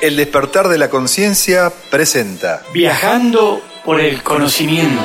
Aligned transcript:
El 0.00 0.16
despertar 0.16 0.68
de 0.68 0.78
la 0.78 0.88
conciencia 0.88 1.70
presenta 1.90 2.62
Viajando 2.72 3.60
por 3.84 4.00
el 4.00 4.22
conocimiento. 4.22 5.02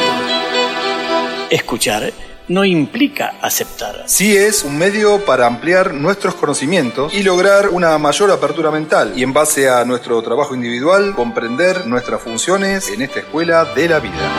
Escuchar 1.50 2.14
no 2.48 2.64
implica 2.64 3.34
aceptar. 3.42 4.04
Sí 4.05 4.38
es 4.38 4.63
un 4.63 4.78
medio 4.78 5.26
para 5.26 5.47
ampliar 5.47 5.94
nuestros 5.94 6.36
conocimientos 6.36 7.13
y 7.13 7.23
lograr 7.23 7.70
una 7.70 7.98
mayor 7.98 8.31
apertura 8.31 8.71
mental 8.71 9.12
y 9.18 9.23
en 9.23 9.34
base 9.34 9.68
a 9.70 9.84
nuestro 9.84 10.21
trabajo 10.21 10.55
individual 10.55 11.14
comprender 11.14 11.86
nuestras 11.88 12.21
funciones 12.21 12.88
en 12.88 13.02
esta 13.02 13.20
escuela 13.20 13.66
de 13.66 13.89
la 13.89 14.00
vida. 14.00 14.32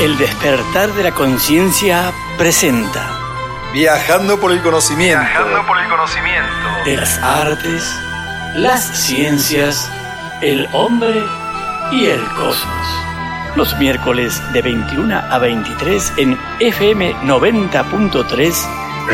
El 0.00 0.16
despertar 0.16 0.90
de 0.94 1.02
la 1.02 1.12
conciencia 1.12 2.12
presenta 2.38 3.10
Viajando 3.74 4.40
por 4.40 4.52
el 4.52 4.62
conocimiento. 4.62 5.20
Viajando 5.20 5.66
por 5.66 5.78
el 5.78 5.88
conocimiento. 5.90 6.50
de 6.86 6.96
las 6.96 7.18
artes, 7.18 7.82
las 8.56 9.06
ciencias, 9.06 9.90
el 10.40 10.66
hombre 10.72 11.22
y 11.92 12.06
el 12.06 12.24
cosmos. 12.28 12.86
Los 13.54 13.78
miércoles 13.78 14.40
de 14.52 14.62
21 14.62 15.14
a 15.14 15.38
23 15.38 16.12
en 16.16 16.38
FM 16.60 17.14
90.3 17.16 18.54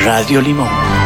Radio 0.04 0.40
Limón. 0.40 1.01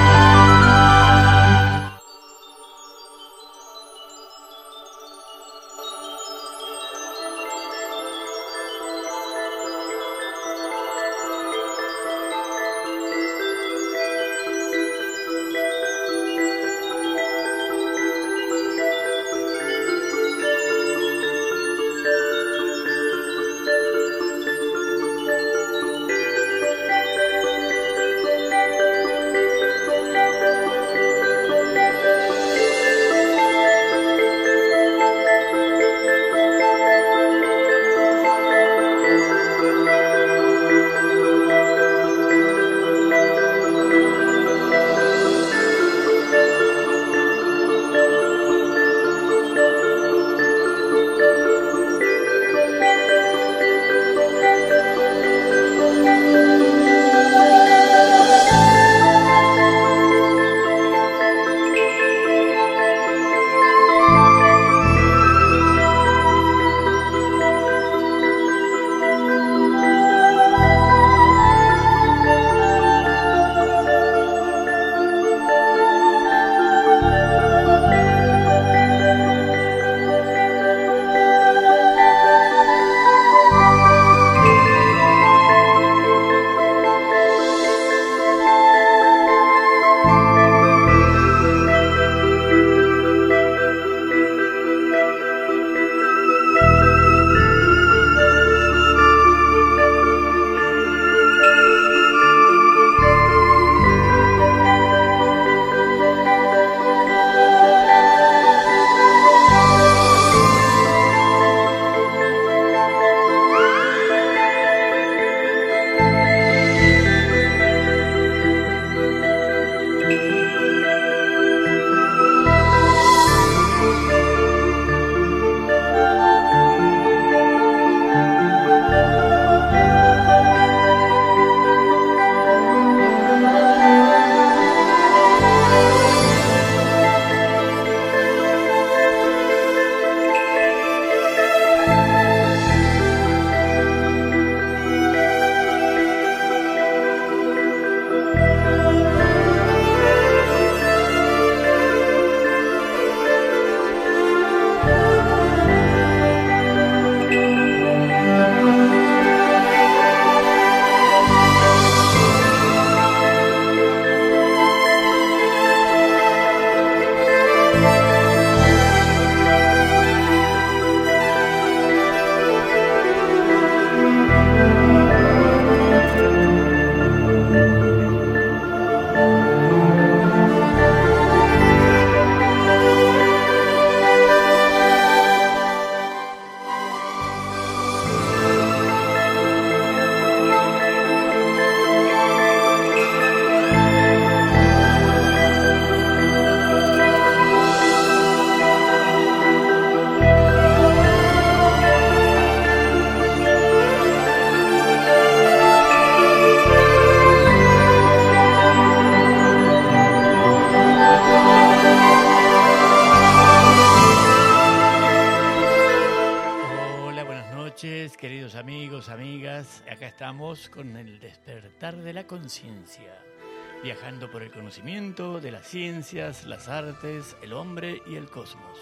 Las 225.56 225.68
ciencias, 225.68 226.44
las 226.44 226.68
artes, 226.68 227.34
el 227.40 227.54
hombre 227.54 228.02
y 228.06 228.16
el 228.16 228.28
cosmos. 228.28 228.78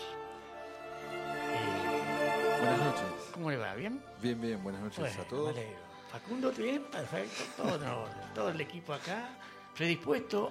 Eh, 1.32 2.58
Buenas 2.58 2.78
noches. 2.80 3.30
¿Cómo 3.32 3.50
le 3.52 3.56
va? 3.58 3.74
¿Bien? 3.76 4.02
Bien, 4.20 4.40
bien, 4.40 4.60
buenas 4.60 4.82
noches 4.82 4.98
Bueno, 4.98 5.22
a 5.22 5.24
todos. 5.24 5.50
alegro. 5.50 5.78
Facundo, 6.10 6.50
bien, 6.50 6.82
perfecto, 6.90 7.44
todo, 7.56 7.74
orden. 8.02 8.16
todo 8.34 8.48
el 8.48 8.60
equipo 8.60 8.92
acá, 8.92 9.38
predispuesto 9.76 10.50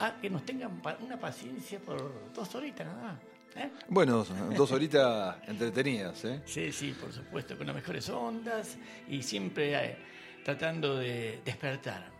a 0.00 0.16
que 0.20 0.28
nos 0.28 0.44
tengan 0.44 0.82
una 1.00 1.20
paciencia 1.20 1.78
por 1.78 2.32
dos 2.34 2.52
horitas 2.56 2.84
nada 2.84 3.00
más. 3.00 3.20
¿eh? 3.54 3.70
Bueno, 3.88 4.26
dos 4.56 4.72
horitas 4.72 5.36
entretenidas, 5.46 6.24
¿eh? 6.24 6.42
Sí, 6.44 6.72
sí, 6.72 6.90
por 7.00 7.12
supuesto, 7.12 7.56
con 7.56 7.68
las 7.68 7.76
mejores 7.76 8.08
ondas 8.08 8.78
y 9.08 9.22
siempre 9.22 9.74
eh, 9.74 9.96
tratando 10.44 10.96
de 10.96 11.40
despertar, 11.44 12.10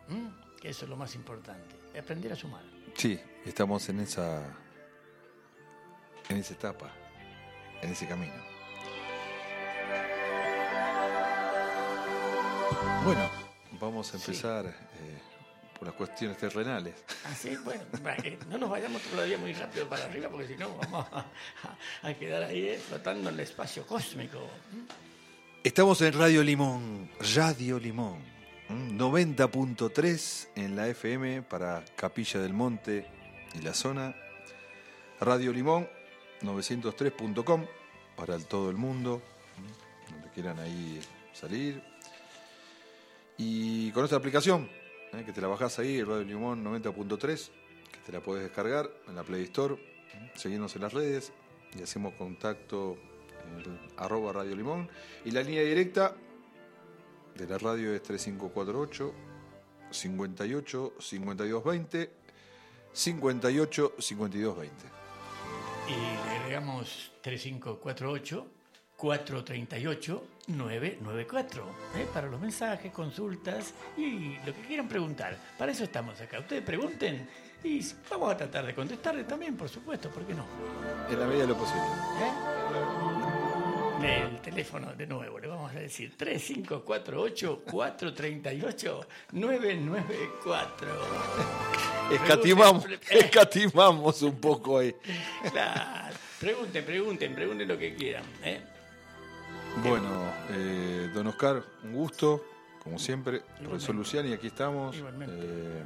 que 0.61 0.69
eso 0.69 0.85
es 0.85 0.89
lo 0.89 0.97
más 0.97 1.17
importante, 1.17 1.75
aprender 1.99 2.33
a 2.33 2.37
sumar. 2.37 2.63
Sí, 2.95 3.19
estamos 3.47 3.89
en 3.89 4.01
esa 4.01 4.43
en 6.29 6.37
esa 6.37 6.55
etapa, 6.55 6.91
en 7.83 7.91
ese 7.91 8.07
camino. 8.07 8.33
Bueno, 13.05 13.29
vamos 13.81 14.13
a 14.15 14.17
empezar 14.17 14.67
eh, 14.67 15.19
por 15.77 15.89
las 15.89 15.97
cuestiones 15.97 16.39
terrenales. 16.39 16.95
Así, 17.25 17.57
bueno, 17.65 17.83
para 18.03 18.17
que 18.17 18.39
no 18.49 18.59
nos 18.59 18.71
vayamos 18.71 19.03
todavía 19.03 19.37
muy 19.39 19.53
rápido 19.53 19.89
para 19.89 20.05
arriba, 20.05 20.29
porque 20.31 20.47
si 20.47 20.57
no 20.57 20.77
vamos 20.77 21.07
a, 21.13 21.27
a 22.09 22.15
quedar 22.15 22.45
ahí 22.45 22.69
eh, 22.69 22.79
flotando 22.79 23.29
en 23.29 23.35
el 23.35 23.41
espacio 23.41 23.85
cósmico. 23.87 24.39
Estamos 25.65 26.01
en 26.03 26.13
Radio 26.13 26.43
Limón, 26.43 27.11
Radio 27.35 27.79
Limón, 27.79 28.21
¿m? 28.69 28.93
90.3 28.97 30.49
en 30.57 30.77
la 30.77 30.89
FM 30.89 31.43
para 31.43 31.85
Capilla 31.97 32.41
del 32.41 32.53
Monte 32.53 33.22
y 33.55 33.63
la 33.63 33.75
zona. 33.75 34.15
Radio 35.21 35.53
Limón, 35.53 35.89
903.com 36.43 37.67
para 38.17 38.39
todo 38.39 38.71
el 38.71 38.77
mundo, 38.77 39.23
donde 40.11 40.31
quieran 40.31 40.59
ahí 40.59 41.01
salir. 41.33 41.83
Y 43.37 43.91
con 43.93 44.03
nuestra 44.03 44.19
aplicación, 44.19 44.69
¿eh? 45.13 45.23
que 45.25 45.33
te 45.33 45.41
la 45.41 45.49
bajás 45.49 45.79
ahí, 45.79 46.03
Radio 46.03 46.25
Limón 46.25 46.65
90.3, 46.65 47.51
que 47.93 47.99
te 48.01 48.13
la 48.13 48.21
puedes 48.21 48.43
descargar 48.43 48.91
en 49.09 49.15
la 49.15 49.23
Play 49.23 49.45
Store, 49.45 49.75
¿m? 50.15 50.33
seguirnos 50.35 50.75
en 50.77 50.83
las 50.83 50.93
redes 50.93 51.33
y 51.79 51.83
hacemos 51.83 52.15
contacto 52.15 52.97
en 53.57 53.79
arroba 53.97 54.33
Radio 54.33 54.57
Limón. 54.57 54.89
Y 55.25 55.31
la 55.31 55.43
línea 55.43 55.63
directa 55.63 56.15
de 57.37 57.47
la 57.47 57.59
radio 57.59 57.95
es 57.95 58.03
3548 58.03 59.15
58 59.91 60.95
52 60.99 61.65
20 61.65 62.22
58 62.93 63.95
52 63.99 64.59
20. 64.59 64.75
Y 65.89 66.29
le 66.29 66.37
agregamos 66.37 67.13
3548 67.23 68.47
438 68.97 70.25
994 70.49 71.65
¿eh? 71.97 72.07
para 72.13 72.29
los 72.29 72.41
mensajes, 72.41 72.93
consultas 72.93 73.75
y 73.97 74.37
lo 74.45 74.55
que 74.55 74.61
quieran 74.67 74.89
preguntar. 74.89 75.37
Para 75.59 75.73
eso 75.73 75.85
estamos 75.85 76.21
acá. 76.21 76.41
Ustedes 76.41 76.63
pregunten 76.63 77.29
y 77.65 77.81
vamos 78.11 78.33
a 78.33 78.37
tratar 78.37 78.67
de 78.67 78.75
contestarles 78.75 79.27
también, 79.27 79.57
por 79.57 79.69
supuesto, 79.69 80.11
¿por 80.11 80.25
qué 80.25 80.35
no? 80.35 80.45
En 81.09 81.19
la 81.19 81.27
medida 81.27 81.43
de 81.43 81.49
lo 81.49 81.57
posible. 81.57 81.83
¿Eh? 82.21 82.33
El 84.05 84.41
teléfono 84.41 84.93
de 84.95 85.07
nuevo, 85.07 85.39
le 85.39 85.47
vamos 85.47 85.62
a 85.75 85.81
decir 85.81 86.17
3548-438-994. 86.17 89.03
Escatimamos, 92.13 92.85
Pregunten, 92.85 93.17
eh, 93.17 93.21
escatimamos 93.21 94.23
un 94.23 94.41
poco 94.41 94.79
ahí. 94.79 94.95
claro. 95.53 96.17
Pregunten, 96.39 96.85
pregunten, 96.85 97.35
pregunten 97.35 97.67
lo 97.69 97.79
que 97.79 97.95
quieran. 97.95 98.25
¿eh? 98.43 98.61
Bueno, 99.81 100.09
eh, 100.51 101.11
don 101.15 101.29
Oscar, 101.29 101.65
un 101.85 101.95
gusto, 101.95 102.45
como 102.83 102.99
siempre. 102.99 103.41
Profesor 103.63 103.95
Luciani, 103.95 104.33
aquí 104.33 104.49
estamos. 104.49 104.95
Igualmente. 104.97 105.35
Eh, 105.39 105.83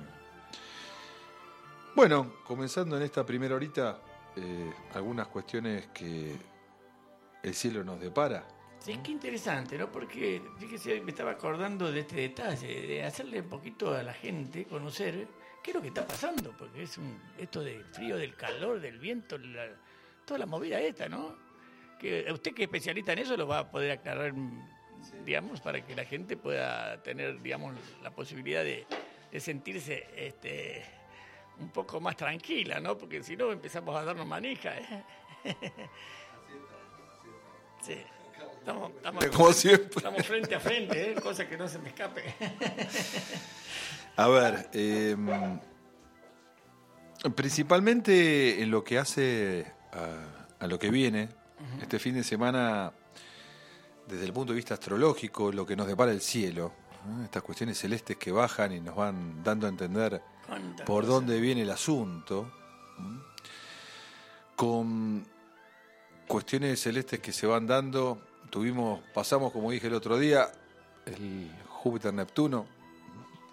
bueno, 1.94 2.32
comenzando 2.44 2.96
en 2.96 3.04
esta 3.04 3.24
primera 3.24 3.54
horita, 3.54 4.00
eh, 4.34 4.72
algunas 4.94 5.28
cuestiones 5.28 5.86
que 5.94 6.34
el 7.42 7.54
cielo 7.54 7.84
nos 7.84 8.00
depara. 8.00 8.44
Sí, 8.86 8.96
qué 9.02 9.10
interesante, 9.10 9.76
¿no? 9.76 9.90
Porque, 9.90 10.40
fíjese, 10.60 11.00
me 11.00 11.10
estaba 11.10 11.32
acordando 11.32 11.90
de 11.90 11.98
este 12.00 12.14
detalle, 12.20 12.86
de 12.86 13.02
hacerle 13.02 13.40
un 13.40 13.48
poquito 13.48 13.92
a 13.92 14.00
la 14.04 14.12
gente 14.14 14.64
conocer 14.64 15.26
qué 15.60 15.72
es 15.72 15.74
lo 15.74 15.82
que 15.82 15.88
está 15.88 16.06
pasando, 16.06 16.54
porque 16.56 16.84
es 16.84 16.96
un, 16.96 17.20
esto 17.36 17.64
del 17.64 17.82
frío, 17.86 18.16
del 18.16 18.36
calor, 18.36 18.78
del 18.80 19.00
viento, 19.00 19.38
la- 19.38 19.74
toda 20.24 20.38
la 20.38 20.46
movida 20.46 20.80
esta, 20.80 21.08
¿no? 21.08 21.34
Que 21.98 22.30
usted 22.32 22.54
que 22.54 22.62
es 22.62 22.68
especialista 22.68 23.12
en 23.12 23.18
eso 23.18 23.36
lo 23.36 23.48
va 23.48 23.58
a 23.58 23.68
poder 23.72 23.90
aclarar, 23.90 24.32
digamos, 25.24 25.60
para 25.60 25.84
que 25.84 25.96
la 25.96 26.04
gente 26.04 26.36
pueda 26.36 27.02
tener, 27.02 27.42
digamos, 27.42 27.74
la 28.04 28.12
posibilidad 28.12 28.62
de, 28.62 28.86
de 29.32 29.40
sentirse 29.40 30.06
este, 30.14 30.84
un 31.58 31.70
poco 31.70 32.00
más 32.00 32.14
tranquila, 32.16 32.78
¿no? 32.78 32.96
Porque 32.96 33.20
si 33.24 33.36
no 33.36 33.50
empezamos 33.50 33.96
a 33.96 34.04
darnos 34.04 34.28
manija, 34.28 34.76
¿eh? 34.78 35.04
Sí. 37.82 37.96
Estamos, 38.66 38.90
estamos- 38.96 39.26
Como 39.26 39.52
siempre. 39.52 39.90
estamos 39.96 40.26
frente 40.26 40.54
a 40.56 40.58
frente, 40.60 41.12
¿eh? 41.12 41.14
cosa 41.22 41.48
que 41.48 41.56
no 41.56 41.68
se 41.68 41.78
me 41.78 41.90
escape. 41.90 42.22
A 44.16 44.26
ver, 44.28 44.68
eh, 44.72 45.14
principalmente 47.36 48.62
en 48.62 48.70
lo 48.72 48.82
que 48.82 48.98
hace 48.98 49.72
a, 49.92 50.64
a 50.64 50.66
lo 50.66 50.78
que 50.80 50.90
viene, 50.90 51.28
este 51.80 51.98
fin 52.00 52.14
de 52.14 52.24
semana, 52.24 52.92
desde 54.08 54.24
el 54.24 54.32
punto 54.32 54.52
de 54.52 54.56
vista 54.56 54.74
astrológico, 54.74 55.52
lo 55.52 55.64
que 55.66 55.76
nos 55.76 55.86
depara 55.86 56.10
el 56.12 56.20
cielo, 56.22 56.72
estas 57.24 57.42
cuestiones 57.44 57.78
celestes 57.78 58.16
que 58.16 58.32
bajan 58.32 58.72
y 58.72 58.80
nos 58.80 58.96
van 58.96 59.44
dando 59.44 59.66
a 59.66 59.68
entender 59.70 60.22
por 60.86 61.02
cosa. 61.04 61.12
dónde 61.14 61.38
viene 61.40 61.62
el 61.62 61.70
asunto, 61.70 62.50
con 64.56 65.24
cuestiones 66.26 66.80
celestes 66.80 67.20
que 67.20 67.32
se 67.32 67.46
van 67.46 67.66
dando, 67.66 68.18
tuvimos, 68.50 69.00
pasamos, 69.14 69.52
como 69.52 69.70
dije 69.70 69.86
el 69.86 69.94
otro 69.94 70.18
día, 70.18 70.50
el 71.04 71.50
Júpiter-Neptuno 71.68 72.66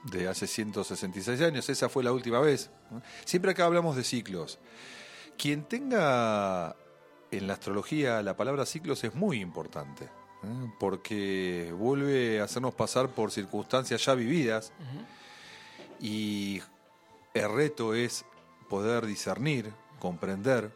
de 0.03 0.27
hace 0.27 0.47
166 0.47 1.41
años, 1.41 1.69
esa 1.69 1.89
fue 1.89 2.03
la 2.03 2.11
última 2.11 2.39
vez. 2.39 2.69
Siempre 3.25 3.51
acá 3.51 3.65
hablamos 3.65 3.95
de 3.95 4.03
ciclos. 4.03 4.59
Quien 5.37 5.63
tenga 5.63 6.75
en 7.31 7.47
la 7.47 7.53
astrología 7.53 8.21
la 8.21 8.37
palabra 8.37 8.65
ciclos 8.65 9.03
es 9.03 9.15
muy 9.15 9.39
importante, 9.39 10.05
¿eh? 10.05 10.71
porque 10.79 11.73
vuelve 11.77 12.39
a 12.41 12.43
hacernos 12.43 12.73
pasar 12.75 13.09
por 13.09 13.31
circunstancias 13.31 14.05
ya 14.05 14.13
vividas 14.13 14.71
y 15.99 16.61
el 17.33 17.51
reto 17.53 17.93
es 17.93 18.25
poder 18.69 19.05
discernir, 19.05 19.71
comprender 19.99 20.71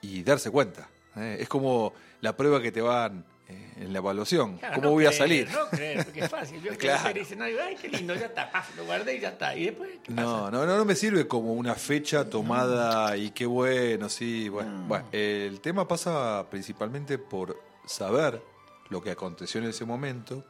y 0.00 0.22
darse 0.22 0.50
cuenta. 0.50 0.88
¿Eh? 1.16 1.38
Es 1.40 1.48
como 1.48 1.92
la 2.20 2.36
prueba 2.36 2.60
que 2.62 2.70
te 2.72 2.80
van 2.80 3.24
eh, 3.48 3.72
en 3.78 3.92
la 3.92 3.98
evaluación. 3.98 4.58
Claro, 4.58 4.74
¿Cómo 4.76 4.86
no 4.88 4.92
voy 4.92 5.06
a 5.06 5.12
salir? 5.12 5.50
No 5.50 5.68
creer, 5.70 6.04
porque 6.04 6.20
es 6.20 6.30
fácil. 6.30 6.62
Yo 6.62 6.70
Claro. 6.78 7.00
claro. 7.02 7.18
dicen, 7.18 7.42
ay, 7.42 7.54
ay, 7.60 7.76
qué 7.80 7.88
lindo, 7.88 8.14
ya 8.14 8.26
está, 8.26 8.50
lo 8.76 8.84
guardé 8.84 9.16
y 9.16 9.20
ya 9.20 9.30
está. 9.30 9.56
Y 9.56 9.64
después, 9.66 9.90
¿qué 10.04 10.12
No, 10.12 10.16
pasa? 10.40 10.50
no, 10.52 10.66
no, 10.66 10.76
no 10.78 10.84
me 10.84 10.94
sirve 10.94 11.26
como 11.26 11.52
una 11.54 11.74
fecha 11.74 12.28
tomada 12.30 13.16
y 13.16 13.30
qué 13.30 13.46
bueno, 13.46 14.08
sí. 14.08 14.48
Bueno, 14.48 14.84
Bueno, 14.86 15.06
el 15.12 15.60
tema 15.60 15.88
pasa 15.88 16.46
principalmente 16.50 17.18
por 17.18 17.58
saber 17.86 18.40
lo 18.88 19.02
que 19.02 19.10
aconteció 19.10 19.60
en 19.60 19.68
ese 19.68 19.84
momento, 19.84 20.44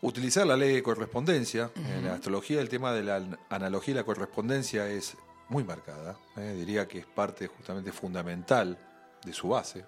utilizar 0.00 0.46
la 0.46 0.56
ley 0.56 0.74
de 0.74 0.82
correspondencia. 0.82 1.70
En 1.76 2.04
la 2.04 2.14
astrología 2.14 2.60
el 2.60 2.68
tema 2.68 2.92
de 2.92 3.02
la 3.02 3.16
an- 3.16 3.38
analogía 3.48 3.92
y 3.92 3.96
la 3.96 4.04
correspondencia 4.04 4.88
es 4.88 5.16
muy 5.48 5.64
marcada. 5.64 6.16
¿eh? 6.36 6.54
Diría 6.56 6.86
que 6.86 6.98
es 7.00 7.06
parte 7.06 7.46
justamente 7.48 7.90
fundamental 7.92 8.78
de 9.24 9.32
su 9.32 9.48
base, 9.48 9.84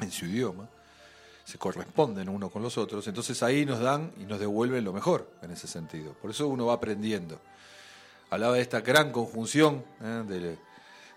en 0.00 0.10
su 0.10 0.26
idioma. 0.26 0.68
Se 1.44 1.58
corresponden 1.58 2.28
uno 2.28 2.48
con 2.50 2.62
los 2.62 2.78
otros, 2.78 3.06
entonces 3.08 3.42
ahí 3.42 3.66
nos 3.66 3.80
dan 3.80 4.12
y 4.20 4.24
nos 4.24 4.38
devuelven 4.38 4.84
lo 4.84 4.92
mejor 4.92 5.28
en 5.42 5.50
ese 5.50 5.66
sentido. 5.66 6.12
Por 6.14 6.30
eso 6.30 6.46
uno 6.46 6.66
va 6.66 6.74
aprendiendo. 6.74 7.40
Hablaba 8.30 8.54
de 8.54 8.62
esta 8.62 8.80
gran 8.80 9.10
conjunción 9.10 9.84
¿eh? 10.00 10.22
de, 10.28 10.58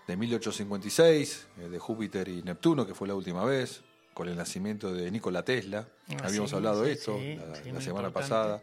de 0.06 0.16
1856, 0.16 1.46
eh, 1.58 1.68
de 1.68 1.78
Júpiter 1.78 2.28
y 2.28 2.42
Neptuno, 2.42 2.86
que 2.86 2.94
fue 2.94 3.06
la 3.06 3.14
última 3.14 3.44
vez, 3.44 3.82
con 4.12 4.28
el 4.28 4.36
nacimiento 4.36 4.92
de 4.92 5.10
Nikola 5.10 5.44
Tesla. 5.44 5.86
Ah, 6.08 6.24
Habíamos 6.24 6.50
sí, 6.50 6.56
hablado 6.56 6.82
de 6.82 6.94
sí, 6.94 6.98
esto 6.98 7.18
sí, 7.18 7.36
la, 7.36 7.54
semana 7.80 8.08
importante. 8.08 8.12
pasada. 8.12 8.62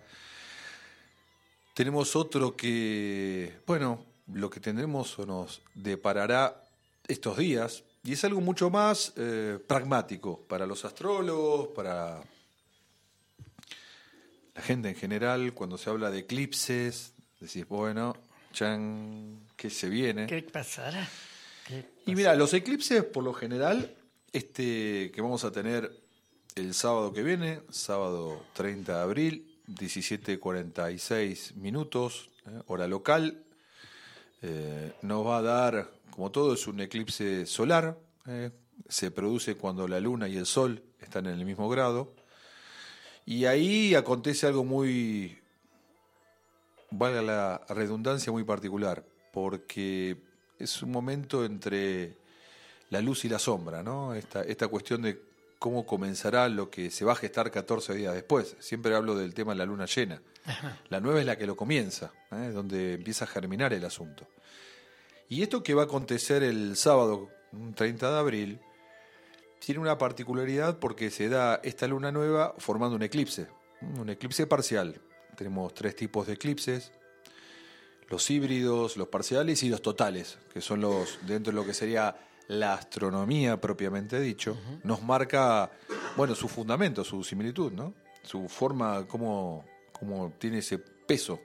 Tenemos 1.73 2.15
otro 2.15 2.55
que, 2.55 3.59
bueno, 3.65 4.05
lo 4.33 4.49
que 4.49 4.59
tendremos 4.59 5.17
o 5.19 5.25
nos 5.25 5.61
deparará 5.73 6.63
estos 7.07 7.37
días, 7.37 7.83
y 8.03 8.13
es 8.13 8.23
algo 8.23 8.41
mucho 8.41 8.69
más 8.69 9.13
eh, 9.15 9.59
pragmático 9.67 10.41
para 10.47 10.65
los 10.65 10.85
astrólogos, 10.85 11.69
para 11.69 12.21
la 14.55 14.61
gente 14.61 14.89
en 14.89 14.95
general, 14.95 15.53
cuando 15.53 15.77
se 15.77 15.89
habla 15.89 16.09
de 16.09 16.19
eclipses, 16.19 17.13
decís, 17.39 17.67
bueno, 17.67 18.15
chan, 18.53 19.47
¿qué 19.55 19.69
se 19.69 19.89
viene? 19.89 20.27
¿Qué 20.27 20.41
pasará? 20.43 21.07
¿Qué 21.67 21.85
Y 22.05 22.15
mira, 22.15 22.35
los 22.35 22.53
eclipses 22.53 23.03
por 23.03 23.23
lo 23.23 23.33
general, 23.33 23.95
este 24.33 25.11
que 25.11 25.21
vamos 25.21 25.43
a 25.43 25.51
tener 25.51 26.01
el 26.55 26.73
sábado 26.73 27.13
que 27.13 27.23
viene, 27.23 27.61
sábado 27.69 28.43
30 28.53 28.95
de 28.97 29.01
abril, 29.01 29.59
17.46 29.67 31.55
minutos, 31.55 32.29
eh, 32.45 32.61
hora 32.67 32.87
local, 32.87 33.43
eh, 34.41 34.93
nos 35.01 35.25
va 35.25 35.37
a 35.37 35.41
dar, 35.41 35.91
como 36.11 36.31
todo, 36.31 36.53
es 36.53 36.67
un 36.67 36.79
eclipse 36.79 37.45
solar, 37.45 37.97
eh, 38.27 38.51
se 38.87 39.11
produce 39.11 39.55
cuando 39.55 39.87
la 39.87 39.99
luna 39.99 40.27
y 40.27 40.37
el 40.37 40.45
sol 40.45 40.83
están 40.99 41.25
en 41.25 41.39
el 41.39 41.45
mismo 41.45 41.69
grado, 41.69 42.13
y 43.25 43.45
ahí 43.45 43.95
acontece 43.95 44.47
algo 44.47 44.63
muy, 44.63 45.39
valga 46.89 47.21
la 47.21 47.61
redundancia, 47.69 48.31
muy 48.31 48.43
particular, 48.43 49.03
porque 49.31 50.17
es 50.59 50.81
un 50.83 50.91
momento 50.91 51.45
entre 51.45 52.17
la 52.89 53.01
luz 53.01 53.25
y 53.25 53.29
la 53.29 53.39
sombra, 53.39 53.81
¿no? 53.81 54.13
Esta, 54.13 54.43
esta 54.43 54.67
cuestión 54.67 55.01
de 55.01 55.21
cómo 55.61 55.85
comenzará 55.85 56.49
lo 56.49 56.71
que 56.71 56.89
se 56.89 57.05
va 57.05 57.13
a 57.13 57.15
gestar 57.15 57.51
14 57.51 57.93
días 57.93 58.15
después. 58.15 58.55
Siempre 58.59 58.95
hablo 58.95 59.15
del 59.15 59.35
tema 59.35 59.51
de 59.53 59.59
la 59.59 59.65
luna 59.65 59.85
llena. 59.85 60.19
La 60.89 60.99
nueva 60.99 61.19
es 61.19 61.25
la 61.27 61.37
que 61.37 61.45
lo 61.45 61.55
comienza, 61.55 62.11
¿eh? 62.31 62.49
donde 62.51 62.95
empieza 62.95 63.25
a 63.25 63.27
germinar 63.27 63.71
el 63.71 63.85
asunto. 63.85 64.27
Y 65.31 65.43
esto 65.43 65.63
que 65.63 65.73
va 65.73 65.83
a 65.83 65.85
acontecer 65.85 66.43
el 66.43 66.75
sábado, 66.75 67.29
30 67.75 68.11
de 68.11 68.19
abril, 68.19 68.59
tiene 69.59 69.79
una 69.79 69.97
particularidad 69.97 70.77
porque 70.77 71.09
se 71.09 71.29
da 71.29 71.61
esta 71.63 71.87
luna 71.87 72.11
nueva 72.11 72.53
formando 72.57 72.97
un 72.97 73.03
eclipse, 73.03 73.47
un 73.97 74.09
eclipse 74.09 74.45
parcial. 74.45 74.99
Tenemos 75.37 75.73
tres 75.73 75.95
tipos 75.95 76.27
de 76.27 76.33
eclipses, 76.33 76.91
los 78.09 78.29
híbridos, 78.29 78.97
los 78.97 79.07
parciales 79.07 79.63
y 79.63 79.69
los 79.69 79.81
totales, 79.81 80.37
que 80.53 80.59
son 80.59 80.81
los 80.81 81.19
dentro 81.25 81.53
de 81.53 81.55
lo 81.55 81.65
que 81.65 81.73
sería 81.73 82.13
la 82.49 82.73
astronomía 82.73 83.55
propiamente 83.61 84.19
dicho, 84.19 84.57
nos 84.83 85.01
marca, 85.01 85.71
bueno, 86.17 86.35
su 86.35 86.49
fundamento, 86.49 87.05
su 87.05 87.23
similitud, 87.23 87.71
¿no? 87.71 87.93
Su 88.21 88.49
forma, 88.49 89.07
cómo, 89.07 89.63
cómo 89.93 90.33
tiene 90.37 90.57
ese 90.57 90.77
peso. 90.77 91.39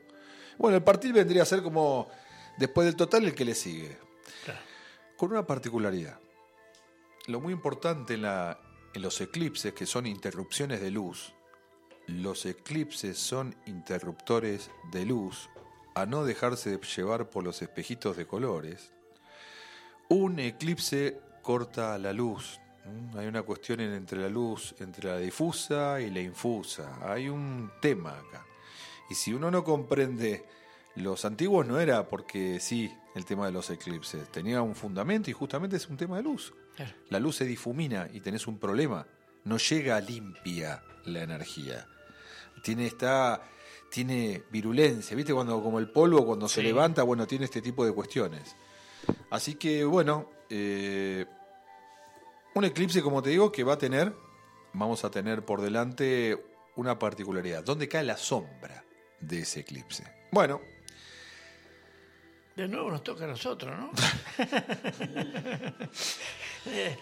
Bueno, 0.58 0.76
el 0.76 0.82
partir 0.82 1.12
vendría 1.12 1.42
a 1.42 1.46
ser 1.46 1.62
como 1.62 2.08
después 2.56 2.86
del 2.86 2.96
total 2.96 3.25
el 3.25 3.34
que 3.34 3.44
le 3.44 3.54
sigue. 3.54 3.98
Con 5.16 5.32
una 5.32 5.46
particularidad. 5.46 6.20
Lo 7.26 7.40
muy 7.40 7.52
importante 7.52 8.14
en, 8.14 8.22
la, 8.22 8.60
en 8.94 9.02
los 9.02 9.20
eclipses, 9.20 9.72
que 9.72 9.86
son 9.86 10.06
interrupciones 10.06 10.80
de 10.80 10.90
luz, 10.90 11.32
los 12.06 12.46
eclipses 12.46 13.18
son 13.18 13.56
interruptores 13.66 14.70
de 14.92 15.04
luz 15.04 15.48
a 15.94 16.06
no 16.06 16.25
dejarse 16.25 16.78
llevar 16.78 17.30
por 17.30 17.42
los 17.42 17.62
espejitos 17.62 18.16
de 18.16 18.26
colores. 18.26 18.92
Un 20.08 20.38
eclipse 20.38 21.18
corta 21.42 21.98
la 21.98 22.12
luz. 22.12 22.60
Hay 23.16 23.26
una 23.26 23.42
cuestión 23.42 23.80
entre 23.80 24.20
la 24.20 24.28
luz, 24.28 24.75
entre 24.78 25.08
la 25.08 25.18
difusa 25.18 26.00
y 26.00 26.10
la 26.10 26.20
infusa. 26.20 26.98
Hay 27.02 27.28
un 27.28 27.72
tema 27.80 28.10
acá. 28.10 28.46
Y 29.10 29.14
si 29.14 29.32
uno 29.32 29.50
no 29.50 29.64
comprende 29.64 30.44
los 30.96 31.24
antiguos 31.24 31.66
no 31.66 31.78
era 31.78 32.08
porque 32.08 32.60
sí 32.60 32.92
el 33.14 33.24
tema 33.24 33.46
de 33.46 33.52
los 33.52 33.70
eclipses, 33.70 34.30
tenía 34.30 34.60
un 34.62 34.74
fundamento 34.74 35.30
y 35.30 35.32
justamente 35.32 35.76
es 35.76 35.88
un 35.88 35.96
tema 35.96 36.16
de 36.16 36.22
luz. 36.22 36.52
La 37.08 37.18
luz 37.18 37.36
se 37.36 37.46
difumina 37.46 38.08
y 38.12 38.20
tenés 38.20 38.46
un 38.46 38.58
problema, 38.58 39.06
no 39.44 39.56
llega 39.56 40.00
limpia 40.00 40.82
la 41.04 41.22
energía. 41.22 41.86
Tiene 42.62 42.86
esta 42.86 43.42
tiene 43.90 44.42
virulencia, 44.50 45.16
¿viste? 45.16 45.32
Cuando 45.32 45.62
como 45.62 45.78
el 45.78 45.88
polvo 45.88 46.26
cuando 46.26 46.48
se 46.48 46.62
levanta, 46.62 47.02
bueno, 47.04 47.26
tiene 47.26 47.44
este 47.44 47.62
tipo 47.62 47.84
de 47.84 47.92
cuestiones. 47.92 48.56
Así 49.30 49.54
que 49.54 49.84
bueno, 49.84 50.30
eh, 50.50 51.24
un 52.54 52.64
eclipse 52.64 53.00
como 53.00 53.22
te 53.22 53.30
digo 53.30 53.52
que 53.52 53.64
va 53.64 53.74
a 53.74 53.78
tener 53.78 54.12
vamos 54.76 55.04
a 55.04 55.10
tener 55.10 55.44
por 55.44 55.60
delante 55.60 56.42
una 56.76 56.98
particularidad, 56.98 57.64
¿dónde 57.64 57.88
cae 57.88 58.04
la 58.04 58.16
sombra 58.16 58.84
de 59.20 59.40
ese 59.40 59.60
eclipse? 59.60 60.04
Bueno, 60.30 60.60
de 62.56 62.68
nuevo 62.68 62.90
nos 62.90 63.04
toca 63.04 63.25
a 63.25 63.28
nosotros, 63.28 63.78
¿no? 63.78 63.90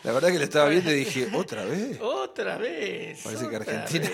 La 0.02 0.12
verdad 0.12 0.28
que 0.28 0.38
le 0.38 0.44
estaba 0.44 0.68
viendo 0.68 0.90
y 0.90 0.96
dije, 0.96 1.28
¿otra 1.32 1.64
vez? 1.64 1.98
Otra 2.00 2.58
vez. 2.58 3.22
Parece 3.22 3.48
que 3.48 3.56
Argentina 3.56 4.10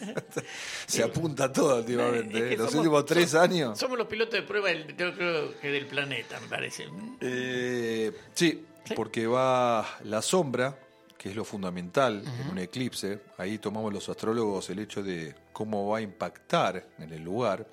se 0.86 1.02
apunta 1.02 1.52
todo 1.52 1.78
últimamente. 1.78 2.38
¿eh? 2.54 2.56
Los 2.56 2.74
últimos 2.74 3.04
tres 3.04 3.34
años. 3.34 3.78
Somos 3.78 3.98
los 3.98 4.06
pilotos 4.06 4.34
de 4.34 4.42
prueba 4.42 4.68
del, 4.68 4.86
creo 4.94 5.58
que 5.60 5.68
del 5.70 5.86
planeta, 5.86 6.40
me 6.40 6.48
parece. 6.48 6.86
Eh, 7.20 8.12
sí, 8.32 8.64
porque 8.94 9.26
va 9.26 9.98
la 10.04 10.22
sombra, 10.22 10.78
que 11.18 11.30
es 11.30 11.36
lo 11.36 11.44
fundamental 11.44 12.22
en 12.24 12.50
un 12.50 12.58
eclipse. 12.58 13.20
Ahí 13.36 13.58
tomamos 13.58 13.92
los 13.92 14.08
astrólogos 14.08 14.70
el 14.70 14.78
hecho 14.78 15.02
de 15.02 15.34
cómo 15.52 15.88
va 15.88 15.98
a 15.98 16.00
impactar 16.00 16.86
en 16.98 17.12
el 17.12 17.22
lugar 17.22 17.66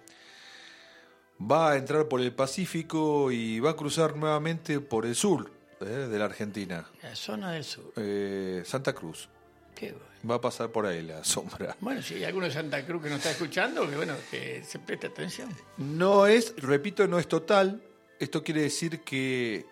va 1.50 1.72
a 1.72 1.78
entrar 1.78 2.08
por 2.08 2.22
el 2.22 2.34
Pacífico 2.34 3.32
y 3.32 3.60
va 3.60 3.72
a 3.72 3.76
cruzar 3.76 4.16
nuevamente 4.16 4.80
por 4.80 5.06
el 5.06 5.16
sur 5.16 5.52
eh, 5.80 5.86
de 5.86 6.20
la 6.20 6.26
Argentina. 6.26 6.86
La 7.02 7.16
zona 7.16 7.52
del 7.52 7.64
sur. 7.64 7.94
Eh, 7.96 8.64
Santa 8.66 8.94
Cruz. 8.94 9.30
Qué 9.76 9.92
bueno. 9.92 10.06
Va 10.30 10.36
a 10.36 10.42
pasar 10.42 10.70
por 10.70 10.86
ahí 10.86 11.02
la 11.02 11.24
sombra. 11.24 11.76
Bueno, 11.80 12.02
si 12.02 12.16
hay 12.16 12.26
alguno 12.26 12.46
de 12.46 12.52
Santa 12.52 12.86
Cruz 12.86 13.02
que 13.02 13.10
nos 13.10 13.18
está 13.18 13.32
escuchando, 13.32 13.90
que 13.90 13.96
bueno, 13.96 14.14
que 14.30 14.64
se 14.64 14.78
preste 14.78 15.08
atención. 15.08 15.50
No 15.78 16.28
es, 16.28 16.54
repito, 16.58 17.08
no 17.08 17.18
es 17.18 17.28
total. 17.28 17.82
Esto 18.20 18.44
quiere 18.44 18.62
decir 18.62 19.00
que 19.00 19.66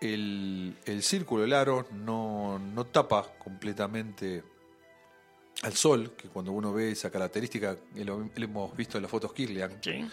el, 0.00 0.74
el 0.86 1.02
círculo, 1.02 1.44
el 1.44 1.52
aro, 1.52 1.86
no, 1.92 2.58
no 2.58 2.86
tapa 2.86 3.34
completamente 3.38 4.42
al 5.60 5.74
sol, 5.74 6.14
que 6.16 6.28
cuando 6.28 6.52
uno 6.52 6.72
ve 6.72 6.92
esa 6.92 7.10
característica, 7.10 7.76
lo, 7.96 8.30
hemos 8.34 8.74
visto 8.74 8.96
en 8.96 9.02
las 9.02 9.10
fotos 9.10 9.34
Kirlian. 9.34 9.76
Sí 9.82 10.08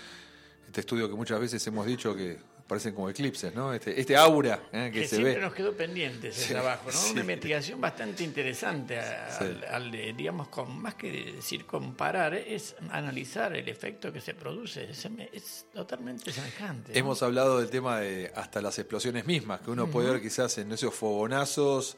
este 0.70 0.82
estudio 0.82 1.10
que 1.10 1.16
muchas 1.16 1.40
veces 1.40 1.66
hemos 1.66 1.86
dicho 1.88 2.16
que 2.16 2.38
parecen 2.68 2.94
como 2.94 3.10
eclipses, 3.10 3.56
¿no? 3.56 3.74
Este, 3.74 4.00
este 4.00 4.16
aura 4.16 4.62
¿eh? 4.72 4.92
que, 4.94 5.08
se 5.08 5.16
siempre 5.16 5.42
nos 5.42 5.54
quedó 5.54 5.74
pendiente 5.74 6.28
ese 6.28 6.54
trabajo, 6.54 6.92
¿no? 6.92 7.12
Una 7.12 7.22
investigación 7.22 7.82
bastante 7.82 8.24
interesante, 8.24 9.00
al, 9.00 9.92
digamos, 10.16 10.50
con, 10.50 10.80
más 10.80 10.94
que 10.94 11.34
decir 11.38 11.66
comparar, 11.66 12.36
es 12.36 12.76
analizar 12.92 13.56
el 13.56 13.68
efecto 13.68 14.14
que 14.14 14.22
se 14.22 14.36
produce, 14.36 14.92
es, 14.92 15.66
totalmente 15.74 16.32
semejante. 16.32 16.98
Hemos 16.98 17.24
hablado 17.24 17.60
del 17.60 17.72
tema 17.72 18.00
de 18.00 18.32
hasta 18.36 18.62
las 18.62 18.78
explosiones 18.78 19.26
mismas, 19.26 19.62
que 19.62 19.72
uno 19.72 19.88
puede 19.88 20.12
ver 20.12 20.22
quizás 20.22 20.56
en 20.60 20.72
esos 20.72 20.94
fogonazos, 20.94 21.98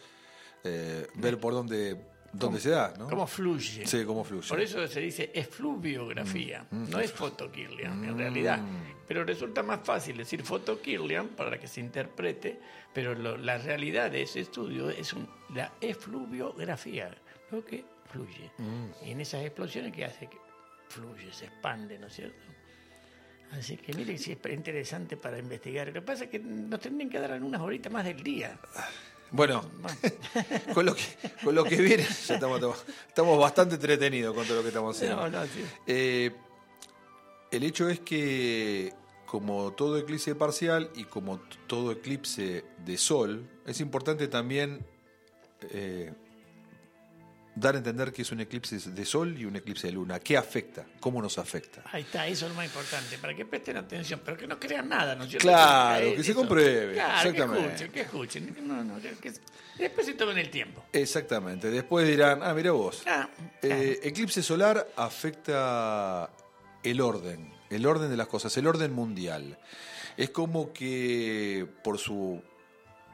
eh, 0.64 1.06
ver 1.16 1.38
por 1.38 1.52
dónde 1.52 1.98
donde 2.34 2.60
se 2.60 2.70
da, 2.70 2.94
¿no? 2.98 3.08
Cómo 3.08 3.28
fluye. 3.28 3.86
Sí, 3.86 4.06
cómo 4.06 4.24
fluye. 4.24 4.48
Por 4.48 4.62
eso 4.62 4.88
se 4.88 5.00
dice 5.00 5.32
efluviografía, 5.34 6.66
mm, 6.70 6.76
mm. 6.76 6.90
no 6.90 7.00
es 7.00 7.12
fotokirlian 7.12 8.04
en 8.04 8.18
realidad. 8.18 8.60
Mm. 8.60 9.02
Pero 9.08 9.24
resulta 9.26 9.62
más 9.62 9.82
fácil 9.84 10.18
decir 10.18 10.42
fotokirlian 10.44 11.30
para 11.30 11.60
que 11.60 11.68
se 11.68 11.82
interprete, 11.82 12.60
pero 12.94 13.14
la 13.16 13.58
realidad 13.58 14.10
de 14.10 14.22
ese 14.22 14.40
estudio 14.42 14.90
es 14.90 15.14
la 15.54 15.74
efluviografía, 15.82 17.14
lo 17.52 17.66
que 17.66 17.84
fluye. 18.10 18.52
Y 19.06 19.12
en 19.12 19.22
esas 19.22 19.44
explosiones 19.44 19.92
que 19.92 20.06
hace 20.06 20.28
que 20.28 20.38
fluye, 20.88 21.34
se 21.34 21.46
expande, 21.46 22.00
¿no 22.00 22.08
es 22.08 22.14
cierto? 22.14 22.52
Así 23.52 23.76
que 23.76 23.94
miren 23.94 24.18
si 24.18 24.32
es 24.32 24.40
interesante 24.50 25.18
para 25.18 25.38
investigar. 25.38 25.88
Lo 25.88 25.94
que 25.94 26.02
pasa 26.02 26.24
es 26.26 26.30
que 26.30 26.40
nos 26.40 26.80
tendrían 26.80 27.10
que 27.10 27.20
dar 27.20 27.42
unas 27.44 27.60
horitas 27.60 27.92
más 27.92 28.06
del 28.06 28.24
día. 28.24 28.58
Bueno, 29.32 29.64
con, 30.74 30.86
lo 30.86 30.94
que, 30.94 31.04
con 31.44 31.56
lo 31.56 31.64
que 31.64 31.78
viene, 31.78 32.04
ya 32.28 32.36
estamos, 32.36 33.40
bastante 33.40 33.76
entretenidos 33.76 34.36
con 34.36 34.46
todo 34.46 34.58
lo 34.58 34.62
que 34.62 34.68
estamos 34.68 34.96
haciendo. 34.96 35.30
Eh, 35.88 36.32
el 37.50 37.64
hecho 37.64 37.90
es 37.90 38.02
que, 38.02 38.94
como 39.26 39.72
todo 39.72 39.98
eclipse 39.98 40.36
parcial 40.36 40.90
y 40.96 41.06
como 41.06 41.40
todo 41.68 41.92
eclipse 41.92 42.66
de 42.86 42.98
sol, 42.98 43.48
es 43.66 43.80
importante 43.80 44.28
también 44.28 44.86
eh, 45.70 46.14
dar 47.56 47.76
a 47.76 47.78
entender 47.80 48.14
que 48.14 48.22
es 48.22 48.32
un 48.32 48.40
eclipse 48.40 48.78
de 48.78 49.06
sol 49.06 49.38
y 49.38 49.46
un 49.46 49.56
eclipse 49.56 49.88
de 49.88 49.94
luna. 49.94 50.20
¿Qué 50.20 50.38
afecta? 50.38 50.86
¿Cómo 51.00 51.22
nos 51.22 51.38
afecta? 51.38 51.84
Ahí 51.92 52.04
está, 52.04 52.28
eso 52.28 52.46
es 52.46 52.52
lo 52.52 52.56
más 52.56 52.66
importante, 52.66 53.18
para 53.18 53.36
que 53.36 53.46
presten 53.46 53.78
atención, 53.78 54.22
pero 54.24 54.38
que 54.38 54.48
no 54.48 54.60
crean 54.60 54.88
nada, 54.88 55.16
¿no? 55.16 55.28
claro, 55.28 56.16
que, 56.16 56.24
se 56.24 56.34
compruebe. 56.34 56.94
exactamente. 56.94 57.90
Que 57.90 58.02
escuchen, 58.02 58.46
que 58.46 58.50
escuchen. 58.52 58.68
No, 58.68 58.84
no, 58.84 59.00
que, 59.02 59.34
después 59.78 60.06
se 60.06 60.14
tomen 60.14 60.38
el 60.38 60.50
tiempo. 60.50 60.86
Exactamente. 60.94 61.70
Después 61.70 62.08
dirán, 62.08 62.42
ah, 62.44 62.54
mira 62.54 62.72
vos. 62.72 63.04
Ah, 63.06 63.30
eh, 63.62 64.00
eclipse 64.04 64.42
solar 64.42 64.88
afecta 64.96 66.30
el 66.84 67.02
orden, 67.02 67.52
el 67.70 67.86
orden 67.86 68.10
de 68.10 68.18
las 68.18 68.28
cosas, 68.28 68.56
el 68.58 68.68
orden 68.68 68.94
mundial. 68.94 69.60
Es 70.18 70.30
como 70.30 70.72
que 70.72 71.68
por 71.84 71.98
su 71.98 72.42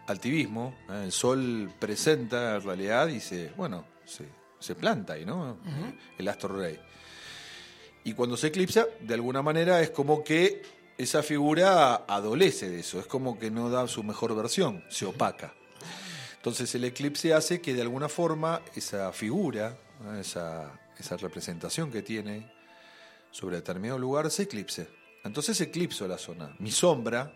altivismo, 0.08 0.76
¿eh? 0.90 1.04
el 1.06 1.12
sol 1.12 1.72
presenta 1.80 2.56
en 2.56 2.64
realidad 2.64 3.08
y 3.08 3.16
dice, 3.16 3.52
bueno, 3.56 3.86
se, 4.60 4.76
planta 4.76 5.14
ahí, 5.14 5.26
¿no? 5.26 5.58
El 6.18 6.28
astro 6.28 6.58
rey. 6.58 6.80
Y 8.04 8.14
cuando 8.14 8.38
se 8.38 8.48
eclipsa, 8.48 8.86
de 9.02 9.14
alguna 9.14 9.42
manera 9.42 9.82
es 9.82 9.90
como 9.90 10.24
que 10.24 10.62
esa 10.98 11.22
figura 11.22 12.06
adolece 12.08 12.70
de 12.70 12.80
eso, 12.80 13.00
es 13.00 13.06
como 13.06 13.38
que 13.38 13.52
no 13.52 13.70
da 13.70 13.88
su 13.88 14.04
mejor 14.04 14.36
versión, 14.36 14.84
se 14.90 15.06
opaca. 15.06 15.54
Entonces 16.38 16.74
el 16.76 16.86
eclipse 16.86 17.34
hace 17.34 17.62
que 17.62 17.74
de 17.74 17.82
alguna 17.82 18.10
forma 18.10 18.62
esa 18.76 19.12
figura, 19.12 19.78
esa, 20.20 20.80
esa, 20.98 21.18
representación 21.18 21.92
que 21.92 22.02
tiene 22.02 22.52
sobre 23.32 23.58
determinado 23.58 24.00
lugar 24.00 24.32
se 24.32 24.44
eclipse. 24.44 24.88
Entonces 25.24 25.60
eclipso 25.60 26.08
la 26.08 26.18
zona. 26.18 26.56
Mi 26.60 26.72
sombra 26.72 27.34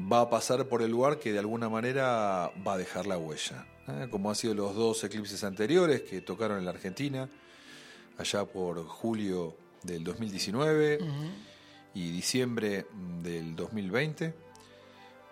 va 0.00 0.22
a 0.22 0.30
pasar 0.30 0.66
por 0.66 0.82
el 0.82 0.90
lugar 0.90 1.18
que 1.18 1.32
de 1.32 1.38
alguna 1.38 1.68
manera 1.68 2.50
va 2.66 2.74
a 2.74 2.78
dejar 2.78 3.06
la 3.06 3.18
huella. 3.18 3.66
¿Eh? 3.88 4.08
como 4.10 4.30
han 4.30 4.36
sido 4.36 4.54
los 4.54 4.74
dos 4.74 5.02
eclipses 5.04 5.42
anteriores 5.44 6.02
que 6.02 6.20
tocaron 6.20 6.58
en 6.58 6.64
la 6.64 6.70
Argentina, 6.70 7.28
allá 8.18 8.44
por 8.44 8.84
julio 8.86 9.56
del 9.82 10.04
2019 10.04 10.98
y 11.94 12.10
diciembre 12.10 12.86
del 13.22 13.54
2020. 13.54 14.34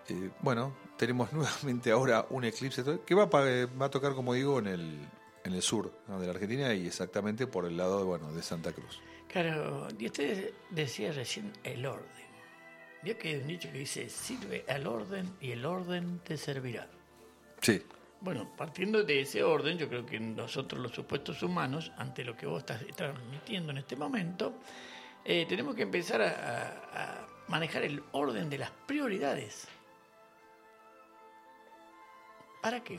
eh, 0.08 0.30
bueno, 0.40 0.76
tenemos 0.96 1.32
nuevamente 1.34 1.90
ahora 1.90 2.26
un 2.30 2.44
eclipse 2.44 2.84
que 3.04 3.14
va, 3.14 3.26
va 3.26 3.86
a 3.86 3.90
tocar, 3.90 4.14
como 4.14 4.34
digo, 4.34 4.58
en 4.58 4.66
el, 4.66 4.98
en 5.44 5.52
el 5.52 5.62
sur 5.62 5.92
de 6.08 6.26
la 6.26 6.32
Argentina 6.32 6.72
y 6.74 6.86
exactamente 6.86 7.46
por 7.46 7.66
el 7.66 7.76
lado 7.76 8.04
bueno, 8.04 8.32
de 8.32 8.42
Santa 8.42 8.72
Cruz. 8.72 9.00
Claro, 9.28 9.88
y 9.98 10.06
usted 10.06 10.52
decía 10.70 11.12
recién 11.12 11.52
el 11.64 11.84
orden. 11.86 12.08
Vio 13.02 13.18
que 13.18 13.28
hay 13.28 13.34
un 13.36 13.48
dicho 13.48 13.70
que 13.70 13.78
dice, 13.78 14.08
sirve 14.08 14.64
al 14.68 14.86
orden 14.86 15.30
y 15.40 15.50
el 15.50 15.66
orden 15.66 16.20
te 16.20 16.36
servirá. 16.38 16.88
Sí. 17.60 17.82
Bueno, 18.24 18.48
partiendo 18.56 19.02
de 19.02 19.20
ese 19.20 19.42
orden, 19.42 19.76
yo 19.76 19.86
creo 19.86 20.06
que 20.06 20.18
nosotros 20.18 20.80
los 20.80 20.92
supuestos 20.92 21.42
humanos, 21.42 21.92
ante 21.98 22.24
lo 22.24 22.34
que 22.34 22.46
vos 22.46 22.60
estás 22.60 22.80
transmitiendo 22.96 23.70
en 23.70 23.76
este 23.76 23.96
momento, 23.96 24.54
eh, 25.26 25.44
tenemos 25.46 25.74
que 25.74 25.82
empezar 25.82 26.22
a 26.22 27.26
manejar 27.48 27.82
el 27.82 28.02
orden 28.12 28.48
de 28.48 28.56
las 28.56 28.70
prioridades. 28.70 29.68
¿Para 32.62 32.82
qué? 32.82 32.98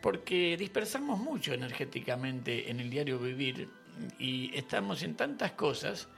Porque 0.00 0.56
dispersamos 0.56 1.18
mucho 1.18 1.52
energéticamente 1.52 2.70
en 2.70 2.80
el 2.80 2.88
diario 2.88 3.18
vivir 3.18 3.68
y 4.18 4.56
estamos 4.56 5.02
en 5.02 5.16
tantas 5.16 5.52
cosas 5.52 6.08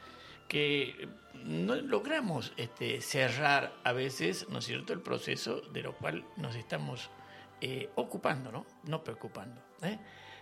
que 0.47 1.09
no 1.43 1.75
logramos 1.75 2.53
este, 2.57 3.00
cerrar 3.00 3.75
a 3.83 3.93
veces, 3.93 4.49
¿no 4.49 4.61
es 4.61 4.65
cierto?, 4.65 4.93
el 4.93 5.00
proceso 5.00 5.61
de 5.61 5.83
lo 5.83 5.97
cual 5.97 6.25
nos 6.37 6.55
estamos 6.55 7.11
eh, 7.61 7.91
ocupando, 7.97 8.53
¿no? 8.53 8.67
No 8.85 9.03
preocupando. 9.03 9.61
¿eh? 9.83 9.99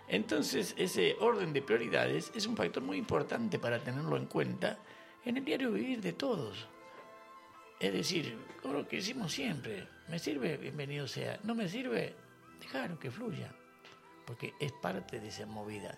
Entonces, 0.07 0.73
ese 0.77 1.15
orden 1.19 1.53
de 1.53 1.61
prioridades 1.61 2.31
es 2.35 2.47
un 2.47 2.55
factor 2.55 2.83
muy 2.83 2.97
importante 2.97 3.59
para 3.59 3.79
tenerlo 3.79 4.15
en 4.17 4.25
cuenta 4.25 4.77
en 5.25 5.37
el 5.37 5.45
diario 5.45 5.71
vivir 5.71 6.01
de 6.01 6.13
todos. 6.13 6.67
Es 7.79 7.93
decir, 7.93 8.37
como 8.61 8.75
lo 8.75 8.87
que 8.87 8.97
hicimos 8.97 9.31
siempre, 9.31 9.87
¿me 10.07 10.17
sirve? 10.17 10.57
Bienvenido 10.57 11.07
sea. 11.07 11.39
¿No 11.43 11.53
me 11.53 11.67
sirve? 11.67 12.15
Dejarlo 12.59 12.97
que 12.97 13.11
fluya, 13.11 13.51
porque 14.25 14.53
es 14.59 14.71
parte 14.71 15.19
de 15.19 15.27
esa 15.27 15.45
movida. 15.45 15.97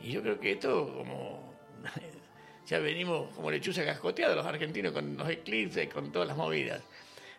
Y 0.00 0.10
yo 0.10 0.22
creo 0.22 0.40
que 0.40 0.52
esto, 0.52 0.92
como 0.96 1.54
ya 2.66 2.78
venimos 2.78 3.32
como 3.34 3.50
lechuza 3.50 3.84
cascoteada 3.84 4.34
los 4.34 4.46
argentinos 4.46 4.92
con 4.92 5.16
los 5.16 5.28
eclipses, 5.28 5.92
con 5.92 6.10
todas 6.10 6.26
las 6.26 6.36
movidas. 6.36 6.82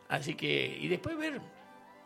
Así 0.08 0.36
que, 0.36 0.78
y 0.80 0.88
después 0.88 1.18
ver, 1.18 1.42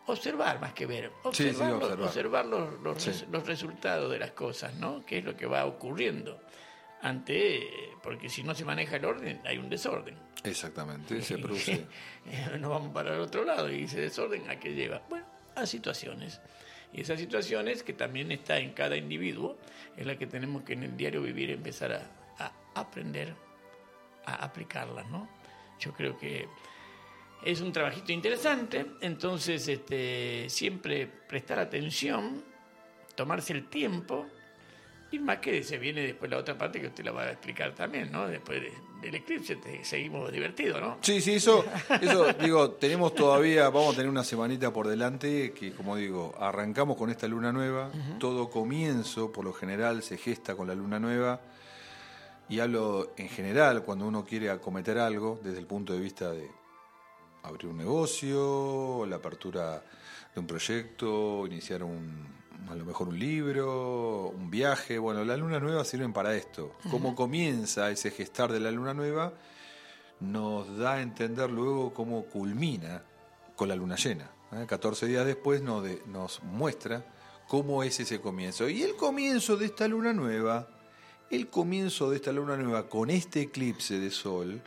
observar 0.09 0.59
más 0.59 0.73
que 0.73 0.85
ver, 0.85 1.11
observar, 1.23 1.73
observar. 1.99 2.45
los, 2.45 2.81
los, 2.81 3.45
resultados 3.45 4.11
de 4.11 4.19
las 4.19 4.31
cosas, 4.31 4.73
¿no? 4.75 5.05
¿Qué 5.05 5.19
es 5.19 5.25
lo 5.25 5.35
que 5.35 5.45
va 5.45 5.65
ocurriendo? 5.65 6.41
ante 7.01 7.95
porque 8.03 8.29
si 8.29 8.43
no 8.43 8.53
se 8.53 8.65
maneja 8.65 8.97
el 8.97 9.05
orden 9.05 9.41
hay 9.45 9.57
un 9.57 9.69
desorden. 9.69 10.15
Exactamente, 10.43 11.21
se 11.21 11.37
produce. 11.39 11.85
Nos 12.59 12.69
vamos 12.69 12.93
para 12.93 13.15
el 13.15 13.21
otro 13.21 13.43
lado 13.43 13.71
y 13.71 13.83
ese 13.83 14.01
desorden 14.01 14.49
a 14.49 14.59
qué 14.59 14.73
lleva. 14.73 15.01
Bueno, 15.09 15.25
a 15.55 15.65
situaciones. 15.65 16.41
Y 16.91 17.01
esas 17.01 17.19
situaciones 17.19 17.83
que 17.83 17.93
también 17.93 18.31
está 18.31 18.57
en 18.57 18.73
cada 18.73 18.97
individuo 18.97 19.57
es 19.95 20.05
la 20.05 20.17
que 20.17 20.25
tenemos 20.25 20.63
que 20.63 20.73
en 20.73 20.83
el 20.83 20.97
diario 20.97 21.21
vivir 21.21 21.51
empezar 21.51 21.93
a, 21.93 22.43
a 22.43 22.51
aprender 22.73 23.35
a 24.25 24.43
aplicarlas, 24.43 25.07
¿no? 25.09 25.29
Yo 25.79 25.93
creo 25.93 26.17
que 26.17 26.47
es 27.43 27.61
un 27.61 27.71
trabajito 27.71 28.11
interesante, 28.11 28.85
entonces 29.01 29.67
este, 29.67 30.49
siempre 30.49 31.07
prestar 31.07 31.59
atención, 31.59 32.43
tomarse 33.15 33.53
el 33.53 33.67
tiempo 33.67 34.27
y 35.11 35.19
más 35.19 35.39
que 35.39 35.63
se 35.63 35.77
viene 35.77 36.01
después 36.01 36.29
la 36.29 36.37
otra 36.37 36.57
parte 36.57 36.79
que 36.79 36.87
usted 36.87 37.03
la 37.03 37.11
va 37.11 37.23
a 37.23 37.31
explicar 37.31 37.73
también, 37.73 38.11
¿no? 38.11 38.27
Después 38.27 38.61
del 39.01 39.15
eclipse 39.15 39.55
te 39.55 39.83
seguimos 39.83 40.31
divertidos, 40.31 40.79
¿no? 40.79 40.97
Sí, 41.01 41.19
sí, 41.19 41.33
eso, 41.35 41.65
eso, 42.01 42.31
digo, 42.33 42.71
tenemos 42.71 43.15
todavía, 43.15 43.69
vamos 43.69 43.93
a 43.93 43.97
tener 43.97 44.09
una 44.09 44.23
semanita 44.23 44.71
por 44.71 44.87
delante 44.87 45.51
que, 45.53 45.71
como 45.71 45.95
digo, 45.95 46.35
arrancamos 46.39 46.95
con 46.95 47.09
esta 47.09 47.27
luna 47.27 47.51
nueva, 47.51 47.91
todo 48.19 48.49
comienzo, 48.49 49.31
por 49.31 49.45
lo 49.45 49.53
general, 49.53 50.03
se 50.03 50.17
gesta 50.17 50.55
con 50.55 50.67
la 50.67 50.75
luna 50.75 50.99
nueva, 50.99 51.41
y 52.47 52.59
hablo 52.59 53.13
en 53.17 53.29
general 53.29 53.83
cuando 53.83 54.07
uno 54.07 54.25
quiere 54.25 54.49
acometer 54.49 54.97
algo 54.97 55.39
desde 55.43 55.59
el 55.59 55.65
punto 55.65 55.93
de 55.93 55.99
vista 55.99 56.31
de 56.31 56.58
abrir 57.43 57.67
un 57.67 57.77
negocio, 57.77 59.05
la 59.05 59.17
apertura 59.17 59.83
de 60.33 60.39
un 60.39 60.47
proyecto, 60.47 61.45
iniciar 61.47 61.83
un, 61.83 62.27
a 62.69 62.75
lo 62.75 62.85
mejor 62.85 63.07
un 63.07 63.17
libro, 63.17 64.29
un 64.29 64.49
viaje. 64.49 64.97
Bueno, 64.97 65.23
la 65.23 65.37
luna 65.37 65.59
nueva 65.59 65.83
sirven 65.83 66.13
para 66.13 66.35
esto. 66.35 66.75
Cómo 66.91 67.15
comienza 67.15 67.89
ese 67.89 68.11
gestar 68.11 68.51
de 68.51 68.59
la 68.59 68.71
luna 68.71 68.93
nueva 68.93 69.33
nos 70.19 70.77
da 70.77 70.93
a 70.95 71.01
entender 71.01 71.49
luego 71.49 71.93
cómo 71.93 72.25
culmina 72.25 73.03
con 73.55 73.69
la 73.69 73.75
luna 73.75 73.95
llena. 73.95 74.29
14 74.67 75.05
¿eh? 75.05 75.09
días 75.09 75.25
después 75.25 75.61
nos, 75.61 75.85
nos 76.07 76.43
muestra 76.43 77.05
cómo 77.47 77.83
es 77.83 77.99
ese 77.99 78.19
comienzo. 78.19 78.69
Y 78.69 78.83
el 78.83 78.95
comienzo 78.95 79.57
de 79.57 79.65
esta 79.65 79.87
luna 79.87 80.13
nueva, 80.13 80.67
el 81.29 81.49
comienzo 81.49 82.09
de 82.09 82.17
esta 82.17 82.31
luna 82.31 82.57
nueva 82.57 82.89
con 82.89 83.09
este 83.09 83.41
eclipse 83.41 83.99
de 83.99 84.11
sol, 84.11 84.61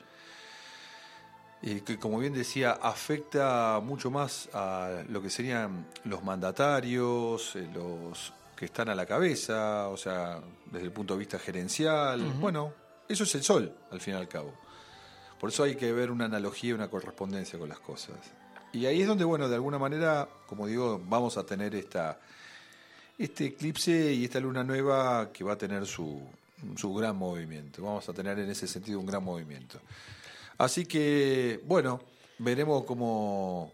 que 1.62 1.98
como 1.98 2.18
bien 2.18 2.32
decía, 2.32 2.72
afecta 2.72 3.80
mucho 3.82 4.10
más 4.10 4.48
a 4.52 5.04
lo 5.08 5.22
que 5.22 5.30
serían 5.30 5.86
los 6.04 6.24
mandatarios, 6.24 7.54
eh, 7.54 7.68
los 7.72 8.32
que 8.56 8.64
están 8.64 8.88
a 8.88 8.94
la 8.94 9.06
cabeza, 9.06 9.88
o 9.88 9.96
sea, 9.96 10.40
desde 10.66 10.86
el 10.86 10.92
punto 10.92 11.14
de 11.14 11.20
vista 11.20 11.38
gerencial. 11.38 12.20
Bueno, 12.40 12.72
eso 13.08 13.24
es 13.24 13.34
el 13.36 13.42
sol, 13.42 13.72
al 13.90 14.00
fin 14.00 14.14
y 14.14 14.16
al 14.16 14.28
cabo. 14.28 14.52
Por 15.38 15.50
eso 15.50 15.62
hay 15.62 15.76
que 15.76 15.92
ver 15.92 16.10
una 16.10 16.24
analogía, 16.24 16.74
una 16.74 16.88
correspondencia 16.88 17.58
con 17.58 17.68
las 17.68 17.78
cosas. 17.80 18.16
Y 18.72 18.86
ahí 18.86 19.02
es 19.02 19.06
donde, 19.06 19.24
bueno, 19.24 19.48
de 19.48 19.54
alguna 19.54 19.78
manera, 19.78 20.28
como 20.46 20.66
digo, 20.66 21.00
vamos 21.08 21.36
a 21.36 21.44
tener 21.44 21.74
esta, 21.74 22.18
este 23.18 23.46
eclipse 23.46 24.12
y 24.12 24.24
esta 24.24 24.40
luna 24.40 24.64
nueva 24.64 25.30
que 25.32 25.44
va 25.44 25.52
a 25.52 25.58
tener 25.58 25.86
su, 25.86 26.22
su 26.76 26.94
gran 26.94 27.16
movimiento. 27.16 27.82
Vamos 27.82 28.08
a 28.08 28.12
tener 28.12 28.38
en 28.38 28.50
ese 28.50 28.66
sentido 28.66 28.98
un 28.98 29.06
gran 29.06 29.22
movimiento. 29.22 29.80
Así 30.58 30.86
que, 30.86 31.60
bueno, 31.64 32.00
veremos 32.38 32.84
cómo 32.84 33.72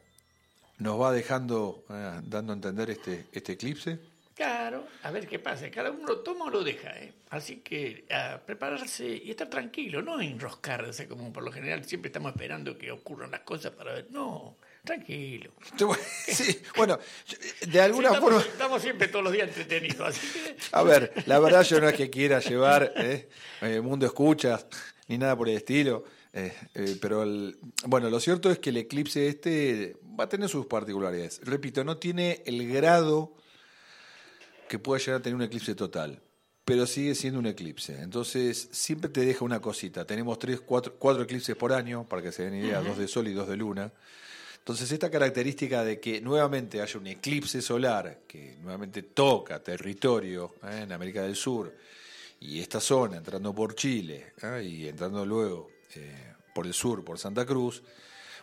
nos 0.79 1.01
va 1.01 1.13
dejando, 1.13 1.85
eh, 1.91 2.21
dando 2.25 2.53
a 2.53 2.57
entender 2.57 2.91
este, 2.91 3.27
este 3.33 3.53
eclipse. 3.53 3.99
Claro, 4.39 4.87
a 5.03 5.11
ver 5.11 5.27
qué 5.27 5.41
pasa. 5.41 5.69
Cada 5.69 5.91
uno 5.91 6.07
lo 6.07 6.21
toma 6.21 6.45
o 6.45 6.51
lo 6.51 6.63
deja. 6.63 6.91
¿eh? 6.91 7.13
Así 7.31 7.57
que 7.57 8.05
a 8.09 8.39
prepararse 8.39 9.05
y 9.05 9.31
estar 9.31 9.51
tranquilo, 9.51 10.01
no 10.01 10.21
enroscarse 10.21 11.09
como 11.09 11.33
por 11.33 11.43
lo 11.43 11.51
general 11.51 11.85
siempre 11.85 12.09
estamos 12.09 12.31
esperando 12.33 12.79
que 12.79 12.93
ocurran 12.93 13.33
las 13.33 13.41
cosas 13.41 13.73
para 13.73 13.95
ver. 13.95 14.07
No, 14.11 14.57
tranquilo. 14.85 15.51
Sí, 16.29 16.61
bueno, 16.77 17.01
de 17.67 17.81
alguna 17.81 18.15
forma. 18.15 18.39
Estamos 18.39 18.81
siempre 18.81 19.09
todos 19.09 19.25
los 19.25 19.33
días 19.33 19.49
entretenidos. 19.49 20.09
Así 20.09 20.29
que... 20.33 20.57
A 20.71 20.85
ver, 20.85 21.13
la 21.27 21.41
verdad 21.41 21.65
yo 21.65 21.81
no 21.81 21.89
es 21.89 21.97
que 21.97 22.09
quiera 22.09 22.39
llevar 22.39 22.93
¿eh? 22.95 23.29
eh 23.61 23.81
mundo 23.81 24.07
escucha 24.07 24.61
ni 25.09 25.19
nada 25.19 25.37
por 25.37 25.49
el 25.49 25.57
estilo. 25.57 26.05
Eh, 26.39 26.53
eh, 26.75 26.97
pero 27.01 27.27
bueno, 27.87 28.11
lo 28.11 28.21
cierto 28.21 28.51
es 28.51 28.61
que 28.61 28.71
el 28.71 28.77
eclipse 28.77 29.27
este 29.27 29.97
va 30.19 30.25
a 30.25 30.29
tener 30.29 30.49
sus 30.49 30.67
particularidades. 30.67 31.41
Repito, 31.43 31.83
no 31.83 31.97
tiene 31.97 32.43
el 32.47 32.73
grado 32.73 33.35
que 34.69 34.79
pueda 34.79 35.01
llegar 35.01 35.21
a 35.21 35.23
tener 35.23 35.35
un 35.35 35.43
eclipse 35.43 35.75
total, 35.75 36.23
pero 36.65 36.87
sigue 36.87 37.17
siendo 37.17 37.41
un 37.41 37.47
eclipse. 37.47 38.01
Entonces, 38.01 38.69
siempre 38.71 39.11
te 39.11 39.23
deja 39.23 39.45
una 39.45 39.61
cosita. 39.61 40.07
Tenemos 40.07 40.39
tres, 40.39 40.61
cuatro, 40.61 40.95
cuatro 40.97 41.25
eclipses 41.25 41.57
por 41.57 41.73
año, 41.73 42.09
para 42.09 42.23
que 42.23 42.31
se 42.31 42.45
den 42.45 42.55
idea, 42.55 42.81
dos 42.83 42.99
de 42.99 43.09
sol 43.09 43.27
y 43.27 43.33
dos 43.33 43.49
de 43.49 43.57
luna. 43.57 43.93
Entonces, 44.59 44.93
esta 44.93 45.11
característica 45.11 45.83
de 45.83 45.99
que 45.99 46.21
nuevamente 46.21 46.81
haya 46.81 47.01
un 47.01 47.07
eclipse 47.07 47.63
solar, 47.63 48.21
que 48.29 48.59
nuevamente 48.61 49.03
toca 49.03 49.61
territorio 49.61 50.55
eh, 50.63 50.83
en 50.83 50.93
América 50.93 51.23
del 51.23 51.35
Sur, 51.35 51.75
y 52.41 52.61
esta 52.61 52.81
zona, 52.81 53.17
entrando 53.17 53.53
por 53.53 53.75
Chile, 53.75 54.35
y 54.63 54.87
entrando 54.87 55.27
luego 55.27 55.78
eh, 55.97 56.35
por 56.55 56.67
el 56.67 56.75
sur, 56.75 57.05
por 57.05 57.19
Santa 57.19 57.45
Cruz. 57.47 57.83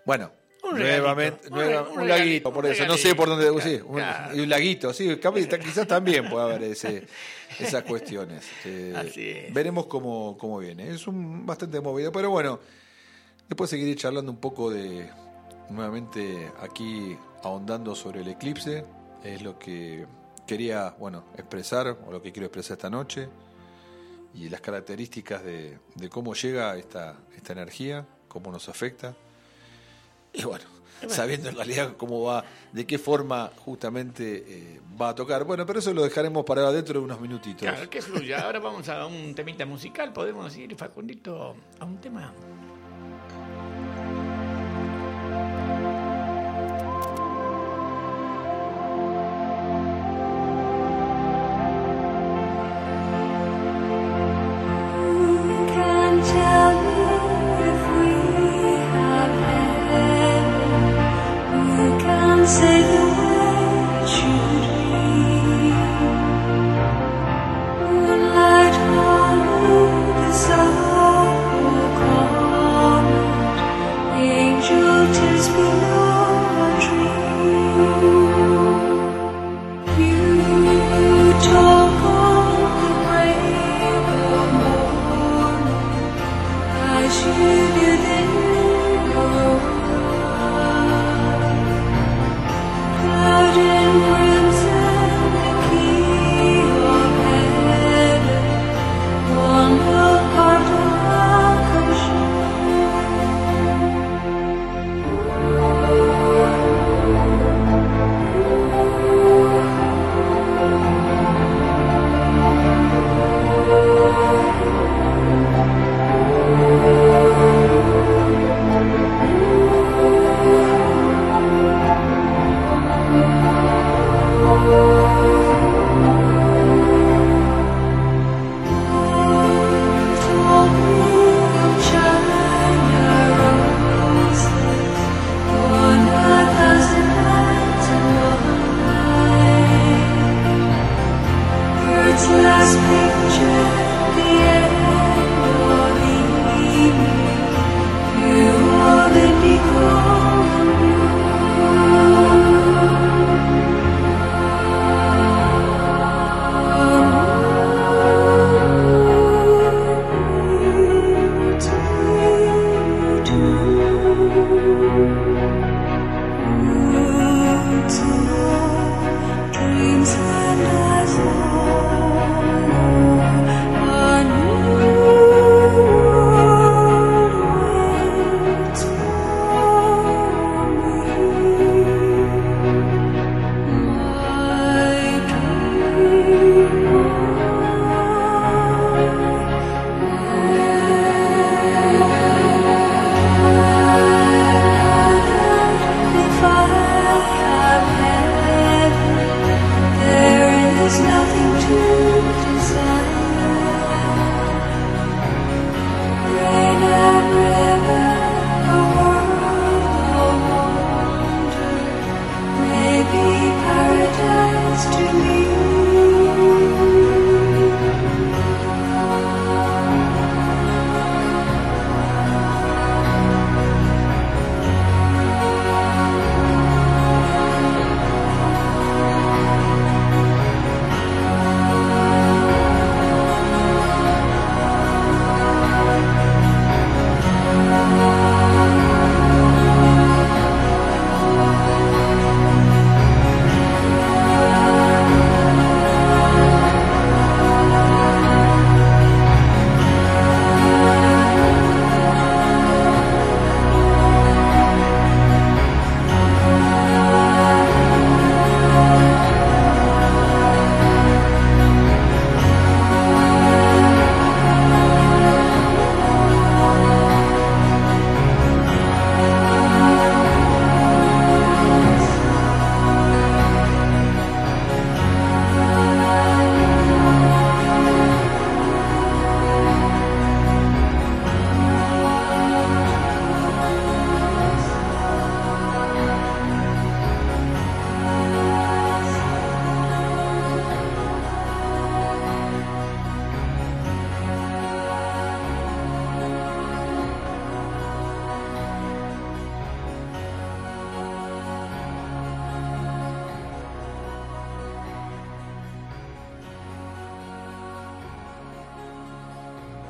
Bueno, 0.06 0.32
nuevamente, 0.72 1.48
un, 1.50 2.08
laguito, 2.08 2.52
por 2.52 2.66
eso, 2.66 2.86
no 2.86 2.98
sé 2.98 3.16
por 3.16 3.30
dónde, 3.30 3.62
sí, 3.62 3.82
un, 3.86 4.02
un, 4.42 4.50
laguito, 4.50 4.94
sí, 4.94 5.18
quizás 5.18 5.88
también 5.88 6.30
puede 6.30 6.44
haber 6.46 6.64
ese, 6.64 7.06
esas 7.60 7.84
cuestiones. 7.84 8.46
Eh, 8.66 9.50
veremos 9.54 9.88
cómo, 9.88 10.38
cómo 10.38 10.60
viene. 10.60 10.90
Es 10.90 11.08
un 11.08 11.46
bastante 11.46 11.80
movido, 11.82 12.12
pero 12.12 12.30
bueno, 12.30 12.60
después 13.48 13.70
seguiré 13.70 13.96
charlando 13.96 14.32
un 14.32 14.40
poco 14.40 14.70
de, 14.70 15.10
nuevamente 15.70 16.52
aquí 16.62 17.18
ahondando 17.44 17.96
sobre 17.96 18.22
el 18.22 18.28
eclipse, 18.28 18.86
es 19.24 19.42
lo 19.42 19.58
que 19.60 20.06
quería, 20.48 20.96
bueno, 21.00 21.26
expresar, 21.38 21.98
o 22.08 22.12
lo 22.12 22.22
que 22.22 22.32
quiero 22.32 22.46
expresar 22.48 22.78
esta 22.78 22.90
noche 22.90 23.28
y 24.36 24.50
las 24.50 24.62
características 24.62 25.44
de, 25.44 25.80
cómo 26.10 26.34
llega 26.34 26.76
esta, 26.78 27.18
esta 27.36 27.54
energía, 27.54 28.06
cómo 28.28 28.52
nos 28.52 28.68
afecta. 28.70 29.16
Y 30.34 30.44
bueno, 30.44 30.66
sabiendo 31.08 31.50
en 31.50 31.56
realidad 31.56 31.96
cómo 31.98 32.24
va, 32.24 32.44
de 32.72 32.86
qué 32.86 32.98
forma 32.98 33.52
justamente 33.58 34.44
eh, 34.48 34.82
va 35.00 35.10
a 35.10 35.16
tocar. 35.16 35.46
Bueno, 35.46 35.66
pero 35.66 35.80
eso 35.80 35.94
lo 35.94 36.04
dejaremos 36.04 36.44
para 36.46 36.72
dentro 36.72 37.00
de 37.00 37.06
unos 37.06 37.22
minutitos. 37.22 37.62
Claro, 37.62 37.90
que 37.90 38.02
fluya. 38.02 38.42
Ahora 38.42 38.60
vamos 38.60 38.90
a 38.90 39.06
un 39.06 39.34
temita 39.34 39.66
musical, 39.66 40.12
podemos 40.12 40.56
ir, 40.58 40.76
Facundito, 40.76 41.56
a 41.80 41.86
un 41.86 42.02
tema. 42.02 42.34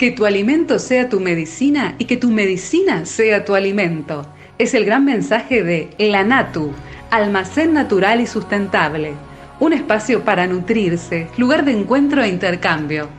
Que 0.06 0.12
tu 0.12 0.28
alimento 0.28 0.78
sea 0.78 1.10
tu 1.10 1.20
medicina 1.20 1.96
y 1.98 2.06
que 2.06 2.15
tu 2.15 2.30
medicina 2.30 3.08
sea 3.08 3.44
tu 3.44 3.56
alimento. 3.56 4.28
Es 4.60 4.76
el 4.76 4.86
gran 4.86 5.04
mensaje 5.04 5.63
de 5.63 5.89
La 5.98 6.24
Natu, 6.24 6.74
almacén 7.10 7.74
natural 7.74 8.22
y 8.22 8.28
sustentable. 8.28 9.13
Un 9.60 9.74
espacio 9.74 10.24
para 10.24 10.46
nutrirse, 10.46 11.28
lugar 11.38 11.65
de 11.65 11.72
encuentro 11.72 12.22
e 12.22 12.28
intercambio. 12.28 13.10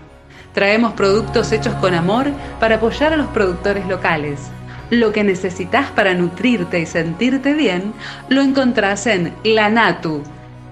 Traemos 0.54 0.92
productos 0.92 1.50
hechos 1.50 1.74
con 1.74 1.92
amor 1.92 2.26
para 2.60 2.76
apoyar 2.76 3.12
a 3.12 3.16
los 3.16 3.26
productores 3.30 3.84
locales. 3.88 4.38
Lo 4.90 5.10
que 5.10 5.24
necesitas 5.24 5.90
para 5.90 6.14
nutrirte 6.14 6.78
y 6.78 6.86
sentirte 6.86 7.54
bien 7.54 7.94
lo 8.28 8.42
encontrás 8.42 9.08
en 9.08 9.32
La 9.42 9.68
Natu. 9.70 10.22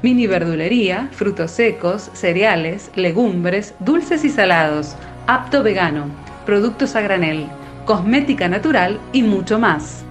Mini 0.05 0.29
verdulería, 0.29 1.09
frutos 1.11 1.51
secos, 1.51 2.11
cereales, 2.13 2.93
legumbres, 2.95 3.75
dulces 3.81 4.25
y 4.25 4.29
salados, 4.29 4.97
apto 5.27 5.63
vegano, 5.63 6.07
productos 6.47 6.97
a 6.97 7.01
granel, 7.01 7.47
cosmética 7.85 8.49
natural 8.49 9.01
y 9.13 9.23
mucho 9.23 9.59
más. 9.59 10.05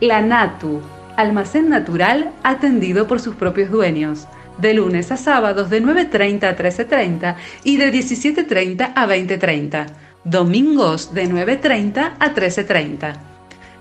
La 0.00 0.20
Natu, 0.20 0.80
almacén 1.16 1.68
natural 1.68 2.32
atendido 2.42 3.06
por 3.06 3.20
sus 3.20 3.34
propios 3.34 3.70
dueños 3.70 4.26
de 4.58 4.74
lunes 4.74 5.10
a 5.10 5.16
sábados 5.16 5.70
de 5.70 5.82
9.30 5.82 6.44
a 6.44 6.56
13.30 6.56 7.36
y 7.64 7.76
de 7.76 7.92
17.30 7.92 8.92
a 8.94 9.06
20.30. 9.06 9.86
Domingos 10.24 11.12
de 11.12 11.28
9.30 11.28 12.12
a 12.18 12.34
13.30. 12.34 13.14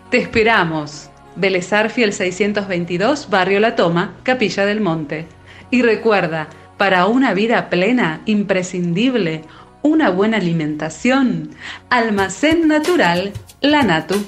Te 0.09 0.17
esperamos. 0.17 1.09
Belezar 1.35 1.91
el 1.95 2.13
622, 2.13 3.29
Barrio 3.29 3.59
La 3.59 3.75
Toma, 3.75 4.17
Capilla 4.21 4.67
del 4.67 4.81
Monte. 4.81 5.25
Y 5.71 5.81
recuerda, 5.81 6.47
para 6.77 7.07
una 7.07 7.33
vida 7.33 7.69
plena, 7.71 8.21
imprescindible, 8.25 9.43
una 9.83 10.09
buena 10.09 10.37
alimentación, 10.37 11.51
Almacén 11.89 12.67
Natural, 12.67 13.31
La 13.61 13.83
Natu. 13.83 14.25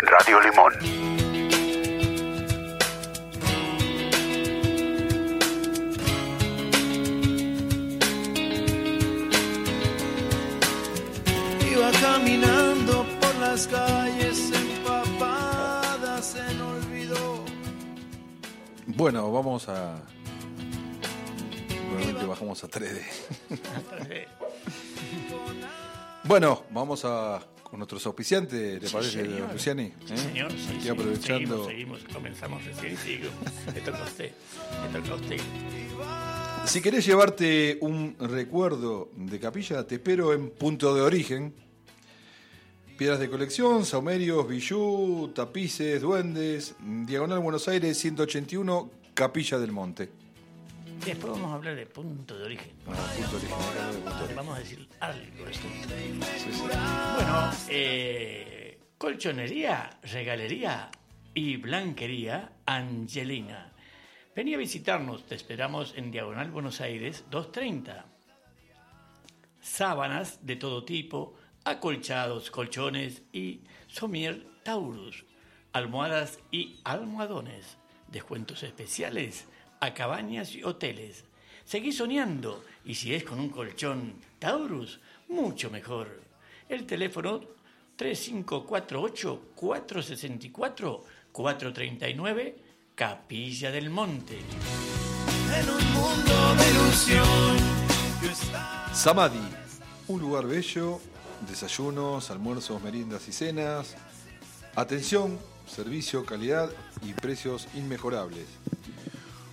Radio 0.00 0.40
Limón. 0.40 1.10
caminando 12.00 13.04
por 13.20 13.34
las 13.36 13.66
calles 13.66 14.52
empapadas 14.52 16.36
en 16.36 16.60
olvido. 16.60 17.44
Bueno, 18.86 19.32
vamos 19.32 19.68
a. 19.68 20.00
Bajamos 22.26 22.62
a 22.64 22.68
3D. 22.68 23.02
bueno, 26.24 26.64
vamos 26.70 27.04
a 27.04 27.40
con 27.62 27.78
nuestros 27.78 28.04
auspiciantes, 28.06 28.82
¿le 28.82 28.88
parece, 28.88 29.24
Luciani? 29.52 29.84
¿Eh? 29.84 29.94
señor, 30.16 30.50
sí, 30.80 30.88
aprovechando. 30.88 31.66
Seguimos, 31.66 32.00
seguimos, 32.00 32.04
comenzamos 32.12 32.64
recién, 32.64 32.96
sigo. 32.96 33.30
Me 33.72 33.80
toca 33.80 33.98
a 33.98 34.04
usted, 34.04 34.32
me 34.82 34.98
toca 34.98 35.12
a 35.12 35.16
usted. 35.16 35.40
Si 36.66 36.80
querés 36.80 37.06
llevarte 37.06 37.78
un 37.80 38.16
recuerdo 38.18 39.10
de 39.16 39.38
capilla, 39.38 39.86
te 39.86 39.96
espero 39.96 40.32
en 40.32 40.50
Punto 40.50 40.94
de 40.94 41.00
Origen, 41.00 41.54
Piedras 43.00 43.18
de 43.18 43.30
colección, 43.30 43.86
saumerios, 43.86 44.46
bijú, 44.46 45.32
tapices, 45.34 46.02
duendes, 46.02 46.74
Diagonal 46.80 47.38
Buenos 47.38 47.66
Aires 47.66 47.96
181, 47.96 48.90
Capilla 49.14 49.58
del 49.58 49.72
Monte. 49.72 50.10
Después 51.04 51.32
vamos 51.32 51.50
a 51.50 51.54
hablar 51.54 51.76
de 51.76 51.86
punto 51.86 52.36
de 52.36 52.44
origen. 52.44 52.72
Ah, 52.86 53.12
punto 53.16 53.38
de 53.38 53.52
origen. 53.52 54.36
Vamos 54.36 54.56
a 54.56 54.58
decir 54.58 54.88
algo 55.00 55.44
de 55.44 55.50
esto. 55.50 55.66
Bueno, 57.16 57.50
eh, 57.68 58.78
colchonería, 58.98 59.98
regalería 60.02 60.90
y 61.32 61.56
blanquería 61.56 62.52
Angelina. 62.66 63.72
Venía 64.36 64.56
a 64.56 64.58
visitarnos, 64.58 65.24
te 65.24 65.36
esperamos 65.36 65.94
en 65.96 66.10
Diagonal 66.10 66.50
Buenos 66.50 66.82
Aires 66.82 67.24
230. 67.30 68.04
Sábanas 69.60 70.44
de 70.44 70.56
todo 70.56 70.84
tipo, 70.84 71.34
acolchados, 71.64 72.50
colchones 72.50 73.22
y 73.32 73.62
somier 73.86 74.46
Taurus, 74.62 75.24
almohadas 75.72 76.40
y 76.50 76.78
almohadones, 76.84 77.78
descuentos 78.08 78.62
especiales 78.62 79.46
a 79.80 79.94
cabañas 79.94 80.54
y 80.54 80.62
hoteles. 80.62 81.24
Seguí 81.64 81.92
soñando 81.92 82.64
y 82.84 82.94
si 82.94 83.14
es 83.14 83.24
con 83.24 83.40
un 83.40 83.48
colchón 83.48 84.14
Taurus, 84.38 85.00
mucho 85.28 85.70
mejor. 85.70 86.20
El 86.68 86.86
teléfono 86.86 87.40
3548 87.96 89.52
464 89.54 91.04
439 91.32 92.56
Capilla 92.94 93.70
del 93.70 93.90
Monte. 93.90 94.38
En 95.54 95.68
un 95.68 95.92
mundo 95.92 96.54
de 96.54 96.70
ilusión. 96.70 97.80
Samadhi, 98.92 99.40
un 100.08 100.20
lugar 100.20 100.46
bello 100.46 101.00
desayunos, 101.48 102.30
almuerzos, 102.30 102.82
meriendas 102.82 103.28
y 103.28 103.32
cenas. 103.32 103.96
Atención, 104.74 105.38
servicio, 105.66 106.24
calidad 106.24 106.70
y 107.02 107.12
precios 107.14 107.68
inmejorables. 107.74 108.46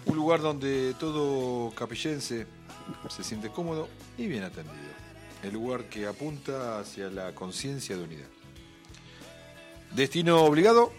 Un 0.07 0.15
lugar 0.15 0.41
donde 0.41 0.95
todo 0.99 1.71
capillense 1.75 2.47
se 3.09 3.23
siente 3.23 3.49
cómodo 3.49 3.89
y 4.17 4.27
bien 4.27 4.43
atendido. 4.43 4.75
El 5.43 5.53
lugar 5.53 5.85
que 5.85 6.07
apunta 6.07 6.79
hacia 6.79 7.09
la 7.09 7.35
conciencia 7.35 7.95
de 7.95 8.03
unidad. 8.03 8.27
Destino 9.93 10.43
obligado 10.43 10.91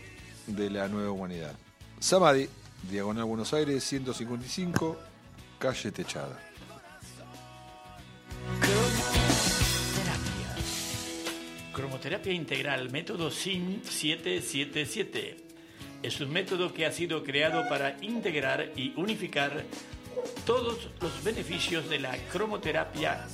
de 0.47 0.71
la 0.71 0.89
nueva 0.89 1.11
humanidad. 1.11 1.55
Samadhi, 1.99 2.49
Diagonal 2.91 3.25
Buenos 3.25 3.53
Aires 3.53 3.83
155, 3.85 4.97
calle 5.59 5.93
Techada. 5.93 6.39
Cromoterapia 11.73 12.33
integral, 12.33 12.91
método 12.91 13.31
SIN 13.31 13.83
777. 13.85 15.48
Es 16.03 16.21
un 16.21 16.33
método 16.33 16.73
que 16.73 16.87
ha 16.87 16.93
sido 16.93 17.25
creado 17.25 17.69
para 17.69 17.97
integrar 18.03 18.73
y 18.77 18.93
unificar 18.97 19.65
todos 20.47 20.91
los 21.01 21.25
beneficios 21.25 21.89
de 21.89 21.99
la 21.99 22.17
cromoterapia, 22.33 23.27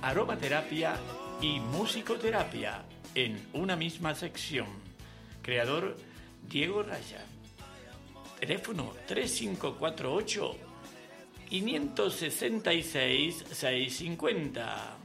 aromaterapia 0.00 0.96
y 1.40 1.58
musicoterapia 1.58 2.84
en 3.14 3.48
una 3.52 3.76
misma 3.76 4.14
sección. 4.14 4.68
Creador 5.42 5.96
Diego 6.48 6.82
Raya. 6.82 7.24
Teléfono 8.38 8.94
3548 9.06 10.56
566 11.48 13.44
650. 13.50 14.96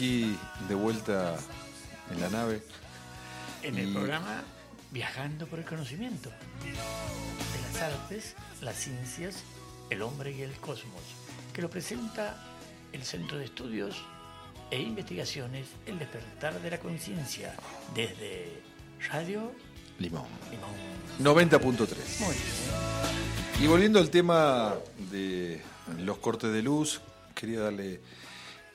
Aquí 0.00 0.34
de 0.66 0.74
vuelta 0.74 1.36
en 2.10 2.20
la 2.22 2.30
nave. 2.30 2.62
En 3.62 3.76
el 3.76 3.92
programa 3.92 4.42
Viajando 4.92 5.46
por 5.46 5.58
el 5.58 5.66
conocimiento 5.66 6.30
de 6.30 7.60
las 7.62 7.82
artes, 7.82 8.34
las 8.62 8.76
ciencias, 8.76 9.44
el 9.90 10.00
hombre 10.00 10.32
y 10.32 10.40
el 10.40 10.52
cosmos, 10.52 11.02
que 11.52 11.60
lo 11.60 11.68
presenta 11.68 12.42
el 12.94 13.02
Centro 13.02 13.36
de 13.36 13.44
Estudios 13.44 14.02
e 14.70 14.80
Investigaciones 14.80 15.66
El 15.84 15.98
Despertar 15.98 16.62
de 16.62 16.70
la 16.70 16.78
Conciencia 16.78 17.54
desde 17.94 18.62
Radio 19.10 19.52
Limón. 19.98 20.24
Limón. 20.50 20.70
90.3. 21.22 21.98
Y 23.60 23.66
volviendo 23.66 23.98
al 23.98 24.08
tema 24.08 24.76
de 25.10 25.60
los 25.98 26.16
cortes 26.16 26.50
de 26.50 26.62
luz, 26.62 27.02
quería 27.34 27.60
darle 27.60 28.00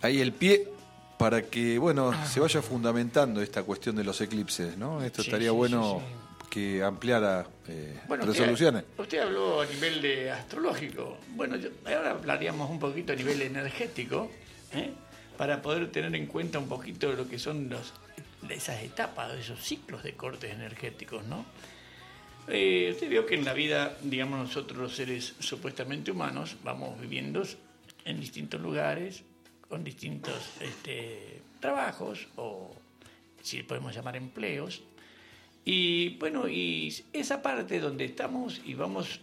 ahí 0.03 0.21
el 0.21 0.31
pie 0.31 0.74
para 1.17 1.41
que, 1.43 1.77
bueno, 1.77 2.11
Ah. 2.13 2.25
se 2.25 2.39
vaya 2.39 2.61
fundamentando 2.61 3.41
esta 3.41 3.63
cuestión 3.63 3.95
de 3.95 4.03
los 4.03 4.19
eclipses, 4.21 4.77
¿no? 4.77 5.03
Esto 5.03 5.21
Sí, 5.23 5.29
estaría 5.29 5.49
sí, 5.49 5.55
bueno 5.55 6.01
sí, 6.01 6.47
que 6.49 6.83
ampliara 6.83 7.47
eh, 7.67 7.99
Bueno, 8.07 8.25
resoluciones. 8.25 8.83
Usted, 8.83 9.01
usted 9.03 9.19
habló 9.19 9.61
a 9.61 9.65
nivel 9.65 10.01
de 10.01 10.31
astrológico. 10.31 11.17
Bueno, 11.35 11.55
yo- 11.57 11.69
ahora 11.85 12.11
hablaríamos 12.11 12.69
un 12.69 12.79
poquito 12.79 13.13
a 13.13 13.15
nivel 13.15 13.41
energético, 13.41 14.29
¿eh? 14.73 14.91
para 15.37 15.61
poder 15.61 15.91
tener 15.91 16.15
en 16.15 16.27
cuenta 16.27 16.59
un 16.59 16.67
poquito 16.69 17.11
lo 17.13 17.27
que 17.27 17.39
son 17.39 17.69
los, 17.69 17.93
esas 18.49 18.81
etapas, 18.83 19.33
esos 19.33 19.59
ciclos 19.61 20.01
de 20.03 20.13
cortes 20.13 20.53
energéticos, 20.53 21.25
¿no? 21.25 21.45
Eh, 22.47 22.89
usted 22.93 23.09
vio 23.09 23.25
que 23.25 23.35
en 23.35 23.43
la 23.43 23.53
vida, 23.53 23.97
digamos, 24.03 24.39
nosotros 24.39 24.77
los 24.79 24.95
seres 24.95 25.33
supuestamente 25.39 26.11
humanos 26.11 26.55
vamos 26.63 26.99
viviendo 27.01 27.41
en 28.05 28.19
distintos 28.19 28.61
lugares, 28.61 29.23
con 29.69 29.83
distintos 29.83 30.51
este, 30.61 31.41
trabajos, 31.59 32.27
o 32.35 32.73
si 33.41 33.63
podemos 33.63 33.95
llamar 33.95 34.15
empleos. 34.15 34.81
Y 35.63 36.17
bueno, 36.17 36.47
y 36.47 36.95
esa 37.13 37.41
parte 37.41 37.79
donde 37.79 38.05
estamos 38.05 38.61
y 38.65 38.73
vamos 38.75 39.19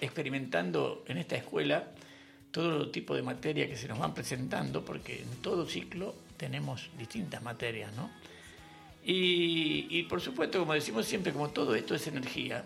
experimentando 0.00 1.04
en 1.08 1.18
esta 1.18 1.36
escuela 1.36 1.88
todo 2.50 2.90
tipo 2.90 3.14
de 3.14 3.22
materia 3.22 3.68
que 3.68 3.76
se 3.76 3.88
nos 3.88 3.98
van 3.98 4.14
presentando, 4.14 4.84
porque 4.84 5.22
en 5.22 5.42
todo 5.42 5.66
ciclo 5.66 6.14
tenemos 6.36 6.90
distintas 6.98 7.42
materias, 7.42 7.92
¿no? 7.94 8.10
Y, 9.04 9.86
y 9.90 10.02
por 10.04 10.20
supuesto, 10.20 10.58
como 10.58 10.74
decimos 10.74 11.06
siempre, 11.06 11.32
como 11.32 11.48
todo 11.50 11.74
esto 11.74 11.94
es 11.94 12.06
energía, 12.06 12.64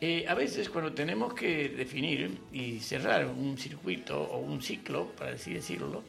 eh, 0.00 0.26
a 0.28 0.34
veces 0.34 0.68
cuando 0.68 0.92
tenemos 0.92 1.32
que 1.32 1.68
definir 1.70 2.38
y 2.52 2.80
cerrar 2.80 3.26
un 3.26 3.56
circuito 3.56 4.20
o 4.20 4.38
un 4.38 4.60
ciclo, 4.60 5.06
para 5.16 5.32
así 5.32 5.54
decirlo, 5.54 6.02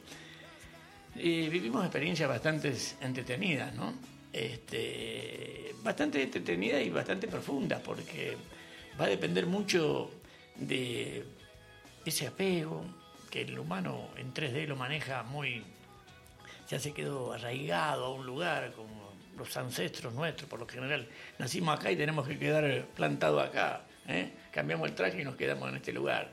vivimos 1.16 1.84
experiencias 1.84 2.28
bastante 2.28 2.72
entretenidas, 3.00 3.74
¿no? 3.74 3.94
Este, 4.32 5.74
bastante 5.82 6.22
entretenidas 6.22 6.82
y 6.82 6.90
bastante 6.90 7.28
profundas, 7.28 7.80
porque 7.80 8.36
va 9.00 9.06
a 9.06 9.08
depender 9.08 9.46
mucho 9.46 10.10
de 10.56 11.24
ese 12.04 12.26
apego 12.26 12.84
que 13.30 13.42
el 13.42 13.58
humano 13.58 14.10
en 14.16 14.32
3D 14.32 14.66
lo 14.66 14.76
maneja 14.76 15.22
muy, 15.22 15.62
ya 16.68 16.78
se 16.78 16.92
quedó 16.92 17.32
arraigado 17.32 18.06
a 18.06 18.12
un 18.12 18.26
lugar, 18.26 18.72
como 18.72 19.12
los 19.36 19.56
ancestros 19.56 20.14
nuestros, 20.14 20.48
por 20.48 20.60
lo 20.60 20.66
general, 20.66 21.08
nacimos 21.38 21.78
acá 21.78 21.90
y 21.90 21.96
tenemos 21.96 22.26
que 22.26 22.38
quedar 22.38 22.86
plantados 22.94 23.42
acá. 23.46 23.82
¿eh? 24.08 24.30
Cambiamos 24.50 24.88
el 24.88 24.94
traje 24.94 25.20
y 25.20 25.24
nos 25.24 25.36
quedamos 25.36 25.68
en 25.68 25.76
este 25.76 25.92
lugar. 25.92 26.30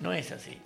No 0.00 0.12
es 0.12 0.30
así. 0.32 0.58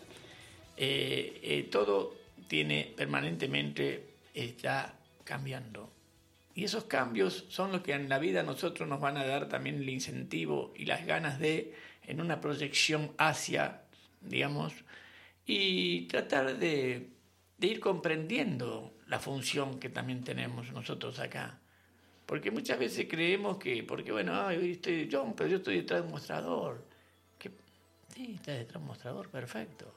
Eh, 0.76 1.40
eh, 1.42 1.68
todo 1.70 2.14
tiene 2.48 2.92
permanentemente, 2.96 4.14
está 4.34 4.94
cambiando. 5.24 5.92
Y 6.54 6.64
esos 6.64 6.84
cambios 6.84 7.44
son 7.50 7.70
los 7.70 7.82
que 7.82 7.92
en 7.92 8.08
la 8.08 8.18
vida 8.18 8.40
a 8.40 8.42
nosotros 8.42 8.88
nos 8.88 8.98
van 9.00 9.18
a 9.18 9.26
dar 9.26 9.48
también 9.48 9.76
el 9.76 9.88
incentivo 9.90 10.72
y 10.74 10.86
las 10.86 11.04
ganas 11.04 11.38
de, 11.38 11.74
en 12.06 12.20
una 12.20 12.40
proyección 12.40 13.12
hacia, 13.18 13.82
digamos, 14.22 14.72
y 15.44 16.06
tratar 16.06 16.56
de, 16.58 17.10
ir 17.60 17.80
comprendiendo 17.80 18.94
la 19.06 19.18
función 19.18 19.78
que 19.78 19.90
también 19.90 20.24
tenemos 20.24 20.72
nosotros 20.72 21.18
acá. 21.18 21.58
Porque 22.24 22.50
muchas 22.50 22.78
veces 22.78 23.06
creemos 23.08 23.58
que, 23.58 23.82
porque 23.82 24.10
bueno, 24.10 24.46
hoy 24.46 24.72
estoy 24.72 25.08
yo, 25.08 25.32
pero 25.36 25.50
yo 25.50 25.58
estoy 25.58 25.76
detrás 25.76 26.00
de 26.00 26.06
un 26.06 26.12
mostrador. 26.12 26.84
Que, 27.38 27.50
sí, 28.14 28.32
estás 28.34 28.56
detrás 28.56 28.72
de 28.74 28.78
un 28.78 28.86
mostrador, 28.86 29.28
perfecto. 29.28 29.94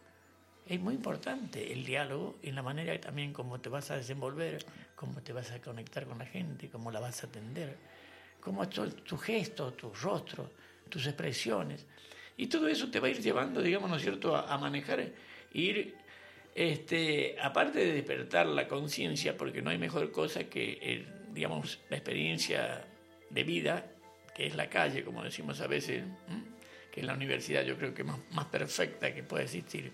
Es 0.69 0.79
muy 0.79 0.93
importante 0.93 1.73
el 1.73 1.83
diálogo 1.83 2.37
y 2.43 2.51
la 2.51 2.61
manera 2.61 3.01
también 3.01 3.33
cómo 3.33 3.59
te 3.59 3.69
vas 3.69 3.89
a 3.89 3.97
desenvolver, 3.97 4.63
cómo 4.95 5.19
te 5.23 5.33
vas 5.33 5.49
a 5.49 5.59
conectar 5.59 6.05
con 6.05 6.19
la 6.19 6.27
gente, 6.27 6.69
cómo 6.69 6.91
la 6.91 6.99
vas 6.99 7.23
a 7.23 7.27
atender, 7.27 7.75
cómo 8.39 8.69
tus 8.69 9.19
gestos, 9.19 9.75
tus 9.75 9.99
rostros, 9.99 10.47
tus 10.87 11.07
expresiones. 11.07 11.87
Y 12.37 12.45
todo 12.45 12.67
eso 12.67 12.91
te 12.91 12.99
va 12.99 13.07
a 13.07 13.09
ir 13.09 13.19
llevando, 13.19 13.63
digamos, 13.63 13.89
¿no 13.89 13.95
es 13.95 14.03
cierto?, 14.03 14.35
a, 14.35 14.55
manejar, 14.59 15.11
ir 15.53 15.95
este, 16.53 17.35
aparte 17.41 17.79
de 17.79 17.93
despertar 17.93 18.45
la 18.45 18.67
conciencia, 18.67 19.35
porque 19.35 19.63
no 19.63 19.71
hay 19.71 19.79
mejor 19.79 20.11
cosa 20.11 20.43
que, 20.43 20.73
el, 20.83 21.33
digamos, 21.33 21.79
la 21.89 21.97
experiencia 21.97 22.85
de 23.31 23.43
vida, 23.43 23.87
que 24.35 24.45
es 24.45 24.55
la 24.55 24.69
calle, 24.69 25.03
como 25.03 25.23
decimos 25.23 25.61
a 25.61 25.67
veces, 25.67 26.03
¿m? 26.03 26.43
que 26.91 26.99
es 26.99 27.07
la 27.07 27.15
universidad, 27.15 27.63
yo 27.63 27.75
creo 27.75 27.91
que 27.95 28.03
más 28.03 28.45
perfecta 28.51 29.15
que 29.15 29.23
puede 29.23 29.45
existir, 29.45 29.91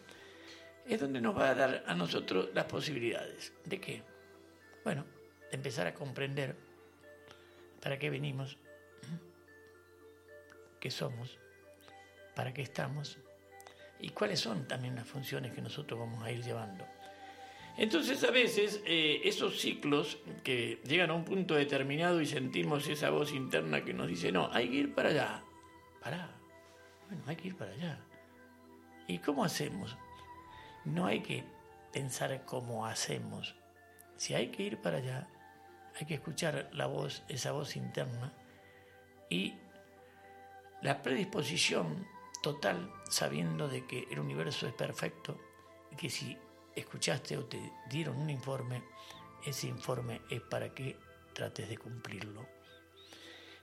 es 0.87 0.99
donde 0.99 1.19
nos 1.21 1.37
va 1.37 1.49
a 1.49 1.55
dar 1.55 1.83
a 1.87 1.95
nosotros 1.95 2.49
las 2.53 2.65
posibilidades. 2.65 3.53
¿De 3.63 3.79
qué? 3.79 4.03
Bueno, 4.83 5.05
empezar 5.51 5.87
a 5.87 5.93
comprender 5.93 6.55
para 7.81 7.97
qué 7.97 8.09
venimos, 8.09 8.57
qué 10.79 10.91
somos, 10.91 11.39
para 12.35 12.53
qué 12.53 12.61
estamos 12.61 13.17
y 13.99 14.09
cuáles 14.09 14.39
son 14.39 14.67
también 14.67 14.95
las 14.95 15.07
funciones 15.07 15.53
que 15.53 15.61
nosotros 15.61 15.99
vamos 15.99 16.23
a 16.23 16.31
ir 16.31 16.43
llevando. 16.43 16.85
Entonces 17.77 18.23
a 18.23 18.31
veces 18.31 18.81
eh, 18.85 19.21
esos 19.25 19.59
ciclos 19.59 20.19
que 20.43 20.79
llegan 20.85 21.09
a 21.09 21.13
un 21.13 21.25
punto 21.25 21.55
determinado 21.55 22.21
y 22.21 22.25
sentimos 22.25 22.87
esa 22.87 23.09
voz 23.09 23.33
interna 23.33 23.83
que 23.83 23.93
nos 23.93 24.07
dice, 24.07 24.31
no, 24.31 24.49
hay 24.51 24.69
que 24.69 24.75
ir 24.75 24.93
para 24.93 25.09
allá, 25.09 25.43
para, 26.01 26.29
bueno, 27.07 27.23
hay 27.25 27.35
que 27.35 27.47
ir 27.49 27.57
para 27.57 27.71
allá. 27.71 27.99
¿Y 29.07 29.19
cómo 29.19 29.43
hacemos? 29.43 29.97
No 30.85 31.05
hay 31.05 31.21
que 31.21 31.43
pensar 31.91 32.45
cómo 32.45 32.85
hacemos. 32.85 33.55
Si 34.17 34.33
hay 34.33 34.47
que 34.49 34.63
ir 34.63 34.81
para 34.81 34.97
allá, 34.97 35.27
hay 35.99 36.05
que 36.05 36.15
escuchar 36.15 36.69
la 36.73 36.87
voz, 36.87 37.23
esa 37.27 37.51
voz 37.51 37.75
interna 37.75 38.33
y 39.29 39.55
la 40.81 41.01
predisposición 41.01 42.07
total 42.41 42.91
sabiendo 43.09 43.67
de 43.67 43.85
que 43.85 44.07
el 44.11 44.19
universo 44.19 44.67
es 44.67 44.73
perfecto 44.73 45.39
y 45.91 45.95
que 45.95 46.09
si 46.09 46.37
escuchaste 46.75 47.37
o 47.37 47.45
te 47.45 47.59
dieron 47.89 48.17
un 48.17 48.29
informe, 48.29 48.83
ese 49.45 49.67
informe 49.67 50.21
es 50.29 50.41
para 50.41 50.73
que 50.73 50.97
trates 51.33 51.69
de 51.69 51.77
cumplirlo. 51.77 52.45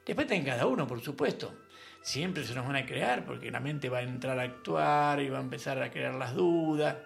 Después 0.04 0.30
en 0.32 0.44
cada 0.44 0.66
uno, 0.66 0.86
por 0.86 1.00
supuesto. 1.00 1.54
Siempre 2.02 2.42
se 2.44 2.54
nos 2.54 2.66
van 2.66 2.76
a 2.76 2.86
crear 2.86 3.24
porque 3.24 3.50
la 3.50 3.60
mente 3.60 3.88
va 3.88 3.98
a 3.98 4.02
entrar 4.02 4.38
a 4.38 4.42
actuar 4.42 5.20
y 5.20 5.28
va 5.28 5.38
a 5.38 5.42
empezar 5.42 5.80
a 5.80 5.90
crear 5.90 6.14
las 6.14 6.34
dudas. 6.34 6.96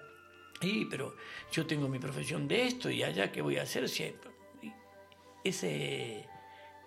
Y, 0.61 0.87
pero 0.87 1.16
yo 1.53 1.66
tengo 1.66 1.88
mi 1.88 1.99
profesión 1.99 2.49
de 2.49 2.66
esto 2.66 2.90
y 2.90 3.03
allá, 3.03 3.31
¿qué 3.31 3.42
voy 3.42 3.59
a 3.59 3.62
hacer? 3.62 3.88
Siempre. 3.88 4.31
Ese 5.45 6.27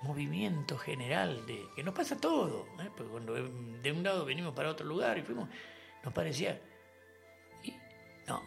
movimiento 0.01 0.77
general 0.77 1.45
de 1.45 1.65
que 1.75 1.83
nos 1.83 1.93
pasa 1.93 2.17
todo, 2.17 2.67
¿eh? 2.79 2.89
porque 2.95 3.11
cuando 3.11 3.33
de 3.33 3.91
un 3.91 4.03
lado 4.03 4.25
venimos 4.25 4.53
para 4.53 4.69
otro 4.69 4.85
lugar 4.85 5.17
y 5.17 5.23
fuimos, 5.23 5.49
nos 6.03 6.13
parecía, 6.13 6.59
y 7.63 7.73
no. 8.27 8.41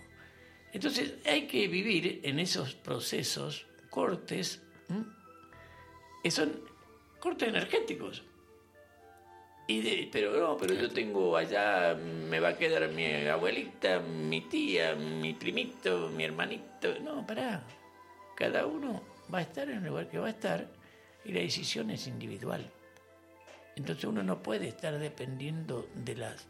Entonces 0.73 1.15
hay 1.27 1.47
que 1.47 1.69
vivir 1.69 2.21
en 2.25 2.39
esos 2.39 2.75
procesos 2.75 3.67
cortes, 3.91 4.63
¿m? 4.89 5.05
que 6.23 6.31
son 6.31 6.61
cortes 7.21 7.49
energéticos. 7.49 8.23
Y 9.73 9.81
de, 9.81 10.09
pero 10.13 10.39
no, 10.39 10.55
pero 10.59 10.75
yo 10.75 10.91
tengo 10.91 11.35
allá, 11.35 11.95
me 11.95 12.41
va 12.41 12.51
a 12.51 12.59
quedar 12.59 12.91
mi 12.91 13.07
abuelita, 13.27 14.01
mi 14.01 14.43
tía, 14.43 14.95
mi 14.95 15.33
primito, 15.33 16.11
mi 16.11 16.25
hermanito. 16.25 16.99
No, 17.01 17.27
pará. 17.27 17.65
Cada 18.37 18.67
uno 18.67 19.03
va 19.33 19.39
a 19.39 19.41
estar 19.41 19.71
en 19.71 19.79
el 19.79 19.85
lugar 19.85 20.11
que 20.11 20.19
va 20.19 20.27
a 20.27 20.31
estar 20.31 20.69
y 21.25 21.33
la 21.33 21.41
decisión 21.41 21.89
es 21.89 22.07
individual. 22.07 22.71
Entonces 23.75 24.05
uno 24.05 24.23
no 24.23 24.43
puede 24.43 24.69
estar 24.69 24.99
dependiendo 24.99 25.89
de 25.95 26.17
las 26.17 26.47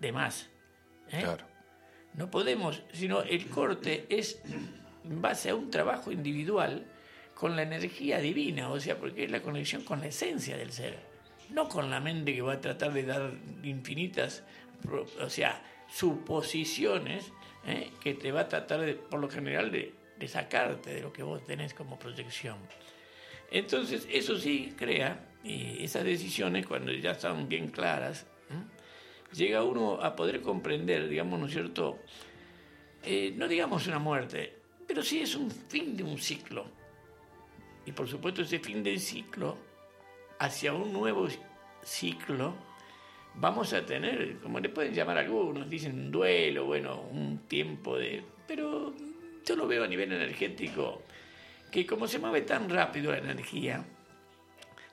demás. 0.00 0.48
¿eh? 1.12 1.20
Claro. 1.20 1.44
No 2.14 2.32
podemos, 2.32 2.82
sino 2.92 3.22
el 3.22 3.48
corte 3.48 4.06
es 4.08 4.42
en 5.04 5.22
base 5.22 5.50
a 5.50 5.54
un 5.54 5.70
trabajo 5.70 6.10
individual 6.10 6.84
con 7.32 7.54
la 7.54 7.62
energía 7.62 8.18
divina, 8.18 8.70
o 8.70 8.80
sea, 8.80 8.98
porque 8.98 9.22
es 9.22 9.30
la 9.30 9.40
conexión 9.40 9.84
con 9.84 10.00
la 10.00 10.08
esencia 10.08 10.56
del 10.56 10.72
ser, 10.72 10.98
no 11.50 11.68
con 11.68 11.90
la 11.90 12.00
mente 12.00 12.34
que 12.34 12.42
va 12.42 12.54
a 12.54 12.60
tratar 12.60 12.92
de 12.92 13.04
dar 13.04 13.32
infinitas, 13.62 14.42
o 15.20 15.30
sea, 15.30 15.62
suposiciones 15.88 17.32
¿eh? 17.66 17.90
que 18.00 18.14
te 18.14 18.32
va 18.32 18.42
a 18.42 18.48
tratar, 18.48 18.96
por 19.10 19.20
lo 19.20 19.28
general, 19.28 19.70
de, 19.70 19.94
sacarte 20.28 20.94
de 20.94 21.00
lo 21.02 21.12
que 21.12 21.22
vos 21.22 21.44
tenés 21.44 21.74
como 21.74 21.98
proyección. 21.98 22.56
Entonces, 23.50 24.06
eso 24.10 24.36
sí 24.38 24.74
crea 24.76 25.20
eh, 25.44 25.78
esas 25.80 26.04
decisiones 26.04 26.66
cuando 26.66 26.92
ya 26.92 27.12
están 27.12 27.48
bien 27.48 27.68
claras. 27.68 28.26
¿eh? 28.50 29.34
Llega 29.34 29.62
uno 29.62 30.00
a 30.02 30.16
poder 30.16 30.40
comprender, 30.40 31.08
digamos, 31.08 31.38
¿no 31.38 31.46
es 31.46 31.52
cierto? 31.52 31.98
Eh, 33.04 33.32
no 33.36 33.46
digamos 33.46 33.86
una 33.86 34.00
muerte, 34.00 34.58
pero 34.86 35.02
sí 35.02 35.20
es 35.20 35.36
un 35.36 35.50
fin 35.50 35.96
de 35.96 36.02
un 36.02 36.18
ciclo. 36.18 36.66
Y 37.84 37.92
por 37.92 38.08
supuesto, 38.08 38.42
ese 38.42 38.58
fin 38.58 38.82
del 38.82 38.98
ciclo, 38.98 39.56
hacia 40.38 40.72
un 40.72 40.92
nuevo 40.92 41.28
ciclo, 41.82 42.54
vamos 43.34 43.72
a 43.72 43.84
tener, 43.84 44.38
como 44.38 44.60
le 44.60 44.68
pueden 44.68 44.92
llamar 44.94 45.18
algunos, 45.18 45.68
dicen 45.68 45.92
un 45.98 46.10
duelo, 46.10 46.64
bueno, 46.64 47.00
un 47.10 47.38
tiempo 47.48 47.96
de. 47.98 48.22
Pero 48.46 48.94
yo 49.44 49.56
lo 49.56 49.66
veo 49.66 49.84
a 49.84 49.88
nivel 49.88 50.12
energético 50.12 51.02
que 51.70 51.86
como 51.86 52.06
se 52.06 52.18
mueve 52.18 52.42
tan 52.42 52.68
rápido 52.70 53.12
la 53.12 53.18
energía, 53.18 53.84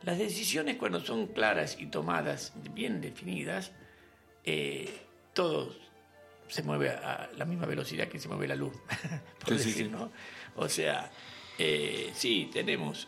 las 0.04 0.18
decisiones 0.18 0.78
cuando 0.78 1.00
son 1.00 1.28
claras 1.28 1.78
y 1.80 1.86
tomadas, 1.88 2.54
bien 2.74 3.00
definidas, 3.00 3.72
eh, 4.44 5.02
todo 5.34 5.74
se 6.48 6.62
mueve 6.64 6.90
a 6.90 7.30
la 7.38 7.46
misma 7.46 7.66
velocidad 7.66 8.08
que 8.10 8.20
se 8.20 8.28
mueve 8.28 8.48
la 8.48 8.56
luz, 8.56 8.74
por 9.40 9.58
Sí, 9.58 9.70
decir. 9.70 9.92
¿no? 9.92 10.12
O 10.56 10.68
sea, 10.68 11.10
eh, 11.58 12.12
sí, 12.14 12.50
tenemos 12.52 13.08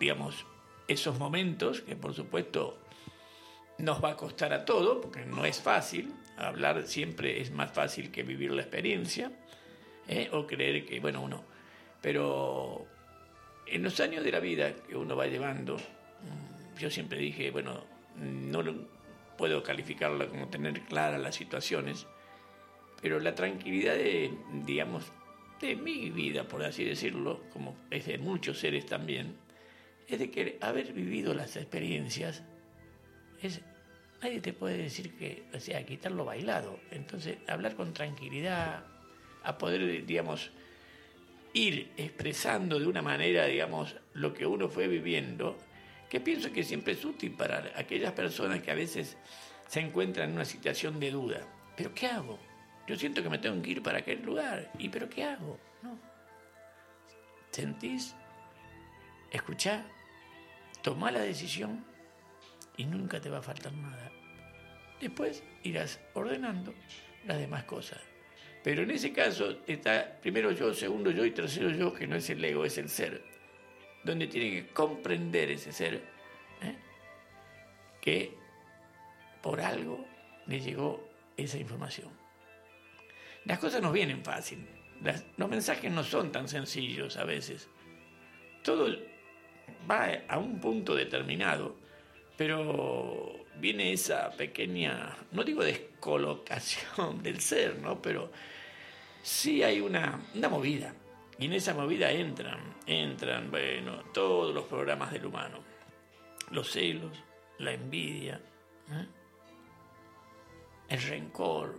digamos, 0.00 0.46
esos 0.88 1.18
momentos 1.18 1.82
que 1.82 1.94
por 1.94 2.14
supuesto 2.14 2.78
nos 3.78 4.02
va 4.02 4.10
a 4.10 4.16
costar 4.16 4.52
a 4.52 4.64
todo, 4.64 5.00
porque 5.00 5.24
no 5.24 5.44
es 5.44 5.60
fácil, 5.60 6.12
hablar 6.36 6.82
siempre 6.84 7.40
es 7.40 7.50
más 7.52 7.70
fácil 7.70 8.10
que 8.10 8.22
vivir 8.22 8.50
la 8.50 8.62
experiencia, 8.62 9.30
¿eh? 10.08 10.28
o 10.32 10.46
creer 10.46 10.84
que, 10.84 10.98
bueno, 10.98 11.22
uno, 11.22 11.44
pero 12.00 12.86
en 13.66 13.82
los 13.82 14.00
años 14.00 14.24
de 14.24 14.32
la 14.32 14.40
vida 14.40 14.74
que 14.74 14.96
uno 14.96 15.14
va 15.14 15.26
llevando, 15.26 15.76
mm, 15.76 16.78
yo 16.78 16.90
siempre 16.90 17.18
dije, 17.18 17.50
bueno, 17.50 17.84
no 18.16 18.62
puedo 19.36 19.62
calificarla 19.62 20.26
como 20.26 20.48
tener 20.48 20.80
claras 20.82 21.20
las 21.20 21.36
situaciones, 21.36 22.06
pero 23.00 23.20
la 23.20 23.34
tranquilidad 23.34 23.94
de, 23.94 24.32
digamos, 24.64 25.04
de 25.60 25.76
mi 25.76 26.10
vida, 26.10 26.44
por 26.44 26.64
así 26.64 26.84
decirlo, 26.84 27.40
como 27.52 27.76
es 27.90 28.06
de 28.06 28.18
muchos 28.18 28.58
seres 28.58 28.86
también, 28.86 29.36
es 30.08 30.18
de 30.18 30.30
que 30.30 30.58
haber 30.60 30.92
vivido 30.92 31.34
las 31.34 31.56
experiencias, 31.56 32.42
es, 33.42 33.60
nadie 34.22 34.40
te 34.40 34.52
puede 34.52 34.78
decir 34.78 35.16
que, 35.16 35.44
o 35.54 35.60
sea, 35.60 35.84
quitarlo 35.84 36.24
bailado. 36.24 36.80
Entonces, 36.90 37.38
hablar 37.46 37.76
con 37.76 37.92
tranquilidad, 37.92 38.84
a 39.44 39.58
poder, 39.58 40.04
digamos, 40.06 40.50
ir 41.52 41.92
expresando 41.96 42.78
de 42.78 42.86
una 42.86 43.02
manera, 43.02 43.46
digamos, 43.46 43.96
lo 44.14 44.34
que 44.34 44.46
uno 44.46 44.68
fue 44.68 44.88
viviendo, 44.88 45.56
que 46.08 46.20
pienso 46.20 46.52
que 46.52 46.64
siempre 46.64 46.94
es 46.94 47.04
útil 47.04 47.32
para 47.32 47.72
aquellas 47.76 48.12
personas 48.12 48.62
que 48.62 48.70
a 48.70 48.74
veces 48.74 49.16
se 49.66 49.80
encuentran 49.80 50.30
en 50.30 50.36
una 50.36 50.44
situación 50.44 50.98
de 50.98 51.10
duda. 51.10 51.46
¿Pero 51.76 51.94
qué 51.94 52.06
hago? 52.06 52.38
Yo 52.86 52.96
siento 52.96 53.22
que 53.22 53.28
me 53.28 53.38
tengo 53.38 53.60
que 53.60 53.70
ir 53.70 53.82
para 53.82 53.98
aquel 53.98 54.22
lugar. 54.22 54.70
¿Y 54.78 54.88
pero 54.88 55.08
qué 55.10 55.24
hago? 55.24 55.60
No. 55.82 55.98
¿Sentís? 57.50 58.14
Escuchá. 59.30 59.84
Tomá 60.82 61.10
la 61.10 61.20
decisión 61.20 61.84
y 62.76 62.84
nunca 62.84 63.20
te 63.20 63.28
va 63.28 63.38
a 63.38 63.42
faltar 63.42 63.72
nada. 63.72 64.10
Después 65.00 65.42
irás 65.62 66.00
ordenando 66.14 66.74
las 67.26 67.38
demás 67.38 67.64
cosas. 67.64 68.00
Pero 68.62 68.82
en 68.82 68.90
ese 68.90 69.12
caso 69.12 69.58
está 69.66 70.18
primero 70.20 70.52
yo, 70.52 70.74
segundo 70.74 71.10
yo 71.10 71.24
y 71.24 71.30
tercero 71.30 71.70
yo, 71.70 71.92
que 71.92 72.06
no 72.06 72.16
es 72.16 72.28
el 72.30 72.44
ego, 72.44 72.64
es 72.64 72.78
el 72.78 72.88
ser. 72.88 73.22
Donde 74.04 74.26
tiene 74.26 74.50
que 74.50 74.68
comprender 74.68 75.50
ese 75.50 75.72
ser 75.72 75.94
¿eh? 76.62 76.76
que 78.00 78.34
por 79.42 79.60
algo 79.60 80.04
le 80.46 80.60
llegó 80.60 81.08
esa 81.36 81.58
información. 81.58 82.10
Las 83.44 83.58
cosas 83.58 83.80
no 83.80 83.92
vienen 83.92 84.24
fácil. 84.24 84.66
los 85.36 85.48
mensajes 85.48 85.90
no 85.90 86.02
son 86.04 86.32
tan 86.32 86.48
sencillos 86.48 87.16
a 87.16 87.24
veces. 87.24 87.68
Todo 88.62 88.88
va 89.90 90.08
a 90.28 90.38
un 90.38 90.60
punto 90.60 90.94
determinado, 90.94 91.76
pero 92.36 93.46
viene 93.56 93.92
esa 93.92 94.30
pequeña, 94.30 95.16
no 95.32 95.44
digo 95.44 95.62
descolocación 95.62 97.22
del 97.22 97.40
ser, 97.40 97.78
¿no? 97.78 98.00
Pero 98.00 98.30
sí 99.22 99.62
hay 99.62 99.80
una, 99.80 100.20
una 100.34 100.48
movida. 100.48 100.94
Y 101.38 101.46
en 101.46 101.52
esa 101.52 101.74
movida 101.74 102.10
entran, 102.10 102.58
entran, 102.86 103.50
bueno, 103.50 104.02
todos 104.12 104.52
los 104.52 104.64
programas 104.64 105.12
del 105.12 105.26
humano. 105.26 105.58
Los 106.50 106.72
celos, 106.72 107.22
la 107.58 107.72
envidia, 107.72 108.40
¿eh? 108.90 109.06
el 110.88 111.02
rencor, 111.02 111.78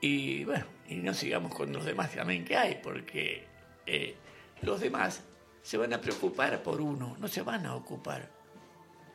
y 0.00 0.44
bueno, 0.44 0.64
y 0.88 0.96
no 0.96 1.14
sigamos 1.14 1.54
con 1.54 1.72
los 1.72 1.84
demás 1.84 2.14
también 2.14 2.44
que 2.44 2.56
hay, 2.56 2.80
porque 2.82 3.44
eh, 3.86 4.14
los 4.62 4.80
demás 4.80 5.24
se 5.66 5.76
van 5.76 5.92
a 5.92 6.00
preocupar 6.00 6.62
por 6.62 6.80
uno, 6.80 7.16
no 7.18 7.26
se 7.26 7.42
van 7.42 7.66
a 7.66 7.74
ocupar. 7.74 8.30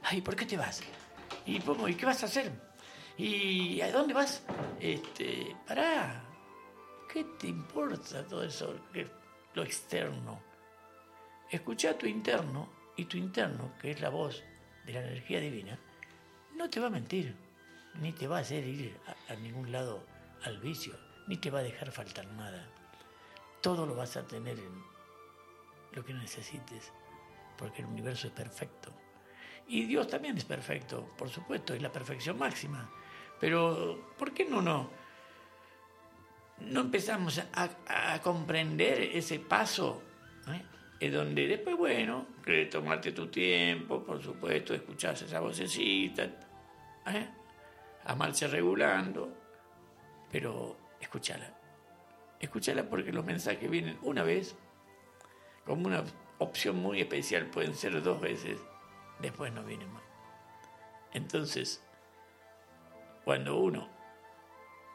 Ay, 0.03 0.19
¿por 0.19 0.35
qué 0.35 0.45
te 0.45 0.57
vas? 0.57 0.81
¿Y, 1.45 1.61
cómo, 1.61 1.87
¿y 1.87 1.95
qué 1.95 2.05
vas 2.05 2.23
a 2.23 2.25
hacer? 2.25 2.51
¿Y 3.17 3.79
a 3.79 3.89
dónde 3.89 4.13
vas? 4.13 4.43
Este, 4.77 5.55
pará. 5.65 6.21
¿Qué 7.07 7.23
te 7.39 7.47
importa 7.47 8.27
todo 8.27 8.43
eso? 8.43 8.75
Lo 9.53 9.63
externo. 9.63 10.41
Escucha 11.49 11.91
a 11.91 11.97
tu 11.97 12.05
interno 12.05 12.67
y 12.97 13.05
tu 13.05 13.15
interno, 13.15 13.71
que 13.81 13.91
es 13.91 14.01
la 14.01 14.09
voz 14.09 14.43
de 14.85 14.91
la 14.91 15.07
energía 15.07 15.39
divina, 15.39 15.79
no 16.57 16.69
te 16.69 16.81
va 16.81 16.87
a 16.87 16.89
mentir, 16.89 17.33
ni 18.01 18.11
te 18.11 18.27
va 18.27 18.39
a 18.39 18.41
hacer 18.41 18.67
ir 18.67 18.99
a 19.29 19.35
ningún 19.35 19.71
lado 19.71 20.05
al 20.43 20.59
vicio, 20.59 20.99
ni 21.27 21.37
te 21.37 21.49
va 21.49 21.59
a 21.59 21.63
dejar 21.63 21.93
faltar 21.93 22.27
nada. 22.33 22.67
Todo 23.61 23.85
lo 23.85 23.95
vas 23.95 24.17
a 24.17 24.27
tener 24.27 24.59
en 24.59 24.90
lo 25.93 26.03
que 26.03 26.13
necesites, 26.13 26.91
porque 27.57 27.81
el 27.81 27.87
universo 27.87 28.27
es 28.27 28.33
perfecto. 28.33 28.93
Y 29.67 29.85
Dios 29.85 30.07
también 30.07 30.37
es 30.37 30.45
perfecto, 30.45 31.13
por 31.17 31.29
supuesto, 31.29 31.73
es 31.73 31.81
la 31.81 31.91
perfección 31.91 32.37
máxima. 32.37 32.89
Pero, 33.39 34.13
¿por 34.17 34.33
qué 34.33 34.45
no, 34.45 34.61
no? 34.61 34.89
No 36.59 36.81
empezamos 36.81 37.41
a, 37.53 38.19
comprender 38.21 39.01
ese 39.01 39.39
paso, 39.39 40.03
¿eh? 40.47 40.61
en 40.99 41.13
donde 41.13 41.47
después, 41.47 41.75
bueno, 41.75 42.27
tomarte 42.69 43.11
tu 43.11 43.27
tiempo, 43.27 44.03
por 44.03 44.21
supuesto, 44.21 44.75
escuchar 44.75 45.15
esa 45.15 45.39
vocecita, 45.39 46.23
¿eh? 47.07 47.29
amarse 48.05 48.47
regulando, 48.47 49.33
pero 50.31 50.77
escúchala. 50.99 51.57
Escúchala 52.39 52.83
porque 52.83 53.11
los 53.11 53.25
mensajes 53.25 53.69
vienen 53.69 53.97
una 54.03 54.23
vez, 54.23 54.55
como 55.65 55.87
una 55.87 56.03
opción 56.39 56.77
muy 56.77 57.01
especial, 57.01 57.47
pueden 57.47 57.75
ser 57.75 58.01
dos 58.01 58.19
veces, 58.19 58.59
después 59.19 59.53
no 59.53 59.63
vienen 59.63 59.91
más. 59.91 60.03
Entonces, 61.13 61.83
cuando 63.23 63.57
uno 63.57 63.89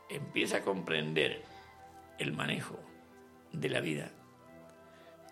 empieza 0.08 0.58
a 0.58 0.62
comprender 0.62 1.42
el 2.18 2.32
manejo 2.32 2.78
de 3.52 3.68
la 3.68 3.80
vida, 3.80 4.10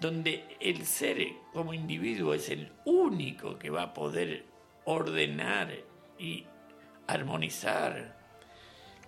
donde 0.01 0.57
el 0.61 0.85
ser 0.85 1.19
como 1.53 1.73
individuo 1.73 2.35
es 2.35 2.49
el 2.51 2.73
único 2.85 3.59
que 3.59 3.71
va 3.71 3.83
a 3.83 3.95
poder 3.95 4.45
ordenar 4.85 5.73
y 6.19 6.47
armonizar 7.07 8.25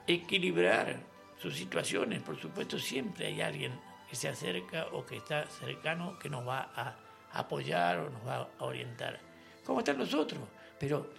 equilibrar 0.06 1.00
sus 1.38 1.56
situaciones. 1.56 2.22
Por 2.22 2.40
supuesto, 2.40 2.78
siempre 2.78 3.26
hay 3.26 3.40
alguien 3.40 3.72
que 4.09 4.16
se 4.16 4.28
acerca 4.28 4.86
o 4.92 5.04
que 5.04 5.16
está 5.16 5.46
cercano 5.46 6.18
que 6.18 6.28
nos 6.28 6.46
va 6.46 6.70
a 6.74 6.96
apoyar 7.32 7.98
o 7.98 8.11
nos 8.11 8.26
va 8.26 8.48
a 8.59 8.64
orientar. 8.64 9.18
¿Cómo 9.64 9.80
están 9.80 9.98
nosotros? 9.98 10.40
Pero 10.78 11.11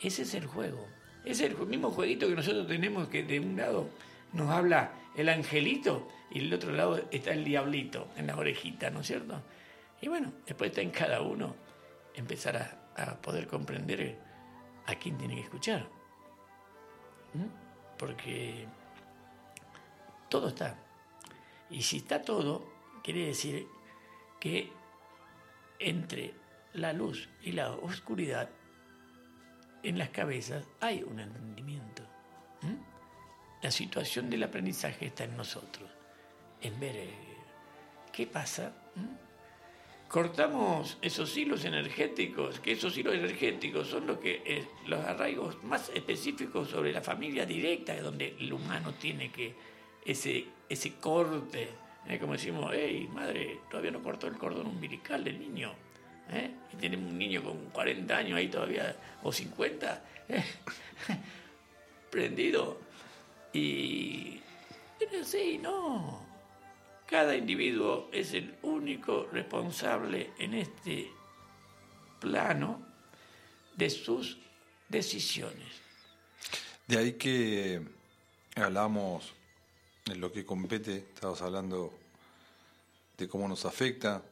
ese 0.00 0.22
es 0.22 0.34
el 0.34 0.46
juego. 0.46 0.86
Es 1.24 1.40
el 1.40 1.56
mismo 1.66 1.90
jueguito 1.90 2.28
que 2.28 2.34
nosotros 2.34 2.66
tenemos 2.66 3.08
que 3.08 3.24
de 3.24 3.40
un 3.40 3.56
lado 3.56 3.88
nos 4.32 4.50
habla 4.50 4.92
el 5.16 5.28
angelito 5.28 6.08
y 6.30 6.40
del 6.40 6.54
otro 6.54 6.72
lado 6.72 7.02
está 7.10 7.32
el 7.32 7.44
diablito 7.44 8.08
en 8.16 8.28
la 8.28 8.36
orejita, 8.36 8.90
¿no 8.90 9.00
es 9.00 9.06
cierto? 9.06 9.42
Y 10.00 10.08
bueno, 10.08 10.32
después 10.46 10.70
está 10.70 10.82
en 10.82 10.90
cada 10.90 11.22
uno 11.22 11.56
empezar 12.14 12.56
a, 12.56 13.14
poder 13.20 13.46
comprender 13.46 14.18
a 14.86 14.94
quién 14.94 15.18
tiene 15.18 15.34
que 15.34 15.42
escuchar. 15.42 15.86
¿Mm? 17.34 17.66
porque 17.98 18.66
todo 20.28 20.48
está. 20.48 20.76
Y 21.70 21.82
si 21.82 21.98
está 21.98 22.22
todo, 22.22 22.66
quiere 23.02 23.26
decir 23.26 23.66
que 24.40 24.72
entre 25.78 26.34
la 26.74 26.92
luz 26.92 27.28
y 27.42 27.52
la 27.52 27.72
oscuridad, 27.72 28.50
en 29.82 29.98
las 29.98 30.10
cabezas 30.10 30.64
hay 30.80 31.02
un 31.02 31.20
entendimiento. 31.20 32.02
La 33.62 33.70
situación 33.70 34.30
del 34.30 34.42
aprendizaje 34.42 35.06
está 35.06 35.24
en 35.24 35.36
nosotros, 35.36 35.90
en 36.60 36.78
ver 36.78 36.96
eh, 36.96 37.14
qué 38.12 38.26
pasa 38.26 38.72
cortamos 40.08 40.98
esos 41.02 41.36
hilos 41.36 41.64
energéticos, 41.64 42.60
que 42.60 42.72
esos 42.72 42.96
hilos 42.96 43.14
energéticos 43.14 43.88
son 43.88 44.06
lo 44.06 44.20
que, 44.20 44.42
eh, 44.44 44.64
los 44.86 45.00
arraigos 45.04 45.62
más 45.64 45.90
específicos 45.94 46.68
sobre 46.70 46.92
la 46.92 47.00
familia 47.00 47.44
directa, 47.44 48.00
donde 48.00 48.36
el 48.38 48.52
humano 48.52 48.94
tiene 48.94 49.30
que, 49.30 49.54
ese, 50.04 50.46
ese 50.68 50.94
corte, 50.94 51.68
¿eh? 52.08 52.18
como 52.18 52.32
decimos, 52.32 52.70
hey, 52.74 53.08
madre, 53.12 53.60
todavía 53.70 53.90
no 53.90 54.02
cortó 54.02 54.26
el 54.26 54.36
cordón 54.36 54.66
umbilical 54.66 55.24
del 55.24 55.38
niño. 55.38 55.72
¿eh? 56.30 56.50
Y 56.72 56.76
tenemos 56.76 57.10
un 57.10 57.18
niño 57.18 57.42
con 57.42 57.70
40 57.70 58.16
años 58.16 58.38
ahí 58.38 58.48
todavía, 58.48 58.96
o 59.22 59.32
50, 59.32 60.04
prendido. 62.10 62.80
Y, 63.52 64.40
pero 64.98 65.24
sí, 65.24 65.58
no, 65.62 66.24
cada 67.06 67.36
individuo 67.36 68.08
es 68.12 68.34
el 68.34 68.56
único 68.62 69.28
responsable 69.32 70.30
en 70.38 70.54
este 70.54 71.10
plano 72.20 72.82
de 73.76 73.90
sus 73.90 74.38
decisiones. 74.88 75.86
De 76.86 76.98
ahí 76.98 77.12
que 77.14 77.82
hablamos 78.54 79.35
en 80.06 80.20
lo 80.20 80.32
que 80.32 80.44
compete, 80.44 80.96
estabas 81.14 81.42
hablando 81.42 81.92
de 83.16 83.28
cómo 83.28 83.48
nos 83.48 83.64
afecta 83.64 84.22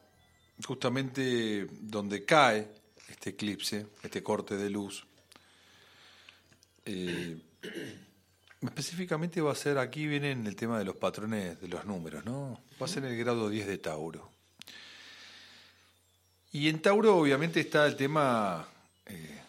justamente 0.65 1.67
donde 1.81 2.25
cae 2.25 2.69
este 3.09 3.31
eclipse, 3.31 3.87
este 4.03 4.23
corte 4.23 4.57
de 4.57 4.71
luz. 4.71 5.05
Eh, 6.85 7.37
específicamente 8.63 9.41
va 9.41 9.53
a 9.53 9.57
ser, 9.57 9.79
aquí 9.79 10.07
viene 10.07 10.31
en 10.31 10.47
el 10.47 10.55
tema 10.55 10.79
de 10.79 10.85
los 10.85 10.97
patrones 10.97 11.61
de 11.61 11.69
los 11.69 11.85
números, 11.85 12.25
¿no? 12.25 12.61
Va 12.81 12.87
a 12.87 12.89
ser 12.89 13.05
el 13.05 13.17
grado 13.17 13.49
10 13.49 13.67
de 13.67 13.79
Tauro. 13.79 14.31
Y 16.53 16.69
en 16.69 16.81
Tauro 16.81 17.17
obviamente 17.17 17.59
está 17.61 17.85
el 17.87 17.97
tema 17.97 18.69
eh, 19.07 19.41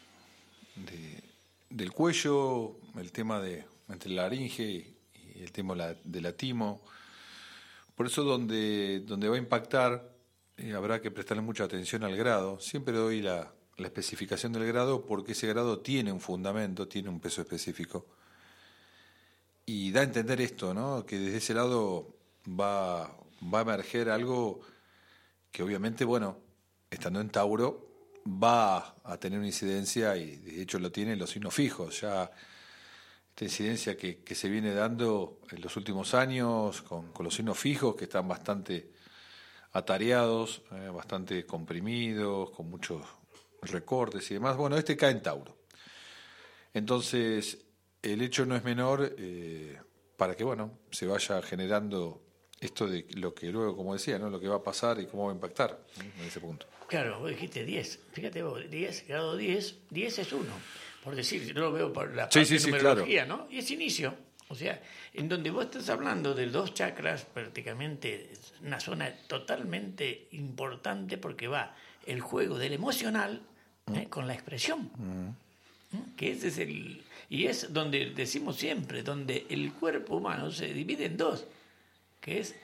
de- 0.75 1.23
del 1.69 1.91
cuello, 1.91 2.77
el 2.97 3.11
tema 3.11 3.39
de 3.39 3.63
entre 3.89 4.09
la 4.09 4.23
laringe 4.23 4.94
y 5.35 5.43
el 5.43 5.51
tema 5.51 5.75
de 6.03 6.21
la 6.21 6.33
timo. 6.33 6.81
Por 7.95 8.07
eso 8.07 8.23
donde, 8.23 9.01
donde 9.01 9.29
va 9.29 9.35
a 9.35 9.39
impactar 9.39 10.15
eh, 10.57 10.73
habrá 10.73 11.01
que 11.01 11.11
prestarle 11.11 11.43
mucha 11.43 11.65
atención 11.65 12.03
al 12.03 12.15
grado. 12.15 12.59
Siempre 12.59 12.95
doy 12.95 13.21
la, 13.21 13.51
la 13.77 13.87
especificación 13.87 14.53
del 14.53 14.65
grado 14.65 15.05
porque 15.05 15.33
ese 15.33 15.47
grado 15.47 15.79
tiene 15.79 16.11
un 16.11 16.21
fundamento, 16.21 16.87
tiene 16.87 17.09
un 17.09 17.19
peso 17.19 17.41
específico. 17.41 18.05
Y 19.65 19.91
da 19.91 20.01
a 20.01 20.03
entender 20.03 20.39
esto, 20.41 20.73
¿no? 20.73 21.05
Que 21.05 21.17
desde 21.17 21.37
ese 21.37 21.53
lado 21.53 22.15
va, 22.47 23.17
va 23.53 23.59
a 23.59 23.61
emerger 23.61 24.09
algo 24.09 24.61
que 25.51 25.63
obviamente, 25.63 26.05
bueno, 26.05 26.37
estando 26.89 27.19
en 27.19 27.29
Tauro, 27.29 27.85
va 28.27 28.95
a 29.03 29.17
tener 29.17 29.39
una 29.39 29.47
incidencia 29.47 30.15
y 30.17 30.37
de 30.37 30.61
hecho 30.61 30.79
lo 30.79 30.91
tiene 30.91 31.13
en 31.13 31.19
los 31.19 31.31
signos 31.31 31.53
fijos. 31.53 32.01
Ya 32.01 32.31
esta 33.35 33.43
incidencia 33.43 33.97
que, 33.97 34.33
se 34.33 34.47
viene 34.47 34.73
dando 34.73 35.41
en 35.51 35.59
los 35.59 35.75
últimos 35.75 36.13
años 36.13 36.81
con, 36.83 37.11
los 37.19 37.35
signos 37.35 37.59
fijos 37.59 37.93
que 37.93 38.05
están 38.05 38.29
bastante 38.29 38.91
atareados, 39.73 40.61
eh, 40.71 40.87
bastante 40.87 41.45
comprimidos, 41.45 42.51
con 42.51 42.69
muchos 42.69 43.05
recortes 43.63 44.31
y 44.31 44.35
demás. 44.35 44.55
Bueno, 44.55 44.77
este 44.77 44.95
cae 44.95 45.11
en 45.11 45.21
Tauro. 45.21 45.57
Entonces, 46.73 47.57
el 48.01 48.21
hecho 48.21 48.45
no 48.45 48.55
es 48.55 48.63
menor 48.63 49.13
eh, 49.17 49.81
para 50.15 50.33
que, 50.33 50.45
bueno, 50.45 50.79
se 50.89 51.05
vaya 51.05 51.41
generando 51.41 52.21
esto 52.61 52.87
de 52.87 53.05
lo 53.15 53.35
que 53.35 53.47
luego, 53.47 53.75
como 53.75 53.91
decía, 53.91 54.17
¿no? 54.17 54.29
lo 54.29 54.39
que 54.39 54.47
va 54.47 54.55
a 54.55 54.63
pasar 54.63 54.97
y 55.01 55.07
cómo 55.07 55.25
va 55.25 55.31
a 55.33 55.35
impactar 55.35 55.85
en 55.99 56.25
ese 56.25 56.39
punto. 56.39 56.67
Claro, 56.87 57.19
vos 57.19 57.31
dijiste 57.31 57.65
10. 57.65 57.99
Fíjate 58.13 58.43
vos, 58.43 58.61
10, 58.69 59.07
grado 59.09 59.35
10, 59.35 59.75
10 59.89 60.19
es 60.19 60.31
1. 60.31 60.45
Por 61.05 61.15
decir, 61.15 61.45
yo 61.45 61.53
lo 61.53 61.71
veo 61.71 61.93
por 61.93 62.15
la 62.15 62.23
parte 62.23 62.43
sí, 62.43 62.55
de 62.55 62.59
sí, 62.59 62.71
numerología, 62.71 63.25
¿no? 63.25 63.47
Y 63.51 63.59
es 63.59 63.69
inicio. 63.69 64.15
O 64.47 64.55
sea, 64.55 64.81
en 65.13 65.29
donde 65.29 65.51
vos 65.51 65.65
estás 65.65 65.89
hablando 65.89 66.33
de 66.33 66.47
dos 66.47 66.73
chakras, 66.73 67.25
prácticamente 67.25 68.31
es 68.31 68.53
una 68.63 68.79
zona 68.79 69.13
totalmente 69.27 70.27
importante 70.31 71.19
porque 71.19 71.47
va 71.47 71.75
el 72.07 72.21
juego 72.21 72.57
del 72.57 72.73
emocional 72.73 73.39
¿eh? 73.93 74.07
con 74.09 74.25
la 74.27 74.33
expresión. 74.33 74.89
¿Mm? 74.97 76.15
Que 76.15 76.31
ese 76.31 76.47
es 76.47 76.57
el. 76.57 77.03
Y 77.29 77.45
es 77.45 77.71
donde 77.71 78.09
decimos 78.09 78.55
siempre, 78.55 79.03
donde 79.03 79.45
el 79.49 79.73
cuerpo 79.73 80.17
humano 80.17 80.49
se 80.49 80.73
divide 80.73 81.05
en 81.05 81.17
dos, 81.17 81.45
que 82.19 82.39
es 82.39 82.55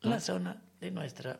la 0.00 0.20
zona 0.20 0.62
de 0.80 0.90
nuestra 0.90 1.38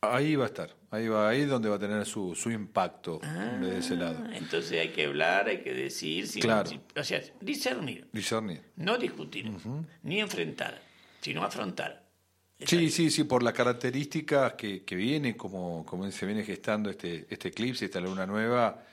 Ahí 0.00 0.36
va 0.36 0.44
a 0.44 0.46
estar, 0.46 0.70
ahí 0.92 1.08
va, 1.08 1.28
ahí 1.28 1.40
es 1.42 1.48
donde 1.48 1.68
va 1.68 1.74
a 1.74 1.78
tener 1.78 2.06
su, 2.06 2.32
su 2.36 2.52
impacto 2.52 3.18
de 3.60 3.78
ese 3.78 3.96
lado. 3.96 4.16
Ah, 4.24 4.36
Entonces 4.36 4.80
hay 4.80 4.90
que 4.90 5.06
hablar, 5.06 5.48
hay 5.48 5.58
que 5.62 5.74
decir, 5.74 6.28
sin- 6.28 6.40
Claro. 6.42 6.68
sin- 6.70 6.80
o 6.96 7.02
sea, 7.02 7.20
discernir, 7.40 8.06
Discernir. 8.12 8.62
no 8.76 8.96
discutir, 8.96 9.50
ni 10.04 10.20
enfrentar, 10.20 10.80
sino 11.20 11.42
afrontar. 11.42 12.06
Sí, 12.64 12.90
sí, 12.90 13.10
sí, 13.10 13.24
por 13.24 13.42
las 13.42 13.52
características 13.54 14.52
que, 14.54 14.84
que 14.84 14.94
viene, 14.94 15.36
como, 15.36 15.84
como 15.84 16.08
se 16.12 16.26
viene 16.26 16.44
gestando 16.44 16.90
este, 16.90 17.26
este 17.28 17.48
eclipse, 17.48 17.84
esta 17.86 18.00
luna 18.00 18.24
nueva, 18.26 18.84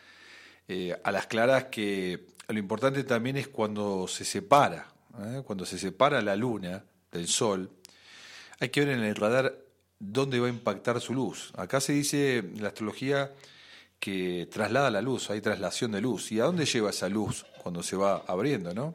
eh, 0.68 1.00
a 1.04 1.12
las 1.12 1.28
claras 1.28 1.66
que 1.66 2.28
lo 2.48 2.58
importante 2.60 3.04
también 3.04 3.38
es 3.38 3.48
cuando 3.48 4.08
se 4.08 4.26
separa, 4.26 4.88
¿eh? 5.20 5.44
cuando 5.46 5.66
se 5.68 5.78
separa 5.78 6.22
la 6.24 6.36
luna 6.36 6.84
del 7.12 7.28
sol, 7.28 7.70
hay 8.60 8.70
que 8.70 8.80
ver 8.86 8.90
en 8.98 9.04
el 9.04 9.16
radar 9.16 9.56
dónde 10.12 10.40
va 10.40 10.48
a 10.48 10.50
impactar 10.50 11.00
su 11.02 11.14
luz. 11.14 11.52
Acá 11.56 11.80
se 11.82 11.94
dice 11.94 12.38
en 12.38 12.62
la 12.62 12.70
astrología 12.70 13.32
que 14.00 14.48
traslada 14.52 14.92
la 14.92 15.02
luz, 15.02 15.30
hay 15.30 15.42
traslación 15.42 15.92
de 15.92 16.02
luz. 16.02 16.32
¿Y 16.32 16.40
a 16.40 16.46
dónde 16.46 16.66
lleva 16.66 16.90
esa 16.92 17.10
luz 17.10 17.46
cuando 17.64 17.82
se 17.84 17.96
va 17.96 18.24
abriendo, 18.28 18.74
no? 18.74 18.94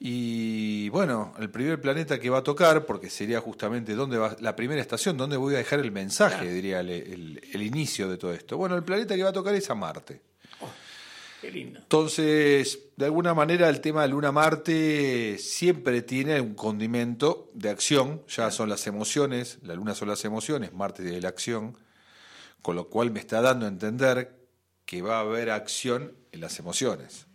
Y 0.00 0.88
bueno, 0.90 1.34
el 1.38 1.50
primer 1.50 1.80
planeta 1.80 2.18
que 2.18 2.28
va 2.28 2.38
a 2.38 2.42
tocar, 2.42 2.84
porque 2.84 3.08
sería 3.08 3.40
justamente 3.40 3.94
dónde 3.94 4.18
va 4.18 4.36
la 4.40 4.54
primera 4.56 4.80
estación, 4.82 5.16
dónde 5.16 5.36
voy 5.36 5.54
a 5.54 5.58
dejar 5.58 5.80
el 5.80 5.92
mensaje, 5.92 6.36
Claro. 6.40 6.52
diría 6.52 6.80
el, 6.80 6.90
el- 6.90 7.40
el 7.52 7.62
inicio 7.62 8.08
de 8.08 8.18
todo 8.18 8.32
esto. 8.34 8.56
Bueno, 8.58 8.74
el 8.76 8.82
planeta 8.82 9.14
que 9.14 9.22
va 9.22 9.30
a 9.30 9.32
tocar 9.32 9.54
es 9.54 9.70
a 9.70 9.74
Marte. 9.74 10.20
Qué 11.44 11.50
lindo. 11.50 11.78
Entonces, 11.80 12.88
de 12.96 13.04
alguna 13.04 13.34
manera, 13.34 13.68
el 13.68 13.82
tema 13.82 14.00
de 14.02 14.08
Luna-Marte 14.08 15.36
siempre 15.38 16.00
tiene 16.00 16.40
un 16.40 16.54
condimento 16.54 17.50
de 17.52 17.68
acción, 17.68 18.22
ya 18.28 18.50
son 18.50 18.70
las 18.70 18.86
emociones, 18.86 19.58
la 19.62 19.74
Luna 19.74 19.94
son 19.94 20.08
las 20.08 20.24
emociones, 20.24 20.72
Marte 20.72 21.06
es 21.14 21.22
la 21.22 21.28
acción, 21.28 21.76
con 22.62 22.76
lo 22.76 22.88
cual 22.88 23.10
me 23.10 23.20
está 23.20 23.42
dando 23.42 23.66
a 23.66 23.68
entender 23.68 24.34
que 24.86 25.02
va 25.02 25.18
a 25.18 25.20
haber 25.20 25.50
acción 25.50 26.14
en 26.32 26.40
las 26.40 26.58
emociones. 26.58 27.26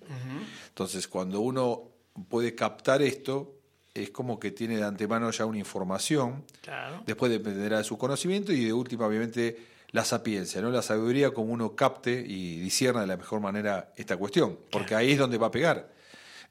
Entonces, 0.70 1.08
cuando 1.08 1.40
uno 1.42 1.92
puede 2.30 2.56
captar 2.56 3.04
esto, 3.04 3.60
es 3.94 4.10
como 4.10 4.40
que 4.40 4.50
tiene 4.50 4.78
de 4.78 4.84
antemano 4.86 5.30
ya 5.30 5.46
una 5.46 5.60
información, 5.60 6.46
Claro. 6.62 7.04
después 7.06 7.32
dependerá 7.32 7.78
de 7.78 7.84
su 7.84 7.96
conocimiento 7.98 8.52
y 8.52 8.66
de 8.66 8.74
última, 8.74 9.06
obviamente, 9.06 9.56
la 9.92 10.06
sapiencia, 10.06 10.62
¿no? 10.62 10.70
La 10.70 10.82
sabiduría 10.82 11.32
como 11.32 11.52
uno 11.54 11.76
capte 11.76 12.24
y 12.26 12.60
discierna 12.60 13.02
de 13.02 13.08
la 13.08 13.18
mejor 13.18 13.40
manera 13.40 13.92
esta 13.96 14.18
cuestión, 14.18 14.60
porque 14.72 14.96
ahí 14.96 15.12
es 15.12 15.18
donde 15.18 15.38
va 15.38 15.48
a 15.48 15.52
pegar, 15.52 15.90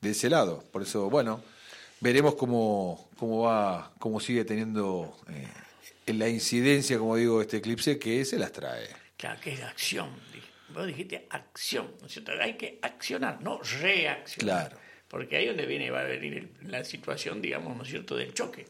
de 0.01 0.11
ese 0.11 0.29
lado. 0.29 0.65
Por 0.73 0.83
eso, 0.83 1.09
bueno, 1.09 1.43
veremos 2.01 2.35
cómo, 2.35 3.09
cómo 3.17 3.43
va, 3.43 3.93
cómo 3.99 4.21
sigue 4.21 4.45
teniendo 4.45 5.17
eh, 5.29 6.13
la 6.13 6.29
incidencia, 6.29 6.99
como 6.99 7.17
digo, 7.17 7.41
este 7.41 7.59
eclipse 7.59 7.99
que 7.99 8.25
se 8.25 8.39
las 8.39 8.53
trae. 8.53 8.89
Claro, 9.17 9.41
que 9.41 9.53
es 9.53 9.63
acción. 9.63 10.11
Vos 10.75 10.87
dijiste 10.87 11.27
acción, 11.31 11.93
¿no 12.01 12.07
es 12.07 12.13
cierto? 12.13 12.33
Hay 12.41 12.55
que 12.55 12.79
accionar, 12.83 13.41
no 13.41 13.61
reaccionar. 13.81 14.69
Claro. 14.69 14.83
Porque 15.09 15.37
ahí 15.37 15.47
donde 15.47 15.65
viene, 15.65 15.91
va 15.91 16.01
a 16.01 16.05
venir 16.05 16.53
la 16.63 16.85
situación, 16.85 17.41
digamos, 17.41 17.75
¿no 17.77 17.83
es 17.83 17.89
cierto?, 17.89 18.15
del 18.15 18.35
choque. 18.35 18.67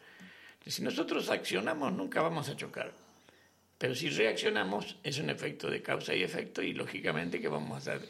Si 0.65 0.83
nosotros 0.83 1.29
accionamos, 1.31 1.93
nunca 1.93 2.21
vamos 2.23 2.49
a 2.49 2.57
chocar. 2.57 2.93
Pero 3.79 3.95
si 3.95 4.11
reaccionamos, 4.11 4.97
es 5.05 5.19
un 5.19 5.31
efecto 5.31 5.71
de 5.71 5.83
causa 5.83 6.15
y 6.15 6.25
efecto 6.25 6.63
y 6.63 6.73
lógicamente 6.73 7.41
que 7.41 7.49
vamos 7.49 7.87
a 7.87 8.01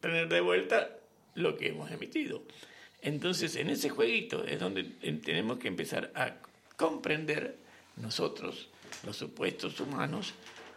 tener 0.00 0.28
de 0.28 0.40
vuelta 0.40 0.98
lo 1.34 1.56
que 1.56 1.68
hemos 1.68 1.90
emitido. 1.90 2.42
Entonces, 3.00 3.56
en 3.56 3.70
ese 3.70 3.90
jueguito 3.90 4.44
es 4.44 4.58
donde 4.58 4.92
eh, 5.02 5.20
tenemos 5.24 5.58
que 5.58 5.68
empezar 5.68 6.10
a 6.14 6.36
comprender 6.76 7.56
nosotros, 7.96 8.68
los 9.04 9.16
supuestos 9.16 9.78
humanos, 9.80 10.34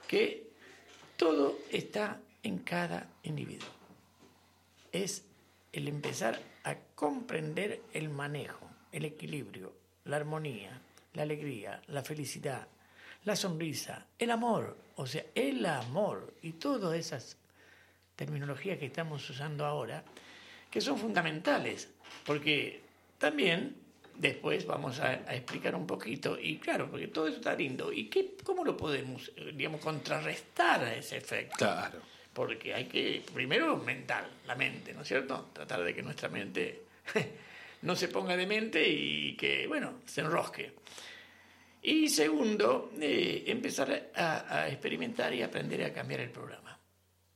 que 0.08 0.50
todo 1.18 1.58
está 1.72 2.22
en 2.44 2.60
cada 2.60 3.10
individuo. 3.24 3.70
Es 4.92 5.26
el 5.74 5.88
empezar 5.88 6.40
a 6.64 6.76
comprender 6.94 7.82
el 7.94 8.10
manejo, 8.10 8.70
el 8.92 9.06
equilibrio, 9.06 9.74
la 10.06 10.18
armonía, 10.18 10.82
la 11.14 11.24
alegría, 11.24 11.82
la 11.88 12.04
felicidad, 12.04 12.68
la 13.26 13.36
sonrisa, 13.36 14.06
el 14.18 14.32
amor, 14.32 14.78
o 14.96 15.06
sea, 15.06 15.26
el 15.34 15.66
amor 15.66 16.34
y 16.42 16.54
todas 16.54 16.98
esas 16.98 17.38
terminologías 18.16 18.78
que 18.78 18.86
estamos 18.86 19.28
usando 19.30 19.66
ahora, 19.66 20.04
que 20.70 20.80
son 20.80 20.98
fundamentales, 20.98 21.90
porque 22.24 22.82
también 23.18 23.76
después 24.16 24.66
vamos 24.66 25.00
a, 25.00 25.08
a 25.08 25.36
explicar 25.36 25.76
un 25.76 25.88
poquito, 25.88 26.40
y 26.40 26.58
claro, 26.58 26.90
porque 26.90 27.08
todo 27.08 27.28
eso 27.28 27.38
está 27.38 27.56
lindo, 27.56 27.92
¿y 27.92 28.06
qué, 28.06 28.36
cómo 28.44 28.64
lo 28.64 28.78
podemos, 28.78 29.32
digamos, 29.54 29.82
contrarrestar 29.82 30.84
a 30.84 30.96
ese 30.96 31.18
efecto? 31.18 31.58
Claro. 31.58 32.00
Porque 32.32 32.74
hay 32.74 32.86
que, 32.86 33.24
primero, 33.34 33.78
mental, 33.78 34.28
la 34.46 34.56
mente, 34.56 34.94
¿no 34.94 35.02
es 35.02 35.08
cierto? 35.08 35.50
Tratar 35.54 35.84
de 35.84 35.96
que 35.96 36.04
nuestra 36.04 36.30
mente 36.30 36.84
no 37.82 37.96
se 37.96 38.08
ponga 38.10 38.38
de 38.38 38.46
mente 38.46 38.88
y 38.88 39.36
que, 39.36 39.68
bueno, 39.68 40.02
se 40.06 40.22
enrosque. 40.22 40.74
Y 41.88 42.10
segundo, 42.10 42.92
eh, 43.00 43.44
empezar 43.46 44.10
a, 44.16 44.62
a 44.62 44.70
experimentar 44.70 45.32
y 45.36 45.44
aprender 45.44 45.84
a 45.84 45.94
cambiar 45.94 46.22
el 46.22 46.32
programa. 46.32 46.80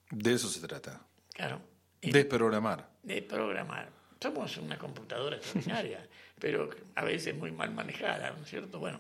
De 0.09 0.33
eso 0.33 0.49
se 0.49 0.65
trata. 0.67 1.05
Claro. 1.31 1.61
Y 2.01 2.11
Desprogramar. 2.11 2.89
de 3.03 3.21
programar. 3.21 3.89
Somos 4.19 4.57
una 4.57 4.75
computadora 4.77 5.37
extraordinaria, 5.37 6.03
pero 6.39 6.69
a 6.95 7.03
veces 7.03 7.35
muy 7.35 7.51
mal 7.51 7.71
manejada, 7.75 8.31
¿no 8.31 8.41
es 8.43 8.49
cierto? 8.49 8.79
Bueno, 8.79 8.99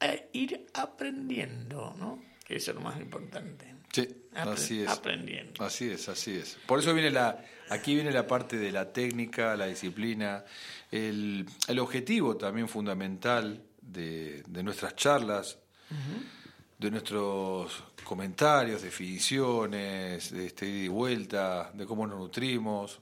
eh, 0.00 0.28
ir 0.32 0.66
aprendiendo, 0.74 1.94
¿no? 1.98 2.22
Que 2.44 2.56
eso 2.56 2.70
es 2.70 2.74
lo 2.74 2.82
más 2.82 3.00
importante. 3.00 3.77
Sí, 3.92 4.08
Apre- 4.34 4.52
así 4.52 4.80
es. 4.82 4.88
Aprendiendo. 4.88 5.64
Así 5.64 5.90
es, 5.90 6.08
así 6.08 6.32
es. 6.36 6.56
Por 6.66 6.78
eso 6.78 6.92
viene 6.94 7.10
la, 7.10 7.42
aquí 7.70 7.94
viene 7.94 8.10
la 8.12 8.26
parte 8.26 8.56
de 8.56 8.70
la 8.72 8.92
técnica, 8.92 9.56
la 9.56 9.66
disciplina, 9.66 10.44
el, 10.90 11.46
el 11.66 11.78
objetivo 11.78 12.36
también 12.36 12.68
fundamental 12.68 13.62
de, 13.80 14.42
de 14.46 14.62
nuestras 14.62 14.94
charlas, 14.96 15.58
de 16.78 16.90
nuestros 16.90 17.82
comentarios, 18.04 18.82
definiciones, 18.82 20.30
de 20.32 20.46
este 20.46 20.68
ida 20.68 20.84
y 20.84 20.88
vuelta, 20.88 21.70
de 21.74 21.86
cómo 21.86 22.06
nos 22.06 22.18
nutrimos. 22.18 23.00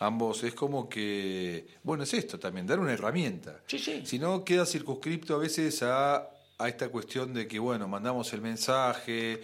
Ambos 0.00 0.42
es 0.44 0.54
como 0.54 0.88
que, 0.88 1.66
bueno, 1.82 2.02
es 2.04 2.14
esto 2.14 2.38
también, 2.38 2.66
dar 2.66 2.78
una 2.80 2.92
herramienta. 2.92 3.60
Sí, 3.66 3.78
sí. 3.78 4.02
Si 4.04 4.18
no, 4.18 4.44
queda 4.44 4.66
circunscripto 4.66 5.34
a 5.36 5.38
veces 5.38 5.82
a, 5.82 6.16
a 6.58 6.68
esta 6.68 6.88
cuestión 6.88 7.32
de 7.32 7.46
que, 7.46 7.58
bueno, 7.58 7.86
mandamos 7.88 8.32
el 8.32 8.40
mensaje, 8.40 9.42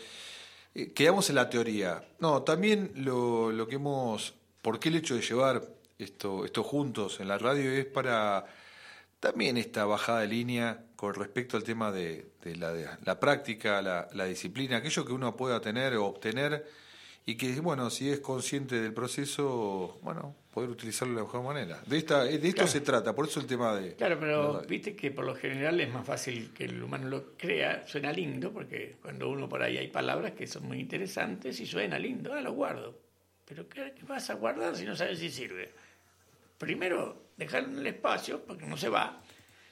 eh, 0.74 0.92
quedamos 0.92 1.28
en 1.30 1.36
la 1.36 1.50
teoría. 1.50 2.04
No, 2.18 2.42
también 2.42 2.92
lo, 2.96 3.52
lo 3.52 3.66
que 3.68 3.76
hemos, 3.76 4.34
¿por 4.62 4.78
qué 4.78 4.88
el 4.88 4.96
hecho 4.96 5.14
de 5.14 5.22
llevar 5.22 5.62
esto, 5.98 6.44
esto 6.44 6.62
juntos 6.62 7.20
en 7.20 7.28
la 7.28 7.38
radio 7.38 7.70
es 7.70 7.86
para 7.86 8.46
también 9.20 9.56
esta 9.56 9.84
bajada 9.84 10.20
de 10.20 10.28
línea 10.28 10.84
con 10.96 11.14
respecto 11.14 11.56
al 11.56 11.64
tema 11.64 11.92
de, 11.92 12.30
de 12.42 12.56
la, 12.56 12.72
de 12.72 12.88
la 13.04 13.20
práctica, 13.20 13.82
la 13.82 14.24
disciplina, 14.24 14.78
aquello 14.78 15.04
que 15.04 15.12
uno 15.12 15.36
pueda 15.36 15.60
tener 15.60 15.94
o 15.96 16.06
obtener 16.06 16.66
y 17.30 17.36
que, 17.36 17.60
bueno, 17.60 17.90
si 17.90 18.10
es 18.10 18.18
consciente 18.18 18.80
del 18.80 18.92
proceso, 18.92 20.00
bueno, 20.02 20.34
poder 20.52 20.68
utilizarlo 20.68 21.14
de 21.14 21.20
la 21.20 21.26
mejor 21.26 21.44
manera. 21.44 21.80
De, 21.86 21.96
esta, 21.96 22.24
de 22.24 22.34
esto 22.34 22.50
Claro. 22.50 22.68
se 22.68 22.80
trata, 22.80 23.14
por 23.14 23.28
eso 23.28 23.38
el 23.38 23.46
tema 23.46 23.72
de... 23.76 23.94
Claro, 23.94 24.18
pero 24.18 24.62
viste 24.68 24.96
que 24.96 25.12
por 25.12 25.24
lo 25.24 25.36
general 25.36 25.80
es 25.80 25.92
más 25.92 26.04
fácil 26.04 26.52
que 26.52 26.64
el 26.64 26.82
humano 26.82 27.08
lo 27.08 27.36
crea, 27.36 27.86
suena 27.86 28.12
lindo, 28.12 28.52
porque 28.52 28.96
cuando 29.00 29.30
uno 29.30 29.48
por 29.48 29.62
ahí 29.62 29.78
hay 29.78 29.86
palabras 29.86 30.32
que 30.32 30.48
son 30.48 30.66
muy 30.66 30.80
interesantes 30.80 31.60
y 31.60 31.66
suena 31.66 32.00
lindo, 32.00 32.34
ah, 32.34 32.40
lo 32.40 32.52
guardo. 32.52 32.98
Pero 33.44 33.68
¿qué 33.68 33.92
vas 34.08 34.28
a 34.30 34.34
guardar 34.34 34.74
si 34.74 34.84
no 34.84 34.96
sabes 34.96 35.20
si 35.20 35.30
sirve? 35.30 35.70
Primero, 36.58 37.26
dejar 37.36 37.62
en 37.62 37.78
el 37.78 37.86
espacio, 37.86 38.42
porque 38.44 38.66
no 38.66 38.76
se 38.76 38.88
va, 38.88 39.22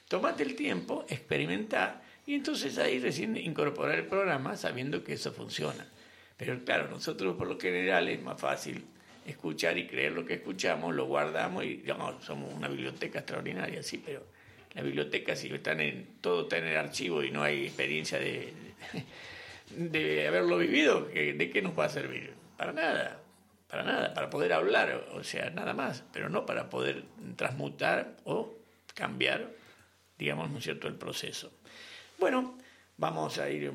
tomate 0.07 0.43
el 0.43 0.55
tiempo, 0.55 1.03
experimentar, 1.09 2.01
y 2.25 2.35
entonces 2.35 2.77
ahí 2.77 2.99
recién 2.99 3.35
incorporar 3.35 3.99
el 3.99 4.07
programa 4.07 4.55
sabiendo 4.55 5.03
que 5.03 5.11
eso 5.11 5.33
funciona. 5.33 5.85
Pero 6.39 6.63
claro, 6.63 6.87
nosotros 6.89 7.35
por 7.35 7.47
lo 7.49 7.59
general 7.59 8.07
es 8.07 8.21
más 8.23 8.39
fácil 8.39 8.85
escuchar 9.27 9.77
y 9.77 9.85
creer 9.87 10.13
lo 10.13 10.25
que 10.25 10.35
escuchamos, 10.35 10.95
lo 10.95 11.05
guardamos 11.05 11.65
y 11.65 11.75
digamos, 11.75 12.23
somos 12.23 12.51
una 12.53 12.69
biblioteca 12.69 13.19
extraordinaria, 13.19 13.83
sí, 13.83 14.01
pero 14.03 14.25
la 14.73 14.81
biblioteca 14.81 15.35
si 15.35 15.53
están 15.53 15.81
en, 15.81 16.07
todo 16.21 16.43
está 16.43 16.57
en 16.57 16.65
el 16.67 16.77
archivo 16.77 17.23
y 17.23 17.29
no 17.29 17.43
hay 17.43 17.65
experiencia 17.65 18.17
de, 18.19 18.53
de 19.75 20.27
haberlo 20.27 20.57
vivido, 20.57 21.09
¿qué- 21.11 21.33
¿de 21.33 21.49
qué 21.49 21.61
nos 21.61 21.77
va 21.77 21.85
a 21.85 21.89
servir? 21.89 22.33
Para 22.57 22.71
nada, 22.71 23.19
para 23.69 23.83
nada, 23.83 24.13
para 24.13 24.29
poder 24.29 24.53
hablar, 24.53 25.07
o 25.11 25.23
sea, 25.23 25.49
nada 25.49 25.73
más, 25.73 26.03
pero 26.13 26.29
no 26.29 26.45
para 26.45 26.69
poder 26.69 27.03
transmutar 27.35 28.15
o 28.23 28.55
cambiar, 28.95 29.51
digamos, 30.17 30.49
¿no 30.49 30.57
es 30.59 30.63
cierto?, 30.63 30.87
el 30.87 30.95
proceso. 30.95 31.51
Bueno, 32.17 32.57
vamos 32.97 33.37
a 33.37 33.49
ir 33.49 33.71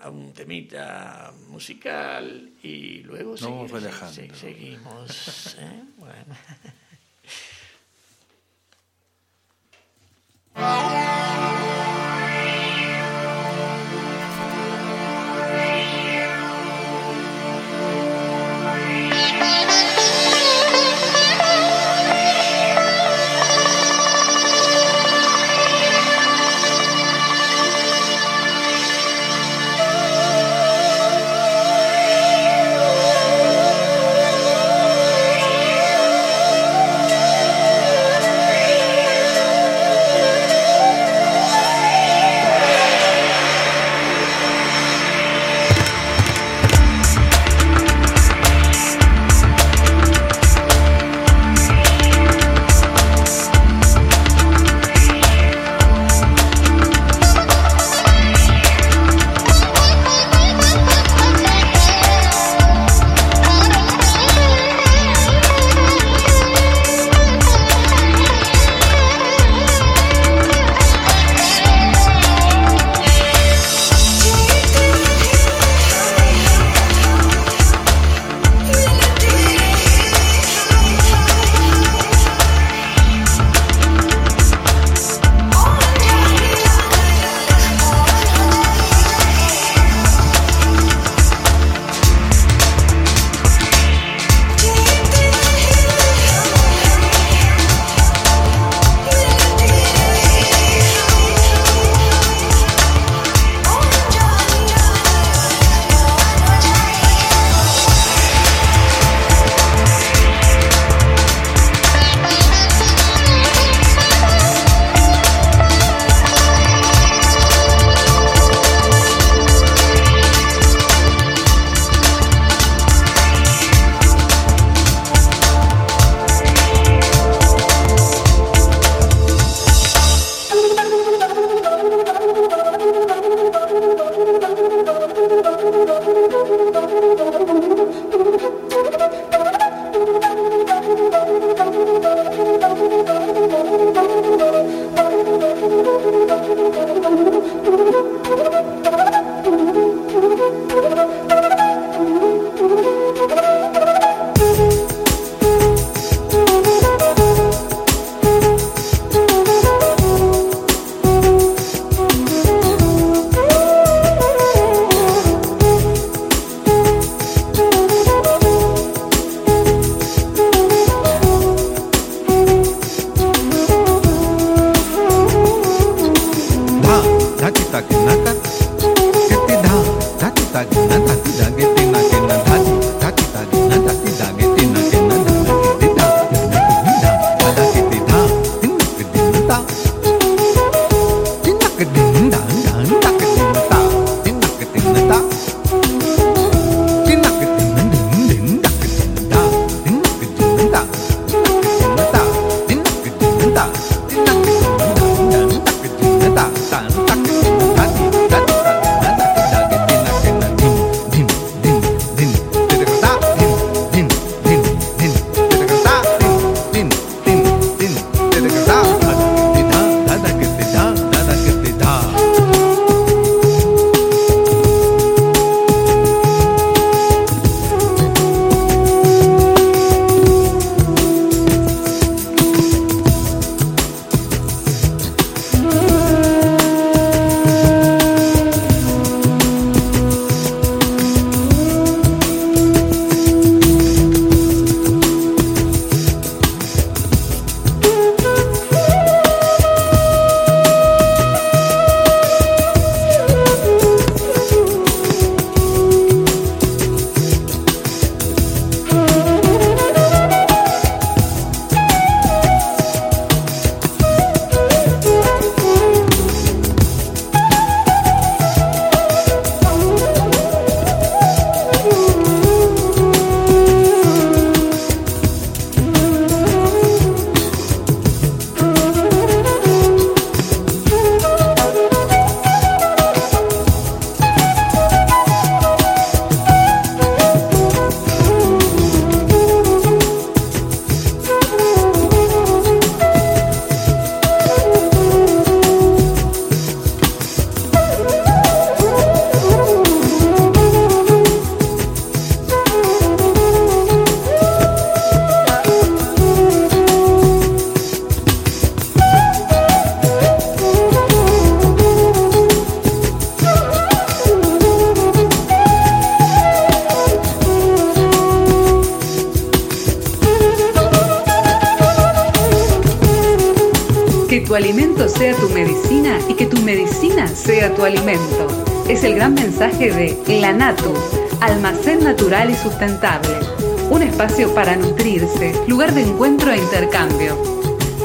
a 0.00 0.10
un 0.10 0.32
temita 0.32 1.32
musical 1.48 2.50
y 2.62 2.98
luego 3.02 3.30
Nos 3.32 3.42
segui- 3.42 3.68
relajando. 3.70 4.12
se- 4.14 4.34
seguimos. 4.34 5.56
¿eh? 5.58 5.82
Bueno. 5.96 6.36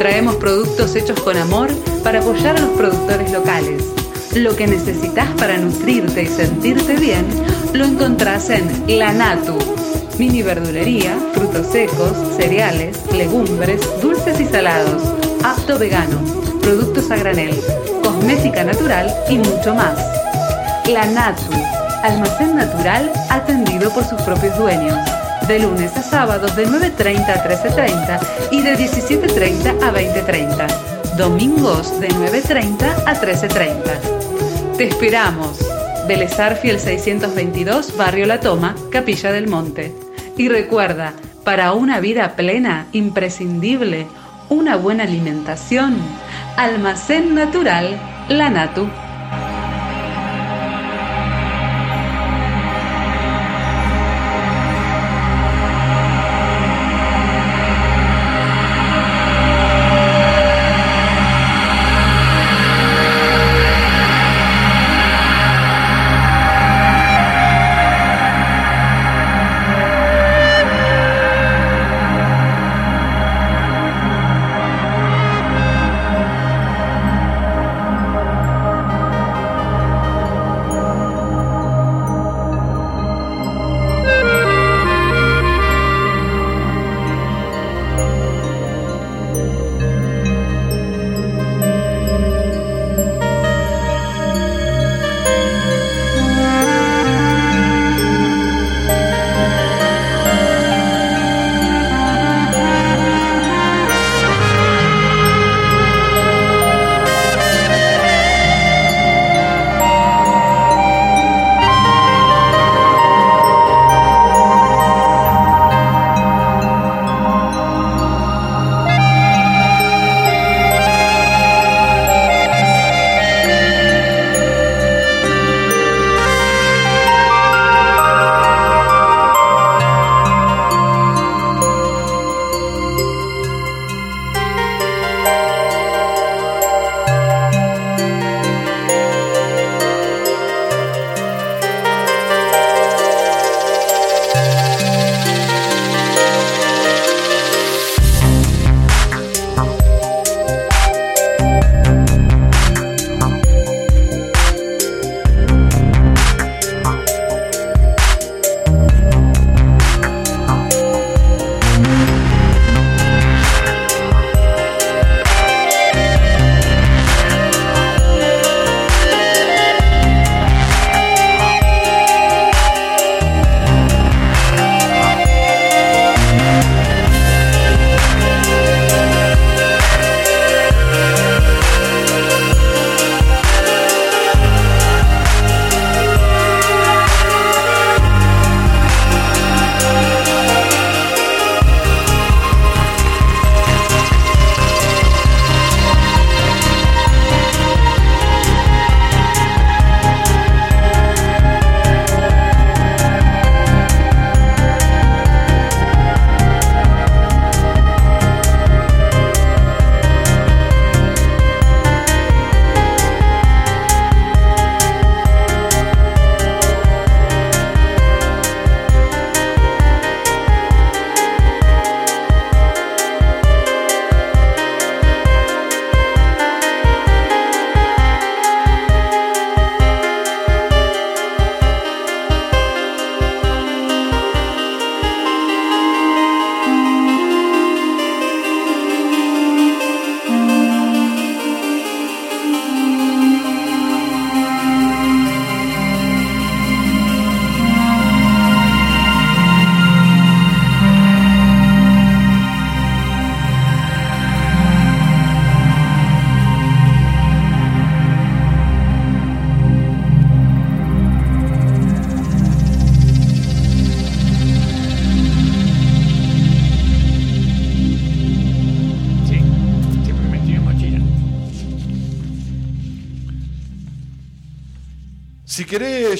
Traemos 0.01 0.37
productos 0.37 0.95
hechos 0.95 1.19
con 1.19 1.37
amor 1.37 1.69
para 2.03 2.21
apoyar 2.21 2.57
a 2.57 2.61
los 2.61 2.71
productores 2.71 3.31
locales. 3.31 3.83
Lo 4.33 4.55
que 4.55 4.65
necesitas 4.65 5.29
para 5.37 5.59
nutrirte 5.59 6.23
y 6.23 6.25
sentirte 6.25 6.95
bien 6.95 7.23
lo 7.73 7.85
encontrás 7.85 8.49
en 8.49 8.67
La 8.87 9.13
Natu. 9.13 9.59
Mini 10.17 10.41
verdulería, 10.41 11.15
frutos 11.35 11.67
secos, 11.67 12.13
cereales, 12.35 12.97
legumbres, 13.13 13.79
dulces 14.01 14.39
y 14.39 14.45
salados, 14.47 15.03
apto 15.43 15.77
vegano, 15.77 16.19
productos 16.63 17.11
a 17.11 17.17
granel, 17.17 17.55
cosmética 18.03 18.63
natural 18.63 19.13
y 19.29 19.37
mucho 19.37 19.75
más. 19.75 19.99
La 20.89 21.05
Natu, 21.05 21.53
almacén 22.01 22.55
natural 22.55 23.11
atendido 23.29 23.93
por 23.93 24.03
sus 24.03 24.19
propios 24.23 24.57
dueños. 24.57 24.97
De 25.47 25.59
lunes 25.59 25.95
a 25.97 26.03
sábados 26.03 26.55
de 26.55 26.67
9.30 26.67 27.27
a 27.27 27.43
13.30 27.43 28.19
y 28.51 28.61
de 28.61 28.77
17.30 28.77 29.83
a 29.83 29.91
20.30. 29.91 31.15
Domingos 31.17 31.99
de 31.99 32.07
9.30 32.09 33.03
a 33.05 33.15
13.30. 33.15 34.77
Te 34.77 34.87
esperamos. 34.87 35.59
Belezar 36.07 36.57
Fiel 36.57 36.79
622, 36.79 37.97
Barrio 37.97 38.25
La 38.25 38.39
Toma, 38.39 38.75
Capilla 38.91 39.31
del 39.31 39.47
Monte. 39.47 39.93
Y 40.37 40.49
recuerda, 40.49 41.13
para 41.43 41.73
una 41.73 41.99
vida 41.99 42.35
plena, 42.35 42.87
imprescindible, 42.91 44.07
una 44.49 44.75
buena 44.75 45.03
alimentación, 45.03 45.97
Almacén 46.57 47.35
Natural, 47.35 47.99
La 48.29 48.49
Natu. 48.49 48.89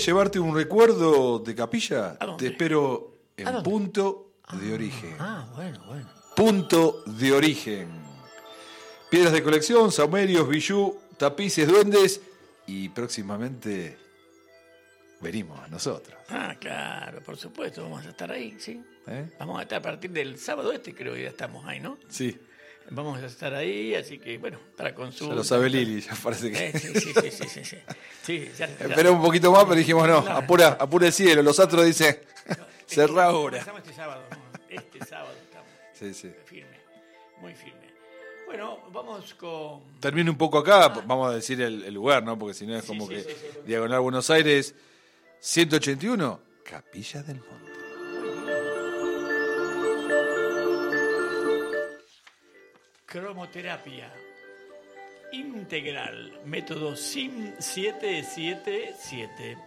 Querés 0.02 0.08
llevarte 0.08 0.39
un 0.39 0.56
recuerdo 0.56 1.39
de 1.39 1.54
capilla, 1.56 2.18
¿A 2.20 2.26
dónde? 2.26 2.45
te 2.45 2.52
espero 2.54 3.14
¿A 3.38 3.41
en 3.41 3.45
dónde? 3.45 3.62
punto 3.70 4.32
de 4.60 4.74
origen. 4.74 5.16
Ah, 5.20 5.47
bueno, 5.56 5.84
bueno. 5.86 6.10
Punto 6.36 7.04
de 7.06 7.32
origen. 7.32 7.89
Piedras 9.12 9.34
de 9.34 9.43
colección, 9.43 9.91
saumerios, 9.91 10.47
bijú, 10.47 10.97
tapices, 11.18 11.68
duendes 11.68 12.22
y 12.66 12.89
próximamente 12.89 13.97
venimos 15.20 15.60
a 15.60 15.68
nosotros. 15.68 16.18
Ah, 16.30 16.56
claro, 16.60 17.22
por 17.22 17.38
supuesto, 17.38 17.84
vamos 17.84 18.04
a 18.06 18.10
estar 18.10 18.32
ahí, 18.32 18.56
¿sí? 18.60 18.82
¿eh? 19.08 19.30
Vamos 19.39 19.60
a 19.60 19.64
estar 19.64 19.80
a 19.80 19.82
partir 19.82 20.10
del 20.12 20.39
sábado 20.39 20.72
este, 20.72 20.95
creo 20.95 21.14
que 21.14 21.24
ya 21.24 21.30
estamos 21.30 21.64
ahí, 21.68 21.80
¿no? 21.80 21.97
Sí, 22.10 22.38
Vamos 22.90 23.22
a 23.22 23.26
estar 23.26 23.54
ahí, 23.54 23.96
así 23.96 24.20
que, 24.20 24.38
bueno, 24.38 24.60
para 24.76 24.94
consulta. 24.94 25.34
ya 25.34 25.38
lo 25.38 25.44
sabe 25.46 25.70
Lili, 25.70 26.02
ya 26.02 26.14
parece 26.22 26.52
que... 26.52 26.68
Eh, 26.68 26.80
sí, 26.80 27.32
sí, 27.32 27.76
sí, 28.24 28.36
Esperé 28.80 29.10
un 29.10 29.22
poquito 29.22 29.52
más, 29.52 29.64
pero 29.64 29.76
dijimos 29.76 30.08
no, 30.08 30.18
apura, 30.18 30.78
apura 30.80 31.08
el 31.08 31.14
cielo. 31.14 31.42
Los 31.42 31.58
astros 31.60 31.86
dicen, 31.86 32.20
cerrá 32.86 33.26
ahora. 33.26 33.60
Comenzamos 33.60 33.82
este 33.82 33.94
sábado. 33.94 34.24
Este 34.70 35.06
sábado 35.06 35.34
estamos 35.42 35.70
Sí, 35.94 36.14
sí. 36.14 36.32
firme, 36.46 36.78
muy 37.40 37.54
firme. 37.56 37.80
Bueno, 38.46 38.80
vamos 38.92 39.34
con... 39.36 39.80
Termino 40.02 40.30
un 40.32 40.38
poco 40.38 40.58
acá, 40.58 40.90
vamos 40.90 41.30
a 41.32 41.36
decir 41.36 41.62
el, 41.62 41.84
el 41.86 41.94
lugar, 41.94 42.24
¿no? 42.24 42.38
Porque 42.38 42.54
si 42.54 42.66
no 42.68 42.76
es 42.76 42.84
como 42.84 43.08
sí, 43.08 43.14
que 43.14 43.22
sí, 43.22 43.30
sí, 43.30 43.36
sí. 43.54 43.60
Diagonal 43.66 44.02
Buenos 44.02 44.30
Aires, 44.30 44.76
181, 45.40 46.40
Capilla 46.66 47.24
del 47.24 47.38
Monte. 47.38 47.61
Cromoterapia 53.12 54.09
integral, 55.34 56.39
método 56.45 56.95
SIM 56.95 57.53
777. 57.59 59.57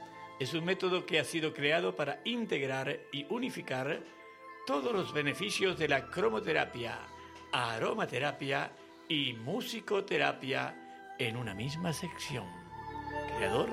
Es 0.40 0.54
un 0.54 0.64
método 0.64 1.04
que 1.04 1.20
ha 1.20 1.24
sido 1.24 1.52
creado 1.52 1.94
para 1.94 2.20
integrar 2.24 3.00
y 3.12 3.26
unificar 3.28 4.00
todos 4.66 4.94
los 4.94 5.12
beneficios 5.12 5.78
de 5.78 5.88
la 5.88 6.06
cromoterapia, 6.06 6.98
aromaterapia 7.52 8.70
y 9.10 9.34
musicoterapia 9.34 11.14
en 11.18 11.36
una 11.36 11.52
misma 11.52 11.92
sección. 11.92 12.46
Creador 13.36 13.68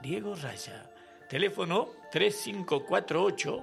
Diego 0.00 0.34
Raya. 0.36 0.90
Teléfono 1.28 1.90
3548 2.10 3.62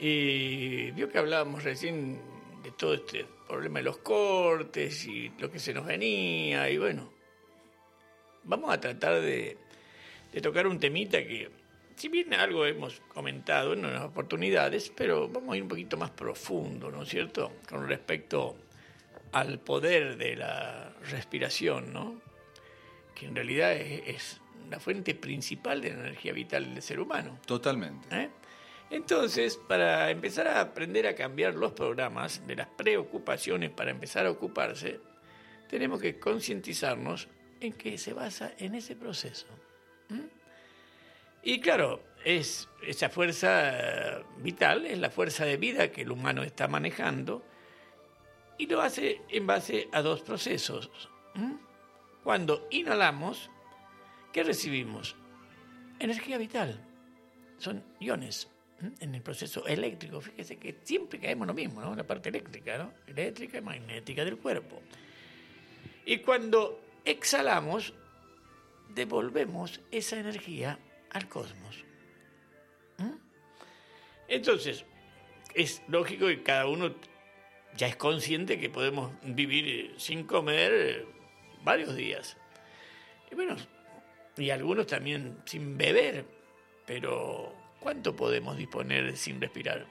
Y 0.00 0.90
vio 0.92 1.08
que 1.08 1.18
hablábamos 1.18 1.62
recién 1.62 2.18
de 2.64 2.72
todo 2.72 2.94
este 2.94 3.24
problema 3.46 3.78
de 3.78 3.84
los 3.84 3.98
cortes 3.98 5.06
y 5.06 5.30
lo 5.38 5.48
que 5.50 5.60
se 5.60 5.72
nos 5.74 5.86
venía 5.86 6.68
y 6.70 6.78
bueno, 6.78 7.12
vamos 8.44 8.72
a 8.72 8.80
tratar 8.80 9.20
de 9.20 9.58
tocar 10.42 10.66
un 10.66 10.80
temita 10.80 11.18
que, 11.18 11.50
si 12.00 12.08
bien 12.08 12.32
algo 12.32 12.64
hemos 12.64 13.02
comentado 13.12 13.74
en 13.74 13.84
unas 13.84 14.00
oportunidades, 14.00 14.90
pero 14.96 15.28
vamos 15.28 15.52
a 15.52 15.56
ir 15.58 15.62
un 15.64 15.68
poquito 15.68 15.98
más 15.98 16.10
profundo, 16.10 16.90
¿no 16.90 17.02
es 17.02 17.10
cierto?, 17.10 17.52
con 17.68 17.86
respecto 17.86 18.56
al 19.32 19.58
poder 19.58 20.16
de 20.16 20.34
la 20.34 20.94
respiración, 21.10 21.92
¿no?, 21.92 22.18
que 23.14 23.26
en 23.26 23.34
realidad 23.34 23.74
es, 23.74 24.02
es 24.06 24.40
la 24.70 24.80
fuente 24.80 25.14
principal 25.14 25.82
de 25.82 25.90
la 25.90 26.00
energía 26.00 26.32
vital 26.32 26.72
del 26.72 26.82
ser 26.82 27.00
humano. 27.00 27.38
Totalmente. 27.44 28.08
¿eh? 28.16 28.30
Entonces, 28.88 29.58
para 29.58 30.10
empezar 30.10 30.48
a 30.48 30.58
aprender 30.62 31.06
a 31.06 31.14
cambiar 31.14 31.54
los 31.54 31.72
programas 31.72 32.46
de 32.46 32.56
las 32.56 32.68
preocupaciones 32.68 33.72
para 33.72 33.90
empezar 33.90 34.24
a 34.24 34.30
ocuparse, 34.30 35.00
tenemos 35.68 36.00
que 36.00 36.18
concientizarnos 36.18 37.28
en 37.60 37.74
que 37.74 37.98
se 37.98 38.14
basa 38.14 38.54
en 38.56 38.74
ese 38.74 38.96
proceso. 38.96 39.48
¿m? 40.08 40.39
Y 41.42 41.60
claro, 41.60 42.02
es 42.24 42.68
esa 42.86 43.08
fuerza 43.08 44.18
eh, 44.18 44.24
vital, 44.38 44.86
es 44.86 44.98
la 44.98 45.10
fuerza 45.10 45.44
de 45.44 45.56
vida 45.56 45.90
que 45.90 46.02
el 46.02 46.10
humano 46.10 46.42
está 46.42 46.68
manejando 46.68 47.42
y 48.58 48.66
lo 48.66 48.82
hace 48.82 49.22
en 49.30 49.46
base 49.46 49.88
a 49.92 50.02
dos 50.02 50.20
procesos. 50.20 50.90
Cuando 52.22 52.66
inhalamos, 52.70 53.50
¿qué 54.32 54.42
recibimos? 54.42 55.16
Energía 55.98 56.36
vital 56.36 56.78
son 57.56 57.82
iones 58.00 58.48
en 59.00 59.14
el 59.14 59.22
proceso 59.22 59.66
eléctrico. 59.66 60.20
Fíjese 60.20 60.58
que 60.58 60.78
siempre 60.82 61.18
caemos 61.18 61.46
lo 61.46 61.54
mismo, 61.54 61.80
¿no? 61.80 61.94
La 61.94 62.06
parte 62.06 62.28
eléctrica, 62.28 62.76
¿no? 62.76 62.92
Eléctrica 63.06 63.58
y 63.58 63.62
magnética 63.62 64.24
del 64.24 64.36
cuerpo. 64.36 64.82
Y 66.04 66.18
cuando 66.18 66.80
exhalamos, 67.04 67.94
devolvemos 68.94 69.80
esa 69.90 70.18
energía 70.18 70.78
al 71.10 71.28
cosmos. 71.28 71.84
¿Mm? 72.98 73.14
Entonces, 74.28 74.84
es 75.54 75.82
lógico 75.88 76.26
que 76.26 76.42
cada 76.42 76.66
uno 76.66 76.94
ya 77.76 77.86
es 77.86 77.96
consciente 77.96 78.58
que 78.58 78.70
podemos 78.70 79.12
vivir 79.22 79.94
sin 79.96 80.24
comer 80.24 80.72
eh, 80.72 81.06
varios 81.62 81.94
días. 81.96 82.36
Y 83.30 83.34
bueno, 83.34 83.56
y 84.36 84.50
algunos 84.50 84.86
también 84.86 85.38
sin 85.44 85.76
beber, 85.76 86.24
pero 86.86 87.54
¿cuánto 87.78 88.14
podemos 88.16 88.56
disponer 88.56 89.16
sin 89.16 89.40
respirar? 89.40 89.86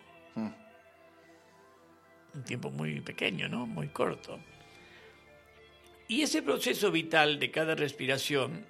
Un 2.31 2.43
tiempo 2.43 2.69
muy 2.69 3.01
pequeño, 3.01 3.49
¿no? 3.49 3.65
Muy 3.65 3.87
corto. 3.87 4.39
Y 6.07 6.21
ese 6.21 6.41
proceso 6.41 6.91
vital 6.91 7.39
de 7.39 7.49
cada 7.51 7.75
respiración 7.75 8.65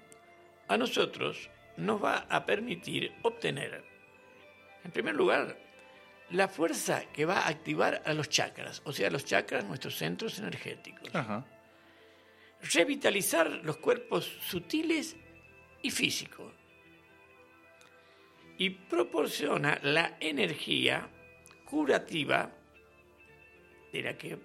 a 0.68 0.78
nosotros 0.78 1.50
nos 1.80 2.04
va 2.04 2.26
a 2.30 2.46
permitir 2.46 3.14
obtener, 3.24 3.84
en 4.84 4.92
primer 4.92 5.16
lugar, 5.16 5.58
la 6.32 6.48
fuerza 6.48 7.06
que 7.12 7.26
va 7.26 7.40
a 7.40 7.48
activar 7.48 8.04
a 8.06 8.14
los 8.14 8.30
chakras, 8.30 8.82
o 8.86 8.92
sea, 8.92 9.10
los 9.10 9.26
chakras, 9.26 9.66
nuestros 9.66 9.96
centros 9.96 10.38
energéticos 10.40 11.14
Ajá. 11.16 11.46
revitalizar 12.74 13.50
los 13.64 13.78
cuerpos 13.78 14.26
sutiles 14.42 15.16
y 15.82 15.90
físicos. 15.90 16.54
Y 18.58 18.72
proporciona 18.72 19.80
la 19.82 20.18
energía 20.20 21.10
curativa 21.66 22.52
de 23.94 24.02
la 24.02 24.18
que 24.18 24.38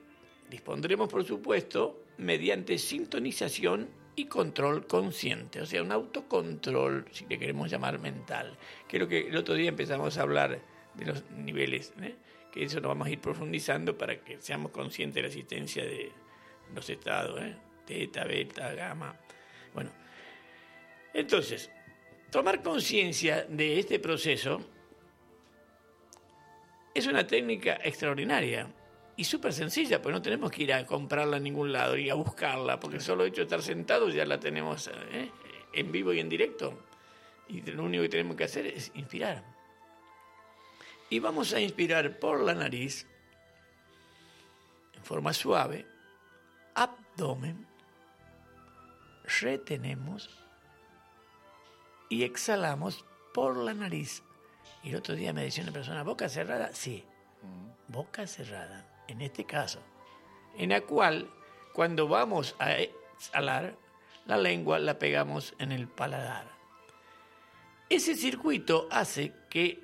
dispondremos, 0.49 1.09
por 1.09 1.25
supuesto, 1.25 2.05
mediante 2.19 2.79
sintonización 2.79 4.04
y 4.17 4.27
control 4.27 4.87
consciente, 4.87 5.61
o 5.61 5.67
sea, 5.67 5.83
un 5.83 5.93
autocontrol, 5.93 7.07
si 7.11 7.27
le 7.27 7.39
queremos 7.39 7.71
llamar 7.71 7.99
mental, 7.99 8.57
lo 8.93 9.09
que 9.09 9.29
el 9.29 9.37
otro 9.37 9.55
día 9.55 9.69
empezamos 9.69 10.17
a 10.19 10.23
hablar 10.23 10.61
de 10.95 11.05
los 11.05 11.29
niveles, 11.31 11.93
¿eh? 12.01 12.15
que 12.53 12.65
eso 12.65 12.81
lo 12.81 12.89
vamos 12.89 13.09
a 13.09 13.11
ir 13.11 13.21
profundizando 13.21 13.99
para 13.99 14.21
que 14.21 14.41
seamos 14.41 14.71
conscientes 14.71 15.17
de 15.17 15.23
la 15.23 15.29
existencia 15.29 15.85
de 15.85 16.13
los 16.75 16.89
estados, 16.89 17.41
¿eh? 17.41 17.57
teta, 17.85 18.25
beta, 18.25 18.73
gamma. 18.75 19.19
Bueno, 19.73 19.91
entonces, 21.13 21.71
tomar 22.31 22.63
conciencia 22.63 23.45
de 23.49 23.81
este 23.81 23.99
proceso 23.99 24.61
es 26.95 27.07
una 27.09 27.27
técnica 27.27 27.81
extraordinaria 27.83 28.69
y 29.17 29.25
súper 29.25 29.53
sencilla, 29.53 30.03
pues 30.03 30.13
no 30.13 30.21
tenemos 30.21 30.51
que 30.51 30.65
ir 30.65 30.73
a 30.73 30.85
comprarla 30.87 31.37
en 31.37 31.45
ningún 31.45 31.73
lado 31.73 31.97
y 31.97 32.11
a 32.11 32.15
buscarla, 32.15 32.81
porque 32.81 32.99
solo 32.99 33.25
hecho 33.25 33.43
de 33.43 33.45
estar 33.45 33.63
sentados 33.63 34.13
ya 34.13 34.25
la 34.25 34.41
tenemos 34.41 34.91
¿eh? 35.13 35.31
en 35.73 35.93
vivo 35.93 36.13
y 36.13 36.21
en 36.21 36.29
directo. 36.29 36.77
Y 37.49 37.61
lo 37.63 37.85
único 37.85 38.03
que 38.03 38.09
tenemos 38.09 38.37
que 38.37 38.45
hacer 38.45 38.67
es 38.67 38.91
inspirar. 38.95 39.45
Y 41.11 41.21
vamos 41.21 41.53
a 41.53 41.61
inspirar 41.61 42.19
por 42.19 42.41
la 42.41 42.55
nariz, 42.55 43.07
en 44.95 45.05
forma 45.05 45.33
suave, 45.33 45.87
abdomen, 46.75 47.67
retenemos 49.41 50.31
y 52.09 52.25
exhalamos 52.25 53.05
por 53.33 53.57
la 53.57 53.75
nariz. 53.75 54.23
Y 54.83 54.91
el 54.91 54.97
otro 54.97 55.15
día 55.15 55.33
me 55.33 55.45
decía 55.45 55.63
una 55.63 55.73
persona, 55.73 56.03
boca 56.03 56.29
cerrada, 56.29 56.73
sí, 56.73 57.05
boca 57.89 58.27
cerrada, 58.27 58.87
en 59.09 59.21
este 59.21 59.45
caso, 59.45 59.81
en 60.57 60.71
la 60.71 60.81
cual 60.83 61.31
cuando 61.73 62.09
vamos 62.09 62.55
a 62.59 62.79
exhalar, 62.79 63.77
la 64.27 64.37
lengua 64.37 64.79
la 64.79 64.99
pegamos 64.99 65.55
en 65.59 65.73
el 65.73 65.89
paladar. 65.89 66.49
Ese 67.91 68.15
circuito 68.15 68.89
hace 68.91 69.33
que 69.51 69.83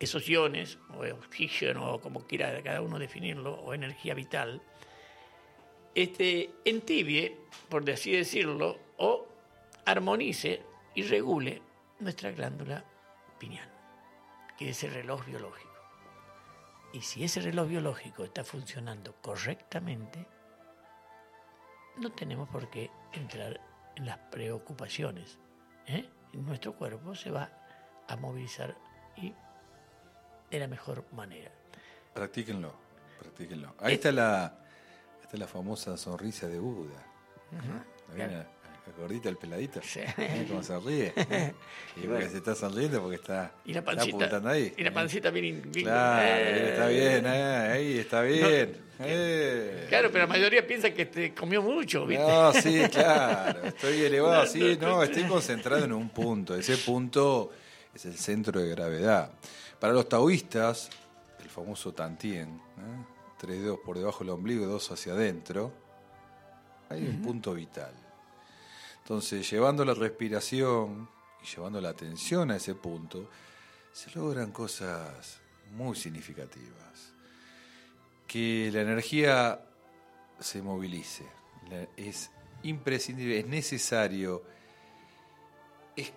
esos 0.00 0.28
iones, 0.28 0.78
o 0.96 1.04
oxígeno, 1.14 1.94
o 1.94 2.00
como 2.00 2.26
quiera 2.26 2.60
cada 2.62 2.80
uno 2.80 2.98
definirlo, 2.98 3.54
o 3.54 3.72
energía 3.72 4.14
vital, 4.14 4.60
este, 5.94 6.50
entibie, 6.64 7.36
por 7.68 7.88
así 7.88 8.12
decirlo, 8.12 8.78
o 8.96 9.28
armonice 9.84 10.62
y 10.94 11.02
regule 11.02 11.62
nuestra 12.00 12.32
glándula 12.32 12.84
pineal, 13.38 13.70
que 14.58 14.70
es 14.70 14.82
el 14.82 14.92
reloj 14.92 15.24
biológico. 15.26 15.71
Y 16.92 17.00
si 17.00 17.24
ese 17.24 17.40
reloj 17.40 17.68
biológico 17.68 18.24
está 18.24 18.44
funcionando 18.44 19.14
correctamente, 19.22 20.26
no 21.96 22.12
tenemos 22.12 22.48
por 22.48 22.68
qué 22.70 22.90
entrar 23.12 23.60
en 23.96 24.06
las 24.06 24.18
preocupaciones. 24.18 25.38
¿eh? 25.86 26.08
Nuestro 26.34 26.74
cuerpo 26.74 27.14
se 27.14 27.30
va 27.30 27.50
a 28.08 28.16
movilizar 28.16 28.76
y 29.16 29.34
de 30.50 30.58
la 30.58 30.66
mejor 30.66 31.06
manera. 31.12 31.50
Practíquenlo, 32.12 32.74
practíquenlo. 33.18 33.74
Ahí 33.78 33.94
está 33.94 34.12
la, 34.12 34.58
está 35.22 35.36
la 35.38 35.46
famosa 35.46 35.96
sonrisa 35.96 36.46
de 36.46 36.58
Buda. 36.58 37.02
La 38.86 38.92
gordita, 39.00 39.28
el 39.28 39.36
peladito. 39.36 39.80
Sí. 39.82 40.00
¿Eh? 40.18 40.44
Cómo 40.48 40.62
se 40.62 40.78
ríe. 40.80 41.12
Y 41.94 42.06
porque 42.06 42.28
se 42.30 42.38
está 42.38 42.54
sonriendo 42.54 43.00
porque 43.02 43.16
está, 43.16 43.52
Y 43.66 43.72
la 43.74 43.80
está 43.80 43.92
pancita, 43.92 44.16
apuntando 44.16 44.48
ahí. 44.48 44.72
y 44.78 44.82
la 44.82 44.92
pancita 44.94 45.30
bien, 45.30 45.62
bien- 45.70 45.84
Claro, 45.86 46.22
eh, 46.26 46.70
está 46.72 46.86
bien, 46.88 47.26
eh, 47.26 47.70
ahí 47.70 47.98
está 47.98 48.22
bien. 48.22 48.76
eh. 49.00 49.86
Claro, 49.90 50.08
pero 50.10 50.24
la 50.24 50.26
mayoría 50.32 50.66
piensa 50.66 50.90
que 50.94 51.04
te 51.04 51.34
comió 51.34 51.60
mucho, 51.60 52.06
¿viste? 52.06 52.24
No, 52.26 52.50
sí, 52.54 52.80
claro, 52.90 53.64
estoy 53.66 54.00
elevado, 54.04 54.46
sí, 54.46 54.78
no, 54.80 55.02
estoy 55.02 55.24
concentrado 55.24 55.84
en 55.84 55.92
un 55.92 56.08
punto, 56.08 56.54
ese 56.56 56.78
punto 56.78 57.52
es 57.94 58.06
el 58.06 58.16
centro 58.16 58.58
de 58.58 58.70
gravedad. 58.70 59.30
Para 59.78 59.92
los 59.92 60.08
taoístas, 60.08 60.88
el 61.42 61.50
famoso 61.50 61.92
Tantien, 61.92 62.48
¿eh? 62.48 63.04
tres 63.38 63.60
dedos 63.60 63.80
por 63.84 63.98
debajo 63.98 64.20
del 64.20 64.30
ombligo 64.30 64.64
y 64.64 64.66
dos 64.66 64.90
hacia 64.90 65.12
adentro, 65.12 65.72
hay 66.88 67.06
un 67.06 67.20
punto 67.20 67.52
vital. 67.52 67.92
Entonces, 69.02 69.48
llevando 69.50 69.84
la 69.84 69.94
respiración 69.94 71.08
y 71.42 71.46
llevando 71.46 71.80
la 71.80 71.88
atención 71.88 72.50
a 72.52 72.56
ese 72.56 72.74
punto, 72.74 73.28
se 73.92 74.10
logran 74.12 74.52
cosas 74.52 75.40
muy 75.72 75.96
significativas. 75.96 77.12
Que 78.26 78.70
la 78.72 78.82
energía 78.82 79.60
se 80.38 80.62
movilice. 80.62 81.26
Es 81.96 82.30
imprescindible, 82.62 83.40
es 83.40 83.46
necesario. 83.46 84.42
Es 85.96 86.12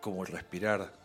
como 0.00 0.24
el 0.24 0.32
respirar. 0.32 0.98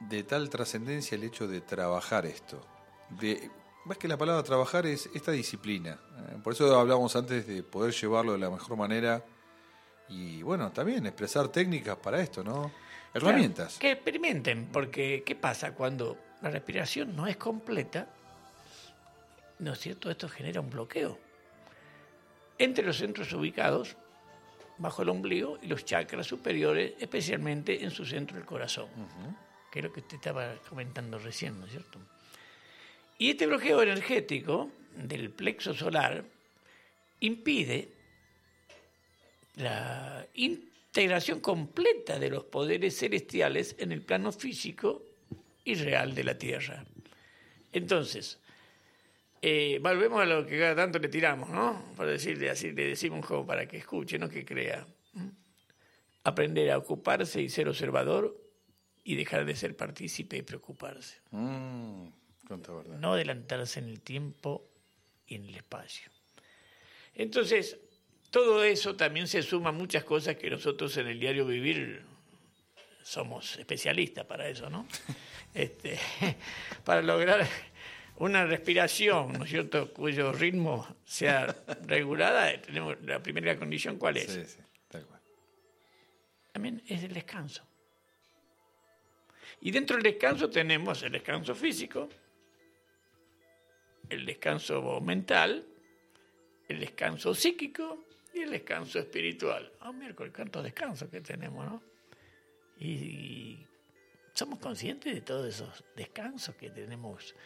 De 0.00 0.24
tal 0.24 0.48
trascendencia 0.48 1.16
el 1.16 1.24
hecho 1.24 1.46
de 1.46 1.60
trabajar 1.60 2.26
esto. 2.26 2.66
De, 3.10 3.50
más 3.84 3.98
que 3.98 4.08
la 4.08 4.16
palabra 4.16 4.42
trabajar 4.42 4.86
es 4.86 5.08
esta 5.14 5.32
disciplina. 5.32 5.98
Eh, 6.30 6.38
Por 6.42 6.54
eso 6.54 6.76
hablamos 6.78 7.14
antes 7.14 7.46
de 7.46 7.62
poder 7.62 7.92
llevarlo 7.92 8.32
de 8.32 8.38
la 8.38 8.50
mejor 8.50 8.76
manera. 8.76 9.22
Y 10.08 10.42
bueno, 10.42 10.70
también 10.72 11.06
expresar 11.06 11.48
técnicas 11.48 11.96
para 11.96 12.20
esto, 12.20 12.44
¿no? 12.44 12.70
Herramientas. 13.12 13.78
Claro, 13.78 13.80
que 13.80 13.90
experimenten, 13.92 14.66
porque 14.72 15.22
¿qué 15.24 15.34
pasa 15.34 15.72
cuando 15.72 16.18
la 16.42 16.50
respiración 16.50 17.14
no 17.14 17.26
es 17.26 17.36
completa? 17.36 18.08
¿No 19.60 19.72
es 19.72 19.78
cierto? 19.78 20.10
Esto 20.10 20.28
genera 20.28 20.60
un 20.60 20.68
bloqueo 20.68 21.18
entre 22.58 22.84
los 22.84 22.98
centros 22.98 23.32
ubicados 23.32 23.96
bajo 24.78 25.02
el 25.02 25.08
ombligo 25.08 25.58
y 25.62 25.66
los 25.68 25.84
chakras 25.84 26.26
superiores, 26.26 26.94
especialmente 26.98 27.84
en 27.84 27.90
su 27.90 28.04
centro 28.04 28.36
del 28.36 28.44
corazón, 28.44 28.88
que 29.70 29.78
es 29.78 29.84
lo 29.84 29.92
que 29.92 30.00
usted 30.00 30.16
estaba 30.16 30.54
comentando 30.68 31.18
recién, 31.18 31.58
¿no 31.58 31.66
es 31.66 31.72
cierto? 31.72 31.98
Y 33.18 33.30
este 33.30 33.46
bloqueo 33.46 33.82
energético 33.82 34.70
del 34.96 35.30
plexo 35.30 35.74
solar 35.74 36.24
impide 37.20 37.88
la 39.56 40.26
integración 40.34 41.40
completa 41.40 42.18
de 42.18 42.30
los 42.30 42.44
poderes 42.44 42.98
celestiales 42.98 43.76
en 43.78 43.92
el 43.92 44.02
plano 44.02 44.32
físico 44.32 45.04
y 45.64 45.74
real 45.74 46.14
de 46.14 46.24
la 46.24 46.38
Tierra. 46.38 46.84
Entonces, 47.72 48.38
eh, 49.42 49.78
volvemos 49.82 50.22
a 50.22 50.26
lo 50.26 50.46
que 50.46 50.58
cada 50.58 50.74
tanto 50.74 50.98
le 50.98 51.08
tiramos, 51.08 51.50
¿no? 51.50 51.92
Por 51.96 52.06
decirle 52.06 52.50
así, 52.50 52.72
le 52.72 52.86
decimos 52.86 53.26
como 53.26 53.46
para 53.46 53.66
que 53.66 53.76
escuche, 53.76 54.18
no 54.18 54.28
que 54.28 54.44
crea. 54.44 54.86
Aprender 56.26 56.70
a 56.70 56.78
ocuparse 56.78 57.42
y 57.42 57.50
ser 57.50 57.68
observador 57.68 58.40
y 59.04 59.16
dejar 59.16 59.44
de 59.44 59.54
ser 59.54 59.76
partícipe 59.76 60.38
y 60.38 60.42
preocuparse. 60.42 61.18
Mm, 61.30 62.06
cuánta 62.48 62.72
verdad. 62.72 62.98
No 62.98 63.12
adelantarse 63.12 63.80
en 63.80 63.90
el 63.90 64.00
tiempo 64.00 64.66
y 65.26 65.34
en 65.34 65.44
el 65.44 65.56
espacio. 65.56 66.10
Entonces, 67.14 67.78
todo 68.34 68.64
eso 68.64 68.96
también 68.96 69.28
se 69.28 69.42
suma 69.42 69.68
a 69.68 69.72
muchas 69.72 70.02
cosas 70.02 70.34
que 70.34 70.50
nosotros 70.50 70.96
en 70.96 71.06
el 71.06 71.20
diario 71.20 71.46
vivir 71.46 72.02
somos 73.00 73.56
especialistas 73.60 74.26
para 74.26 74.48
eso, 74.48 74.68
¿no? 74.68 74.88
Este, 75.54 75.96
para 76.84 77.00
lograr 77.00 77.46
una 78.16 78.44
respiración, 78.44 79.34
¿no 79.34 79.44
es 79.44 79.50
cierto?, 79.50 79.92
cuyo 79.92 80.32
ritmo 80.32 80.96
sea 81.04 81.54
regulada, 81.82 82.60
tenemos 82.60 83.00
la 83.02 83.22
primera 83.22 83.56
condición, 83.56 83.98
¿cuál 83.98 84.16
es? 84.16 84.32
Sí, 84.32 84.44
sí, 84.44 84.58
tal 84.88 85.06
cual. 85.06 85.20
también 86.52 86.82
es 86.88 87.04
el 87.04 87.14
descanso. 87.14 87.62
Y 89.60 89.70
dentro 89.70 89.94
del 89.94 90.02
descanso 90.02 90.50
tenemos 90.50 91.04
el 91.04 91.12
descanso 91.12 91.54
físico, 91.54 92.08
el 94.08 94.26
descanso 94.26 95.00
mental, 95.00 95.64
el 96.68 96.80
descanso 96.80 97.32
psíquico 97.32 98.04
y 98.34 98.40
el 98.40 98.50
descanso 98.50 98.98
espiritual. 98.98 99.72
Ah, 99.80 99.92
miércoles, 99.92 100.32
cuántos 100.34 100.62
descansos 100.64 101.08
que 101.08 101.20
tenemos, 101.20 101.64
¿no? 101.64 101.82
Y, 102.78 103.66
somos 104.34 104.58
conscientes 104.58 105.14
de 105.14 105.20
todos 105.20 105.46
esos 105.48 105.84
descansos 105.94 106.56
que 106.56 106.68
tenemos 106.70 107.36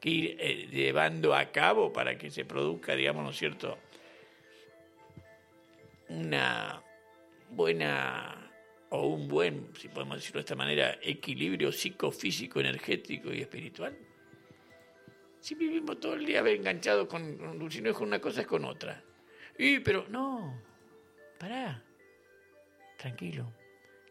que 0.00 0.08
ir 0.08 0.36
eh, 0.38 0.68
llevando 0.70 1.34
a 1.34 1.50
cabo 1.50 1.92
para 1.92 2.16
que 2.16 2.30
se 2.30 2.44
produzca, 2.44 2.94
digamos, 2.94 3.24
¿no 3.24 3.30
es 3.30 3.36
cierto?, 3.36 3.78
una 6.08 6.80
buena 7.50 8.52
o 8.90 9.08
un 9.08 9.26
buen, 9.26 9.72
si 9.76 9.88
podemos 9.88 10.18
decirlo 10.18 10.38
de 10.38 10.42
esta 10.42 10.54
manera, 10.54 10.98
equilibrio 11.02 11.72
psicofísico, 11.72 12.60
energético 12.60 13.32
y 13.32 13.40
espiritual. 13.40 13.98
Si 15.40 15.56
vivimos 15.56 15.98
todo 15.98 16.14
el 16.14 16.24
día 16.24 16.40
enganchados 16.40 17.08
con, 17.08 17.36
con 17.36 18.08
una 18.08 18.20
cosa 18.20 18.42
es 18.42 18.46
con 18.46 18.64
otra. 18.64 19.02
Y 19.58 19.80
pero 19.80 20.06
no, 20.08 20.60
pará, 21.38 21.82
tranquilo, 22.98 23.52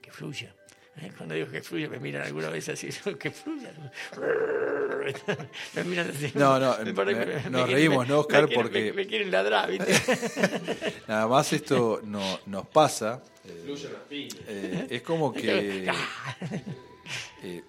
que 0.02 0.12
fluya. 0.12 0.56
Eh, 0.98 1.12
Cuando 1.18 1.36
digo 1.36 1.50
que 1.50 1.62
fluya, 1.62 1.90
me 1.90 2.00
miran 2.00 2.24
alguna 2.24 2.50
vez 2.50 2.70
así, 2.70 2.90
que 3.20 3.32
fluya. 3.32 3.72
me 5.76 5.84
miran 5.84 6.10
así. 6.10 6.32
No, 6.36 6.60
no, 6.60 6.76
Me 6.84 6.94
me- 6.94 7.50
nos 7.50 7.70
reímos, 7.70 8.08
¿no, 8.08 8.20
Oscar? 8.20 8.44
me 8.44 8.48
quieren- 8.50 8.62
Porque- 8.64 8.84
Me, 8.86 8.94
me 8.94 9.08
quieren 9.08 9.32
ladrar, 9.32 9.70
¿viste? 9.70 9.94
Nada 11.08 11.28
más 11.28 11.52
esto 11.54 12.02
no, 12.04 12.40
nos 12.48 12.68
pasa. 12.68 13.22
eh, 13.46 13.76
eh, 14.48 14.88
es 14.90 15.02
como 15.04 15.32
que 15.34 15.86
eh, 17.44 17.64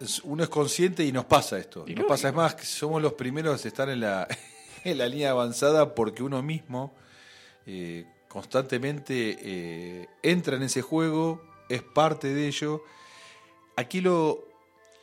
es- 0.00 0.20
uno 0.24 0.42
es 0.42 0.48
consciente 0.50 1.04
y 1.04 1.12
nos 1.12 1.24
pasa 1.24 1.58
esto. 1.58 1.84
Y 1.86 1.94
Nos 1.94 2.04
pasa, 2.06 2.28
es 2.28 2.34
más, 2.34 2.54
que 2.54 2.64
somos 2.66 3.00
los 3.00 3.14
primeros 3.14 3.64
a 3.64 3.68
estar 3.68 3.88
en 3.88 4.00
la, 4.00 4.26
en 4.84 4.98
la 4.98 5.06
línea 5.06 5.30
avanzada 5.30 5.94
porque 5.94 6.22
uno 6.22 6.42
mismo 6.42 6.92
eh, 7.66 8.04
constantemente 8.28 9.38
eh, 9.40 10.08
entra 10.22 10.56
en 10.56 10.62
ese 10.64 10.82
juego, 10.82 11.42
es 11.68 11.82
parte 11.82 12.34
de 12.34 12.48
ello. 12.48 12.82
Aquí 13.76 14.00
lo, 14.00 14.46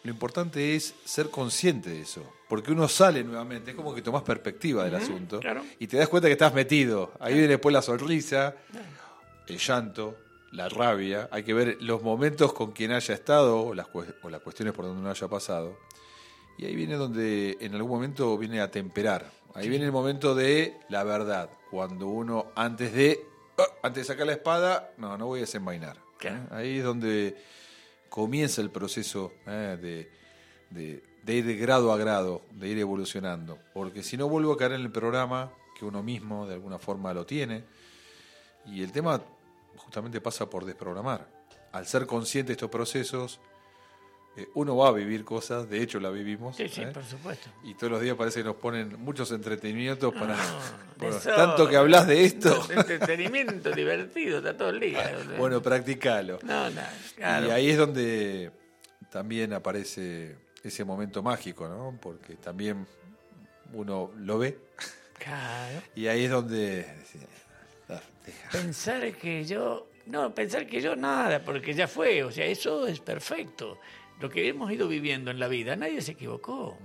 lo 0.03 0.11
importante 0.11 0.75
es 0.75 0.95
ser 1.05 1.29
consciente 1.29 1.89
de 1.89 2.01
eso, 2.01 2.23
porque 2.49 2.71
uno 2.71 2.87
sale 2.87 3.23
nuevamente, 3.23 3.71
es 3.71 3.77
como 3.77 3.93
que 3.93 4.01
tomás 4.01 4.23
perspectiva 4.23 4.83
del 4.83 4.95
asunto 4.95 5.39
claro. 5.39 5.63
y 5.79 5.87
te 5.87 5.97
das 5.97 6.09
cuenta 6.09 6.27
que 6.27 6.33
estás 6.33 6.53
metido. 6.53 7.11
Ahí 7.19 7.33
viene 7.33 7.47
después 7.49 7.71
la 7.73 7.81
sonrisa, 7.81 8.55
el 9.47 9.57
llanto, 9.57 10.17
la 10.51 10.69
rabia. 10.69 11.29
Hay 11.31 11.43
que 11.43 11.53
ver 11.53 11.77
los 11.81 12.01
momentos 12.01 12.53
con 12.53 12.71
quien 12.71 12.91
haya 12.91 13.13
estado 13.13 13.61
o 13.61 13.73
las, 13.73 13.87
o 14.21 14.29
las 14.29 14.41
cuestiones 14.41 14.73
por 14.73 14.85
donde 14.85 15.01
uno 15.01 15.09
haya 15.09 15.27
pasado. 15.27 15.77
Y 16.57 16.65
ahí 16.65 16.75
viene 16.75 16.95
donde 16.95 17.57
en 17.59 17.73
algún 17.75 17.91
momento 17.91 18.37
viene 18.37 18.61
a 18.61 18.69
temperar. 18.69 19.31
Ahí 19.53 19.67
viene 19.67 19.85
el 19.85 19.91
momento 19.91 20.35
de 20.35 20.77
la 20.89 21.03
verdad. 21.03 21.49
Cuando 21.69 22.07
uno 22.07 22.47
antes 22.55 22.93
de 22.93 23.19
ah, 23.57 23.63
antes 23.83 24.07
de 24.07 24.13
sacar 24.13 24.25
la 24.27 24.33
espada, 24.33 24.93
no, 24.97 25.17
no 25.17 25.27
voy 25.27 25.39
a 25.39 25.41
desenvainar. 25.41 25.97
¿eh? 26.21 26.39
Ahí 26.51 26.77
es 26.77 26.83
donde 26.83 27.35
comienza 28.09 28.61
el 28.61 28.69
proceso 28.69 29.33
¿eh? 29.47 29.77
de, 29.81 30.11
de- 30.69 31.03
de 31.21 31.35
ir 31.35 31.45
de 31.45 31.55
grado 31.55 31.91
a 31.93 31.97
grado, 31.97 32.41
de 32.51 32.67
ir 32.67 32.79
evolucionando. 32.79 33.59
Porque 33.73 34.01
si 34.01 34.17
no 34.17 34.27
vuelvo 34.27 34.53
a 34.53 34.57
caer 34.57 34.71
en 34.73 34.81
el 34.81 34.91
programa 34.91 35.51
que 35.77 35.85
uno 35.85 36.01
mismo 36.01 36.47
de 36.47 36.55
alguna 36.55 36.79
forma 36.79 37.13
lo 37.13 37.25
tiene. 37.27 37.63
Y 38.65 38.81
el 38.83 38.91
tema 38.91 39.21
justamente 39.77 40.19
pasa 40.21 40.49
por 40.49 40.65
desprogramar. 40.65 41.27
Al 41.73 41.85
ser 41.85 42.05
consciente 42.07 42.47
de 42.49 42.53
estos 42.53 42.69
procesos, 42.71 43.39
eh, 44.37 44.47
uno 44.53 44.77
va 44.77 44.87
a 44.89 44.91
vivir 44.91 45.25
cosas, 45.25 45.69
de 45.69 45.81
hecho 45.81 45.99
la 45.99 46.09
vivimos. 46.09 46.55
Sí, 46.55 46.69
sí, 46.69 46.81
¿eh? 46.81 46.87
por 46.87 47.03
supuesto. 47.03 47.49
Y 47.63 47.73
todos 47.73 47.91
los 47.91 48.01
días 48.01 48.15
parece 48.15 48.39
que 48.39 48.45
nos 48.45 48.55
ponen 48.55 48.97
muchos 48.99 49.31
entretenimientos 49.31 50.13
para... 50.13 50.37
bueno, 50.97 51.17
eso- 51.17 51.35
tanto 51.35 51.67
que 51.67 51.75
hablas 51.77 52.07
de 52.07 52.23
esto. 52.23 52.57
Entretenimiento 52.71 53.71
divertido, 53.71 54.37
está 54.37 54.55
todo 54.55 54.69
el 54.69 54.79
día. 54.79 55.17
bueno, 55.37 55.61
practicalo. 55.61 56.39
no, 56.43 56.69
no, 56.69 56.81
claro. 57.15 57.47
Y 57.47 57.49
ahí 57.51 57.69
es 57.71 57.77
donde 57.77 58.51
también 59.09 59.51
aparece 59.53 60.37
ese 60.63 60.85
momento 60.85 61.21
mágico, 61.21 61.67
¿no? 61.67 61.97
Porque 62.01 62.35
también 62.35 62.87
uno 63.73 64.11
lo 64.17 64.37
ve 64.39 64.57
Claro. 65.19 65.81
y 65.95 66.07
ahí 66.07 66.23
es 66.25 66.31
donde... 66.31 66.85
ah. 67.89 67.99
Pensar 68.51 69.11
que 69.13 69.43
yo. 69.43 69.87
No, 70.07 70.33
pensar 70.33 70.65
que 70.65 70.81
yo 70.81 70.95
nada, 70.95 71.39
porque 71.43 71.73
ya 71.73 71.87
fue. 71.87 72.23
O 72.23 72.31
sea, 72.31 72.45
eso 72.45 72.87
es 72.87 72.99
perfecto. 72.99 73.79
Lo 74.21 74.29
que 74.29 74.47
hemos 74.47 74.71
ido 74.71 74.87
viviendo 74.87 75.31
en 75.31 75.39
la 75.39 75.47
vida, 75.47 75.75
nadie 75.75 76.01
se 76.01 76.11
equivocó. 76.11 76.77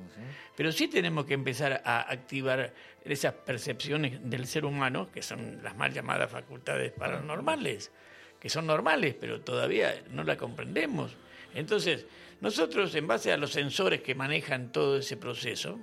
Pero 0.57 0.73
sí 0.73 0.89
tenemos 0.89 1.27
que 1.27 1.35
empezar 1.35 1.83
a 1.85 2.11
activar 2.11 2.73
esas 3.05 3.35
percepciones 3.35 4.19
del 4.29 4.47
ser 4.47 4.65
humano, 4.65 5.11
que 5.13 5.23
son 5.23 5.63
las 5.63 5.77
mal 5.77 5.93
llamadas 5.93 6.31
facultades 6.31 6.93
paranormales, 6.93 7.93
que 8.41 8.49
son 8.49 8.67
normales, 8.67 9.15
pero 9.21 9.43
todavía 9.43 10.03
no 10.11 10.25
la 10.25 10.37
comprendemos. 10.39 11.15
Entonces, 11.55 12.07
nosotros, 12.41 12.95
en 12.95 13.07
base 13.07 13.33
a 13.33 13.37
los 13.37 13.53
sensores 13.53 14.01
que 14.01 14.15
manejan 14.15 14.73
todo 14.73 14.99
ese 14.99 15.17
proceso, 15.19 15.79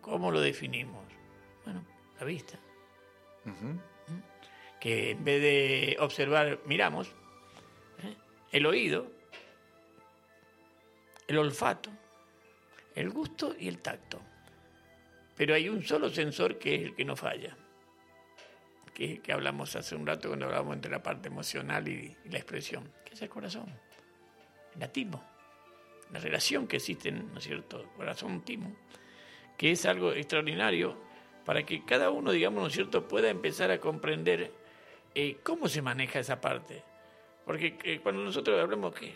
¿cómo 0.00 0.30
lo 0.32 0.40
definimos? 0.40 1.04
Bueno, 1.64 1.84
la 2.18 2.26
vista 2.26 2.58
Ujú. 3.44 3.80
que 4.80 5.10
en 5.12 5.24
vez 5.24 5.40
de 5.40 5.96
observar, 6.00 6.60
miramos, 6.66 7.08
¿eh? 8.02 8.14
el 8.52 8.66
oído, 8.66 9.10
el 11.26 11.38
olfato, 11.38 11.90
el 12.94 13.10
gusto 13.10 13.54
y 13.58 13.68
el 13.68 13.78
tacto. 13.78 14.20
Pero 15.36 15.54
hay 15.54 15.68
un 15.68 15.82
solo 15.82 16.08
sensor 16.08 16.58
que 16.58 16.74
es 16.74 16.82
el 16.82 16.94
que 16.94 17.04
no 17.04 17.16
falla, 17.16 17.56
que 18.94 19.04
es 19.04 19.10
el 19.12 19.22
que 19.22 19.32
hablamos 19.32 19.76
hace 19.76 19.94
un 19.94 20.06
rato 20.06 20.28
cuando 20.28 20.46
hablamos 20.46 20.74
entre 20.74 20.90
la 20.90 21.02
parte 21.02 21.28
emocional 21.28 21.86
y, 21.88 22.16
la 22.30 22.38
expresión, 22.38 22.90
que 23.04 23.14
es 23.14 23.22
el 23.22 23.28
corazón, 23.28 23.66
el 24.74 24.82
atismo, 24.82 25.22
la 26.12 26.20
relación 26.20 26.66
que 26.66 26.76
existe, 26.76 27.10
¿no 27.10 27.38
es 27.38 27.44
cierto?, 27.44 27.92
corazón-timo, 27.96 28.74
que 29.58 29.72
es 29.72 29.84
algo 29.84 30.12
extraordinario 30.12 30.96
para 31.44 31.64
que 31.64 31.84
cada 31.84 32.10
uno, 32.10 32.32
digamos, 32.32 32.62
¿no 32.62 32.68
es 32.68 32.72
cierto?, 32.72 33.06
pueda 33.06 33.28
empezar 33.28 33.70
a 33.70 33.78
comprender 33.78 34.52
eh, 35.14 35.38
cómo 35.42 35.68
se 35.68 35.82
maneja 35.82 36.18
esa 36.18 36.40
parte. 36.40 36.82
Porque 37.44 37.78
eh, 37.84 38.00
cuando 38.02 38.22
nosotros 38.22 38.58
hablamos, 38.60 38.94
que? 38.94 39.14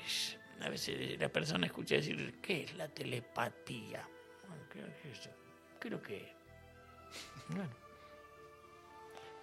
A 0.63 0.69
veces 0.69 1.19
la 1.19 1.29
persona 1.29 1.67
escucha 1.67 1.97
decir, 1.97 2.39
¿qué 2.41 2.65
es 2.65 2.75
la 2.75 2.89
telepatía? 2.89 4.07
Bueno, 4.47 4.65
¿qué 4.71 4.81
es 4.81 5.19
eso? 5.19 5.31
¿Qué 5.81 5.89
es 5.89 5.93
lo 5.93 6.03
que 6.03 6.17
es? 6.17 6.29
Bueno, 7.49 7.71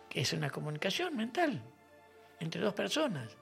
que 0.10 0.22
es 0.22 0.34
una 0.34 0.50
comunicación 0.50 1.16
mental 1.16 1.62
entre 2.40 2.62
dos 2.62 2.74
personas, 2.74 3.36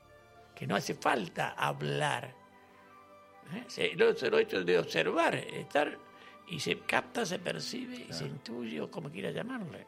que 0.55 0.65
no 0.65 0.75
hace 0.75 0.95
falta 0.95 1.51
hablar. 1.51 2.33
¿eh? 3.77 3.93
Lo, 3.95 4.15
solo 4.15 4.39
hecho 4.39 4.63
de 4.63 4.79
observar, 4.79 5.35
estar 5.35 5.97
y 6.47 6.59
se 6.59 6.79
capta, 6.79 7.25
se 7.25 7.39
percibe 7.39 8.07
y 8.09 8.13
se 8.13 8.25
intuye 8.25 8.81
o 8.81 8.89
como 8.89 9.11
quiera 9.11 9.31
llamarle. 9.31 9.85